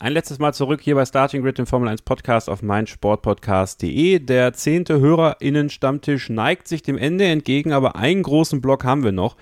Ein 0.00 0.12
letztes 0.12 0.38
Mal 0.38 0.54
zurück 0.54 0.80
hier 0.80 0.94
bei 0.94 1.04
Starting 1.04 1.42
Grid, 1.42 1.58
dem 1.58 1.66
Formel 1.66 1.88
1 1.88 2.02
Podcast 2.02 2.48
auf 2.48 2.62
meinsportpodcast.de. 2.62 4.20
Der 4.20 4.52
zehnte 4.52 5.00
HörerInnen-Stammtisch 5.00 6.30
neigt 6.30 6.68
sich 6.68 6.82
dem 6.82 6.96
Ende 6.96 7.24
entgegen, 7.24 7.72
aber 7.72 7.96
einen 7.96 8.22
großen 8.22 8.60
Block 8.60 8.84
haben 8.84 9.02
wir 9.02 9.10
noch. 9.10 9.36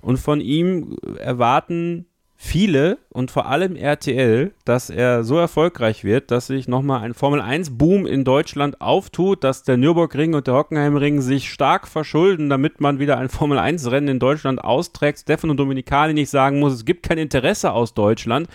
Und 0.00 0.16
von 0.16 0.40
ihm 0.40 0.96
erwarten 1.18 2.06
viele 2.36 2.96
und 3.10 3.30
vor 3.30 3.50
allem 3.50 3.76
RTL, 3.76 4.54
dass 4.64 4.88
er 4.88 5.24
so 5.24 5.36
erfolgreich 5.36 6.04
wird, 6.04 6.30
dass 6.30 6.46
sich 6.46 6.68
nochmal 6.68 7.02
ein 7.02 7.12
Formel 7.12 7.42
1 7.42 7.76
Boom 7.76 8.06
in 8.06 8.24
Deutschland 8.24 8.80
auftut, 8.80 9.44
dass 9.44 9.62
der 9.62 9.76
Nürburgring 9.76 10.32
und 10.32 10.46
der 10.46 10.54
Hockenheimring 10.54 11.20
sich 11.20 11.50
stark 11.52 11.86
verschulden, 11.86 12.48
damit 12.48 12.80
man 12.80 12.98
wieder 12.98 13.18
ein 13.18 13.28
Formel 13.28 13.58
1 13.58 13.90
Rennen 13.90 14.08
in 14.08 14.18
Deutschland 14.20 14.64
austrägt. 14.64 15.18
Stefan 15.18 15.50
und 15.50 15.58
Dominikali 15.58 16.14
nicht 16.14 16.30
sagen 16.30 16.60
muss, 16.60 16.72
es 16.72 16.86
gibt 16.86 17.02
kein 17.02 17.18
Interesse 17.18 17.72
aus 17.72 17.92
Deutschland. 17.92 18.48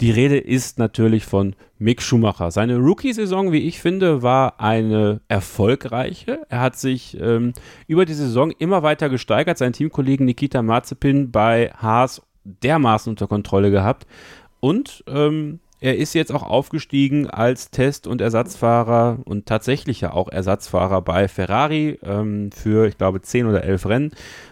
Die 0.00 0.10
Rede 0.10 0.36
ist 0.36 0.78
natürlich 0.78 1.24
von 1.24 1.54
Mick 1.78 2.02
Schumacher. 2.02 2.50
Seine 2.50 2.76
Rookie-Saison, 2.76 3.52
wie 3.52 3.66
ich 3.66 3.80
finde, 3.80 4.22
war 4.22 4.60
eine 4.60 5.20
erfolgreiche. 5.28 6.40
Er 6.50 6.60
hat 6.60 6.76
sich 6.76 7.18
ähm, 7.20 7.52
über 7.86 8.04
die 8.04 8.14
Saison 8.14 8.50
immer 8.58 8.82
weiter 8.82 9.08
gesteigert, 9.08 9.56
seinen 9.56 9.72
Teamkollegen 9.72 10.26
Nikita 10.26 10.60
Mazepin 10.62 11.30
bei 11.30 11.70
Haas 11.76 12.20
dermaßen 12.44 13.10
unter 13.10 13.26
Kontrolle 13.26 13.70
gehabt. 13.70 14.06
Und 14.60 15.02
ähm, 15.06 15.60
er 15.80 15.96
ist 15.96 16.14
jetzt 16.14 16.32
auch 16.32 16.42
aufgestiegen 16.42 17.28
als 17.28 17.70
Test- 17.70 18.06
und 18.06 18.20
Ersatzfahrer 18.20 19.18
und 19.24 19.46
tatsächlich 19.46 20.00
ja 20.00 20.12
auch 20.12 20.28
Ersatzfahrer 20.28 21.02
bei 21.02 21.28
Ferrari 21.28 21.98
ähm, 22.02 22.50
für, 22.50 22.86
ich 22.86 22.96
glaube, 22.96 23.20
10 23.20 23.46
oder 23.46 23.62
11 23.62 23.86
Rennen. 23.86 24.10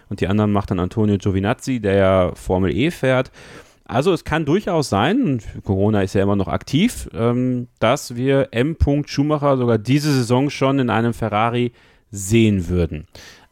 Und 0.09 0.21
die 0.21 0.27
anderen 0.27 0.51
macht 0.51 0.69
dann 0.71 0.79
Antonio 0.79 1.17
Giovinazzi, 1.17 1.79
der 1.79 1.95
ja 1.95 2.35
Formel 2.35 2.75
E 2.75 2.91
fährt. 2.91 3.31
Also 3.85 4.13
es 4.13 4.23
kann 4.23 4.45
durchaus 4.45 4.89
sein, 4.89 5.41
Corona 5.63 6.01
ist 6.01 6.15
ja 6.15 6.23
immer 6.23 6.35
noch 6.35 6.47
aktiv, 6.47 7.07
ähm, 7.13 7.67
dass 7.79 8.15
wir 8.15 8.49
M. 8.51 8.75
Schumacher 9.05 9.57
sogar 9.57 9.77
diese 9.77 10.11
Saison 10.11 10.49
schon 10.49 10.79
in 10.79 10.89
einem 10.89 11.13
Ferrari 11.13 11.71
sehen 12.09 12.67
würden. 12.67 13.07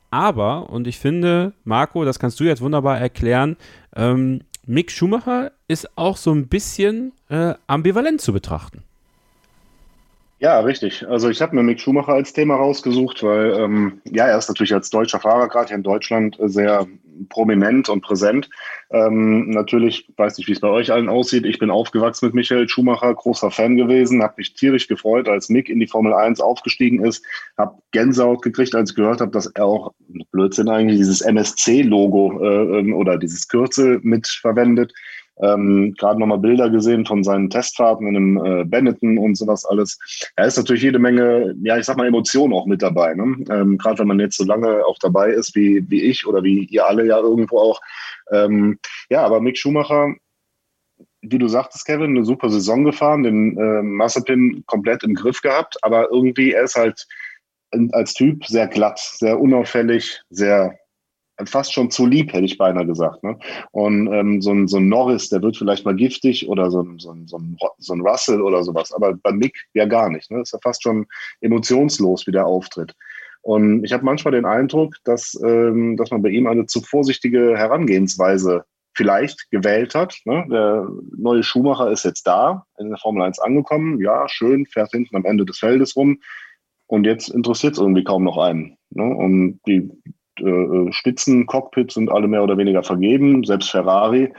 Aber, 0.10 0.70
und 0.70 0.88
ich 0.88 0.98
finde, 0.98 1.54
Marco, 1.64 2.04
das 2.04 2.20
kannst 2.20 2.40
du 2.40 2.44
jetzt 2.44 2.62
wunderbar 2.62 3.00
erklären, 3.00 3.58
ähm, 3.96 4.42
Mick 4.66 4.92
Schumacher 4.92 5.52
ist 5.68 5.98
auch 5.98 6.18
so 6.18 6.32
ein 6.32 6.48
bisschen 6.48 7.12
äh, 7.30 7.54
ambivalent 7.68 8.22
zu 8.22 8.34
betrachten. 8.34 8.84
Ja, 10.44 10.60
richtig. 10.60 11.07
Also 11.07 11.30
ich 11.30 11.41
habe 11.41 11.56
mir 11.56 11.64
Mick 11.64 11.80
Schumacher 11.80 12.11
als 12.11 12.34
Thema 12.34 12.56
rausgesucht, 12.57 13.24
weil 13.24 13.53
ähm, 13.53 14.02
ja, 14.03 14.28
er 14.28 14.38
ist 14.38 14.49
natürlich 14.49 14.74
als 14.74 14.90
deutscher 14.90 15.22
Fahrer 15.22 15.48
gerade 15.48 15.70
hier 15.70 15.78
in 15.78 15.84
Deutschland 15.84 16.38
äh, 16.38 16.49
sehr 16.49 16.86
prominent 17.30 17.88
und 17.88 18.02
präsent. 18.02 18.49
Ähm, 18.91 19.52
natürlich, 19.52 20.11
weiß 20.18 20.38
nicht, 20.38 20.49
wie 20.49 20.52
es 20.52 20.60
bei 20.60 20.68
euch 20.68 20.91
allen 20.91 21.07
aussieht. 21.07 21.45
Ich 21.45 21.60
bin 21.60 21.72
aufgewachsen 21.72 22.26
mit 22.26 22.36
Michael 22.36 22.68
Schumacher, 22.68 23.14
großer 23.14 23.52
Fan 23.52 23.78
gewesen, 23.78 24.22
habe 24.22 24.34
mich 24.36 24.53
tierisch 24.53 24.90
gefreut, 24.90 25.30
als 25.30 25.48
Mick 25.48 25.70
in 25.70 25.80
die 25.80 25.88
Formel 25.88 26.14
1 26.14 26.41
aufgestiegen 26.41 27.06
ist, 27.06 27.24
habe 27.57 27.78
Gänsehaut 27.91 28.41
gekriegt, 28.41 28.76
als 28.76 28.90
ich 28.90 28.98
gehört 28.98 29.22
habe, 29.22 29.32
dass 29.32 29.45
er 29.45 29.64
auch 29.64 29.94
Blödsinn 30.34 30.68
eigentlich 30.68 30.98
dieses 30.98 31.22
MSC-Logo 31.22 32.44
äh, 32.44 32.80
ähm, 32.80 32.94
oder 32.94 33.18
dieses 33.18 33.48
Kürzel 33.48 34.02
mitverwendet. 34.03 34.94
Ähm, 35.42 35.94
Gerade 35.98 36.20
nochmal 36.20 36.38
Bilder 36.38 36.70
gesehen 36.70 37.06
von 37.06 37.24
seinen 37.24 37.50
Testfahrten 37.50 38.08
in 38.08 38.16
einem 38.16 38.46
äh, 38.46 38.64
Benetton 38.66 39.18
und 39.18 39.36
sowas 39.36 39.66
alles. 39.66 39.98
Da 40.36 40.46
ist 40.46 40.58
natürlich 40.58 40.84
jede 40.84 41.00
Menge, 41.00 41.56
ja, 41.64 41.78
ich 41.78 41.86
sag 41.86 41.98
mal, 41.98 42.08
Emotionen 42.08 42.54
auch 42.54 42.66
mit 42.66 42.82
dabei. 42.82 43.14
Ne? 43.16 43.44
Ähm, 43.50 43.78
Gerade 43.78 44.00
wenn 44.00 44.08
man 44.08 44.20
jetzt 44.20 44.38
so 44.38 44.44
lange 44.44 44.86
auch 44.86 44.98
dabei 45.00 45.32
ist, 45.32 45.56
wie, 45.56 45.84
wie 45.90 46.04
ich 46.04 46.28
oder 46.28 46.44
wie 46.44 46.66
ihr 46.66 46.86
alle 46.86 47.06
ja 47.06 47.18
irgendwo 47.18 47.58
auch. 47.58 47.82
Ähm, 48.32 48.80
ja, 49.10 49.24
aber 49.24 49.42
Mick 49.42 49.58
Schumacher, 49.58 50.14
wie 51.22 51.38
du 51.38 51.48
sagtest, 51.48 51.86
Kevin, 51.86 52.12
eine 52.12 52.26
super 52.26 52.50
Saison 52.50 52.84
gefahren, 52.84 53.24
den 53.24 53.58
äh, 53.58 53.82
Massepin 53.82 54.64
komplett 54.68 55.04
im 55.04 55.16
Griff 55.16 55.42
gehabt, 55.42 55.78
aber 55.82 56.12
irgendwie 56.12 56.52
er 56.52 56.64
ist 56.64 56.76
halt 56.76 57.08
als 57.92 58.14
Typ 58.14 58.46
sehr 58.46 58.68
glatt, 58.68 59.00
sehr 59.00 59.40
unauffällig, 59.40 60.22
sehr 60.30 60.78
fast 61.46 61.74
schon 61.74 61.90
zu 61.92 62.06
lieb, 62.06 62.32
hätte 62.34 62.46
ich 62.46 62.58
beinahe 62.58 62.86
gesagt. 62.86 63.24
Ne? 63.24 63.38
Und 63.72 64.12
ähm, 64.14 64.42
so, 64.42 64.52
ein, 64.52 64.68
so 64.68 64.78
ein 64.78 64.88
Norris, 64.88 65.30
der 65.30 65.42
wird 65.42 65.58
vielleicht 65.58 65.86
mal 65.86 65.96
giftig 65.96 66.48
oder 66.48 66.70
so 66.70 66.82
ein, 66.82 67.00
so 67.00 67.12
ein, 67.12 67.28
so 67.28 67.38
ein, 67.38 67.58
so 67.80 67.94
ein 67.94 68.02
Russell 68.02 68.42
oder 68.42 68.64
sowas, 68.64 68.92
aber 68.94 69.14
bei 69.16 69.32
Mick 69.32 69.56
ja 69.74 69.86
gar 69.86 70.10
nicht. 70.10 70.30
Ne? 70.32 70.42
Ist 70.42 70.54
ja 70.54 70.60
fast 70.62 70.84
schon 70.84 71.06
emotionslos, 71.42 72.28
wie 72.28 72.32
der 72.32 72.46
auftritt. 72.46 72.94
Und 73.42 73.84
ich 73.84 73.92
habe 73.92 74.06
manchmal 74.06 74.34
den 74.34 74.46
Eindruck, 74.46 74.96
dass, 75.04 75.38
ähm, 75.44 75.98
dass 75.98 76.12
man 76.12 76.22
bei 76.22 76.30
ihm 76.30 76.48
eine 76.48 76.66
zu 76.66 76.82
vorsichtige 76.82 77.58
Herangehensweise 77.58 78.64
vielleicht 78.96 79.50
gewählt 79.52 79.96
hat. 79.96 80.16
Ne? 80.26 80.46
Der 80.50 80.88
neue 81.18 81.44
Schumacher 81.44 81.92
ist 81.92 82.06
jetzt 82.06 82.26
da, 82.28 82.66
in 82.78 82.90
der 82.90 82.98
Formel 83.00 83.24
1 83.24 83.40
angekommen. 83.40 84.00
Ja, 84.00 84.30
schön, 84.30 84.66
fährt 84.66 84.92
hinten 84.92 85.16
am 85.16 85.26
Ende 85.26 85.46
des 85.46 85.58
Feldes 85.58 85.96
rum. 85.96 86.20
Und 86.88 87.06
jetzt 87.06 87.30
interessiert 87.30 87.74
es 87.74 87.80
irgendwie 87.80 88.04
kaum 88.04 88.24
noch 88.24 88.38
einen. 88.38 88.78
Ne? 88.92 89.04
Und 89.04 89.60
die 89.68 89.90
äh, 90.40 90.92
Spitzencockpits 90.92 91.94
sind 91.96 92.12
alle 92.12 92.28
mehr 92.28 92.44
oder 92.44 92.58
weniger 92.58 92.84
vergeben, 92.84 93.44
selbst 93.44 93.72
Ferrari, 93.72 94.34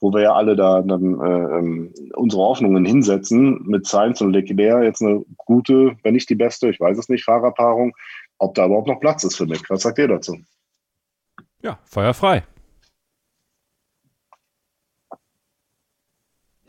wo 0.00 0.12
wir 0.12 0.22
ja 0.22 0.34
alle 0.34 0.56
da 0.56 0.82
dann 0.82 1.20
äh, 1.20 1.58
ähm, 1.58 1.94
unsere 2.14 2.42
Hoffnungen 2.42 2.84
hinsetzen, 2.84 3.62
mit 3.64 3.86
Sainz 3.86 4.20
und 4.20 4.32
Leclerc 4.32 4.84
jetzt 4.84 5.02
eine 5.02 5.24
gute, 5.36 5.96
wenn 6.02 6.14
nicht 6.14 6.28
die 6.28 6.34
beste, 6.34 6.68
ich 6.68 6.80
weiß 6.80 6.98
es 6.98 7.08
nicht, 7.08 7.24
Fahrerpaarung, 7.24 7.94
ob 8.38 8.54
da 8.54 8.66
überhaupt 8.66 8.88
noch 8.88 9.00
Platz 9.00 9.24
ist 9.24 9.36
für 9.36 9.46
mich. 9.46 9.62
Was 9.68 9.82
sagt 9.82 9.98
ihr 9.98 10.08
dazu? 10.08 10.36
Ja, 11.62 11.78
feuerfrei. 11.84 12.44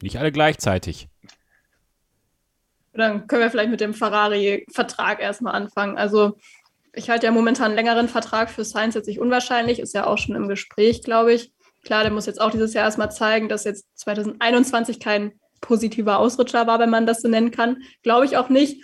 Nicht 0.01 0.17
alle 0.19 0.31
gleichzeitig. 0.31 1.09
Dann 2.93 3.27
können 3.27 3.43
wir 3.43 3.51
vielleicht 3.51 3.69
mit 3.69 3.81
dem 3.81 3.93
Ferrari-Vertrag 3.93 5.21
erstmal 5.21 5.53
anfangen. 5.53 5.97
Also 5.97 6.37
ich 6.97 7.09
halte 7.09 7.27
ja 7.27 7.31
momentan 7.31 7.67
einen 7.67 7.75
längeren 7.75 8.09
Vertrag 8.09 8.49
für 8.49 8.65
Science 8.65 8.95
jetzt 8.95 9.07
nicht 9.07 9.19
unwahrscheinlich, 9.19 9.79
ist 9.79 9.93
ja 9.93 10.07
auch 10.07 10.17
schon 10.17 10.35
im 10.35 10.47
Gespräch, 10.47 11.03
glaube 11.03 11.33
ich. 11.33 11.53
Klar, 11.83 12.03
der 12.03 12.11
muss 12.11 12.25
jetzt 12.25 12.41
auch 12.41 12.51
dieses 12.51 12.73
Jahr 12.73 12.85
erstmal 12.85 13.11
zeigen, 13.11 13.47
dass 13.47 13.63
jetzt 13.63 13.85
2021 13.99 14.99
kein 14.99 15.39
positiver 15.61 16.19
Ausrutscher 16.19 16.67
war, 16.67 16.79
wenn 16.79 16.89
man 16.89 17.05
das 17.05 17.21
so 17.21 17.27
nennen 17.27 17.51
kann. 17.51 17.77
Glaube 18.03 18.25
ich 18.25 18.35
auch 18.35 18.49
nicht. 18.49 18.83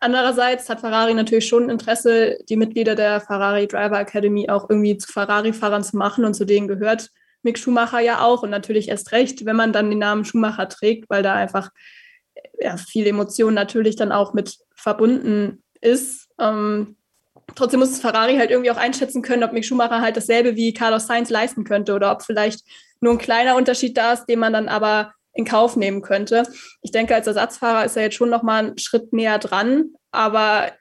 Andererseits 0.00 0.68
hat 0.68 0.80
Ferrari 0.80 1.14
natürlich 1.14 1.48
schon 1.48 1.70
Interesse, 1.70 2.38
die 2.48 2.56
Mitglieder 2.56 2.94
der 2.94 3.20
Ferrari 3.20 3.66
Driver 3.66 3.98
Academy 3.98 4.48
auch 4.50 4.68
irgendwie 4.68 4.98
zu 4.98 5.10
Ferrari-Fahrern 5.10 5.82
zu 5.82 5.96
machen 5.96 6.24
und 6.24 6.34
zu 6.34 6.44
denen 6.44 6.68
gehört 6.68 7.10
Mick 7.42 7.58
Schumacher 7.58 8.00
ja 8.00 8.20
auch 8.20 8.42
und 8.42 8.50
natürlich 8.50 8.88
erst 8.88 9.12
recht, 9.12 9.46
wenn 9.46 9.56
man 9.56 9.72
dann 9.72 9.90
den 9.90 9.98
Namen 9.98 10.24
Schumacher 10.24 10.68
trägt, 10.68 11.08
weil 11.08 11.22
da 11.22 11.34
einfach 11.34 11.70
ja, 12.58 12.76
viel 12.76 13.06
Emotion 13.06 13.54
natürlich 13.54 13.96
dann 13.96 14.12
auch 14.12 14.34
mit 14.34 14.58
verbunden 14.74 15.62
ist. 15.80 16.28
Ähm, 16.38 16.96
trotzdem 17.54 17.80
muss 17.80 18.00
Ferrari 18.00 18.36
halt 18.36 18.50
irgendwie 18.50 18.70
auch 18.70 18.76
einschätzen 18.76 19.22
können, 19.22 19.44
ob 19.44 19.52
Mick 19.52 19.64
Schumacher 19.64 20.00
halt 20.00 20.16
dasselbe 20.16 20.56
wie 20.56 20.74
Carlos 20.74 21.06
Sainz 21.06 21.30
leisten 21.30 21.64
könnte 21.64 21.94
oder 21.94 22.12
ob 22.12 22.22
vielleicht 22.22 22.64
nur 23.00 23.12
ein 23.12 23.18
kleiner 23.18 23.56
Unterschied 23.56 23.96
da 23.96 24.12
ist, 24.12 24.26
den 24.26 24.38
man 24.38 24.52
dann 24.52 24.68
aber 24.68 25.12
in 25.34 25.44
Kauf 25.44 25.76
nehmen 25.76 26.00
könnte. 26.02 26.44
Ich 26.82 26.92
denke, 26.92 27.14
als 27.14 27.26
Ersatzfahrer 27.26 27.84
ist 27.84 27.96
er 27.96 28.04
jetzt 28.04 28.14
schon 28.14 28.30
noch 28.30 28.42
mal 28.42 28.66
einen 28.66 28.78
Schritt 28.78 29.12
näher 29.12 29.38
dran, 29.38 29.90
aber 30.10 30.72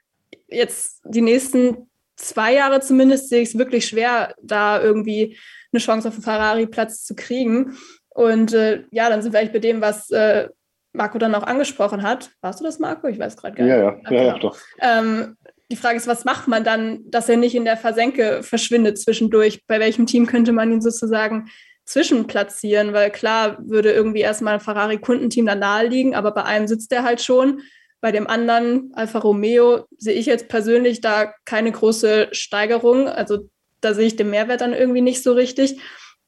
jetzt 0.47 1.01
die 1.05 1.21
nächsten 1.21 1.89
zwei 2.15 2.53
Jahre 2.53 2.79
zumindest 2.79 3.29
sehe 3.29 3.41
ich 3.41 3.49
es 3.49 3.57
wirklich 3.57 3.87
schwer, 3.87 4.35
da 4.41 4.81
irgendwie 4.81 5.37
eine 5.71 5.79
Chance 5.79 6.07
auf 6.07 6.13
einen 6.13 6.23
Ferrari-Platz 6.23 7.03
zu 7.03 7.15
kriegen. 7.15 7.77
Und 8.09 8.53
äh, 8.53 8.83
ja, 8.91 9.09
dann 9.09 9.21
sind 9.21 9.33
wir 9.33 9.39
eigentlich 9.39 9.53
bei 9.53 9.59
dem, 9.59 9.81
was 9.81 10.11
äh, 10.11 10.49
Marco 10.93 11.17
dann 11.17 11.33
auch 11.33 11.43
angesprochen 11.43 12.03
hat. 12.03 12.29
Warst 12.41 12.59
du 12.59 12.63
das, 12.63 12.77
Marco? 12.77 13.07
Ich 13.07 13.17
weiß 13.17 13.35
gerade 13.35 13.55
gar 13.55 13.63
nicht. 13.63 13.73
Ja, 13.73 13.79
ja, 13.79 14.11
ja, 14.11 14.23
ja 14.23 14.37
doch. 14.37 14.57
Ähm, 14.79 15.35
die 15.71 15.77
Frage 15.77 15.97
ist, 15.97 16.07
was 16.07 16.25
macht 16.25 16.47
man 16.47 16.63
dann, 16.63 16.99
dass 17.09 17.29
er 17.29 17.37
nicht 17.37 17.55
in 17.55 17.65
der 17.65 17.77
Versenke 17.77 18.43
verschwindet 18.43 18.99
zwischendurch? 18.99 19.65
Bei 19.67 19.79
welchem 19.79 20.05
Team 20.05 20.27
könnte 20.27 20.51
man 20.51 20.71
ihn 20.71 20.81
sozusagen 20.81 21.49
zwischenplatzieren? 21.85 22.93
Weil 22.93 23.11
klar 23.11 23.57
würde 23.59 23.91
irgendwie 23.91 24.21
erstmal 24.21 24.55
ein 24.55 24.59
Ferrari-Kundenteam 24.59 25.45
da 25.45 25.55
nahe 25.55 25.87
liegen, 25.87 26.15
aber 26.15 26.31
bei 26.31 26.43
einem 26.43 26.67
sitzt 26.67 26.91
er 26.91 27.03
halt 27.03 27.21
schon. 27.21 27.61
Bei 28.01 28.11
dem 28.11 28.27
anderen, 28.27 28.91
Alfa 28.93 29.19
Romeo, 29.19 29.85
sehe 29.97 30.15
ich 30.15 30.25
jetzt 30.25 30.49
persönlich 30.49 30.99
da 30.99 31.33
keine 31.45 31.71
große 31.71 32.29
Steigerung. 32.33 33.07
Also 33.07 33.49
da 33.79 33.93
sehe 33.93 34.07
ich 34.07 34.15
den 34.15 34.29
Mehrwert 34.29 34.61
dann 34.61 34.73
irgendwie 34.73 35.01
nicht 35.01 35.23
so 35.23 35.33
richtig. 35.33 35.79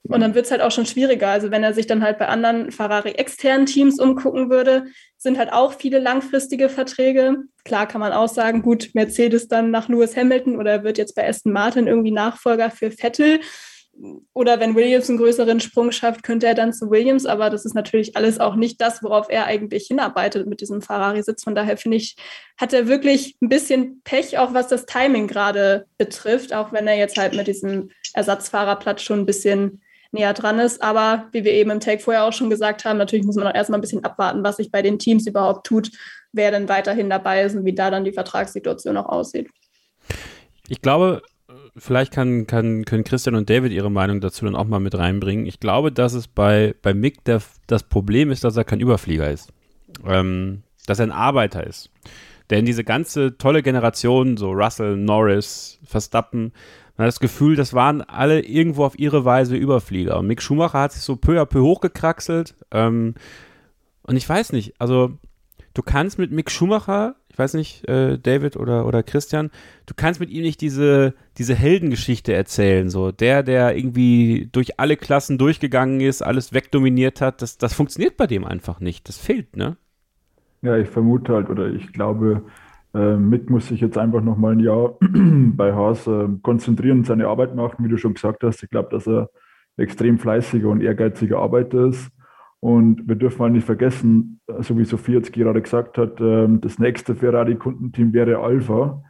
Und 0.07 0.22
dann 0.22 0.36
wird 0.36 0.45
es 0.45 0.52
halt 0.52 0.61
auch 0.61 0.72
schon 0.72 0.86
schwieriger. 0.86 1.30
Also 1.30 1.49
wenn 1.49 1.64
er 1.64 1.73
sich 1.73 1.88
dann 1.88 2.03
halt 2.03 2.19
bei 2.19 2.27
anderen 2.27 2.72
Ferrari-externen 2.72 3.65
Teams 3.65 3.99
umgucken 3.99 4.49
würde, 4.49 4.86
sind 5.18 5.38
halt 5.38 5.52
auch 5.52 5.73
viele 5.73 5.99
langfristige 5.99 6.69
Verträge. 6.69 7.38
Klar 7.64 7.88
kann 7.88 8.02
man 8.02 8.14
auch 8.14 8.27
sagen, 8.27 8.61
gut, 8.61 8.91
Mercedes 8.94 9.48
dann 9.48 9.72
nach 9.72 9.90
Lewis 9.90 10.15
Hamilton 10.15 10.57
oder 10.57 10.84
wird 10.84 10.99
jetzt 10.99 11.15
bei 11.15 11.27
Aston 11.27 11.52
Martin 11.52 11.88
irgendwie 11.88 12.11
Nachfolger 12.11 12.69
für 12.69 12.91
Vettel. 12.91 13.40
Oder 14.34 14.60
wenn 14.60 14.76
Williams 14.76 15.10
einen 15.10 15.18
größeren 15.18 15.61
Sprung 15.61 15.91
schafft, 15.91 16.22
könnte 16.22 16.45
er 16.45 16.53
dann 16.53 16.73
zu 16.73 16.91
Williams. 16.91 17.26
Aber 17.26 17.49
das 17.49 17.65
ist 17.65 17.73
natürlich 17.73 18.15
alles 18.15 18.40
auch 18.40 18.56
nicht 18.56 18.82
das, 18.82 19.02
worauf 19.02 19.30
er 19.30 19.45
eigentlich 19.45 19.88
hinarbeitet 19.88 20.45
mit 20.48 20.61
diesem 20.61 20.82
Ferrari-Sitz. 20.82 21.44
Von 21.44 21.56
daher 21.56 21.77
finde 21.77 21.98
ich, 21.98 22.15
hat 22.57 22.73
er 22.73 22.88
wirklich 22.88 23.38
ein 23.41 23.49
bisschen 23.49 24.02
Pech, 24.03 24.38
auch 24.38 24.53
was 24.53 24.68
das 24.68 24.86
Timing 24.86 25.27
gerade 25.27 25.88
betrifft, 25.98 26.53
auch 26.53 26.73
wenn 26.73 26.88
er 26.88 26.98
jetzt 26.98 27.18
halt 27.18 27.36
mit 27.36 27.48
diesem 27.48 27.90
Ersatzfahrerplatz 28.14 29.02
schon 29.02 29.22
ein 29.22 29.26
bisschen 29.26 29.82
näher 30.15 30.33
dran 30.33 30.57
ist. 30.57 30.81
Aber 30.81 31.27
wie 31.31 31.43
wir 31.43 31.53
eben 31.53 31.69
im 31.69 31.79
Take 31.79 32.01
vorher 32.01 32.23
auch 32.23 32.33
schon 32.33 32.49
gesagt 32.49 32.83
haben, 32.85 32.97
natürlich 32.97 33.25
muss 33.25 33.35
man 33.35 33.47
auch 33.47 33.53
erstmal 33.53 33.77
ein 33.79 33.81
bisschen 33.81 34.03
abwarten, 34.03 34.43
was 34.43 34.57
sich 34.57 34.71
bei 34.71 34.81
den 34.81 34.97
Teams 34.97 35.27
überhaupt 35.27 35.67
tut, 35.67 35.91
wer 36.31 36.49
denn 36.49 36.67
weiterhin 36.67 37.09
dabei 37.09 37.43
ist 37.43 37.55
und 37.55 37.65
wie 37.65 37.75
da 37.75 37.91
dann 37.91 38.03
die 38.03 38.11
Vertragssituation 38.11 38.97
auch 38.97 39.09
aussieht. 39.09 39.49
Ich 40.67 40.81
glaube, 40.81 41.21
vielleicht 41.77 42.11
kann, 42.11 42.47
kann, 42.47 42.85
können 42.85 43.03
Christian 43.03 43.35
und 43.35 43.49
David 43.49 43.71
ihre 43.71 43.91
Meinung 43.91 44.21
dazu 44.21 44.45
dann 44.45 44.55
auch 44.55 44.65
mal 44.65 44.79
mit 44.79 44.97
reinbringen. 44.97 45.45
Ich 45.45 45.59
glaube, 45.59 45.91
dass 45.91 46.13
es 46.13 46.27
bei, 46.27 46.73
bei 46.81 46.95
Mick 46.95 47.23
der, 47.25 47.41
das 47.67 47.83
Problem 47.83 48.31
ist, 48.31 48.43
dass 48.43 48.57
er 48.57 48.63
kein 48.63 48.79
Überflieger 48.79 49.29
ist. 49.29 49.51
Ähm, 50.05 50.63
dass 50.87 50.99
er 50.99 51.07
ein 51.07 51.11
Arbeiter 51.11 51.65
ist. 51.65 51.89
Denn 52.49 52.65
diese 52.65 52.83
ganze 52.83 53.37
tolle 53.37 53.63
Generation, 53.63 54.37
so 54.37 54.51
Russell, 54.51 54.97
Norris, 54.97 55.79
Verstappen, 55.83 56.53
man 56.97 57.05
hat 57.05 57.09
das 57.09 57.19
Gefühl, 57.19 57.55
das 57.55 57.73
waren 57.73 58.01
alle 58.01 58.41
irgendwo 58.41 58.85
auf 58.85 58.97
ihre 58.97 59.26
Weise 59.26 59.55
Überflieger. 59.55 60.17
Und 60.17 60.27
Mick 60.27 60.41
Schumacher 60.41 60.80
hat 60.80 60.93
sich 60.93 61.01
so 61.01 61.15
peu 61.15 61.41
à 61.41 61.45
peu 61.45 61.61
hochgekraxelt. 61.61 62.55
Ähm, 62.72 63.15
und 64.03 64.15
ich 64.15 64.27
weiß 64.27 64.53
nicht, 64.53 64.80
also 64.80 65.11
du 65.73 65.81
kannst 65.81 66.17
mit 66.19 66.31
Mick 66.31 66.49
Schumacher, 66.49 67.15
ich 67.30 67.38
weiß 67.38 67.55
nicht, 67.55 67.85
äh, 67.89 68.17
David 68.17 68.55
oder, 68.55 68.85
oder 68.85 69.03
Christian, 69.03 69.51
du 69.88 69.93
kannst 69.93 70.22
mit 70.22 70.30
ihm 70.30 70.43
nicht 70.43 70.61
diese, 70.61 71.13
diese 71.38 71.53
Heldengeschichte 71.53 72.34
erzählen. 72.34 72.89
So 72.89 73.11
der, 73.11 73.43
der 73.43 73.76
irgendwie 73.76 74.47
durch 74.51 74.80
alle 74.80 74.95
Klassen 74.95 75.38
durchgegangen 75.38 75.99
ist, 75.99 76.22
alles 76.22 76.53
wegdominiert 76.53 77.19
hat, 77.19 77.41
das, 77.41 77.57
das 77.57 77.73
funktioniert 77.73 78.15
bei 78.15 78.27
dem 78.27 78.45
einfach 78.45 78.80
nicht. 78.80 79.09
Das 79.09 79.17
fehlt, 79.17 79.57
ne? 79.57 79.76
Ja, 80.61 80.77
ich 80.77 80.88
vermute 80.88 81.34
halt, 81.34 81.49
oder 81.49 81.67
ich 81.67 81.91
glaube, 81.91 82.43
äh, 82.95 83.17
Mick 83.17 83.49
muss 83.49 83.67
sich 83.67 83.81
jetzt 83.81 83.97
einfach 83.97 84.22
noch 84.22 84.38
mal 84.38 84.53
ein 84.53 84.59
Jahr 84.59 84.97
bei 85.01 85.73
Haas 85.73 86.07
äh, 86.07 86.27
konzentrieren 86.41 86.99
und 86.99 87.05
seine 87.05 87.27
Arbeit 87.27 87.55
machen, 87.55 87.84
wie 87.84 87.89
du 87.89 87.97
schon 87.97 88.13
gesagt 88.13 88.43
hast. 88.43 88.63
Ich 88.63 88.69
glaube, 88.69 88.89
dass 88.89 89.07
er 89.07 89.30
extrem 89.77 90.17
fleißiger 90.17 90.69
und 90.69 90.81
ehrgeiziger 90.81 91.39
Arbeiter 91.39 91.88
ist. 91.88 92.09
Und 92.61 93.07
wir 93.07 93.15
dürfen 93.15 93.39
mal 93.39 93.51
nicht 93.51 93.65
vergessen, 93.65 94.39
so 94.59 94.77
wie 94.77 94.85
Sophie 94.85 95.13
jetzt 95.13 95.34
gerade 95.34 95.61
gesagt 95.61 95.97
hat, 95.97 96.19
ähm, 96.22 96.61
das 96.61 96.80
nächste 96.80 97.15
Ferrari-Kundenteam 97.15 98.13
wäre 98.13 98.39
Alpha. 98.39 99.03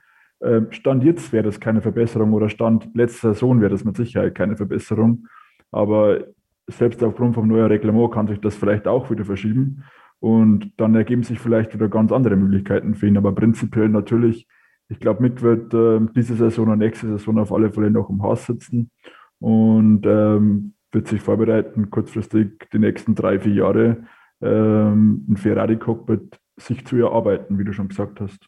Ähm, 0.43 0.67
Stand 0.71 1.03
jetzt 1.03 1.31
wäre 1.31 1.43
das 1.43 1.59
keine 1.59 1.81
Verbesserung 1.81 2.33
oder 2.33 2.49
Stand 2.49 2.89
letzter 2.95 3.33
Saison 3.33 3.61
wäre 3.61 3.71
das 3.71 3.85
mit 3.85 3.95
Sicherheit 3.95 4.35
keine 4.35 4.57
Verbesserung. 4.57 5.27
Aber 5.71 6.19
selbst 6.67 7.03
aufgrund 7.03 7.35
vom 7.35 7.47
neuen 7.47 7.67
Reglement 7.67 8.11
kann 8.11 8.27
sich 8.27 8.41
das 8.41 8.55
vielleicht 8.55 8.87
auch 8.87 9.09
wieder 9.11 9.25
verschieben. 9.25 9.83
Und 10.19 10.71
dann 10.77 10.95
ergeben 10.95 11.23
sich 11.23 11.39
vielleicht 11.39 11.73
wieder 11.73 11.89
ganz 11.89 12.11
andere 12.11 12.35
Möglichkeiten 12.35 12.95
für 12.95 13.07
ihn. 13.07 13.17
Aber 13.17 13.33
prinzipiell 13.33 13.89
natürlich, 13.89 14.47
ich 14.89 14.99
glaube, 14.99 15.21
Mick 15.21 15.41
wird 15.41 15.73
äh, 15.73 15.99
diese 16.15 16.35
Saison 16.35 16.69
und 16.69 16.79
nächste 16.79 17.07
Saison 17.07 17.39
auf 17.39 17.51
alle 17.51 17.71
Fälle 17.71 17.91
noch 17.91 18.09
im 18.09 18.21
Haus 18.23 18.45
sitzen 18.45 18.91
und 19.39 20.05
ähm, 20.05 20.73
wird 20.91 21.07
sich 21.07 21.21
vorbereiten, 21.21 21.89
kurzfristig 21.89 22.69
die 22.71 22.79
nächsten 22.79 23.15
drei, 23.15 23.39
vier 23.39 23.53
Jahre 23.53 24.07
ähm, 24.41 25.25
ein 25.29 25.37
Ferrari-Cockpit 25.37 26.39
sich 26.57 26.85
zu 26.85 26.95
erarbeiten, 26.97 27.59
wie 27.59 27.65
du 27.65 27.73
schon 27.73 27.89
gesagt 27.89 28.21
hast. 28.21 28.47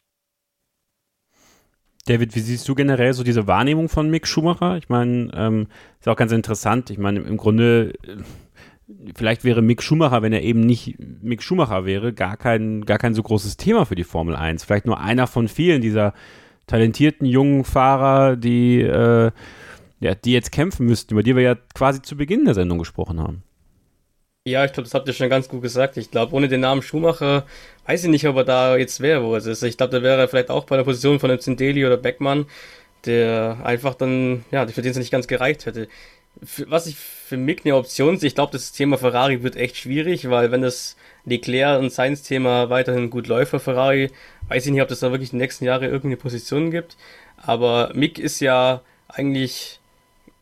David, 2.06 2.34
wie 2.34 2.40
siehst 2.40 2.66
du 2.66 2.74
generell 2.74 3.12
so 3.12 3.22
diese 3.22 3.46
Wahrnehmung 3.46 3.90
von 3.90 4.08
Mick 4.08 4.26
Schumacher? 4.26 4.78
Ich 4.78 4.88
meine, 4.88 5.30
ähm, 5.34 5.66
ist 6.00 6.08
auch 6.08 6.16
ganz 6.16 6.32
interessant. 6.32 6.88
Ich 6.88 6.96
meine, 6.96 7.20
im 7.20 7.36
Grunde, 7.36 7.92
äh, 8.02 8.16
vielleicht 9.14 9.44
wäre 9.44 9.62
Mick 9.62 9.82
Schumacher, 9.82 10.22
wenn 10.22 10.32
er 10.32 10.42
eben 10.42 10.60
nicht 10.60 10.96
Mick 10.98 11.42
Schumacher 11.42 11.84
wäre, 11.84 12.12
gar 12.12 12.36
kein, 12.36 12.84
gar 12.84 12.98
kein 12.98 13.14
so 13.14 13.22
großes 13.22 13.56
Thema 13.56 13.84
für 13.84 13.94
die 13.94 14.04
Formel 14.04 14.34
1. 14.34 14.64
Vielleicht 14.64 14.86
nur 14.86 15.00
einer 15.00 15.26
von 15.26 15.48
vielen 15.48 15.82
dieser 15.82 16.14
talentierten 16.66 17.26
jungen 17.26 17.64
Fahrer, 17.64 18.36
die, 18.36 18.80
äh, 18.80 19.30
ja, 20.00 20.14
die 20.14 20.32
jetzt 20.32 20.52
kämpfen 20.52 20.86
müssten, 20.86 21.14
über 21.14 21.22
die 21.22 21.36
wir 21.36 21.42
ja 21.42 21.56
quasi 21.74 22.02
zu 22.02 22.16
Beginn 22.16 22.44
der 22.44 22.54
Sendung 22.54 22.78
gesprochen 22.78 23.20
haben. 23.20 23.42
Ja, 24.46 24.64
ich 24.64 24.72
glaube, 24.72 24.84
das 24.84 24.94
habt 24.94 25.06
ihr 25.08 25.14
schon 25.14 25.28
ganz 25.28 25.48
gut 25.48 25.60
gesagt. 25.60 25.98
Ich 25.98 26.10
glaube, 26.10 26.34
ohne 26.34 26.48
den 26.48 26.60
Namen 26.60 26.80
Schumacher 26.80 27.44
weiß 27.86 28.04
ich 28.04 28.10
nicht, 28.10 28.26
ob 28.26 28.36
er 28.36 28.44
da 28.44 28.76
jetzt 28.76 29.00
wäre, 29.00 29.22
wo 29.22 29.36
es 29.36 29.44
ist. 29.44 29.62
Ich 29.62 29.76
glaube, 29.76 29.92
da 29.92 30.02
wäre 30.02 30.20
er 30.20 30.28
vielleicht 30.28 30.50
auch 30.50 30.64
bei 30.64 30.76
der 30.76 30.84
Position 30.84 31.20
von 31.20 31.30
einem 31.30 31.40
Zindeli 31.40 31.84
oder 31.84 31.98
Beckmann, 31.98 32.46
der 33.04 33.58
einfach 33.62 33.94
dann, 33.94 34.44
ja, 34.50 34.64
den 34.64 34.86
es 34.86 34.96
nicht 34.96 35.10
ganz 35.10 35.26
gereicht 35.26 35.66
hätte. 35.66 35.88
Was 36.66 36.86
ich 36.86 36.96
für 36.96 37.36
Mick 37.36 37.64
eine 37.64 37.76
Option 37.76 38.18
sehe, 38.18 38.28
ich 38.28 38.34
glaube, 38.34 38.52
das 38.52 38.72
Thema 38.72 38.96
Ferrari 38.96 39.42
wird 39.42 39.56
echt 39.56 39.76
schwierig, 39.76 40.30
weil 40.30 40.50
wenn 40.50 40.62
das 40.62 40.96
Leclerc 41.24 41.80
und 41.80 41.92
Sainz 41.92 42.22
Thema 42.22 42.70
weiterhin 42.70 43.10
gut 43.10 43.26
läuft 43.26 43.50
für 43.50 43.60
Ferrari, 43.60 44.10
weiß 44.48 44.66
ich 44.66 44.72
nicht, 44.72 44.82
ob 44.82 44.88
das 44.88 45.00
da 45.00 45.10
wirklich 45.10 45.30
die 45.30 45.36
nächsten 45.36 45.64
Jahre 45.64 45.86
irgendeine 45.86 46.16
Position 46.16 46.70
gibt. 46.70 46.96
Aber 47.36 47.90
Mick 47.94 48.18
ist 48.18 48.40
ja 48.40 48.82
eigentlich 49.08 49.80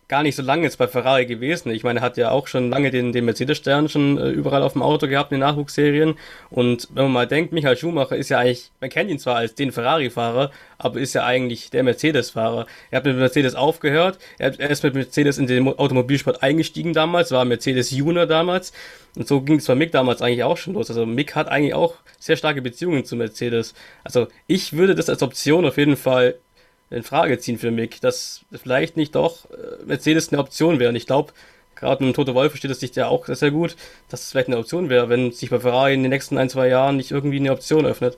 gar 0.08 0.22
nicht 0.22 0.36
so 0.36 0.42
lange 0.42 0.62
jetzt 0.62 0.78
bei 0.78 0.86
Ferrari 0.86 1.26
gewesen. 1.26 1.70
Ich 1.70 1.82
meine, 1.82 2.00
er 2.00 2.02
hat 2.02 2.16
ja 2.16 2.30
auch 2.30 2.46
schon 2.46 2.70
lange 2.70 2.90
den, 2.90 3.12
den 3.12 3.24
Mercedes-Stern 3.24 3.88
schon 3.88 4.18
äh, 4.18 4.28
überall 4.28 4.62
auf 4.62 4.74
dem 4.74 4.82
Auto 4.82 5.08
gehabt 5.08 5.32
in 5.32 5.40
den 5.40 5.48
Nachwuchsserien. 5.48 6.14
Und 6.48 6.88
wenn 6.94 7.04
man 7.04 7.12
mal 7.12 7.26
denkt, 7.26 7.52
Michael 7.52 7.76
Schumacher 7.76 8.16
ist 8.16 8.28
ja 8.28 8.38
eigentlich, 8.38 8.70
man 8.80 8.90
kennt 8.90 9.10
ihn 9.10 9.18
zwar 9.18 9.36
als 9.36 9.54
den 9.54 9.72
Ferrari-Fahrer, 9.72 10.52
aber 10.78 11.00
ist 11.00 11.14
ja 11.14 11.24
eigentlich 11.24 11.70
der 11.70 11.82
Mercedes-Fahrer. 11.82 12.66
Er 12.90 12.96
hat 12.98 13.04
mit 13.04 13.16
Mercedes 13.16 13.56
aufgehört, 13.56 14.18
er, 14.38 14.58
er 14.60 14.70
ist 14.70 14.84
mit 14.84 14.94
Mercedes 14.94 15.38
in 15.38 15.48
den 15.48 15.66
Automobilsport 15.66 16.42
eingestiegen 16.42 16.92
damals, 16.92 17.32
war 17.32 17.44
Mercedes 17.44 17.90
Junior 17.90 18.26
damals. 18.26 18.72
Und 19.16 19.26
so 19.26 19.40
ging 19.40 19.56
es 19.56 19.66
bei 19.66 19.74
Mick 19.74 19.92
damals 19.92 20.22
eigentlich 20.22 20.44
auch 20.44 20.58
schon 20.58 20.74
los. 20.74 20.90
Also 20.90 21.06
Mick 21.06 21.34
hat 21.34 21.48
eigentlich 21.48 21.74
auch 21.74 21.94
sehr 22.18 22.36
starke 22.36 22.62
Beziehungen 22.62 23.04
zu 23.04 23.16
Mercedes. 23.16 23.74
Also 24.04 24.28
ich 24.46 24.74
würde 24.74 24.94
das 24.94 25.08
als 25.08 25.22
Option 25.22 25.64
auf 25.64 25.78
jeden 25.78 25.96
Fall 25.96 26.36
in 26.90 27.02
Frage 27.02 27.38
ziehen 27.38 27.58
für 27.58 27.70
mich, 27.70 28.00
dass 28.00 28.44
vielleicht 28.52 28.96
nicht 28.96 29.14
doch 29.14 29.50
äh, 29.50 29.84
Mercedes 29.84 30.28
eine 30.28 30.40
Option 30.40 30.78
wäre. 30.78 30.90
Und 30.90 30.96
ich 30.96 31.06
glaube, 31.06 31.32
gerade 31.74 32.04
mit 32.04 32.16
Toto 32.16 32.34
Wolf 32.34 32.52
versteht 32.52 32.70
es 32.70 32.80
sich 32.80 32.94
ja 32.94 33.08
auch 33.08 33.26
sehr 33.26 33.50
gut, 33.50 33.76
dass 34.08 34.22
es 34.22 34.30
vielleicht 34.30 34.48
eine 34.48 34.58
Option 34.58 34.88
wäre, 34.88 35.08
wenn 35.08 35.32
sich 35.32 35.50
bei 35.50 35.60
Ferrari 35.60 35.94
in 35.94 36.02
den 36.02 36.10
nächsten 36.10 36.38
ein, 36.38 36.48
zwei 36.48 36.68
Jahren 36.68 36.96
nicht 36.96 37.10
irgendwie 37.10 37.38
eine 37.38 37.52
Option 37.52 37.86
öffnet. 37.86 38.16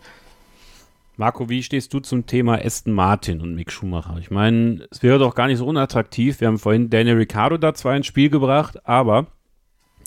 Marco, 1.17 1.49
wie 1.49 1.65
stehst 1.65 1.93
du 1.93 1.99
zum 1.99 2.27
Thema 2.27 2.65
Aston 2.65 2.93
Martin 2.93 3.41
und 3.41 3.57
Mick 3.57 3.73
Schumacher? 3.73 4.19
Ich 4.21 4.31
meine, 4.31 4.87
es 4.93 5.03
wäre 5.03 5.19
doch 5.19 5.35
gar 5.35 5.49
nicht 5.49 5.59
so 5.59 5.67
unattraktiv. 5.67 6.41
Wir 6.41 6.47
haben 6.47 6.61
vorhin 6.61 6.91
Daniel 6.91 7.17
Ricciardo 7.17 7.57
da 7.57 7.75
zwar 7.75 7.97
ins 7.97 8.07
Spiel 8.07 8.31
gebracht, 8.31 8.87
aber 8.87 9.27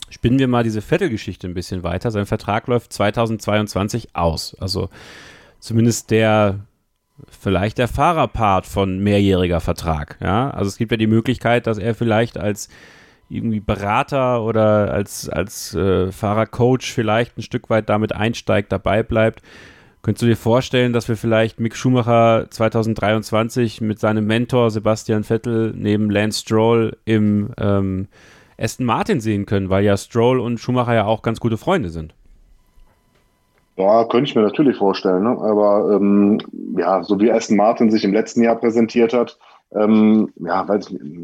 spinnen 0.08 0.38
wir 0.38 0.48
mal 0.48 0.64
diese 0.64 0.80
Vettel-Geschichte 0.80 1.46
ein 1.46 1.52
bisschen 1.52 1.82
weiter. 1.82 2.10
Sein 2.10 2.24
Vertrag 2.24 2.66
läuft 2.66 2.94
2022 2.94 4.16
aus. 4.16 4.56
Also 4.58 4.88
zumindest 5.60 6.10
der 6.10 6.60
vielleicht 7.28 7.78
der 7.78 7.88
Fahrerpart 7.88 8.66
von 8.66 8.98
mehrjähriger 8.98 9.60
Vertrag. 9.60 10.18
Ja, 10.20 10.50
also 10.50 10.68
es 10.68 10.76
gibt 10.76 10.90
ja 10.90 10.96
die 10.96 11.06
Möglichkeit, 11.06 11.66
dass 11.66 11.78
er 11.78 11.94
vielleicht 11.94 12.38
als 12.38 12.68
irgendwie 13.28 13.60
Berater 13.60 14.42
oder 14.42 14.92
als, 14.92 15.28
als 15.28 15.74
äh, 15.74 16.12
Fahrercoach 16.12 16.92
vielleicht 16.92 17.38
ein 17.38 17.42
Stück 17.42 17.70
weit 17.70 17.88
damit 17.88 18.14
einsteigt, 18.14 18.70
dabei 18.70 19.02
bleibt. 19.02 19.42
Könntest 20.02 20.22
du 20.22 20.26
dir 20.26 20.36
vorstellen, 20.36 20.92
dass 20.92 21.08
wir 21.08 21.16
vielleicht 21.16 21.60
Mick 21.60 21.76
Schumacher 21.76 22.48
2023 22.50 23.80
mit 23.80 24.00
seinem 24.00 24.26
Mentor 24.26 24.70
Sebastian 24.70 25.22
Vettel 25.22 25.72
neben 25.76 26.10
Lance 26.10 26.40
Stroll 26.40 26.96
im 27.04 27.52
ähm, 27.58 28.08
Aston 28.58 28.84
Martin 28.84 29.20
sehen 29.20 29.46
können, 29.46 29.70
weil 29.70 29.84
ja 29.84 29.96
Stroll 29.96 30.40
und 30.40 30.58
Schumacher 30.58 30.94
ja 30.94 31.04
auch 31.04 31.22
ganz 31.22 31.40
gute 31.40 31.56
Freunde 31.56 31.88
sind? 31.88 32.14
Ja, 33.76 34.04
könnte 34.04 34.28
ich 34.28 34.34
mir 34.34 34.42
natürlich 34.42 34.76
vorstellen. 34.76 35.22
Ne? 35.22 35.30
Aber 35.40 35.96
ähm, 35.96 36.38
ja, 36.76 37.02
so 37.02 37.18
wie 37.20 37.32
Aston 37.32 37.56
Martin 37.56 37.90
sich 37.90 38.04
im 38.04 38.12
letzten 38.12 38.42
Jahr 38.42 38.56
präsentiert 38.56 39.12
hat, 39.14 39.38
ähm, 39.74 40.30
ja, 40.36 40.68
weil 40.68 40.80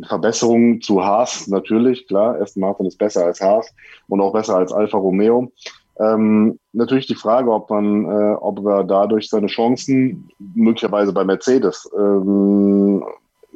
Verbesserungen 0.06 0.80
zu 0.80 1.04
Haas 1.04 1.48
natürlich, 1.48 2.06
klar, 2.06 2.40
Aston 2.40 2.62
Martin 2.62 2.86
ist 2.86 2.98
besser 2.98 3.26
als 3.26 3.40
Haas 3.40 3.74
und 4.08 4.20
auch 4.20 4.32
besser 4.32 4.56
als 4.56 4.72
Alfa 4.72 4.96
Romeo. 4.96 5.52
Ähm, 6.00 6.58
natürlich 6.72 7.06
die 7.06 7.14
Frage, 7.14 7.52
ob 7.52 7.68
man, 7.70 8.04
äh, 8.04 8.34
ob 8.40 8.64
er 8.64 8.84
dadurch 8.84 9.28
seine 9.28 9.48
Chancen 9.48 10.30
möglicherweise 10.54 11.12
bei 11.12 11.24
Mercedes 11.24 11.90
ähm, 11.98 13.04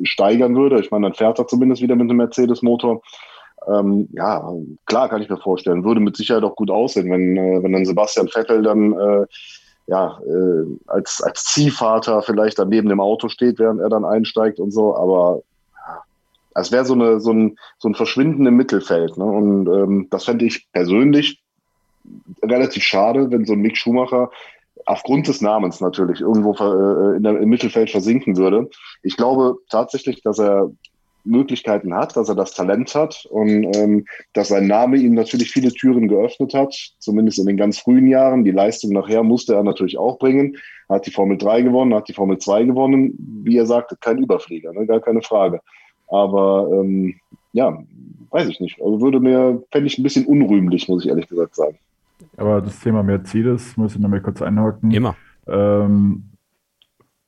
steigern 0.03 0.57
würde. 0.57 0.81
Ich 0.81 0.91
meine, 0.91 1.07
dann 1.07 1.15
fährt 1.15 1.39
er 1.39 1.47
zumindest 1.47 1.83
wieder 1.83 1.95
mit 1.95 2.11
einem 2.11 2.17
Mercedes-Motor. 2.17 3.01
Ähm, 3.69 4.09
ja, 4.13 4.53
klar 4.87 5.09
kann 5.09 5.23
ich 5.23 5.29
mir 5.29 5.39
vorstellen. 5.39 5.85
Würde 5.85 6.01
mit 6.01 6.17
Sicherheit 6.17 6.45
auch 6.45 6.57
gut 6.57 6.71
aussehen, 6.71 7.11
wenn, 7.11 7.37
äh, 7.37 7.63
wenn 7.63 7.73
dann 7.73 7.85
Sebastian 7.85 8.29
Vettel 8.29 8.63
dann 8.63 8.93
äh, 8.93 9.27
ja, 9.87 10.19
äh, 10.27 10.67
als, 10.87 11.23
als 11.23 11.45
Ziehvater 11.45 12.23
vielleicht 12.23 12.59
dann 12.59 12.69
neben 12.69 12.89
dem 12.89 13.01
Auto 13.01 13.29
steht, 13.29 13.59
während 13.59 13.81
er 13.81 13.89
dann 13.89 14.05
einsteigt 14.05 14.61
und 14.61 14.71
so. 14.71 14.97
Aber 14.97 15.43
es 16.55 16.71
wäre 16.71 16.85
so, 16.85 17.19
so, 17.19 17.33
ein, 17.33 17.57
so 17.79 17.89
ein 17.89 17.95
Verschwinden 17.95 18.47
im 18.47 18.57
Mittelfeld. 18.57 19.17
Ne? 19.17 19.25
Und 19.25 19.67
ähm, 19.69 20.07
das 20.11 20.25
fände 20.25 20.45
ich 20.45 20.71
persönlich 20.73 21.43
relativ 22.43 22.83
schade, 22.83 23.31
wenn 23.31 23.45
so 23.45 23.55
ein 23.55 23.61
Mick 23.61 23.77
Schumacher 23.77 24.31
aufgrund 24.87 25.29
des 25.29 25.41
Namens 25.41 25.81
natürlich 25.81 26.21
irgendwo 26.21 26.55
äh, 26.55 27.17
in 27.17 27.23
der, 27.23 27.39
im 27.39 27.49
Mittelfeld 27.49 27.91
versinken 27.91 28.37
würde. 28.37 28.69
Ich 29.03 29.17
glaube 29.17 29.59
tatsächlich, 29.71 30.23
dass 30.23 30.39
er 30.39 30.71
Möglichkeiten 31.25 31.95
hat, 31.95 32.17
dass 32.17 32.29
er 32.29 32.35
das 32.35 32.53
Talent 32.53 32.95
hat 32.95 33.27
und 33.31 33.77
ähm, 33.77 34.07
dass 34.33 34.49
sein 34.49 34.67
Name 34.67 34.97
ihm 34.97 35.15
natürlich 35.15 35.51
viele 35.51 35.71
Türen 35.71 36.09
geöffnet 36.09 36.55
hat, 36.55 36.75
zumindest 36.99 37.39
in 37.39 37.47
den 37.47 37.57
ganz 37.57 37.79
frühen 37.79 38.07
Jahren. 38.07 38.45
Die 38.45 38.51
Leistung 38.51 38.93
nachher 38.93 39.23
musste 39.23 39.55
er 39.55 39.63
natürlich 39.63 39.99
auch 39.99 40.19
bringen. 40.19 40.57
Hat 40.89 41.07
die 41.07 41.11
Formel 41.11 41.39
3 41.39 41.63
gewonnen, 41.63 41.95
hat 41.95 42.09
die 42.09 42.15
Formel 42.15 42.39
2 42.39 42.65
gewonnen. 42.65 43.15
Wie 43.45 43.57
er 43.57 43.67
sagte, 43.67 43.97
kein 44.01 44.19
Überflieger, 44.19 44.73
ne? 44.73 44.87
gar 44.87 45.01
keine 45.01 45.23
Frage. 45.23 45.61
Aber 46.09 46.69
ähm, 46.73 47.15
ja, 47.53 47.83
weiß 48.31 48.49
ich 48.49 48.61
nicht. 48.61 48.81
Also 48.83 49.01
würde 49.01 49.21
mir, 49.21 49.63
fände 49.71 49.87
ich 49.87 49.99
ein 49.99 50.03
bisschen 50.03 50.27
unrühmlich, 50.27 50.89
muss 50.89 51.05
ich 51.05 51.11
ehrlich 51.11 51.29
gesagt 51.29 51.55
sagen. 51.55 51.79
Aber 52.37 52.61
das 52.61 52.81
Thema 52.81 53.03
Mercedes 53.03 53.77
muss 53.77 53.95
ich 53.95 54.01
noch 54.01 54.09
mal 54.09 54.21
kurz 54.21 54.43
einhaken. 54.43 54.91
Immer. 54.91 55.17
Ähm, 55.47 56.25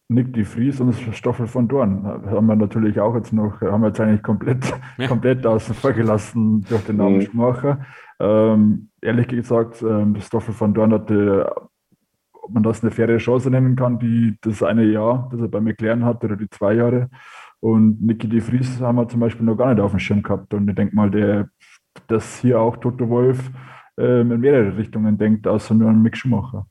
Nick 0.08 0.34
de 0.34 0.44
Vries 0.44 0.80
und 0.80 0.92
Stoffel 0.92 1.46
von 1.46 1.66
Dorn 1.66 2.04
haben 2.04 2.46
wir 2.46 2.56
natürlich 2.56 3.00
auch 3.00 3.14
jetzt 3.14 3.32
noch, 3.32 3.60
haben 3.62 3.80
wir 3.80 3.88
jetzt 3.88 4.00
eigentlich 4.00 4.22
komplett, 4.22 4.64
ja. 4.98 5.08
komplett 5.08 5.46
außen 5.46 5.74
vor 5.74 5.92
gelassen 5.92 6.64
durch 6.68 6.84
den 6.84 6.96
Namen 6.96 7.16
mhm. 7.16 7.22
Schumacher. 7.22 7.86
Ähm, 8.20 8.90
ehrlich 9.00 9.28
gesagt, 9.28 9.82
ähm, 9.82 10.20
Stoffel 10.20 10.52
von 10.52 10.74
Dorn 10.74 10.92
hatte, 10.92 11.50
ob 12.32 12.52
man 12.52 12.62
das 12.62 12.82
eine 12.82 12.90
faire 12.90 13.16
Chance 13.16 13.50
nennen 13.50 13.76
kann, 13.76 13.98
die, 13.98 14.36
das 14.42 14.62
eine 14.62 14.84
Jahr, 14.84 15.28
das 15.32 15.40
er 15.40 15.48
bei 15.48 15.60
McLaren 15.60 16.04
hatte, 16.04 16.26
oder 16.26 16.36
die 16.36 16.50
zwei 16.50 16.74
Jahre. 16.74 17.08
Und 17.60 18.02
Nicky 18.02 18.28
de 18.28 18.40
Vries 18.40 18.80
haben 18.82 18.96
wir 18.96 19.08
zum 19.08 19.20
Beispiel 19.20 19.46
noch 19.46 19.56
gar 19.56 19.72
nicht 19.72 19.82
auf 19.82 19.92
dem 19.92 19.98
Schirm 19.98 20.22
gehabt. 20.22 20.52
Und 20.52 20.68
ich 20.68 20.74
denke 20.74 20.94
mal, 20.94 21.10
der, 21.10 21.48
dass 22.08 22.38
hier 22.40 22.60
auch 22.60 22.76
Toto 22.76 23.08
Wolf 23.08 23.50
ähm, 23.96 24.32
in 24.32 24.40
mehrere 24.40 24.76
Richtungen 24.76 25.16
denkt, 25.16 25.48
außer 25.48 25.74
nur 25.74 25.88
an 25.88 26.02
Mick 26.02 26.14
Schumacher. 26.14 26.66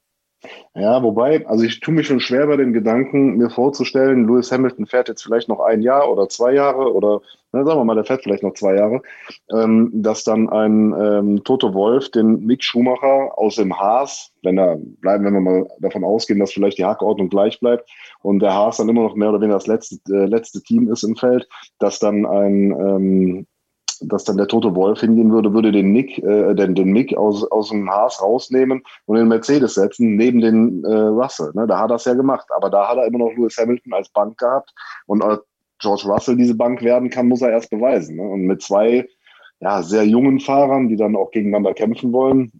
Ja, 0.75 1.01
wobei, 1.03 1.45
also 1.47 1.63
ich 1.63 1.79
tue 1.79 1.93
mich 1.93 2.07
schon 2.07 2.19
schwer 2.19 2.47
bei 2.47 2.57
den 2.57 2.73
Gedanken, 2.73 3.37
mir 3.37 3.49
vorzustellen, 3.49 4.27
Lewis 4.27 4.51
Hamilton 4.51 4.87
fährt 4.87 5.07
jetzt 5.07 5.23
vielleicht 5.23 5.47
noch 5.47 5.59
ein 5.59 5.81
Jahr 5.81 6.11
oder 6.11 6.27
zwei 6.29 6.53
Jahre 6.53 6.93
oder 6.93 7.21
na, 7.53 7.63
sagen 7.63 7.79
wir 7.79 7.85
mal, 7.85 7.93
der 7.93 8.03
fährt 8.03 8.23
vielleicht 8.23 8.41
noch 8.41 8.55
zwei 8.55 8.75
Jahre, 8.75 9.03
ähm, 9.51 9.91
dass 9.93 10.23
dann 10.23 10.49
ein 10.49 10.93
ähm, 10.99 11.43
Toto 11.43 11.75
Wolf 11.75 12.09
den 12.09 12.43
Mick 12.45 12.63
Schumacher 12.63 13.37
aus 13.37 13.55
dem 13.55 13.79
Haas, 13.79 14.31
wenn 14.41 14.57
er 14.57 14.77
bleiben, 14.77 15.23
wenn 15.23 15.33
wir 15.33 15.39
mal 15.39 15.67
davon 15.79 16.03
ausgehen, 16.03 16.39
dass 16.39 16.51
vielleicht 16.51 16.79
die 16.79 16.85
Hackordnung 16.85 17.29
gleich 17.29 17.59
bleibt 17.59 17.87
und 18.23 18.39
der 18.39 18.55
Haas 18.55 18.77
dann 18.77 18.89
immer 18.89 19.03
noch 19.03 19.15
mehr 19.15 19.29
oder 19.29 19.39
weniger 19.39 19.57
das 19.57 19.67
letzte, 19.67 19.97
äh, 20.11 20.25
letzte 20.25 20.63
Team 20.63 20.91
ist 20.91 21.03
im 21.03 21.15
Feld, 21.15 21.47
dass 21.77 21.99
dann 21.99 22.25
ein 22.25 22.71
ähm, 22.71 23.47
dass 24.01 24.23
dann 24.23 24.37
der 24.37 24.47
tote 24.47 24.75
Wolf 24.75 25.01
hingehen 25.01 25.31
würde, 25.31 25.53
würde 25.53 25.71
den 25.71 25.91
Nick, 25.91 26.17
äh, 26.19 26.53
den, 26.53 26.75
den 26.75 26.91
Mick 26.91 27.15
aus, 27.17 27.43
aus 27.51 27.69
dem 27.69 27.89
Haas 27.89 28.21
rausnehmen 28.21 28.83
und 29.05 29.17
den 29.17 29.27
Mercedes 29.27 29.75
setzen, 29.75 30.15
neben 30.15 30.41
den 30.41 30.83
äh, 30.83 30.93
Russell. 30.93 31.51
Ne? 31.53 31.67
Da 31.67 31.79
hat 31.79 31.91
er 31.91 31.95
es 31.95 32.05
ja 32.05 32.13
gemacht. 32.13 32.47
Aber 32.55 32.69
da 32.69 32.89
hat 32.89 32.97
er 32.97 33.05
immer 33.05 33.19
noch 33.19 33.31
Lewis 33.35 33.57
Hamilton 33.57 33.93
als 33.93 34.09
Bank 34.09 34.37
gehabt. 34.37 34.73
Und 35.05 35.23
äh, 35.23 35.37
George 35.79 36.03
Russell 36.05 36.37
diese 36.37 36.55
Bank 36.55 36.81
werden 36.81 37.09
kann, 37.09 37.27
muss 37.27 37.41
er 37.41 37.51
erst 37.51 37.69
beweisen. 37.69 38.15
Ne? 38.15 38.23
Und 38.23 38.41
mit 38.43 38.61
zwei 38.61 39.07
ja, 39.59 39.81
sehr 39.81 40.05
jungen 40.05 40.39
Fahrern, 40.39 40.89
die 40.89 40.97
dann 40.97 41.15
auch 41.15 41.31
gegeneinander 41.31 41.73
kämpfen 41.73 42.11
wollen, 42.11 42.51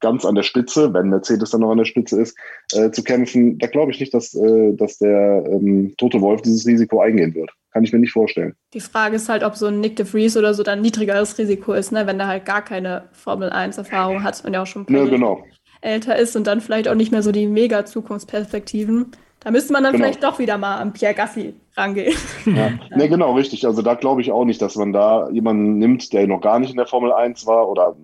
ganz 0.00 0.24
an 0.24 0.34
der 0.34 0.42
Spitze, 0.42 0.92
wenn 0.92 1.08
Mercedes 1.08 1.50
dann 1.50 1.60
noch 1.60 1.70
an 1.70 1.78
der 1.78 1.84
Spitze 1.84 2.20
ist, 2.20 2.36
äh, 2.72 2.90
zu 2.90 3.02
kämpfen, 3.02 3.58
da 3.58 3.66
glaube 3.66 3.92
ich 3.92 4.00
nicht, 4.00 4.14
dass, 4.14 4.34
äh, 4.34 4.72
dass 4.74 4.98
der 4.98 5.44
ähm, 5.46 5.94
tote 5.96 6.20
Wolf 6.20 6.42
dieses 6.42 6.66
Risiko 6.66 7.00
eingehen 7.00 7.34
wird. 7.34 7.50
Kann 7.72 7.84
ich 7.84 7.92
mir 7.92 7.98
nicht 7.98 8.12
vorstellen. 8.12 8.54
Die 8.72 8.80
Frage 8.80 9.16
ist 9.16 9.28
halt, 9.28 9.42
ob 9.42 9.54
so 9.54 9.66
ein 9.66 9.80
Nick 9.80 9.96
de 9.96 10.06
Vries 10.06 10.36
oder 10.36 10.54
so 10.54 10.62
dann 10.62 10.80
niedrigeres 10.80 11.36
Risiko 11.38 11.74
ist, 11.74 11.92
ne? 11.92 12.06
wenn 12.06 12.18
der 12.18 12.26
halt 12.26 12.44
gar 12.44 12.64
keine 12.64 13.04
Formel 13.12 13.50
1-Erfahrung 13.50 14.22
hat 14.22 14.42
und 14.44 14.54
ja 14.54 14.62
auch 14.62 14.66
schon 14.66 14.86
ja, 14.88 15.04
genau. 15.04 15.44
älter 15.82 16.16
ist 16.16 16.36
und 16.36 16.46
dann 16.46 16.60
vielleicht 16.60 16.88
auch 16.88 16.94
nicht 16.94 17.12
mehr 17.12 17.22
so 17.22 17.32
die 17.32 17.46
mega 17.46 17.84
Zukunftsperspektiven. 17.84 19.12
Da 19.40 19.50
müsste 19.52 19.72
man 19.72 19.84
dann 19.84 19.92
genau. 19.92 20.04
vielleicht 20.04 20.24
doch 20.24 20.38
wieder 20.38 20.58
mal 20.58 20.78
an 20.78 20.92
Pierre 20.92 21.14
Gassi 21.14 21.54
rangehen. 21.76 22.16
Ja. 22.46 22.52
ja. 22.90 22.96
Ne, 22.96 23.08
genau, 23.08 23.34
richtig. 23.34 23.66
Also 23.66 23.82
da 23.82 23.94
glaube 23.94 24.20
ich 24.20 24.32
auch 24.32 24.44
nicht, 24.44 24.60
dass 24.60 24.76
man 24.76 24.92
da 24.92 25.28
jemanden 25.30 25.78
nimmt, 25.78 26.12
der 26.12 26.26
noch 26.26 26.40
gar 26.40 26.58
nicht 26.58 26.70
in 26.70 26.76
der 26.76 26.86
Formel 26.86 27.12
1 27.12 27.46
war 27.46 27.68
oder 27.68 27.94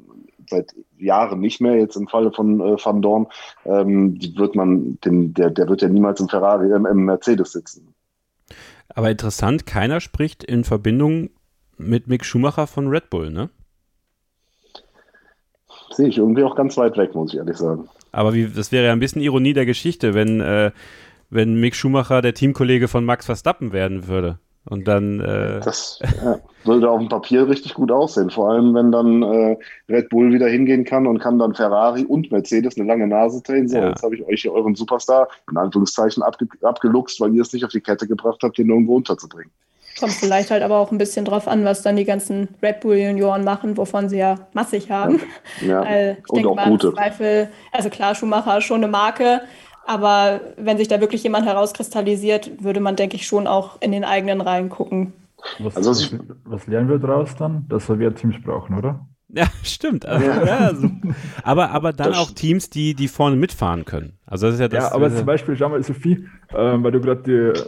seit 0.52 0.74
Jahren 0.98 1.40
nicht 1.40 1.60
mehr, 1.60 1.76
jetzt 1.76 1.96
im 1.96 2.08
Falle 2.08 2.32
von 2.32 2.60
äh, 2.60 2.76
Van 2.82 3.02
Dorn, 3.02 3.26
ähm, 3.64 4.18
wird 4.36 4.54
man, 4.54 4.98
den, 5.04 5.34
der, 5.34 5.50
der 5.50 5.68
wird 5.68 5.82
ja 5.82 5.88
niemals 5.88 6.20
im 6.20 6.28
Ferrari, 6.28 6.70
äh, 6.70 6.76
im 6.76 7.04
Mercedes 7.04 7.52
sitzen. 7.52 7.94
Aber 8.94 9.10
interessant, 9.10 9.66
keiner 9.66 10.00
spricht 10.00 10.44
in 10.44 10.64
Verbindung 10.64 11.30
mit 11.76 12.06
Mick 12.06 12.24
Schumacher 12.24 12.66
von 12.66 12.88
Red 12.88 13.10
Bull, 13.10 13.30
ne? 13.30 13.50
Sehe 15.90 16.08
ich 16.08 16.18
irgendwie 16.18 16.44
auch 16.44 16.56
ganz 16.56 16.76
weit 16.76 16.96
weg, 16.96 17.14
muss 17.14 17.32
ich 17.32 17.38
ehrlich 17.38 17.56
sagen. 17.56 17.88
Aber 18.12 18.34
wie, 18.34 18.46
das 18.46 18.72
wäre 18.72 18.86
ja 18.86 18.92
ein 18.92 19.00
bisschen 19.00 19.22
Ironie 19.22 19.52
der 19.52 19.66
Geschichte, 19.66 20.14
wenn, 20.14 20.40
äh, 20.40 20.70
wenn 21.30 21.60
Mick 21.60 21.74
Schumacher 21.74 22.22
der 22.22 22.34
Teamkollege 22.34 22.88
von 22.88 23.04
Max 23.04 23.26
Verstappen 23.26 23.72
werden 23.72 24.06
würde. 24.06 24.38
Und 24.64 24.86
dann. 24.86 25.20
Äh 25.20 25.60
das 25.60 25.98
ja, 26.22 26.38
würde 26.64 26.90
auf 26.90 27.00
dem 27.00 27.08
Papier 27.08 27.48
richtig 27.48 27.74
gut 27.74 27.90
aussehen. 27.90 28.30
Vor 28.30 28.50
allem, 28.50 28.74
wenn 28.74 28.92
dann 28.92 29.22
äh, 29.22 29.56
Red 29.88 30.08
Bull 30.08 30.32
wieder 30.32 30.48
hingehen 30.48 30.84
kann 30.84 31.06
und 31.06 31.18
kann 31.18 31.38
dann 31.38 31.54
Ferrari 31.54 32.04
und 32.04 32.30
Mercedes 32.30 32.76
eine 32.76 32.86
lange 32.86 33.06
Nase 33.08 33.42
drehen. 33.42 33.68
So, 33.68 33.78
ja. 33.78 33.88
jetzt 33.88 34.02
habe 34.02 34.14
ich 34.14 34.24
euch 34.24 34.42
hier 34.42 34.52
euren 34.52 34.74
Superstar 34.74 35.28
in 35.50 35.56
Anführungszeichen 35.56 36.22
abge 36.22 36.46
abgeluchst, 36.62 37.20
weil 37.20 37.34
ihr 37.34 37.42
es 37.42 37.52
nicht 37.52 37.64
auf 37.64 37.72
die 37.72 37.80
Kette 37.80 38.06
gebracht 38.06 38.38
habt, 38.42 38.58
den 38.58 38.68
irgendwo 38.68 38.96
unterzubringen. 38.96 39.50
Kommt 39.98 40.12
vielleicht 40.12 40.50
halt 40.50 40.62
aber 40.62 40.78
auch 40.78 40.90
ein 40.90 40.98
bisschen 40.98 41.24
drauf 41.24 41.46
an, 41.46 41.64
was 41.64 41.82
dann 41.82 41.96
die 41.96 42.04
ganzen 42.04 42.48
Red 42.62 42.80
Bull 42.80 42.96
Junioren 42.96 43.44
machen, 43.44 43.76
wovon 43.76 44.08
sie 44.08 44.18
ja 44.18 44.46
massig 44.54 44.90
haben. 44.90 45.20
Ja, 45.60 45.84
ja. 45.90 46.12
ich 46.12 46.28
und 46.30 46.36
denke 46.36 46.50
auch 46.50 46.56
mal, 46.56 46.70
gute. 46.70 46.94
Zweifel, 46.94 47.48
also 47.72 47.90
klar, 47.90 48.14
Schumacher 48.14 48.58
ist 48.58 48.64
schon 48.64 48.82
eine 48.82 48.90
Marke, 48.90 49.42
aber 49.86 50.40
wenn 50.56 50.78
sich 50.78 50.88
da 50.88 51.00
wirklich 51.00 51.22
jemand 51.22 51.46
herauskristallisiert, 51.46 52.62
würde 52.62 52.80
man, 52.80 52.96
denke 52.96 53.16
ich, 53.16 53.26
schon 53.26 53.46
auch 53.46 53.80
in 53.80 53.92
den 53.92 54.04
eigenen 54.04 54.40
Reihen 54.40 54.68
gucken. 54.68 55.12
Was, 55.58 55.76
also, 55.76 55.90
was, 55.90 56.20
was 56.44 56.66
lernen 56.66 56.88
wir 56.88 56.98
daraus 56.98 57.34
dann? 57.36 57.66
Dass 57.68 57.88
wir 57.88 58.14
Teams 58.14 58.36
brauchen, 58.44 58.78
oder? 58.78 59.06
Ja, 59.28 59.46
stimmt. 59.62 60.06
Also, 60.06 60.26
ja. 60.26 60.44
Ja, 60.44 60.58
also, 60.58 60.90
aber, 61.42 61.70
aber 61.70 61.92
dann 61.92 62.10
das 62.10 62.18
auch 62.18 62.30
Teams, 62.30 62.70
die, 62.70 62.94
die 62.94 63.08
vorne 63.08 63.36
mitfahren 63.36 63.84
können. 63.84 64.18
Also 64.26 64.46
das 64.46 64.54
ist 64.54 64.60
ja 64.60 64.68
das. 64.68 64.84
Ja, 64.84 64.92
aber 64.92 65.06
äh, 65.06 65.16
zum 65.16 65.26
Beispiel, 65.26 65.56
schau 65.56 65.68
mal, 65.68 65.82
Sophie, 65.82 66.26
äh, 66.50 66.54
weil 66.54 66.92
du 66.92 67.00
gerade 67.00 67.22
die 67.22 67.60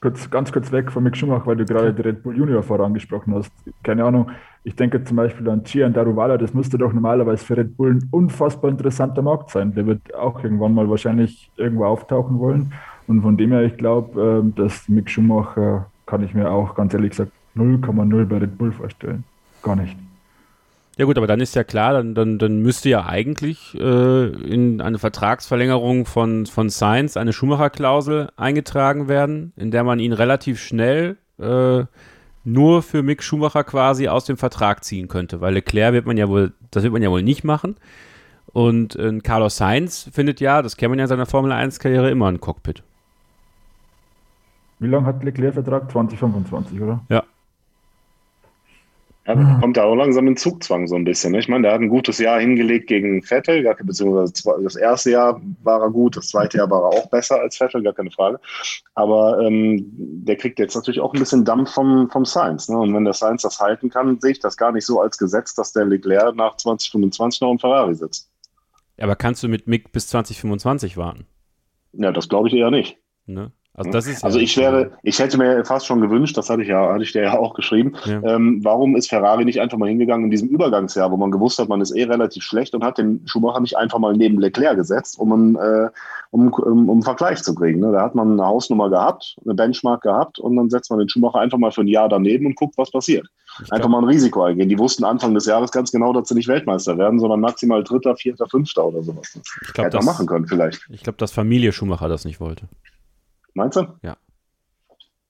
kurz, 0.00 0.30
ganz 0.30 0.52
kurz 0.52 0.70
weg 0.72 0.90
von 0.90 1.02
Mick 1.02 1.16
Schumacher, 1.16 1.46
weil 1.46 1.56
du 1.56 1.64
gerade 1.64 1.92
die 1.92 2.02
Red 2.02 2.22
Bull 2.22 2.36
Junior 2.36 2.62
vorangesprochen 2.62 3.34
hast. 3.34 3.52
Keine 3.82 4.04
Ahnung, 4.04 4.30
ich 4.64 4.74
denke 4.74 5.02
zum 5.04 5.16
Beispiel 5.16 5.48
an 5.48 5.62
Gian 5.64 5.92
Daruvala, 5.92 6.36
das 6.36 6.54
müsste 6.54 6.78
doch 6.78 6.92
normalerweise 6.92 7.44
für 7.44 7.56
Red 7.56 7.76
Bull 7.76 7.94
ein 7.94 8.08
unfassbar 8.10 8.70
interessanter 8.70 9.22
Markt 9.22 9.50
sein. 9.50 9.74
Der 9.74 9.86
wird 9.86 10.14
auch 10.14 10.42
irgendwann 10.42 10.74
mal 10.74 10.88
wahrscheinlich 10.88 11.50
irgendwo 11.56 11.84
auftauchen 11.84 12.38
wollen. 12.38 12.72
Und 13.06 13.22
von 13.22 13.36
dem 13.36 13.52
her, 13.52 13.62
ich 13.62 13.76
glaube, 13.76 14.20
ähm, 14.20 14.54
dass 14.54 14.88
Mick 14.88 15.08
Schumacher 15.08 15.86
kann 16.06 16.22
ich 16.22 16.34
mir 16.34 16.50
auch 16.50 16.74
ganz 16.74 16.92
ehrlich 16.94 17.10
gesagt 17.10 17.32
0,0 17.56 18.24
bei 18.26 18.38
Red 18.38 18.58
Bull 18.58 18.72
vorstellen. 18.72 19.24
Gar 19.62 19.76
nicht. 19.76 19.96
Ja 20.98 21.04
gut, 21.04 21.16
aber 21.16 21.28
dann 21.28 21.40
ist 21.40 21.54
ja 21.54 21.62
klar, 21.62 21.92
dann, 21.92 22.16
dann, 22.16 22.38
dann 22.38 22.58
müsste 22.58 22.88
ja 22.88 23.06
eigentlich 23.06 23.72
äh, 23.78 24.26
in 24.26 24.80
eine 24.80 24.98
Vertragsverlängerung 24.98 26.06
von, 26.06 26.46
von 26.46 26.70
Sainz 26.70 27.16
eine 27.16 27.32
Schumacher-Klausel 27.32 28.30
eingetragen 28.36 29.06
werden, 29.06 29.52
in 29.56 29.70
der 29.70 29.84
man 29.84 30.00
ihn 30.00 30.12
relativ 30.12 30.60
schnell 30.60 31.16
äh, 31.38 31.84
nur 32.42 32.82
für 32.82 33.04
Mick 33.04 33.22
Schumacher 33.22 33.62
quasi 33.62 34.08
aus 34.08 34.24
dem 34.24 34.36
Vertrag 34.36 34.82
ziehen 34.82 35.06
könnte, 35.06 35.40
weil 35.40 35.54
Leclerc 35.54 35.92
wird 35.92 36.06
man 36.06 36.16
ja 36.16 36.28
wohl, 36.28 36.52
das 36.72 36.82
wird 36.82 36.92
man 36.92 37.02
ja 37.02 37.10
wohl 37.10 37.22
nicht 37.22 37.44
machen. 37.44 37.76
Und 38.52 38.96
äh, 38.96 39.18
Carlos 39.20 39.56
Sainz 39.56 40.10
findet 40.12 40.40
ja, 40.40 40.62
das 40.62 40.76
kennt 40.76 40.90
man 40.90 40.98
ja 40.98 41.04
in 41.04 41.08
seiner 41.08 41.26
Formel 41.26 41.52
1-Karriere 41.52 42.10
immer 42.10 42.26
ein 42.26 42.40
Cockpit. 42.40 42.82
Wie 44.80 44.88
lange 44.88 45.06
hat 45.06 45.22
Leclerc 45.22 45.54
Vertrag? 45.54 45.92
2025, 45.92 46.80
oder? 46.80 47.04
Ja. 47.08 47.22
Ja, 49.28 49.34
mhm. 49.34 49.60
kommt 49.60 49.76
da 49.76 49.84
auch 49.84 49.94
langsam 49.94 50.26
in 50.26 50.38
Zugzwang 50.38 50.88
so 50.88 50.96
ein 50.96 51.04
bisschen. 51.04 51.32
Ne? 51.32 51.40
Ich 51.40 51.48
meine, 51.48 51.64
der 51.64 51.74
hat 51.74 51.82
ein 51.82 51.90
gutes 51.90 52.16
Jahr 52.16 52.40
hingelegt 52.40 52.86
gegen 52.86 53.22
Vettel, 53.22 53.62
beziehungsweise 53.84 54.32
das 54.62 54.74
erste 54.74 55.10
Jahr 55.10 55.38
war 55.62 55.82
er 55.82 55.90
gut, 55.90 56.16
das 56.16 56.28
zweite 56.28 56.56
Jahr 56.56 56.70
war 56.70 56.84
er 56.84 56.98
auch 56.98 57.10
besser 57.10 57.38
als 57.38 57.58
Vettel, 57.58 57.82
gar 57.82 57.92
keine 57.92 58.10
Frage. 58.10 58.40
Aber 58.94 59.38
ähm, 59.42 59.86
der 59.92 60.36
kriegt 60.36 60.58
jetzt 60.58 60.74
natürlich 60.74 61.00
auch 61.00 61.12
ein 61.12 61.20
bisschen 61.20 61.44
Dampf 61.44 61.72
vom, 61.72 62.08
vom 62.10 62.24
Science. 62.24 62.70
Ne? 62.70 62.78
Und 62.78 62.94
wenn 62.94 63.04
der 63.04 63.12
Science 63.12 63.42
das 63.42 63.60
halten 63.60 63.90
kann, 63.90 64.18
sehe 64.18 64.30
ich 64.30 64.40
das 64.40 64.56
gar 64.56 64.72
nicht 64.72 64.86
so 64.86 64.98
als 64.98 65.18
Gesetz, 65.18 65.54
dass 65.54 65.74
der 65.74 65.84
Leclerc 65.84 66.34
nach 66.34 66.56
2025 66.56 67.42
noch 67.42 67.50
im 67.50 67.58
Ferrari 67.58 67.94
sitzt. 67.94 68.30
Aber 68.98 69.14
kannst 69.14 69.42
du 69.42 69.48
mit 69.48 69.66
Mick 69.66 69.92
bis 69.92 70.08
2025 70.08 70.96
warten? 70.96 71.26
Ja, 71.92 72.12
das 72.12 72.30
glaube 72.30 72.48
ich 72.48 72.54
eher 72.54 72.70
nicht. 72.70 72.96
Ne? 73.26 73.52
Also, 73.78 73.90
das 73.92 74.06
ist 74.08 74.24
also 74.24 74.40
ich 74.40 74.56
wäre, 74.56 74.90
ich 75.04 75.20
hätte 75.20 75.38
mir 75.38 75.64
fast 75.64 75.86
schon 75.86 76.00
gewünscht, 76.00 76.36
das 76.36 76.50
hatte 76.50 76.62
ich 76.62 76.68
ja, 76.68 76.92
hatte 76.92 77.04
ich 77.04 77.12
dir 77.12 77.22
ja 77.22 77.38
auch 77.38 77.54
geschrieben. 77.54 77.92
Ja. 78.06 78.20
Ähm, 78.24 78.58
warum 78.64 78.96
ist 78.96 79.08
Ferrari 79.08 79.44
nicht 79.44 79.60
einfach 79.60 79.78
mal 79.78 79.88
hingegangen 79.88 80.24
in 80.24 80.30
diesem 80.32 80.48
Übergangsjahr, 80.48 81.12
wo 81.12 81.16
man 81.16 81.30
gewusst 81.30 81.60
hat, 81.60 81.68
man 81.68 81.80
ist 81.80 81.92
eh 81.92 82.02
relativ 82.02 82.42
schlecht 82.42 82.74
und 82.74 82.82
hat 82.82 82.98
den 82.98 83.22
Schumacher 83.26 83.60
nicht 83.60 83.76
einfach 83.76 84.00
mal 84.00 84.16
neben 84.16 84.40
Leclerc 84.40 84.76
gesetzt, 84.76 85.16
um 85.18 85.32
einen, 85.32 85.54
äh, 85.54 85.90
um, 86.32 86.52
um, 86.52 86.88
um 86.88 86.90
einen 86.90 87.02
Vergleich 87.02 87.40
zu 87.44 87.54
kriegen. 87.54 87.78
Ne? 87.78 87.92
Da 87.92 88.02
hat 88.02 88.16
man 88.16 88.32
eine 88.32 88.44
Hausnummer 88.44 88.90
gehabt, 88.90 89.36
eine 89.44 89.54
Benchmark 89.54 90.02
gehabt 90.02 90.40
und 90.40 90.56
dann 90.56 90.70
setzt 90.70 90.90
man 90.90 90.98
den 90.98 91.08
Schumacher 91.08 91.38
einfach 91.38 91.58
mal 91.58 91.70
für 91.70 91.82
ein 91.82 91.88
Jahr 91.88 92.08
daneben 92.08 92.46
und 92.46 92.56
guckt, 92.56 92.76
was 92.76 92.90
passiert. 92.90 93.28
Ich 93.64 93.72
einfach 93.72 93.88
mal 93.88 93.98
ein 93.98 94.04
Risiko 94.04 94.42
eingehen. 94.42 94.68
Die 94.68 94.78
wussten 94.78 95.04
Anfang 95.04 95.34
des 95.34 95.46
Jahres 95.46 95.70
ganz 95.70 95.92
genau, 95.92 96.12
dass 96.12 96.28
sie 96.28 96.34
nicht 96.34 96.48
Weltmeister 96.48 96.98
werden, 96.98 97.18
sondern 97.20 97.40
maximal 97.40 97.82
Dritter, 97.84 98.16
Vierter, 98.16 98.46
Fünfter 98.48 98.86
oder 98.86 99.02
sowas. 99.02 99.38
Ich 99.62 99.72
glaube, 99.72 99.90
das 99.90 100.04
machen 100.04 100.26
können 100.26 100.46
vielleicht. 100.46 100.86
Ich 100.90 101.02
glaube, 101.02 101.18
dass 101.18 101.32
Familie 101.32 101.72
Schumacher 101.72 102.08
das 102.08 102.24
nicht 102.24 102.40
wollte. 102.40 102.66
Meinst 103.54 103.76
du? 103.76 103.86
Ja. 104.02 104.16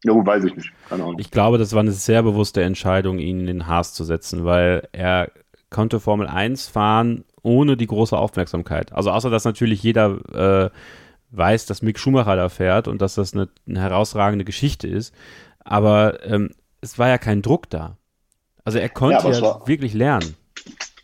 Ja, 0.04 0.12
gut, 0.12 0.26
weiß 0.26 0.44
ich 0.44 0.54
nicht. 0.54 0.70
Keine 0.88 1.02
Ahnung. 1.02 1.16
Ich 1.18 1.30
glaube, 1.30 1.58
das 1.58 1.72
war 1.72 1.80
eine 1.80 1.92
sehr 1.92 2.22
bewusste 2.22 2.62
Entscheidung, 2.62 3.18
ihn 3.18 3.40
in 3.40 3.46
den 3.46 3.66
Haas 3.66 3.94
zu 3.94 4.04
setzen, 4.04 4.44
weil 4.44 4.88
er 4.92 5.30
konnte 5.70 6.00
Formel 6.00 6.28
1 6.28 6.68
fahren 6.68 7.24
ohne 7.42 7.76
die 7.76 7.86
große 7.86 8.16
Aufmerksamkeit. 8.16 8.92
Also 8.92 9.10
außer 9.10 9.30
dass 9.30 9.44
natürlich 9.44 9.82
jeder 9.82 10.18
äh, 10.32 10.70
weiß, 11.30 11.66
dass 11.66 11.82
Mick 11.82 11.98
Schumacher 11.98 12.36
da 12.36 12.48
fährt 12.48 12.88
und 12.88 13.02
dass 13.02 13.14
das 13.14 13.34
eine, 13.34 13.48
eine 13.66 13.80
herausragende 13.80 14.44
Geschichte 14.44 14.86
ist. 14.86 15.14
Aber 15.64 16.24
ähm, 16.24 16.50
es 16.80 16.98
war 16.98 17.08
ja 17.08 17.18
kein 17.18 17.42
Druck 17.42 17.68
da. 17.70 17.96
Also 18.64 18.78
er 18.78 18.88
konnte 18.88 19.28
ja, 19.28 19.32
ja 19.32 19.66
wirklich 19.66 19.94
lernen. 19.94 20.36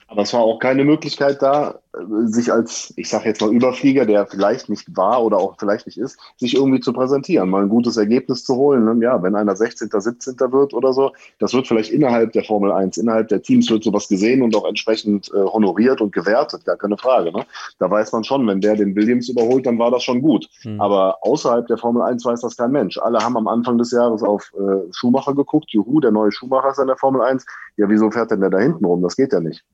Aber 0.06 0.22
es 0.22 0.32
war 0.32 0.40
auch 0.40 0.58
keine 0.58 0.84
Möglichkeit 0.84 1.42
da, 1.42 1.80
sich 2.26 2.52
als, 2.52 2.92
ich 2.96 3.08
sage 3.08 3.28
jetzt 3.28 3.40
mal 3.40 3.52
Überflieger, 3.52 4.06
der 4.06 4.26
vielleicht 4.26 4.68
nicht 4.68 4.96
war 4.96 5.22
oder 5.22 5.38
auch 5.38 5.56
vielleicht 5.58 5.86
nicht 5.86 5.98
ist, 5.98 6.18
sich 6.36 6.54
irgendwie 6.54 6.80
zu 6.80 6.92
präsentieren, 6.92 7.48
mal 7.48 7.62
ein 7.62 7.68
gutes 7.68 7.96
Ergebnis 7.96 8.44
zu 8.44 8.56
holen. 8.56 8.84
Ne? 8.84 9.04
Ja, 9.04 9.22
wenn 9.22 9.34
einer 9.34 9.56
16., 9.56 9.90
17. 9.92 10.36
wird 10.52 10.74
oder 10.74 10.92
so, 10.92 11.12
das 11.38 11.54
wird 11.54 11.66
vielleicht 11.66 11.92
innerhalb 11.92 12.32
der 12.32 12.44
Formel 12.44 12.72
1, 12.72 12.96
innerhalb 12.96 13.28
der 13.28 13.42
Teams 13.42 13.70
wird 13.70 13.84
sowas 13.84 14.08
gesehen 14.08 14.42
und 14.42 14.56
auch 14.56 14.66
entsprechend 14.66 15.30
äh, 15.34 15.38
honoriert 15.38 16.00
und 16.00 16.12
gewertet, 16.12 16.64
gar 16.64 16.76
keine 16.76 16.96
Frage. 16.96 17.32
Ne? 17.32 17.44
Da 17.78 17.90
weiß 17.90 18.12
man 18.12 18.24
schon, 18.24 18.46
wenn 18.46 18.60
der 18.60 18.76
den 18.76 18.94
Williams 18.96 19.28
überholt, 19.28 19.66
dann 19.66 19.78
war 19.78 19.90
das 19.90 20.02
schon 20.02 20.20
gut. 20.22 20.48
Mhm. 20.64 20.80
Aber 20.80 21.18
außerhalb 21.22 21.66
der 21.66 21.78
Formel 21.78 22.02
1 22.02 22.24
weiß 22.24 22.40
das 22.40 22.56
kein 22.56 22.72
Mensch. 22.72 22.98
Alle 22.98 23.18
haben 23.18 23.36
am 23.36 23.48
Anfang 23.48 23.78
des 23.78 23.90
Jahres 23.90 24.22
auf 24.22 24.52
äh, 24.54 24.92
Schumacher 24.92 25.34
geguckt, 25.34 25.70
juhu, 25.70 26.00
der 26.00 26.10
neue 26.10 26.32
Schumacher 26.32 26.70
ist 26.70 26.78
in 26.78 26.86
der 26.86 26.96
Formel 26.96 27.22
1. 27.22 27.44
Ja, 27.76 27.88
wieso 27.88 28.10
fährt 28.10 28.30
denn 28.30 28.40
der 28.40 28.50
da 28.50 28.58
hinten 28.58 28.84
rum? 28.84 29.02
Das 29.02 29.16
geht 29.16 29.32
ja 29.32 29.40
nicht. 29.40 29.64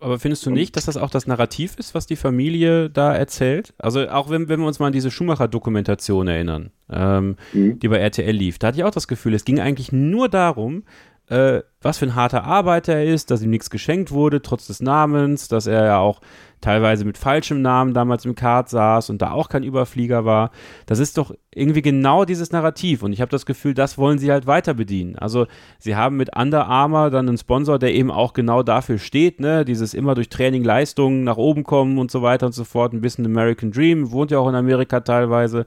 Aber 0.00 0.18
findest 0.18 0.44
du 0.46 0.50
nicht, 0.50 0.76
dass 0.76 0.86
das 0.86 0.96
auch 0.96 1.10
das 1.10 1.26
Narrativ 1.28 1.55
ist, 1.58 1.94
was 1.94 2.06
die 2.06 2.16
Familie 2.16 2.90
da 2.90 3.14
erzählt? 3.14 3.74
Also 3.78 4.08
auch 4.08 4.30
wenn, 4.30 4.48
wenn 4.48 4.60
wir 4.60 4.66
uns 4.66 4.78
mal 4.78 4.88
an 4.88 4.92
diese 4.92 5.10
Schumacher-Dokumentation 5.10 6.28
erinnern, 6.28 6.70
ähm, 6.90 7.36
mhm. 7.52 7.78
die 7.78 7.88
bei 7.88 7.98
RTL 7.98 8.34
lief, 8.34 8.58
da 8.58 8.68
hatte 8.68 8.78
ich 8.78 8.84
auch 8.84 8.90
das 8.90 9.08
Gefühl, 9.08 9.34
es 9.34 9.44
ging 9.44 9.60
eigentlich 9.60 9.92
nur 9.92 10.28
darum, 10.28 10.84
äh, 11.28 11.62
was 11.82 11.98
für 11.98 12.06
ein 12.06 12.14
harter 12.14 12.44
Arbeiter 12.44 12.94
er 12.94 13.06
ist, 13.06 13.30
dass 13.30 13.42
ihm 13.42 13.50
nichts 13.50 13.70
geschenkt 13.70 14.10
wurde, 14.10 14.42
trotz 14.42 14.66
des 14.66 14.80
Namens, 14.80 15.48
dass 15.48 15.66
er 15.66 15.84
ja 15.84 15.98
auch 15.98 16.20
teilweise 16.60 17.04
mit 17.04 17.18
falschem 17.18 17.62
Namen 17.62 17.94
damals 17.94 18.24
im 18.24 18.34
Kart 18.34 18.68
saß 18.68 19.10
und 19.10 19.22
da 19.22 19.30
auch 19.30 19.48
kein 19.48 19.62
Überflieger 19.62 20.24
war. 20.24 20.50
Das 20.86 20.98
ist 20.98 21.18
doch 21.18 21.34
irgendwie 21.54 21.82
genau 21.82 22.24
dieses 22.24 22.50
Narrativ 22.50 23.02
und 23.02 23.12
ich 23.12 23.20
habe 23.20 23.30
das 23.30 23.46
Gefühl, 23.46 23.74
das 23.74 23.98
wollen 23.98 24.18
sie 24.18 24.32
halt 24.32 24.46
weiter 24.46 24.74
bedienen. 24.74 25.16
Also 25.16 25.46
sie 25.78 25.96
haben 25.96 26.16
mit 26.16 26.36
Under 26.36 26.66
Armour 26.66 27.10
dann 27.10 27.28
einen 27.28 27.38
Sponsor, 27.38 27.78
der 27.78 27.94
eben 27.94 28.10
auch 28.10 28.32
genau 28.32 28.62
dafür 28.62 28.98
steht, 28.98 29.40
ne, 29.40 29.64
dieses 29.64 29.94
immer 29.94 30.14
durch 30.14 30.28
Training 30.28 30.64
Leistungen 30.64 31.24
nach 31.24 31.36
oben 31.36 31.64
kommen 31.64 31.98
und 31.98 32.10
so 32.10 32.22
weiter 32.22 32.46
und 32.46 32.52
so 32.52 32.64
fort, 32.64 32.92
ein 32.92 33.00
bisschen 33.00 33.26
American 33.26 33.70
Dream, 33.70 34.10
wohnt 34.10 34.30
ja 34.30 34.38
auch 34.38 34.48
in 34.48 34.54
Amerika 34.54 35.00
teilweise. 35.00 35.66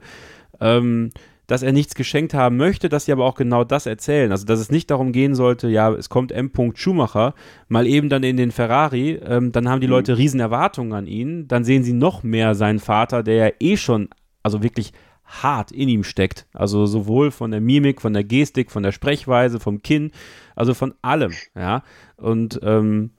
Ähm, 0.60 1.10
dass 1.50 1.62
er 1.62 1.72
nichts 1.72 1.96
geschenkt 1.96 2.32
haben 2.32 2.56
möchte, 2.56 2.88
dass 2.88 3.06
sie 3.06 3.12
aber 3.12 3.24
auch 3.24 3.34
genau 3.34 3.64
das 3.64 3.84
erzählen. 3.84 4.30
Also, 4.30 4.46
dass 4.46 4.60
es 4.60 4.70
nicht 4.70 4.88
darum 4.88 5.10
gehen 5.10 5.34
sollte, 5.34 5.68
ja, 5.68 5.92
es 5.92 6.08
kommt 6.08 6.30
M. 6.30 6.52
Schumacher, 6.74 7.34
mal 7.66 7.88
eben 7.88 8.08
dann 8.08 8.22
in 8.22 8.36
den 8.36 8.52
Ferrari, 8.52 9.14
ähm, 9.14 9.50
dann 9.50 9.68
haben 9.68 9.80
die 9.80 9.88
mhm. 9.88 9.94
Leute 9.94 10.16
riesen 10.16 10.38
Erwartungen 10.38 10.92
an 10.92 11.08
ihn, 11.08 11.48
dann 11.48 11.64
sehen 11.64 11.82
sie 11.82 11.92
noch 11.92 12.22
mehr 12.22 12.54
seinen 12.54 12.78
Vater, 12.78 13.24
der 13.24 13.34
ja 13.34 13.52
eh 13.58 13.76
schon, 13.76 14.10
also 14.44 14.62
wirklich 14.62 14.92
hart 15.24 15.72
in 15.72 15.88
ihm 15.88 16.04
steckt. 16.04 16.46
Also 16.52 16.86
sowohl 16.86 17.32
von 17.32 17.50
der 17.50 17.60
Mimik, 17.60 18.00
von 18.00 18.12
der 18.12 18.22
Gestik, 18.22 18.70
von 18.70 18.84
der 18.84 18.92
Sprechweise, 18.92 19.58
vom 19.58 19.82
Kinn, 19.82 20.12
also 20.54 20.72
von 20.72 20.94
allem, 21.02 21.32
ja. 21.56 21.82
Und 22.16 22.60
ähm, 22.62 23.10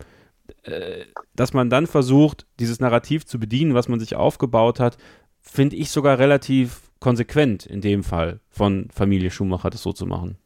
äh, 0.64 1.04
dass 1.36 1.52
man 1.52 1.70
dann 1.70 1.86
versucht, 1.86 2.48
dieses 2.62 2.80
Narrativ 2.80 3.26
zu 3.26 3.40
bedienen, 3.40 3.74
was 3.74 3.90
man 3.90 4.00
sich 4.00 4.16
aufgebaut 4.16 4.80
hat, 4.80 4.98
finde 5.42 5.76
ich 5.76 5.90
sogar 5.90 6.18
relativ 6.18 6.91
konsequent 7.02 7.66
in 7.66 7.82
dem 7.82 8.04
Fall 8.04 8.40
von 8.50 8.88
Familie 8.94 9.32
Schumacher, 9.32 9.70
das 9.70 9.84
so 9.84 9.92
zu 9.92 10.06
machen. 10.06 10.38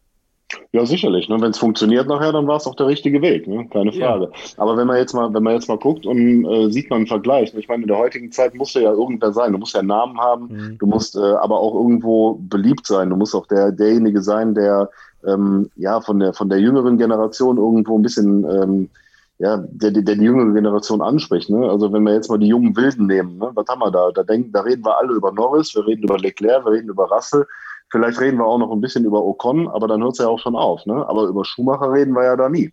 Ja, 0.72 0.86
sicherlich. 0.86 1.28
Ne? 1.28 1.40
Wenn 1.40 1.52
es 1.52 1.58
funktioniert 1.58 2.08
nachher, 2.08 2.32
dann 2.32 2.48
war 2.48 2.58
es 2.58 2.68
auch 2.68 2.76
der 2.76 2.88
richtige 2.88 3.22
Weg, 3.22 3.48
ne? 3.48 3.68
keine 3.70 3.92
Frage. 3.92 4.26
Ja. 4.26 4.54
Aber 4.58 4.78
wenn 4.78 4.88
man 4.88 4.98
jetzt 4.98 5.14
mal, 5.14 5.34
wenn 5.34 5.44
man 5.44 5.54
jetzt 5.54 5.68
mal 5.68 5.78
guckt 5.78 6.06
und 6.06 6.46
äh, 6.46 6.70
sieht 6.72 6.90
man 6.90 6.98
einen 6.98 7.08
Vergleich, 7.08 7.54
ne? 7.54 7.60
ich 7.60 7.68
meine, 7.68 7.84
in 7.84 7.88
der 7.88 7.98
heutigen 7.98 8.32
Zeit 8.32 8.56
musst 8.56 8.76
du 8.76 8.80
ja 8.80 8.92
irgendwer 8.92 9.34
sein. 9.34 9.52
Du 9.52 9.58
musst 9.58 9.74
ja 9.74 9.80
einen 9.80 9.90
Namen 9.90 10.20
haben, 10.20 10.48
mhm. 10.50 10.78
du 10.78 10.86
musst 10.86 11.16
äh, 11.16 11.20
aber 11.20 11.60
auch 11.60 11.76
irgendwo 11.76 12.36
beliebt 12.36 12.86
sein. 12.88 13.10
Du 13.10 13.16
musst 13.16 13.36
auch 13.36 13.48
der, 13.48 13.72
derjenige 13.72 14.22
sein, 14.22 14.54
der 14.54 14.90
ähm, 15.26 15.70
ja 15.76 16.00
von 16.02 16.20
der 16.20 16.34
von 16.34 16.50
der 16.50 16.60
jüngeren 16.60 16.98
Generation 16.98 17.58
irgendwo 17.58 17.98
ein 17.98 18.04
bisschen 18.04 18.44
ähm, 18.44 18.90
ja, 19.38 19.58
der, 19.58 19.92
der, 19.92 20.04
der 20.04 20.16
die 20.16 20.24
jüngere 20.24 20.54
Generation 20.54 21.02
anspricht. 21.02 21.50
Ne? 21.50 21.70
Also 21.70 21.92
wenn 21.92 22.04
wir 22.04 22.14
jetzt 22.14 22.30
mal 22.30 22.40
die 22.40 22.48
jungen 22.48 22.76
Wilden 22.76 23.08
nehmen, 23.08 23.38
ne? 23.38 23.52
was 23.54 23.68
haben 23.68 23.80
wir 23.80 23.92
da? 23.92 24.12
Da, 24.12 24.24
denken, 24.24 24.52
da 24.52 24.62
reden 24.62 24.86
wir 24.86 24.98
alle 24.98 25.14
über 25.14 25.32
Norris, 25.32 25.76
wir 25.76 25.86
reden 25.86 26.04
über 26.04 26.18
Leclerc, 26.18 26.66
wir 26.66 26.72
reden 26.72 26.90
über 26.90 27.06
Russell, 27.10 27.46
vielleicht 27.90 28.20
reden 28.20 28.38
wir 28.38 28.46
auch 28.46 28.58
noch 28.58 28.72
ein 28.72 28.82
bisschen 28.82 29.04
über 29.04 29.24
Ocon, 29.24 29.68
aber 29.68 29.88
dann 29.88 30.02
hört 30.02 30.14
es 30.14 30.20
ja 30.20 30.28
auch 30.28 30.40
schon 30.40 30.56
auf. 30.56 30.86
Ne? 30.86 31.06
Aber 31.08 31.24
über 31.24 31.44
Schumacher 31.44 31.92
reden 31.92 32.14
wir 32.14 32.24
ja 32.24 32.36
da 32.38 32.48
nie. 32.48 32.72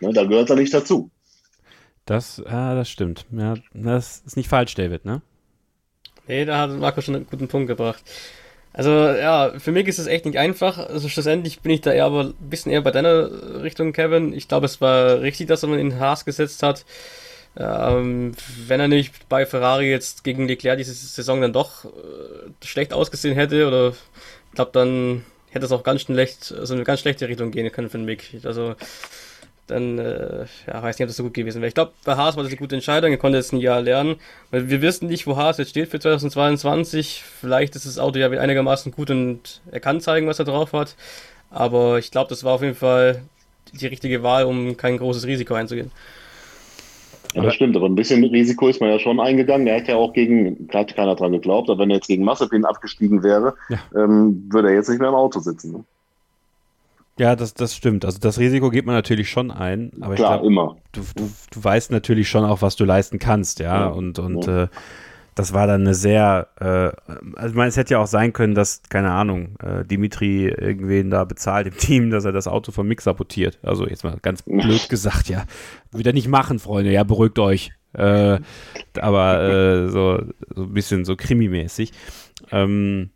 Ne? 0.00 0.12
Da 0.12 0.24
gehört 0.24 0.50
er 0.50 0.56
nicht 0.56 0.74
dazu. 0.74 1.10
Das, 2.06 2.42
ah, 2.44 2.74
das 2.74 2.88
stimmt. 2.90 3.24
Ja, 3.30 3.54
das 3.72 4.22
ist 4.26 4.36
nicht 4.36 4.48
falsch, 4.48 4.74
David, 4.74 5.04
ne? 5.04 5.22
Nee, 6.26 6.44
da 6.44 6.58
hat 6.58 6.70
Marco 6.70 7.00
schon 7.00 7.14
einen 7.14 7.26
guten 7.26 7.48
Punkt 7.48 7.68
gebracht. 7.68 8.02
Also 8.76 8.90
ja, 8.90 9.52
für 9.56 9.70
mich 9.70 9.86
ist 9.86 10.00
es 10.00 10.08
echt 10.08 10.26
nicht 10.26 10.36
einfach. 10.36 10.78
Also 10.78 11.08
schlussendlich 11.08 11.60
bin 11.60 11.70
ich 11.70 11.80
da 11.80 11.92
eher 11.92 12.06
aber 12.06 12.24
ein 12.24 12.34
bisschen 12.50 12.72
eher 12.72 12.82
bei 12.82 12.90
deiner 12.90 13.62
Richtung, 13.62 13.92
Kevin. 13.92 14.32
Ich 14.32 14.48
glaube, 14.48 14.66
es 14.66 14.80
war 14.80 15.20
richtig, 15.20 15.46
dass 15.46 15.62
man 15.62 15.78
in 15.78 16.00
Haas 16.00 16.24
gesetzt 16.24 16.62
hat. 16.64 16.84
Ähm, 17.56 18.32
wenn 18.66 18.80
er 18.80 18.88
nicht 18.88 19.28
bei 19.28 19.46
Ferrari 19.46 19.88
jetzt 19.88 20.24
gegen 20.24 20.48
Leclerc 20.48 20.76
diese 20.76 20.92
Saison 20.92 21.40
dann 21.40 21.52
doch 21.52 21.84
äh, 21.84 21.88
schlecht 22.64 22.92
ausgesehen 22.92 23.36
hätte, 23.36 23.68
oder 23.68 23.90
ich 23.90 24.54
glaube, 24.56 24.72
dann 24.72 25.24
hätte 25.50 25.66
es 25.66 25.70
auch 25.70 25.84
ganz 25.84 26.00
schlecht, 26.00 26.52
also 26.58 26.74
eine 26.74 26.82
ganz 26.82 26.98
schlechte 26.98 27.28
Richtung 27.28 27.52
gehen 27.52 27.70
können 27.70 27.90
für 27.90 27.98
Mick. 27.98 28.40
Also 28.42 28.74
dann 29.66 29.98
äh, 29.98 30.44
ja, 30.66 30.82
weiß 30.82 30.98
nicht, 30.98 31.04
ob 31.04 31.08
das 31.08 31.16
so 31.16 31.22
gut 31.22 31.34
gewesen 31.34 31.60
wäre. 31.60 31.68
Ich 31.68 31.74
glaube, 31.74 31.92
bei 32.04 32.16
Haas 32.16 32.36
war 32.36 32.42
das 32.42 32.52
eine 32.52 32.58
gute 32.58 32.74
Entscheidung. 32.74 33.10
Er 33.10 33.16
konnte 33.16 33.38
jetzt 33.38 33.52
ein 33.52 33.58
Jahr 33.58 33.80
lernen, 33.80 34.16
weil 34.50 34.68
wir 34.68 34.82
wissen 34.82 35.08
nicht, 35.08 35.26
wo 35.26 35.36
Haas 35.36 35.58
jetzt 35.58 35.70
steht 35.70 35.88
für 35.88 36.00
2022. 36.00 37.22
Vielleicht 37.40 37.74
ist 37.76 37.86
das 37.86 37.98
Auto 37.98 38.18
ja 38.18 38.28
einigermaßen 38.30 38.92
gut 38.92 39.10
und 39.10 39.62
er 39.70 39.80
kann 39.80 40.00
zeigen, 40.00 40.26
was 40.26 40.38
er 40.38 40.44
drauf 40.44 40.72
hat. 40.72 40.96
Aber 41.50 41.98
ich 41.98 42.10
glaube, 42.10 42.28
das 42.28 42.44
war 42.44 42.54
auf 42.54 42.62
jeden 42.62 42.74
Fall 42.74 43.22
die 43.72 43.86
richtige 43.86 44.22
Wahl, 44.22 44.44
um 44.44 44.76
kein 44.76 44.98
großes 44.98 45.26
Risiko 45.26 45.54
einzugehen. 45.54 45.90
Ja, 47.34 47.42
das 47.42 47.54
stimmt, 47.54 47.76
aber 47.76 47.86
ein 47.86 47.96
bisschen 47.96 48.22
Risiko 48.22 48.68
ist 48.68 48.80
man 48.80 48.90
ja 48.90 48.98
schon 48.98 49.18
eingegangen. 49.18 49.66
Er 49.66 49.80
hat 49.80 49.88
ja 49.88 49.96
auch 49.96 50.12
gegen, 50.12 50.68
hat 50.72 50.94
keiner 50.94 51.16
dran 51.16 51.32
geglaubt, 51.32 51.68
aber 51.68 51.80
wenn 51.80 51.90
er 51.90 51.96
jetzt 51.96 52.06
gegen 52.06 52.22
Massepin 52.22 52.64
abgestiegen 52.64 53.24
wäre, 53.24 53.54
ja. 53.68 53.78
ähm, 53.96 54.48
würde 54.50 54.68
er 54.68 54.74
jetzt 54.74 54.88
nicht 54.88 55.00
mehr 55.00 55.08
im 55.08 55.16
Auto 55.16 55.40
sitzen. 55.40 55.72
Ne? 55.72 55.84
Ja, 57.18 57.36
das, 57.36 57.54
das 57.54 57.76
stimmt. 57.76 58.04
Also 58.04 58.18
das 58.18 58.38
Risiko 58.38 58.70
geht 58.70 58.86
man 58.86 58.94
natürlich 58.94 59.30
schon 59.30 59.50
ein, 59.50 59.92
aber 60.00 60.14
Klar, 60.14 60.34
ich 60.34 60.40
glaube, 60.40 60.46
immer. 60.46 60.76
Du, 60.92 61.02
du, 61.14 61.30
du 61.50 61.64
weißt 61.64 61.92
natürlich 61.92 62.28
schon 62.28 62.44
auch, 62.44 62.60
was 62.62 62.76
du 62.76 62.84
leisten 62.84 63.18
kannst, 63.18 63.60
ja. 63.60 63.82
ja 63.82 63.86
und 63.86 64.18
und 64.18 64.46
ja. 64.46 64.64
Äh, 64.64 64.68
das 65.34 65.52
war 65.52 65.66
dann 65.66 65.80
eine 65.80 65.94
sehr, 65.94 66.48
äh, 66.60 67.14
also 67.36 67.48
ich 67.48 67.54
meine, 67.54 67.68
es 67.68 67.76
hätte 67.76 67.94
ja 67.94 67.98
auch 67.98 68.06
sein 68.06 68.32
können, 68.32 68.54
dass, 68.54 68.82
keine 68.88 69.10
Ahnung, 69.10 69.56
äh, 69.60 69.84
Dimitri 69.84 70.46
irgendwen 70.46 71.10
da 71.10 71.24
bezahlt 71.24 71.66
im 71.66 71.76
Team, 71.76 72.10
dass 72.10 72.24
er 72.24 72.32
das 72.32 72.46
Auto 72.46 72.70
vom 72.70 72.86
Mix 72.86 73.04
sabotiert. 73.04 73.58
Also 73.62 73.86
jetzt 73.88 74.04
mal 74.04 74.16
ganz 74.22 74.42
blöd 74.42 74.88
gesagt, 74.88 75.28
ja. 75.28 75.44
Wieder 75.92 76.12
nicht 76.12 76.28
machen, 76.28 76.60
Freunde, 76.60 76.92
ja, 76.92 77.02
beruhigt 77.02 77.38
euch. 77.38 77.72
Äh, 77.94 78.38
aber 79.00 79.42
äh, 79.42 79.88
so, 79.88 80.22
so 80.54 80.62
ein 80.62 80.72
bisschen 80.72 81.04
so 81.04 81.16
krimimäßig. 81.16 81.92
Ähm, 82.52 83.10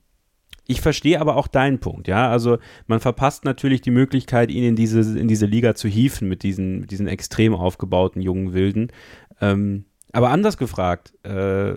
ich 0.70 0.82
verstehe 0.82 1.18
aber 1.18 1.36
auch 1.36 1.48
deinen 1.48 1.80
Punkt, 1.80 2.08
ja. 2.08 2.30
Also 2.30 2.58
man 2.86 3.00
verpasst 3.00 3.46
natürlich 3.46 3.80
die 3.80 3.90
Möglichkeit, 3.90 4.50
ihn 4.50 4.64
in 4.64 4.76
diese, 4.76 5.18
in 5.18 5.26
diese 5.26 5.46
Liga 5.46 5.74
zu 5.74 5.88
hieven 5.88 6.28
mit 6.28 6.42
diesen, 6.42 6.80
mit 6.80 6.90
diesen 6.90 7.08
extrem 7.08 7.54
aufgebauten 7.54 8.20
jungen 8.20 8.52
Wilden. 8.52 8.92
Ähm, 9.40 9.86
aber 10.12 10.28
anders 10.28 10.58
gefragt, 10.58 11.14
äh, 11.24 11.76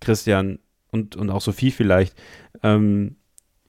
Christian 0.00 0.58
und, 0.92 1.16
und 1.16 1.30
auch 1.30 1.40
Sophie 1.40 1.70
vielleicht, 1.70 2.14
ähm, 2.62 3.16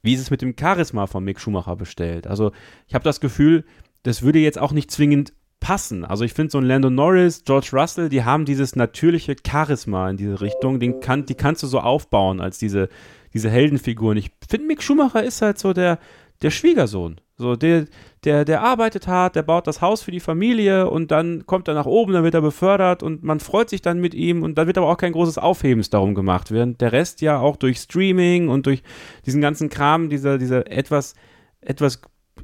wie 0.03 0.13
ist 0.13 0.21
es 0.21 0.31
mit 0.31 0.41
dem 0.41 0.55
Charisma 0.59 1.07
von 1.07 1.23
Mick 1.23 1.39
Schumacher 1.39 1.77
bestellt? 1.77 2.27
Also 2.27 2.51
ich 2.87 2.93
habe 2.93 3.05
das 3.05 3.21
Gefühl, 3.21 3.63
das 4.03 4.21
würde 4.21 4.39
jetzt 4.39 4.59
auch 4.59 4.73
nicht 4.73 4.91
zwingend 4.91 5.31
passen. 5.61 6.03
Also 6.03 6.25
ich 6.25 6.33
finde 6.33 6.51
so 6.51 6.57
ein 6.57 6.65
Lando 6.65 6.89
Norris, 6.89 7.43
George 7.45 7.69
Russell, 7.71 8.09
die 8.09 8.25
haben 8.25 8.43
dieses 8.43 8.75
natürliche 8.75 9.37
Charisma 9.47 10.09
in 10.09 10.17
diese 10.17 10.41
Richtung, 10.41 10.81
den 10.81 10.99
kann, 10.99 11.25
die 11.25 11.35
kannst 11.35 11.63
du 11.63 11.67
so 11.67 11.79
aufbauen 11.79 12.41
als 12.41 12.57
diese 12.57 12.89
diese 13.33 13.49
Heldenfiguren. 13.49 14.17
Ich 14.17 14.31
finde, 14.49 14.67
Mick 14.67 14.83
Schumacher 14.83 15.23
ist 15.23 15.41
halt 15.41 15.59
so 15.59 15.73
der, 15.73 15.99
der 16.41 16.51
Schwiegersohn. 16.51 17.19
So, 17.37 17.55
der, 17.55 17.85
der, 18.23 18.45
der 18.45 18.61
arbeitet 18.61 19.07
hart, 19.07 19.35
der 19.35 19.41
baut 19.41 19.65
das 19.65 19.81
Haus 19.81 20.03
für 20.03 20.11
die 20.11 20.19
Familie 20.19 20.89
und 20.89 21.09
dann 21.09 21.47
kommt 21.47 21.67
er 21.67 21.73
nach 21.73 21.87
oben, 21.87 22.13
dann 22.13 22.23
wird 22.23 22.35
er 22.35 22.41
befördert 22.41 23.01
und 23.01 23.23
man 23.23 23.39
freut 23.39 23.69
sich 23.69 23.81
dann 23.81 23.99
mit 23.99 24.13
ihm 24.13 24.43
und 24.43 24.59
dann 24.59 24.67
wird 24.67 24.77
aber 24.77 24.87
auch 24.87 24.97
kein 24.97 25.13
großes 25.13 25.39
Aufhebens 25.39 25.89
darum 25.89 26.13
gemacht, 26.13 26.51
während 26.51 26.81
der 26.81 26.91
Rest 26.91 27.21
ja 27.21 27.39
auch 27.39 27.55
durch 27.55 27.79
Streaming 27.79 28.47
und 28.47 28.67
durch 28.67 28.83
diesen 29.25 29.41
ganzen 29.41 29.69
Kram, 29.69 30.09
dieser, 30.09 30.37
dieser 30.37 30.71
etwas, 30.71 31.15
etwas 31.61 32.01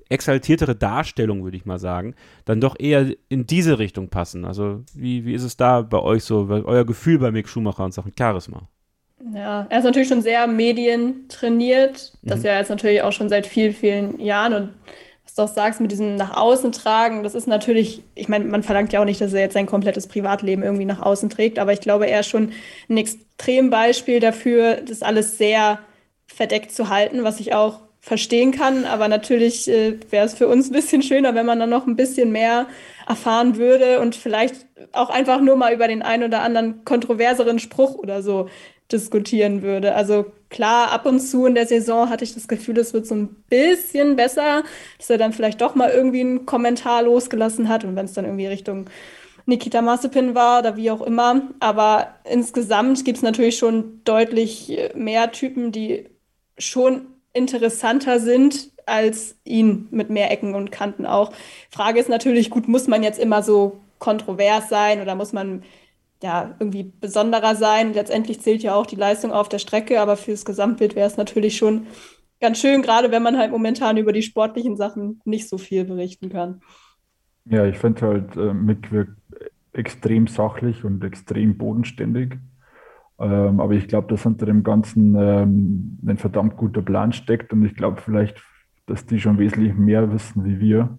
exaltiertere 0.09 0.75
Darstellung, 0.75 1.43
würde 1.43 1.57
ich 1.57 1.65
mal 1.65 1.79
sagen, 1.79 2.15
dann 2.45 2.59
doch 2.59 2.75
eher 2.79 3.13
in 3.29 3.45
diese 3.45 3.77
Richtung 3.77 4.09
passen. 4.09 4.45
Also, 4.45 4.83
wie, 4.95 5.25
wie 5.25 5.33
ist 5.33 5.43
es 5.43 5.57
da 5.57 5.81
bei 5.81 5.99
euch 5.99 6.23
so, 6.23 6.47
euer 6.49 6.85
Gefühl 6.85 7.19
bei 7.19 7.31
Mick 7.31 7.47
Schumacher 7.47 7.85
und 7.85 7.93
Sachen 7.93 8.13
Charisma? 8.17 8.67
Ja, 9.33 9.65
er 9.69 9.77
ist 9.79 9.83
natürlich 9.83 10.07
schon 10.07 10.21
sehr 10.21 10.45
medientrainiert. 10.47 12.13
Das 12.21 12.39
mhm. 12.39 12.45
ja 12.45 12.57
jetzt 12.57 12.69
natürlich 12.69 13.01
auch 13.01 13.11
schon 13.11 13.29
seit 13.29 13.47
vielen, 13.47 13.73
vielen 13.73 14.19
Jahren. 14.19 14.53
Und 14.53 14.73
was 15.23 15.33
du 15.35 15.41
auch 15.41 15.47
sagst 15.47 15.81
mit 15.81 15.91
diesem 15.91 16.15
nach 16.15 16.37
außen 16.37 16.71
tragen, 16.71 17.23
das 17.23 17.35
ist 17.35 17.47
natürlich, 17.47 18.03
ich 18.15 18.29
meine, 18.29 18.45
man 18.45 18.63
verlangt 18.63 18.93
ja 18.93 19.01
auch 19.01 19.05
nicht, 19.05 19.19
dass 19.19 19.33
er 19.33 19.41
jetzt 19.41 19.53
sein 19.53 19.65
komplettes 19.65 20.07
Privatleben 20.07 20.63
irgendwie 20.63 20.85
nach 20.85 21.01
außen 21.01 21.29
trägt, 21.29 21.59
aber 21.59 21.73
ich 21.73 21.81
glaube, 21.81 22.07
er 22.07 22.21
ist 22.21 22.27
schon 22.27 22.51
ein 22.89 22.97
Extrembeispiel 22.97 24.19
dafür, 24.19 24.75
das 24.75 25.01
alles 25.01 25.37
sehr 25.37 25.79
verdeckt 26.27 26.71
zu 26.71 26.89
halten, 26.89 27.23
was 27.23 27.39
ich 27.39 27.53
auch 27.53 27.79
verstehen 27.99 28.51
kann. 28.51 28.85
Aber 28.85 29.07
natürlich 29.07 29.67
äh, 29.67 29.99
wäre 30.09 30.25
es 30.25 30.35
für 30.35 30.47
uns 30.47 30.69
ein 30.69 30.73
bisschen 30.73 31.01
schöner, 31.01 31.35
wenn 31.35 31.45
man 31.45 31.59
dann 31.59 31.69
noch 31.69 31.87
ein 31.87 31.95
bisschen 31.95 32.31
mehr 32.31 32.67
erfahren 33.07 33.57
würde 33.57 33.99
und 33.99 34.15
vielleicht 34.15 34.65
auch 34.91 35.09
einfach 35.09 35.41
nur 35.41 35.55
mal 35.55 35.73
über 35.73 35.87
den 35.87 36.01
einen 36.01 36.23
oder 36.23 36.41
anderen 36.41 36.85
kontroverseren 36.85 37.59
Spruch 37.59 37.95
oder 37.95 38.21
so 38.21 38.49
diskutieren 38.91 39.61
würde. 39.61 39.95
Also 39.95 40.25
klar, 40.49 40.91
ab 40.91 41.05
und 41.05 41.19
zu 41.19 41.45
in 41.45 41.55
der 41.55 41.67
Saison 41.67 42.09
hatte 42.09 42.23
ich 42.23 42.33
das 42.33 42.47
Gefühl, 42.47 42.77
es 42.77 42.93
wird 42.93 43.05
so 43.05 43.15
ein 43.15 43.27
bisschen 43.49 44.15
besser, 44.15 44.63
dass 44.97 45.09
er 45.09 45.17
dann 45.17 45.33
vielleicht 45.33 45.61
doch 45.61 45.75
mal 45.75 45.89
irgendwie 45.89 46.21
einen 46.21 46.45
Kommentar 46.45 47.03
losgelassen 47.03 47.67
hat 47.69 47.83
und 47.83 47.95
wenn 47.95 48.05
es 48.05 48.13
dann 48.13 48.25
irgendwie 48.25 48.47
Richtung 48.47 48.89
Nikita 49.45 49.81
Mazepin 49.81 50.35
war 50.35 50.59
oder 50.59 50.75
wie 50.75 50.91
auch 50.91 51.01
immer. 51.01 51.41
Aber 51.59 52.15
insgesamt 52.29 53.03
gibt 53.05 53.17
es 53.17 53.23
natürlich 53.23 53.57
schon 53.57 54.01
deutlich 54.03 54.77
mehr 54.93 55.31
Typen, 55.31 55.71
die 55.71 56.05
schon 56.57 57.07
interessanter 57.33 58.19
sind 58.19 58.71
als 58.85 59.35
ihn 59.43 59.87
mit 59.91 60.09
mehr 60.09 60.31
Ecken 60.31 60.55
und 60.55 60.71
Kanten 60.71 61.05
auch. 61.05 61.31
Frage 61.69 61.99
ist 61.99 62.09
natürlich, 62.09 62.49
gut, 62.49 62.67
muss 62.67 62.87
man 62.87 63.03
jetzt 63.03 63.19
immer 63.19 63.43
so 63.43 63.79
kontrovers 63.99 64.69
sein 64.69 65.01
oder 65.01 65.15
muss 65.15 65.33
man 65.33 65.63
ja, 66.23 66.55
irgendwie 66.59 66.83
besonderer 66.83 67.55
sein. 67.55 67.93
Letztendlich 67.93 68.41
zählt 68.41 68.63
ja 68.63 68.75
auch 68.75 68.85
die 68.85 68.95
Leistung 68.95 69.31
auf 69.31 69.49
der 69.49 69.59
Strecke, 69.59 70.01
aber 70.01 70.17
fürs 70.17 70.45
Gesamtbild 70.45 70.95
wäre 70.95 71.07
es 71.07 71.17
natürlich 71.17 71.57
schon 71.57 71.87
ganz 72.39 72.59
schön, 72.59 72.81
gerade 72.81 73.11
wenn 73.11 73.23
man 73.23 73.37
halt 73.37 73.51
momentan 73.51 73.97
über 73.97 74.13
die 74.13 74.21
sportlichen 74.21 74.77
Sachen 74.77 75.21
nicht 75.25 75.47
so 75.49 75.57
viel 75.57 75.85
berichten 75.85 76.29
kann. 76.29 76.61
Ja, 77.45 77.65
ich 77.65 77.77
finde 77.77 78.01
halt, 78.01 78.35
äh, 78.35 78.53
Mick 78.53 78.91
wirkt 78.91 79.17
extrem 79.73 80.27
sachlich 80.27 80.83
und 80.83 81.03
extrem 81.03 81.57
bodenständig. 81.57 82.37
Ähm, 83.19 83.59
aber 83.59 83.73
ich 83.73 83.87
glaube, 83.87 84.07
dass 84.09 84.23
hinter 84.23 84.45
dem 84.45 84.63
Ganzen 84.63 85.15
ähm, 85.15 85.97
ein 86.05 86.17
verdammt 86.17 86.57
guter 86.57 86.81
Plan 86.81 87.13
steckt 87.13 87.51
und 87.53 87.65
ich 87.65 87.75
glaube 87.75 88.01
vielleicht, 88.01 88.43
dass 88.85 89.05
die 89.05 89.19
schon 89.19 89.39
wesentlich 89.39 89.73
mehr 89.75 90.11
wissen 90.11 90.45
wie 90.45 90.59
wir. 90.59 90.97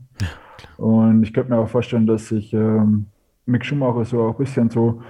und 0.76 1.22
ich 1.22 1.32
könnte 1.32 1.50
mir 1.50 1.58
auch 1.58 1.68
vorstellen, 1.68 2.06
dass 2.06 2.28
sich 2.28 2.52
ähm, 2.52 3.06
Mick 3.48 3.64
Schumacher 3.64 4.04
so 4.04 4.22
auch 4.22 4.38
ein 4.38 4.44
bisschen 4.44 4.70
so, 4.70 5.02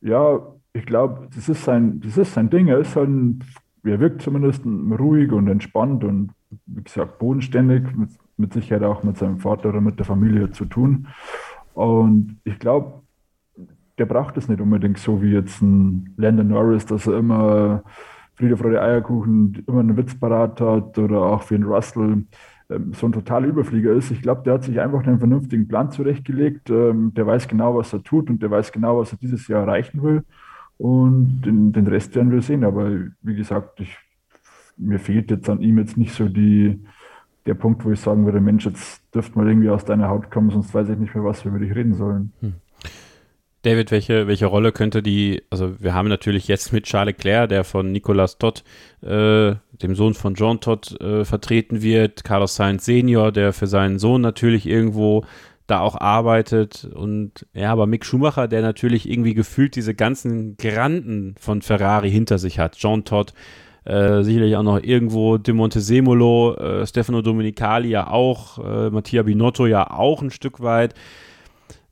ja, 0.00 0.40
ich 0.72 0.86
glaube, 0.86 1.28
das 1.34 1.48
ist 1.48 1.64
sein, 1.64 2.00
das 2.00 2.16
ist 2.16 2.34
sein 2.34 2.50
Ding. 2.50 2.68
Er 2.68 2.78
ist 2.78 2.96
halt, 2.96 3.10
er 3.84 4.00
wirkt 4.00 4.22
zumindest 4.22 4.64
ruhig 4.66 5.32
und 5.32 5.48
entspannt 5.48 6.04
und 6.04 6.30
wie 6.66 6.82
gesagt, 6.82 7.18
bodenständig, 7.18 7.84
mit, 7.94 8.10
mit 8.36 8.52
Sicherheit 8.52 8.84
auch 8.84 9.02
mit 9.02 9.18
seinem 9.18 9.38
Vater 9.38 9.68
oder 9.70 9.80
mit 9.80 9.98
der 9.98 10.06
Familie 10.06 10.50
zu 10.50 10.64
tun. 10.64 11.08
Und 11.74 12.38
ich 12.44 12.58
glaube, 12.58 13.02
der 13.98 14.06
braucht 14.06 14.36
es 14.36 14.48
nicht 14.48 14.60
unbedingt 14.60 14.98
so 14.98 15.20
wie 15.22 15.32
jetzt 15.32 15.60
ein 15.60 16.14
Landon 16.16 16.48
Norris, 16.48 16.86
dass 16.86 17.06
er 17.06 17.18
immer 17.18 17.82
Friede, 18.34 18.56
Freude, 18.56 18.80
Eierkuchen, 18.80 19.64
immer 19.66 19.80
einen 19.80 19.96
Witz 19.96 20.14
parat 20.14 20.60
hat 20.60 20.96
oder 20.98 21.22
auch 21.22 21.50
wie 21.50 21.56
ein 21.56 21.64
Russell 21.64 22.24
so 22.68 23.06
ein 23.06 23.12
totaler 23.12 23.46
Überflieger 23.46 23.92
ist. 23.92 24.10
Ich 24.10 24.20
glaube, 24.20 24.42
der 24.44 24.54
hat 24.54 24.64
sich 24.64 24.78
einfach 24.78 25.02
einen 25.06 25.18
vernünftigen 25.18 25.68
Plan 25.68 25.90
zurechtgelegt. 25.90 26.68
Ähm, 26.70 27.14
der 27.14 27.26
weiß 27.26 27.48
genau, 27.48 27.76
was 27.76 27.92
er 27.92 28.02
tut 28.02 28.28
und 28.28 28.42
der 28.42 28.50
weiß 28.50 28.72
genau, 28.72 28.98
was 29.00 29.12
er 29.12 29.18
dieses 29.18 29.48
Jahr 29.48 29.62
erreichen 29.62 30.02
will. 30.02 30.22
Und 30.76 31.42
den, 31.42 31.72
den 31.72 31.86
Rest 31.86 32.14
werden 32.14 32.30
wir 32.30 32.42
sehen. 32.42 32.64
Aber 32.64 32.90
wie 33.22 33.34
gesagt, 33.34 33.80
ich, 33.80 33.96
mir 34.76 34.98
fehlt 34.98 35.30
jetzt 35.30 35.48
an 35.48 35.62
ihm 35.62 35.78
jetzt 35.78 35.96
nicht 35.96 36.12
so 36.12 36.28
die, 36.28 36.78
der 37.46 37.54
Punkt, 37.54 37.84
wo 37.84 37.90
ich 37.90 38.00
sagen 38.00 38.26
würde, 38.26 38.40
Mensch, 38.40 38.66
jetzt 38.66 39.02
dürfte 39.14 39.38
mal 39.38 39.48
irgendwie 39.48 39.70
aus 39.70 39.84
deiner 39.84 40.08
Haut 40.08 40.30
kommen, 40.30 40.50
sonst 40.50 40.74
weiß 40.74 40.90
ich 40.90 40.98
nicht 40.98 41.14
mehr, 41.14 41.24
was 41.24 41.44
wir 41.44 41.50
über 41.50 41.60
dich 41.60 41.74
reden 41.74 41.94
sollen. 41.94 42.32
Hm. 42.40 42.54
David, 43.62 43.90
welche, 43.90 44.28
welche 44.28 44.46
Rolle 44.46 44.70
könnte 44.70 45.02
die, 45.02 45.42
also 45.50 45.80
wir 45.80 45.92
haben 45.92 46.08
natürlich 46.08 46.46
jetzt 46.46 46.72
mit 46.72 46.84
Charles 46.84 47.16
Leclerc, 47.16 47.48
der 47.48 47.64
von 47.64 47.90
Nicolas 47.90 48.38
Todd, 48.38 48.62
äh, 49.02 49.56
dem 49.82 49.94
Sohn 49.94 50.14
von 50.14 50.34
John 50.34 50.60
Todd, 50.60 51.00
äh, 51.00 51.24
vertreten 51.24 51.82
wird, 51.82 52.24
Carlos 52.24 52.54
Sainz 52.54 52.84
Senior, 52.84 53.32
der 53.32 53.52
für 53.52 53.66
seinen 53.66 53.98
Sohn 53.98 54.20
natürlich 54.20 54.66
irgendwo 54.66 55.24
da 55.66 55.80
auch 55.80 56.00
arbeitet. 56.00 56.88
Und 56.94 57.46
ja, 57.54 57.70
aber 57.70 57.86
Mick 57.86 58.04
Schumacher, 58.04 58.48
der 58.48 58.62
natürlich 58.62 59.08
irgendwie 59.08 59.34
gefühlt 59.34 59.76
diese 59.76 59.94
ganzen 59.94 60.56
Granden 60.56 61.34
von 61.38 61.62
Ferrari 61.62 62.10
hinter 62.10 62.38
sich 62.38 62.58
hat, 62.58 62.76
John 62.78 63.04
Todd, 63.04 63.34
äh, 63.84 64.22
sicherlich 64.22 64.56
auch 64.56 64.62
noch 64.62 64.82
irgendwo. 64.82 65.38
De 65.38 65.54
Montesemolo, 65.54 66.54
äh, 66.56 66.86
Stefano 66.86 67.22
Domenicali 67.22 67.88
ja 67.88 68.08
auch, 68.08 68.58
äh, 68.58 68.90
Mattia 68.90 69.22
Binotto 69.22 69.66
ja 69.66 69.90
auch 69.90 70.22
ein 70.22 70.30
Stück 70.30 70.60
weit 70.60 70.94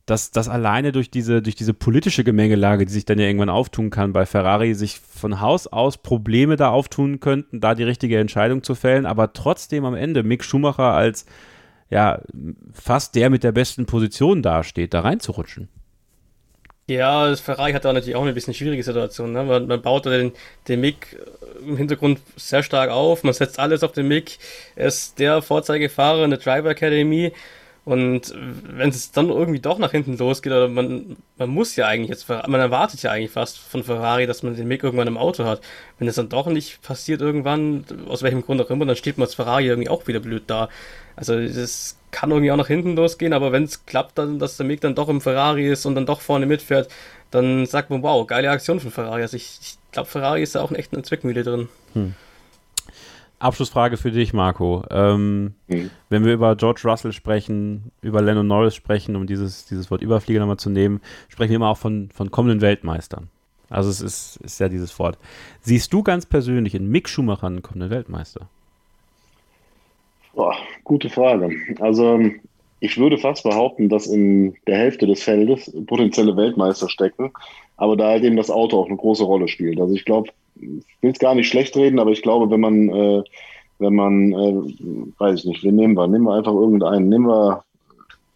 dass 0.07 0.31
das 0.31 0.49
alleine 0.49 0.93
durch 0.93 1.11
diese, 1.11 1.43
durch 1.43 1.57
diese 1.57 1.74
politische 1.74 2.23
Gemengelage, 2.23 2.87
die 2.87 2.93
sich 2.93 3.05
dann 3.05 3.19
ja 3.19 3.27
irgendwann 3.27 3.51
auftun 3.51 3.91
kann 3.91 4.12
bei 4.12 4.24
Ferrari, 4.24 4.74
sich 4.74 5.01
von 5.01 5.41
Haus 5.41 5.66
aus 5.66 5.99
Probleme 5.99 6.55
da 6.55 6.70
auftun 6.70 7.19
könnten, 7.19 7.61
da 7.61 7.74
die 7.74 7.83
richtige 7.83 8.19
Entscheidung 8.19 8.62
zu 8.62 8.77
fällen, 8.77 9.05
aber 9.05 9.33
trotzdem 9.33 9.85
am 9.85 9.95
Ende 9.95 10.23
Mick 10.23 10.45
Schumacher 10.45 10.93
als 10.93 11.27
ja 11.91 12.20
fast 12.73 13.16
der 13.16 13.31
mit 13.31 13.43
der 13.43 13.53
besten 13.53 13.87
Position 13.87 14.43
dasteht, 14.43 14.95
da 14.95 15.01
reinzurutschen. 15.01 15.69
Ja, 16.89 17.28
das 17.28 17.41
Ferrari 17.41 17.73
hat 17.73 17.85
da 17.85 17.93
natürlich 17.93 18.15
auch 18.15 18.23
eine 18.23 18.33
bisschen 18.33 18.55
schwierige 18.55 18.85
Situation. 18.85 19.33
Ne? 19.33 19.43
Man, 19.43 19.66
man 19.66 19.83
baut 19.83 20.07
da 20.07 20.11
den, 20.11 20.31
den 20.69 20.81
Mick 20.81 21.19
im 21.61 21.77
Hintergrund 21.77 22.20
sehr 22.37 22.62
stark 22.62 22.91
auf, 22.91 23.24
man 23.24 23.35
setzt 23.35 23.59
alles 23.59 23.83
auf 23.83 23.91
den 23.91 24.07
Mick. 24.07 24.39
Er 24.77 24.87
ist 24.87 25.19
der 25.19 25.43
Vorzeigefahrer 25.43 26.23
in 26.23 26.31
der 26.31 26.39
Driver 26.39 26.70
Academy 26.70 27.33
und 27.87 28.35
wenn 28.35 28.89
es 28.89 29.13
dann 29.13 29.29
irgendwie 29.29 29.61
doch 29.61 29.79
nach 29.79 29.93
hinten 29.93 30.19
losgeht, 30.19 30.51
oder 30.51 30.67
man, 30.67 31.17
man 31.39 31.49
muss 31.49 31.77
ja 31.77 31.87
eigentlich 31.87 32.11
jetzt, 32.11 32.29
man 32.29 32.55
erwartet 32.55 33.01
ja 33.03 33.13
eigentlich 33.13 33.31
fast 33.31 33.59
von 33.59 33.85
Ferrari, 33.85 34.27
dass 34.27 34.43
man 34.43 34.57
den 34.57 34.67
Mick 34.67 34.83
irgendwann 34.83 35.07
im 35.07 35.17
Auto 35.17 35.45
hat. 35.45 35.61
Wenn 36.01 36.09
es 36.09 36.17
dann 36.17 36.29
doch 36.29 36.49
nicht 36.49 36.83
passiert 36.83 37.21
irgendwann, 37.21 37.85
aus 38.09 38.25
welchem 38.25 38.43
Grund 38.43 38.61
auch 38.61 38.71
immer, 38.71 38.87
dann 38.87 38.97
steht 38.97 39.19
man 39.19 39.27
als 39.27 39.37
Ferrari 39.37 39.69
irgendwie 39.69 39.89
auch 39.89 40.09
wieder 40.09 40.19
blöd 40.19 40.43
da. 40.49 40.69
Also 41.15 41.41
das 41.41 41.97
kann 42.11 42.33
irgendwie 42.33 42.51
auch 42.51 42.57
nach 42.57 42.67
hinten 42.67 42.97
losgehen, 42.97 43.33
aber 43.33 43.53
wenn 43.53 43.63
es 43.63 43.87
klappt, 43.87 44.19
dann, 44.19 44.41
dass 44.41 44.57
der 44.57 44.67
Mick 44.67 44.81
dann 44.81 44.97
doch 44.97 45.09
im 45.09 45.21
Ferrari 45.21 45.71
ist 45.71 45.87
und 45.87 45.95
dann 45.95 46.07
doch 46.07 46.21
vorne 46.21 46.47
mitfährt, 46.47 46.89
dann 47.31 47.67
sagt 47.67 47.91
man, 47.91 48.03
wow, 48.03 48.27
geile 48.27 48.51
Aktion 48.51 48.81
von 48.81 48.91
Ferrari. 48.91 49.23
Also 49.23 49.37
ich, 49.37 49.61
ich 49.63 49.79
glaube, 49.93 50.09
Ferrari 50.09 50.43
ist 50.43 50.57
da 50.57 50.63
auch 50.63 50.73
echt 50.73 50.93
eine 50.93 51.05
Zwickmühle 51.05 51.45
drin. 51.45 51.69
Hm. 51.93 52.17
Abschlussfrage 53.39 53.97
für 53.97 54.11
dich, 54.11 54.33
Marco. 54.33 54.83
Ähm, 54.91 55.55
mhm. 55.69 55.91
Wenn 56.09 56.25
wir 56.25 56.33
über 56.33 56.57
George 56.57 56.83
Russell 56.85 57.13
sprechen, 57.13 57.91
über 58.01 58.23
Lennon 58.23 58.47
Norris 58.47 58.75
sprechen, 58.75 59.15
um 59.17 59.27
dieses, 59.27 59.67
dieses 59.67 59.91
Wort 59.91 60.03
Überflieger 60.03 60.41
nochmal 60.41 60.57
zu 60.57 60.71
nehmen, 60.71 61.01
sprechen 61.29 61.51
wir 61.51 61.57
immer 61.57 61.69
auch 61.69 61.77
von, 61.77 62.09
von 62.15 62.31
kommenden 62.31 62.61
Weltmeistern. 62.61 63.29
Also 63.69 63.91
es 63.91 64.01
ist, 64.01 64.37
ist 64.37 64.61
ja 64.61 64.69
dieses 64.69 64.99
Wort. 64.99 65.19
Siehst 65.61 65.93
du 65.93 66.03
ganz 66.03 66.25
persönlich 66.25 66.75
in 66.75 66.89
Mick 66.89 67.09
Schumacher 67.09 67.49
einen 67.49 67.63
kommenden 67.63 67.91
Weltmeister? 67.91 68.49
Boah, 70.35 70.55
gute 70.85 71.11
Frage. 71.11 71.51
Also 71.81 72.21
ich 72.81 72.99
würde 72.99 73.19
fast 73.19 73.43
behaupten, 73.43 73.89
dass 73.89 74.07
in 74.07 74.55
der 74.67 74.79
Hälfte 74.79 75.07
des 75.07 75.23
Feldes 75.23 75.73
potenzielle 75.87 76.37
Weltmeister 76.37 76.89
stecken, 76.89 77.33
aber 77.77 77.97
da 77.97 78.09
halt 78.09 78.25
eben 78.25 78.37
das 78.37 78.51
Auto 78.51 78.79
auch 78.79 78.87
eine 78.87 78.97
große 78.97 79.25
Rolle 79.25 79.49
spielt. 79.49 79.81
Also 79.81 79.95
ich 79.95 80.05
glaube, 80.05 80.31
will 80.57 81.11
es 81.11 81.19
gar 81.19 81.35
nicht 81.35 81.49
schlecht 81.49 81.77
reden, 81.77 81.99
aber 81.99 82.11
ich 82.11 82.23
glaube, 82.23 82.51
wenn 82.51 82.61
man, 82.61 82.89
äh, 82.89 83.23
wenn 83.78 83.95
man, 83.95 84.33
äh, 84.33 85.19
weiß 85.19 85.41
ich 85.41 85.45
nicht, 85.47 85.65
wen 85.65 85.77
nehmen 85.77 85.97
wir? 85.97 86.07
Nehmen 86.07 86.24
wir 86.24 86.35
einfach 86.35 86.53
irgendeinen. 86.53 87.09
Nehmen 87.09 87.27
wir 87.27 87.65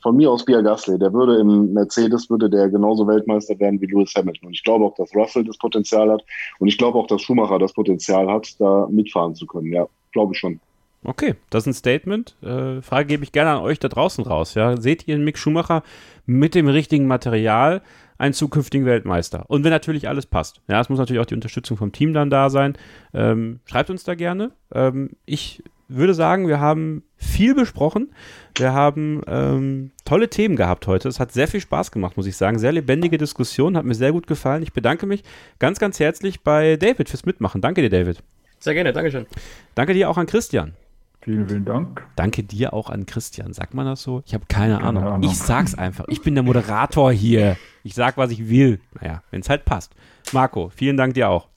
von 0.02 0.16
mir 0.16 0.30
aus 0.30 0.44
Pierre 0.44 0.62
Gasly. 0.62 0.98
Der 0.98 1.12
würde 1.12 1.38
im 1.38 1.72
Mercedes, 1.72 2.30
würde 2.30 2.48
der 2.48 2.68
genauso 2.68 3.06
Weltmeister 3.06 3.58
werden 3.58 3.80
wie 3.80 3.86
Lewis 3.86 4.14
Hamilton. 4.14 4.48
Und 4.48 4.54
ich 4.54 4.64
glaube 4.64 4.84
auch, 4.84 4.94
dass 4.94 5.14
Russell 5.14 5.44
das 5.44 5.58
Potenzial 5.58 6.10
hat. 6.10 6.24
Und 6.58 6.68
ich 6.68 6.78
glaube 6.78 6.98
auch, 6.98 7.06
dass 7.06 7.22
Schumacher 7.22 7.58
das 7.58 7.72
Potenzial 7.72 8.30
hat, 8.30 8.58
da 8.60 8.88
mitfahren 8.90 9.34
zu 9.34 9.46
können. 9.46 9.72
Ja, 9.72 9.86
glaube 10.12 10.32
ich 10.34 10.38
schon. 10.38 10.60
Okay, 11.02 11.34
das 11.48 11.62
ist 11.62 11.66
ein 11.68 11.74
Statement. 11.74 12.36
Äh, 12.42 12.82
Frage 12.82 13.06
gebe 13.06 13.24
ich 13.24 13.32
gerne 13.32 13.50
an 13.50 13.62
euch 13.62 13.78
da 13.78 13.88
draußen 13.88 14.24
raus. 14.24 14.54
Ja? 14.54 14.78
Seht 14.78 15.08
ihr 15.08 15.18
Mick 15.18 15.38
Schumacher 15.38 15.82
mit 16.26 16.54
dem 16.54 16.68
richtigen 16.68 17.06
Material 17.06 17.82
einen 18.20 18.34
zukünftigen 18.34 18.86
Weltmeister? 18.86 19.44
Und 19.48 19.64
wenn 19.64 19.70
natürlich 19.70 20.08
alles 20.08 20.26
passt. 20.26 20.60
Ja, 20.68 20.80
es 20.80 20.88
muss 20.88 20.98
natürlich 20.98 21.20
auch 21.20 21.26
die 21.26 21.34
Unterstützung 21.34 21.76
vom 21.76 21.92
Team 21.92 22.12
dann 22.12 22.30
da 22.30 22.50
sein. 22.50 22.76
Ähm, 23.14 23.60
schreibt 23.64 23.90
uns 23.90 24.04
da 24.04 24.14
gerne. 24.14 24.52
Ähm, 24.72 25.10
ich 25.26 25.62
würde 25.88 26.14
sagen, 26.14 26.46
wir 26.46 26.60
haben 26.60 27.02
viel 27.16 27.54
besprochen. 27.54 28.12
Wir 28.56 28.72
haben 28.72 29.22
ähm, 29.26 29.90
tolle 30.04 30.28
Themen 30.28 30.54
gehabt 30.54 30.86
heute. 30.86 31.08
Es 31.08 31.18
hat 31.18 31.32
sehr 31.32 31.48
viel 31.48 31.60
Spaß 31.60 31.90
gemacht, 31.90 32.16
muss 32.16 32.26
ich 32.26 32.36
sagen. 32.36 32.58
Sehr 32.58 32.72
lebendige 32.72 33.18
Diskussion, 33.18 33.76
hat 33.76 33.84
mir 33.84 33.94
sehr 33.94 34.12
gut 34.12 34.26
gefallen. 34.26 34.62
Ich 34.62 34.72
bedanke 34.72 35.06
mich 35.06 35.24
ganz, 35.58 35.78
ganz 35.78 35.98
herzlich 35.98 36.42
bei 36.42 36.76
David 36.76 37.08
fürs 37.08 37.26
Mitmachen. 37.26 37.60
Danke 37.60 37.82
dir, 37.82 37.90
David. 37.90 38.22
Sehr 38.60 38.74
gerne, 38.74 38.92
Dankeschön. 38.92 39.26
Danke 39.74 39.94
dir 39.94 40.08
auch 40.10 40.18
an 40.18 40.26
Christian. 40.26 40.74
Vielen, 41.22 41.46
vielen 41.48 41.64
Dank. 41.66 42.02
Danke 42.16 42.42
dir 42.42 42.72
auch 42.72 42.88
an 42.88 43.04
Christian. 43.04 43.52
Sagt 43.52 43.74
man 43.74 43.84
das 43.84 44.02
so? 44.02 44.22
Ich 44.24 44.32
habe 44.32 44.44
keine, 44.48 44.76
keine 44.76 44.86
Ahnung. 44.86 45.04
Ahnung. 45.04 45.30
Ich 45.30 45.36
sag's 45.36 45.74
einfach. 45.74 46.06
Ich 46.08 46.22
bin 46.22 46.34
der 46.34 46.42
Moderator 46.42 47.12
hier. 47.12 47.56
Ich 47.84 47.94
sag, 47.94 48.16
was 48.16 48.30
ich 48.30 48.48
will. 48.48 48.80
Naja, 48.98 49.22
wenn 49.30 49.40
es 49.40 49.50
halt 49.50 49.66
passt. 49.66 49.92
Marco, 50.32 50.70
vielen 50.74 50.96
Dank 50.96 51.14
dir 51.14 51.28
auch. 51.28 51.48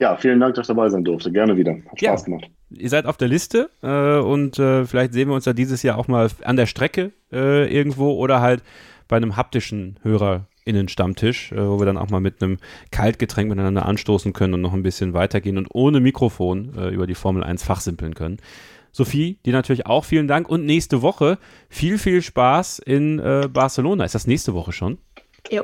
Ja, 0.00 0.16
vielen 0.16 0.40
Dank, 0.40 0.56
dass 0.56 0.64
ich 0.64 0.74
dabei 0.74 0.88
sein 0.88 1.04
durfte. 1.04 1.30
Gerne 1.30 1.56
wieder. 1.56 1.72
Hat 1.72 2.00
Spaß 2.00 2.22
ja. 2.22 2.24
gemacht. 2.24 2.50
Ihr 2.70 2.90
seid 2.90 3.06
auf 3.06 3.16
der 3.16 3.28
Liste 3.28 3.70
äh, 3.82 4.18
und 4.18 4.58
äh, 4.58 4.84
vielleicht 4.84 5.12
sehen 5.12 5.28
wir 5.28 5.34
uns 5.34 5.44
ja 5.44 5.52
dieses 5.52 5.84
Jahr 5.84 5.96
auch 5.96 6.08
mal 6.08 6.28
an 6.42 6.56
der 6.56 6.66
Strecke 6.66 7.12
äh, 7.32 7.72
irgendwo 7.72 8.12
oder 8.14 8.40
halt 8.40 8.64
bei 9.06 9.16
einem 9.16 9.36
haptischen 9.36 9.98
HörerInnen-Stammtisch, 10.64 11.52
äh, 11.52 11.68
wo 11.68 11.78
wir 11.78 11.86
dann 11.86 11.96
auch 11.96 12.10
mal 12.10 12.20
mit 12.20 12.42
einem 12.42 12.58
Kaltgetränk 12.90 13.48
miteinander 13.48 13.86
anstoßen 13.86 14.32
können 14.32 14.54
und 14.54 14.60
noch 14.60 14.72
ein 14.72 14.82
bisschen 14.82 15.12
weitergehen 15.14 15.58
und 15.58 15.68
ohne 15.72 16.00
Mikrofon 16.00 16.74
äh, 16.76 16.88
über 16.88 17.06
die 17.06 17.14
Formel 17.14 17.44
1 17.44 17.62
fachsimpeln 17.62 18.14
können. 18.14 18.38
Sophie, 18.92 19.38
dir 19.44 19.52
natürlich 19.52 19.86
auch 19.86 20.04
vielen 20.04 20.28
Dank 20.28 20.48
und 20.48 20.64
nächste 20.64 21.02
Woche 21.02 21.38
viel, 21.68 21.98
viel 21.98 22.22
Spaß 22.22 22.78
in 22.78 23.18
äh, 23.18 23.48
Barcelona. 23.52 24.04
Ist 24.04 24.14
das 24.14 24.26
nächste 24.26 24.54
Woche 24.54 24.72
schon? 24.72 24.98
Ja. 25.50 25.62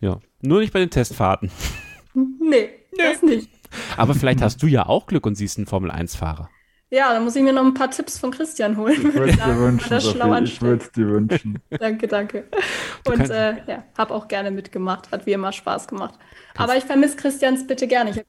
Ja. 0.00 0.20
Nur 0.40 0.60
nicht 0.60 0.72
bei 0.72 0.78
den 0.80 0.90
Testfahrten. 0.90 1.50
Nee, 2.14 2.70
nee. 2.96 2.96
das 2.96 3.22
nicht. 3.22 3.50
Aber 3.96 4.14
vielleicht 4.14 4.40
hast 4.42 4.62
du 4.62 4.66
ja 4.66 4.86
auch 4.86 5.06
Glück 5.06 5.26
und 5.26 5.36
siehst 5.36 5.58
einen 5.58 5.66
Formel-1-Fahrer. 5.66 6.48
Ja, 6.92 7.12
dann 7.14 7.22
muss 7.22 7.36
ich 7.36 7.42
mir 7.42 7.52
noch 7.52 7.64
ein 7.64 7.74
paar 7.74 7.90
Tipps 7.90 8.18
von 8.18 8.32
Christian 8.32 8.76
holen. 8.76 8.94
Ich 8.94 9.14
würde 9.14 9.30
es 9.30 9.36
dir 9.36 9.58
wünschen, 9.58 10.00
Sophie, 10.00 10.44
ich 10.44 10.60
würde 10.60 10.82
es 10.84 10.92
dir 10.92 11.08
wünschen. 11.08 11.58
danke, 11.70 12.08
danke. 12.08 12.44
Und 13.06 13.30
äh, 13.30 13.54
ja, 13.66 13.84
habe 13.96 14.12
auch 14.12 14.26
gerne 14.26 14.50
mitgemacht. 14.50 15.12
Hat 15.12 15.24
wie 15.24 15.32
immer 15.32 15.52
Spaß 15.52 15.86
gemacht. 15.86 16.18
Aber 16.56 16.76
ich 16.76 16.84
vermisse 16.84 17.16
Christians 17.16 17.66
bitte 17.66 17.86
gerne. 17.86 18.10
Ich 18.10 18.24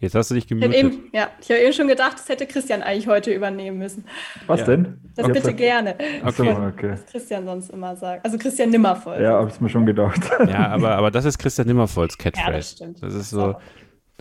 Jetzt 0.00 0.14
hast 0.14 0.30
du 0.30 0.34
dich 0.34 0.46
gemutet. 0.46 0.72
Ich 0.72 0.78
eben, 0.78 1.10
ja, 1.12 1.28
ich 1.42 1.50
habe 1.50 1.60
eben 1.60 1.74
schon 1.74 1.86
gedacht, 1.86 2.14
das 2.14 2.28
hätte 2.30 2.46
Christian 2.46 2.82
eigentlich 2.82 3.06
heute 3.06 3.32
übernehmen 3.32 3.76
müssen. 3.76 4.06
Was 4.46 4.60
ja. 4.60 4.66
denn? 4.66 4.98
Das 5.14 5.26
okay. 5.26 5.34
bitte 5.34 5.52
gerne. 5.52 5.94
Okay. 6.24 6.50
okay. 6.50 6.90
Was 6.92 7.04
Christian 7.04 7.44
sonst 7.44 7.68
immer 7.68 7.94
sagt. 7.96 8.24
Also 8.24 8.38
Christian 8.38 8.70
Nimmervoll. 8.70 9.20
Ja, 9.20 9.32
habe 9.32 9.50
ich 9.50 9.60
mir 9.60 9.68
schon 9.68 9.84
gedacht. 9.84 10.20
Ja, 10.48 10.68
aber, 10.68 10.96
aber 10.96 11.10
das 11.10 11.26
ist 11.26 11.38
Christian 11.38 11.66
Nimmervolls 11.66 12.16
Catchphrase. 12.16 12.50
Ja, 12.50 12.56
das 12.56 12.70
stimmt. 12.70 13.02
Das 13.02 13.14
ist 13.14 13.28
so, 13.28 13.52
das 13.52 13.62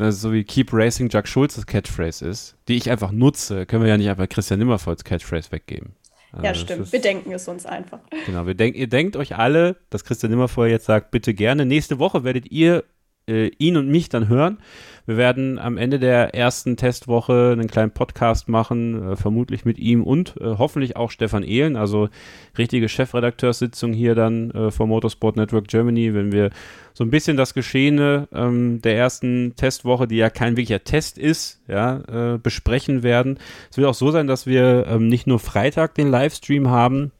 ist 0.07 0.21
so 0.21 0.31
wie 0.31 0.43
Keep 0.43 0.71
Racing 0.71 1.09
Jack 1.09 1.27
Schulz's 1.27 1.65
Catchphrase 1.65 2.25
ist, 2.25 2.55
die 2.67 2.77
ich 2.77 2.89
einfach 2.89 3.11
nutze. 3.11 3.65
Können 3.65 3.83
wir 3.83 3.89
ja 3.89 3.97
nicht 3.97 4.09
einfach 4.09 4.29
Christian 4.29 4.59
Nimmervolls 4.59 5.03
Catchphrase 5.03 5.51
weggeben. 5.51 5.95
Ja, 6.41 6.53
stimmt. 6.53 6.83
Ist, 6.83 6.93
wir 6.93 7.01
denken 7.01 7.31
es 7.31 7.47
uns 7.47 7.65
einfach. 7.65 7.99
Genau, 8.25 8.45
wir 8.45 8.53
denk, 8.53 8.75
ihr 8.75 8.87
denkt 8.87 9.15
euch 9.15 9.35
alle, 9.35 9.77
dass 9.89 10.03
Christian 10.03 10.31
Nimmervoll 10.31 10.69
jetzt 10.69 10.85
sagt, 10.85 11.11
bitte 11.11 11.33
gerne. 11.33 11.65
Nächste 11.65 11.99
Woche 11.99 12.23
werdet 12.23 12.51
ihr 12.51 12.83
äh, 13.27 13.47
ihn 13.57 13.77
und 13.77 13.87
mich 13.89 14.09
dann 14.09 14.27
hören. 14.27 14.59
Wir 15.05 15.17
werden 15.17 15.59
am 15.59 15.77
Ende 15.77 15.99
der 15.99 16.35
ersten 16.35 16.77
Testwoche 16.77 17.51
einen 17.53 17.67
kleinen 17.67 17.91
Podcast 17.91 18.47
machen, 18.47 19.11
äh, 19.11 19.15
vermutlich 19.15 19.65
mit 19.65 19.79
ihm 19.79 20.03
und 20.03 20.35
äh, 20.39 20.55
hoffentlich 20.57 20.95
auch 20.95 21.11
Stefan 21.11 21.43
Ehlen, 21.43 21.75
also 21.75 22.09
richtige 22.57 22.89
Chefredakteurssitzung 22.89 23.93
hier 23.93 24.15
dann 24.15 24.51
äh, 24.51 24.71
vom 24.71 24.89
Motorsport 24.89 25.35
Network 25.35 25.67
Germany, 25.67 26.13
wenn 26.13 26.31
wir 26.31 26.49
so 26.93 27.03
ein 27.03 27.09
bisschen 27.09 27.37
das 27.37 27.53
Geschehene 27.53 28.27
ähm, 28.33 28.81
der 28.81 28.97
ersten 28.97 29.55
Testwoche, 29.55 30.07
die 30.07 30.17
ja 30.17 30.29
kein 30.29 30.57
wirklicher 30.57 30.83
Test 30.83 31.17
ist, 31.17 31.61
ja, 31.67 32.33
äh, 32.33 32.37
besprechen 32.37 33.03
werden. 33.03 33.39
Es 33.71 33.77
wird 33.77 33.87
auch 33.87 33.93
so 33.93 34.11
sein, 34.11 34.27
dass 34.27 34.45
wir 34.45 34.85
ähm, 34.87 35.07
nicht 35.07 35.25
nur 35.25 35.39
Freitag 35.39 35.95
den 35.95 36.09
Livestream 36.09 36.69
haben, 36.69 37.11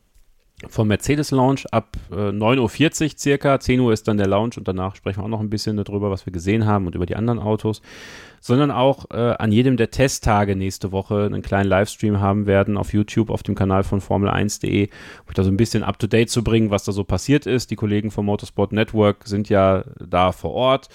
vom 0.67 0.87
Mercedes 0.87 1.31
Launch 1.31 1.65
ab 1.71 1.95
äh, 2.11 2.29
9.40 2.29 3.03
Uhr 3.03 3.17
circa. 3.17 3.59
10 3.59 3.79
Uhr 3.79 3.93
ist 3.93 4.07
dann 4.07 4.17
der 4.17 4.27
Launch 4.27 4.57
und 4.57 4.67
danach 4.67 4.95
sprechen 4.95 5.19
wir 5.19 5.25
auch 5.25 5.29
noch 5.29 5.39
ein 5.39 5.49
bisschen 5.49 5.77
darüber, 5.77 6.11
was 6.11 6.25
wir 6.25 6.33
gesehen 6.33 6.65
haben 6.65 6.85
und 6.85 6.95
über 6.95 7.05
die 7.05 7.15
anderen 7.15 7.39
Autos. 7.39 7.81
Sondern 8.41 8.71
auch 8.71 9.05
äh, 9.11 9.35
an 9.37 9.51
jedem 9.51 9.77
der 9.77 9.91
Testtage 9.91 10.55
nächste 10.55 10.91
Woche 10.91 11.25
einen 11.25 11.41
kleinen 11.41 11.69
Livestream 11.69 12.19
haben 12.19 12.45
werden 12.45 12.77
auf 12.77 12.93
YouTube, 12.93 13.29
auf 13.29 13.43
dem 13.43 13.55
Kanal 13.55 13.83
von 13.83 14.01
Formel1.de, 14.01 14.89
um 15.27 15.33
da 15.33 15.43
so 15.43 15.49
ein 15.49 15.57
bisschen 15.57 15.83
up 15.83 15.99
to 15.99 16.07
date 16.07 16.29
zu 16.29 16.43
bringen, 16.43 16.71
was 16.71 16.83
da 16.83 16.91
so 16.91 17.03
passiert 17.03 17.45
ist. 17.45 17.71
Die 17.71 17.75
Kollegen 17.75 18.11
vom 18.11 18.25
Motorsport 18.25 18.71
Network 18.71 19.27
sind 19.27 19.49
ja 19.49 19.83
da 19.99 20.31
vor 20.31 20.51
Ort 20.51 20.89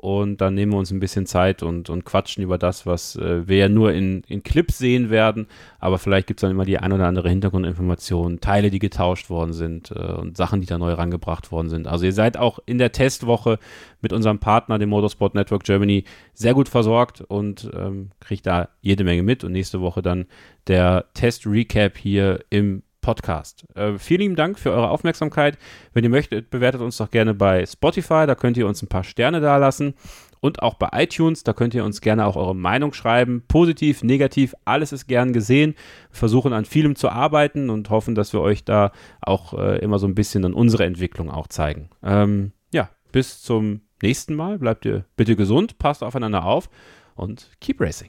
und 0.00 0.40
dann 0.40 0.54
nehmen 0.54 0.72
wir 0.72 0.78
uns 0.78 0.90
ein 0.90 0.98
bisschen 0.98 1.26
Zeit 1.26 1.62
und, 1.62 1.90
und 1.90 2.06
quatschen 2.06 2.42
über 2.42 2.56
das, 2.56 2.86
was 2.86 3.16
äh, 3.16 3.46
wir 3.46 3.58
ja 3.58 3.68
nur 3.68 3.92
in, 3.92 4.22
in 4.28 4.42
Clips 4.42 4.78
sehen 4.78 5.10
werden, 5.10 5.46
aber 5.78 5.98
vielleicht 5.98 6.26
gibt 6.26 6.40
es 6.40 6.42
dann 6.42 6.50
immer 6.50 6.64
die 6.64 6.78
ein 6.78 6.90
oder 6.90 7.06
andere 7.06 7.28
Hintergrundinformation, 7.28 8.40
Teile, 8.40 8.70
die 8.70 8.78
getauscht 8.78 9.28
worden 9.28 9.52
sind 9.52 9.90
äh, 9.90 10.12
und 10.12 10.38
Sachen, 10.38 10.62
die 10.62 10.66
da 10.66 10.78
neu 10.78 10.94
rangebracht 10.94 11.52
worden 11.52 11.68
sind. 11.68 11.86
Also 11.86 12.06
ihr 12.06 12.14
seid 12.14 12.38
auch 12.38 12.60
in 12.64 12.78
der 12.78 12.92
Testwoche 12.92 13.58
mit 14.00 14.14
unserem 14.14 14.38
Partner, 14.38 14.78
dem 14.78 14.88
Motorsport 14.88 15.34
Network 15.34 15.64
Germany, 15.64 16.04
sehr 16.32 16.54
gut 16.54 16.70
versorgt 16.70 17.20
und 17.20 17.70
ähm, 17.74 18.08
kriegt 18.20 18.46
da 18.46 18.70
jede 18.80 19.04
Menge 19.04 19.22
mit 19.22 19.44
und 19.44 19.52
nächste 19.52 19.82
Woche 19.82 20.00
dann 20.00 20.24
der 20.66 21.04
Test-Recap 21.12 21.98
hier 21.98 22.42
im 22.48 22.82
Podcast. 23.00 23.64
Äh, 23.74 23.98
vielen 23.98 24.20
lieben 24.20 24.36
Dank 24.36 24.58
für 24.58 24.70
eure 24.70 24.90
Aufmerksamkeit. 24.90 25.58
Wenn 25.92 26.04
ihr 26.04 26.10
möchtet, 26.10 26.50
bewertet 26.50 26.80
uns 26.80 26.96
doch 26.96 27.10
gerne 27.10 27.34
bei 27.34 27.64
Spotify, 27.66 28.26
da 28.26 28.34
könnt 28.34 28.56
ihr 28.56 28.66
uns 28.66 28.82
ein 28.82 28.88
paar 28.88 29.04
Sterne 29.04 29.40
dalassen. 29.40 29.94
Und 30.40 30.62
auch 30.62 30.74
bei 30.74 30.88
iTunes, 30.92 31.44
da 31.44 31.52
könnt 31.52 31.74
ihr 31.74 31.84
uns 31.84 32.00
gerne 32.00 32.26
auch 32.26 32.36
eure 32.36 32.56
Meinung 32.56 32.94
schreiben. 32.94 33.44
Positiv, 33.46 34.02
negativ, 34.02 34.54
alles 34.64 34.92
ist 34.92 35.06
gern 35.06 35.32
gesehen. 35.32 35.74
Wir 36.10 36.18
versuchen 36.18 36.52
an 36.52 36.64
vielem 36.64 36.96
zu 36.96 37.10
arbeiten 37.10 37.68
und 37.68 37.90
hoffen, 37.90 38.14
dass 38.14 38.32
wir 38.32 38.40
euch 38.40 38.64
da 38.64 38.92
auch 39.20 39.52
äh, 39.54 39.78
immer 39.78 39.98
so 39.98 40.06
ein 40.06 40.14
bisschen 40.14 40.44
an 40.44 40.54
unsere 40.54 40.84
Entwicklung 40.84 41.30
auch 41.30 41.48
zeigen. 41.48 41.90
Ähm, 42.02 42.52
ja, 42.72 42.88
bis 43.12 43.42
zum 43.42 43.82
nächsten 44.02 44.34
Mal. 44.34 44.58
Bleibt 44.58 44.86
ihr 44.86 45.04
bitte 45.16 45.36
gesund, 45.36 45.78
passt 45.78 46.02
aufeinander 46.02 46.44
auf 46.44 46.70
und 47.16 47.50
keep 47.60 47.80
racing. 47.80 48.08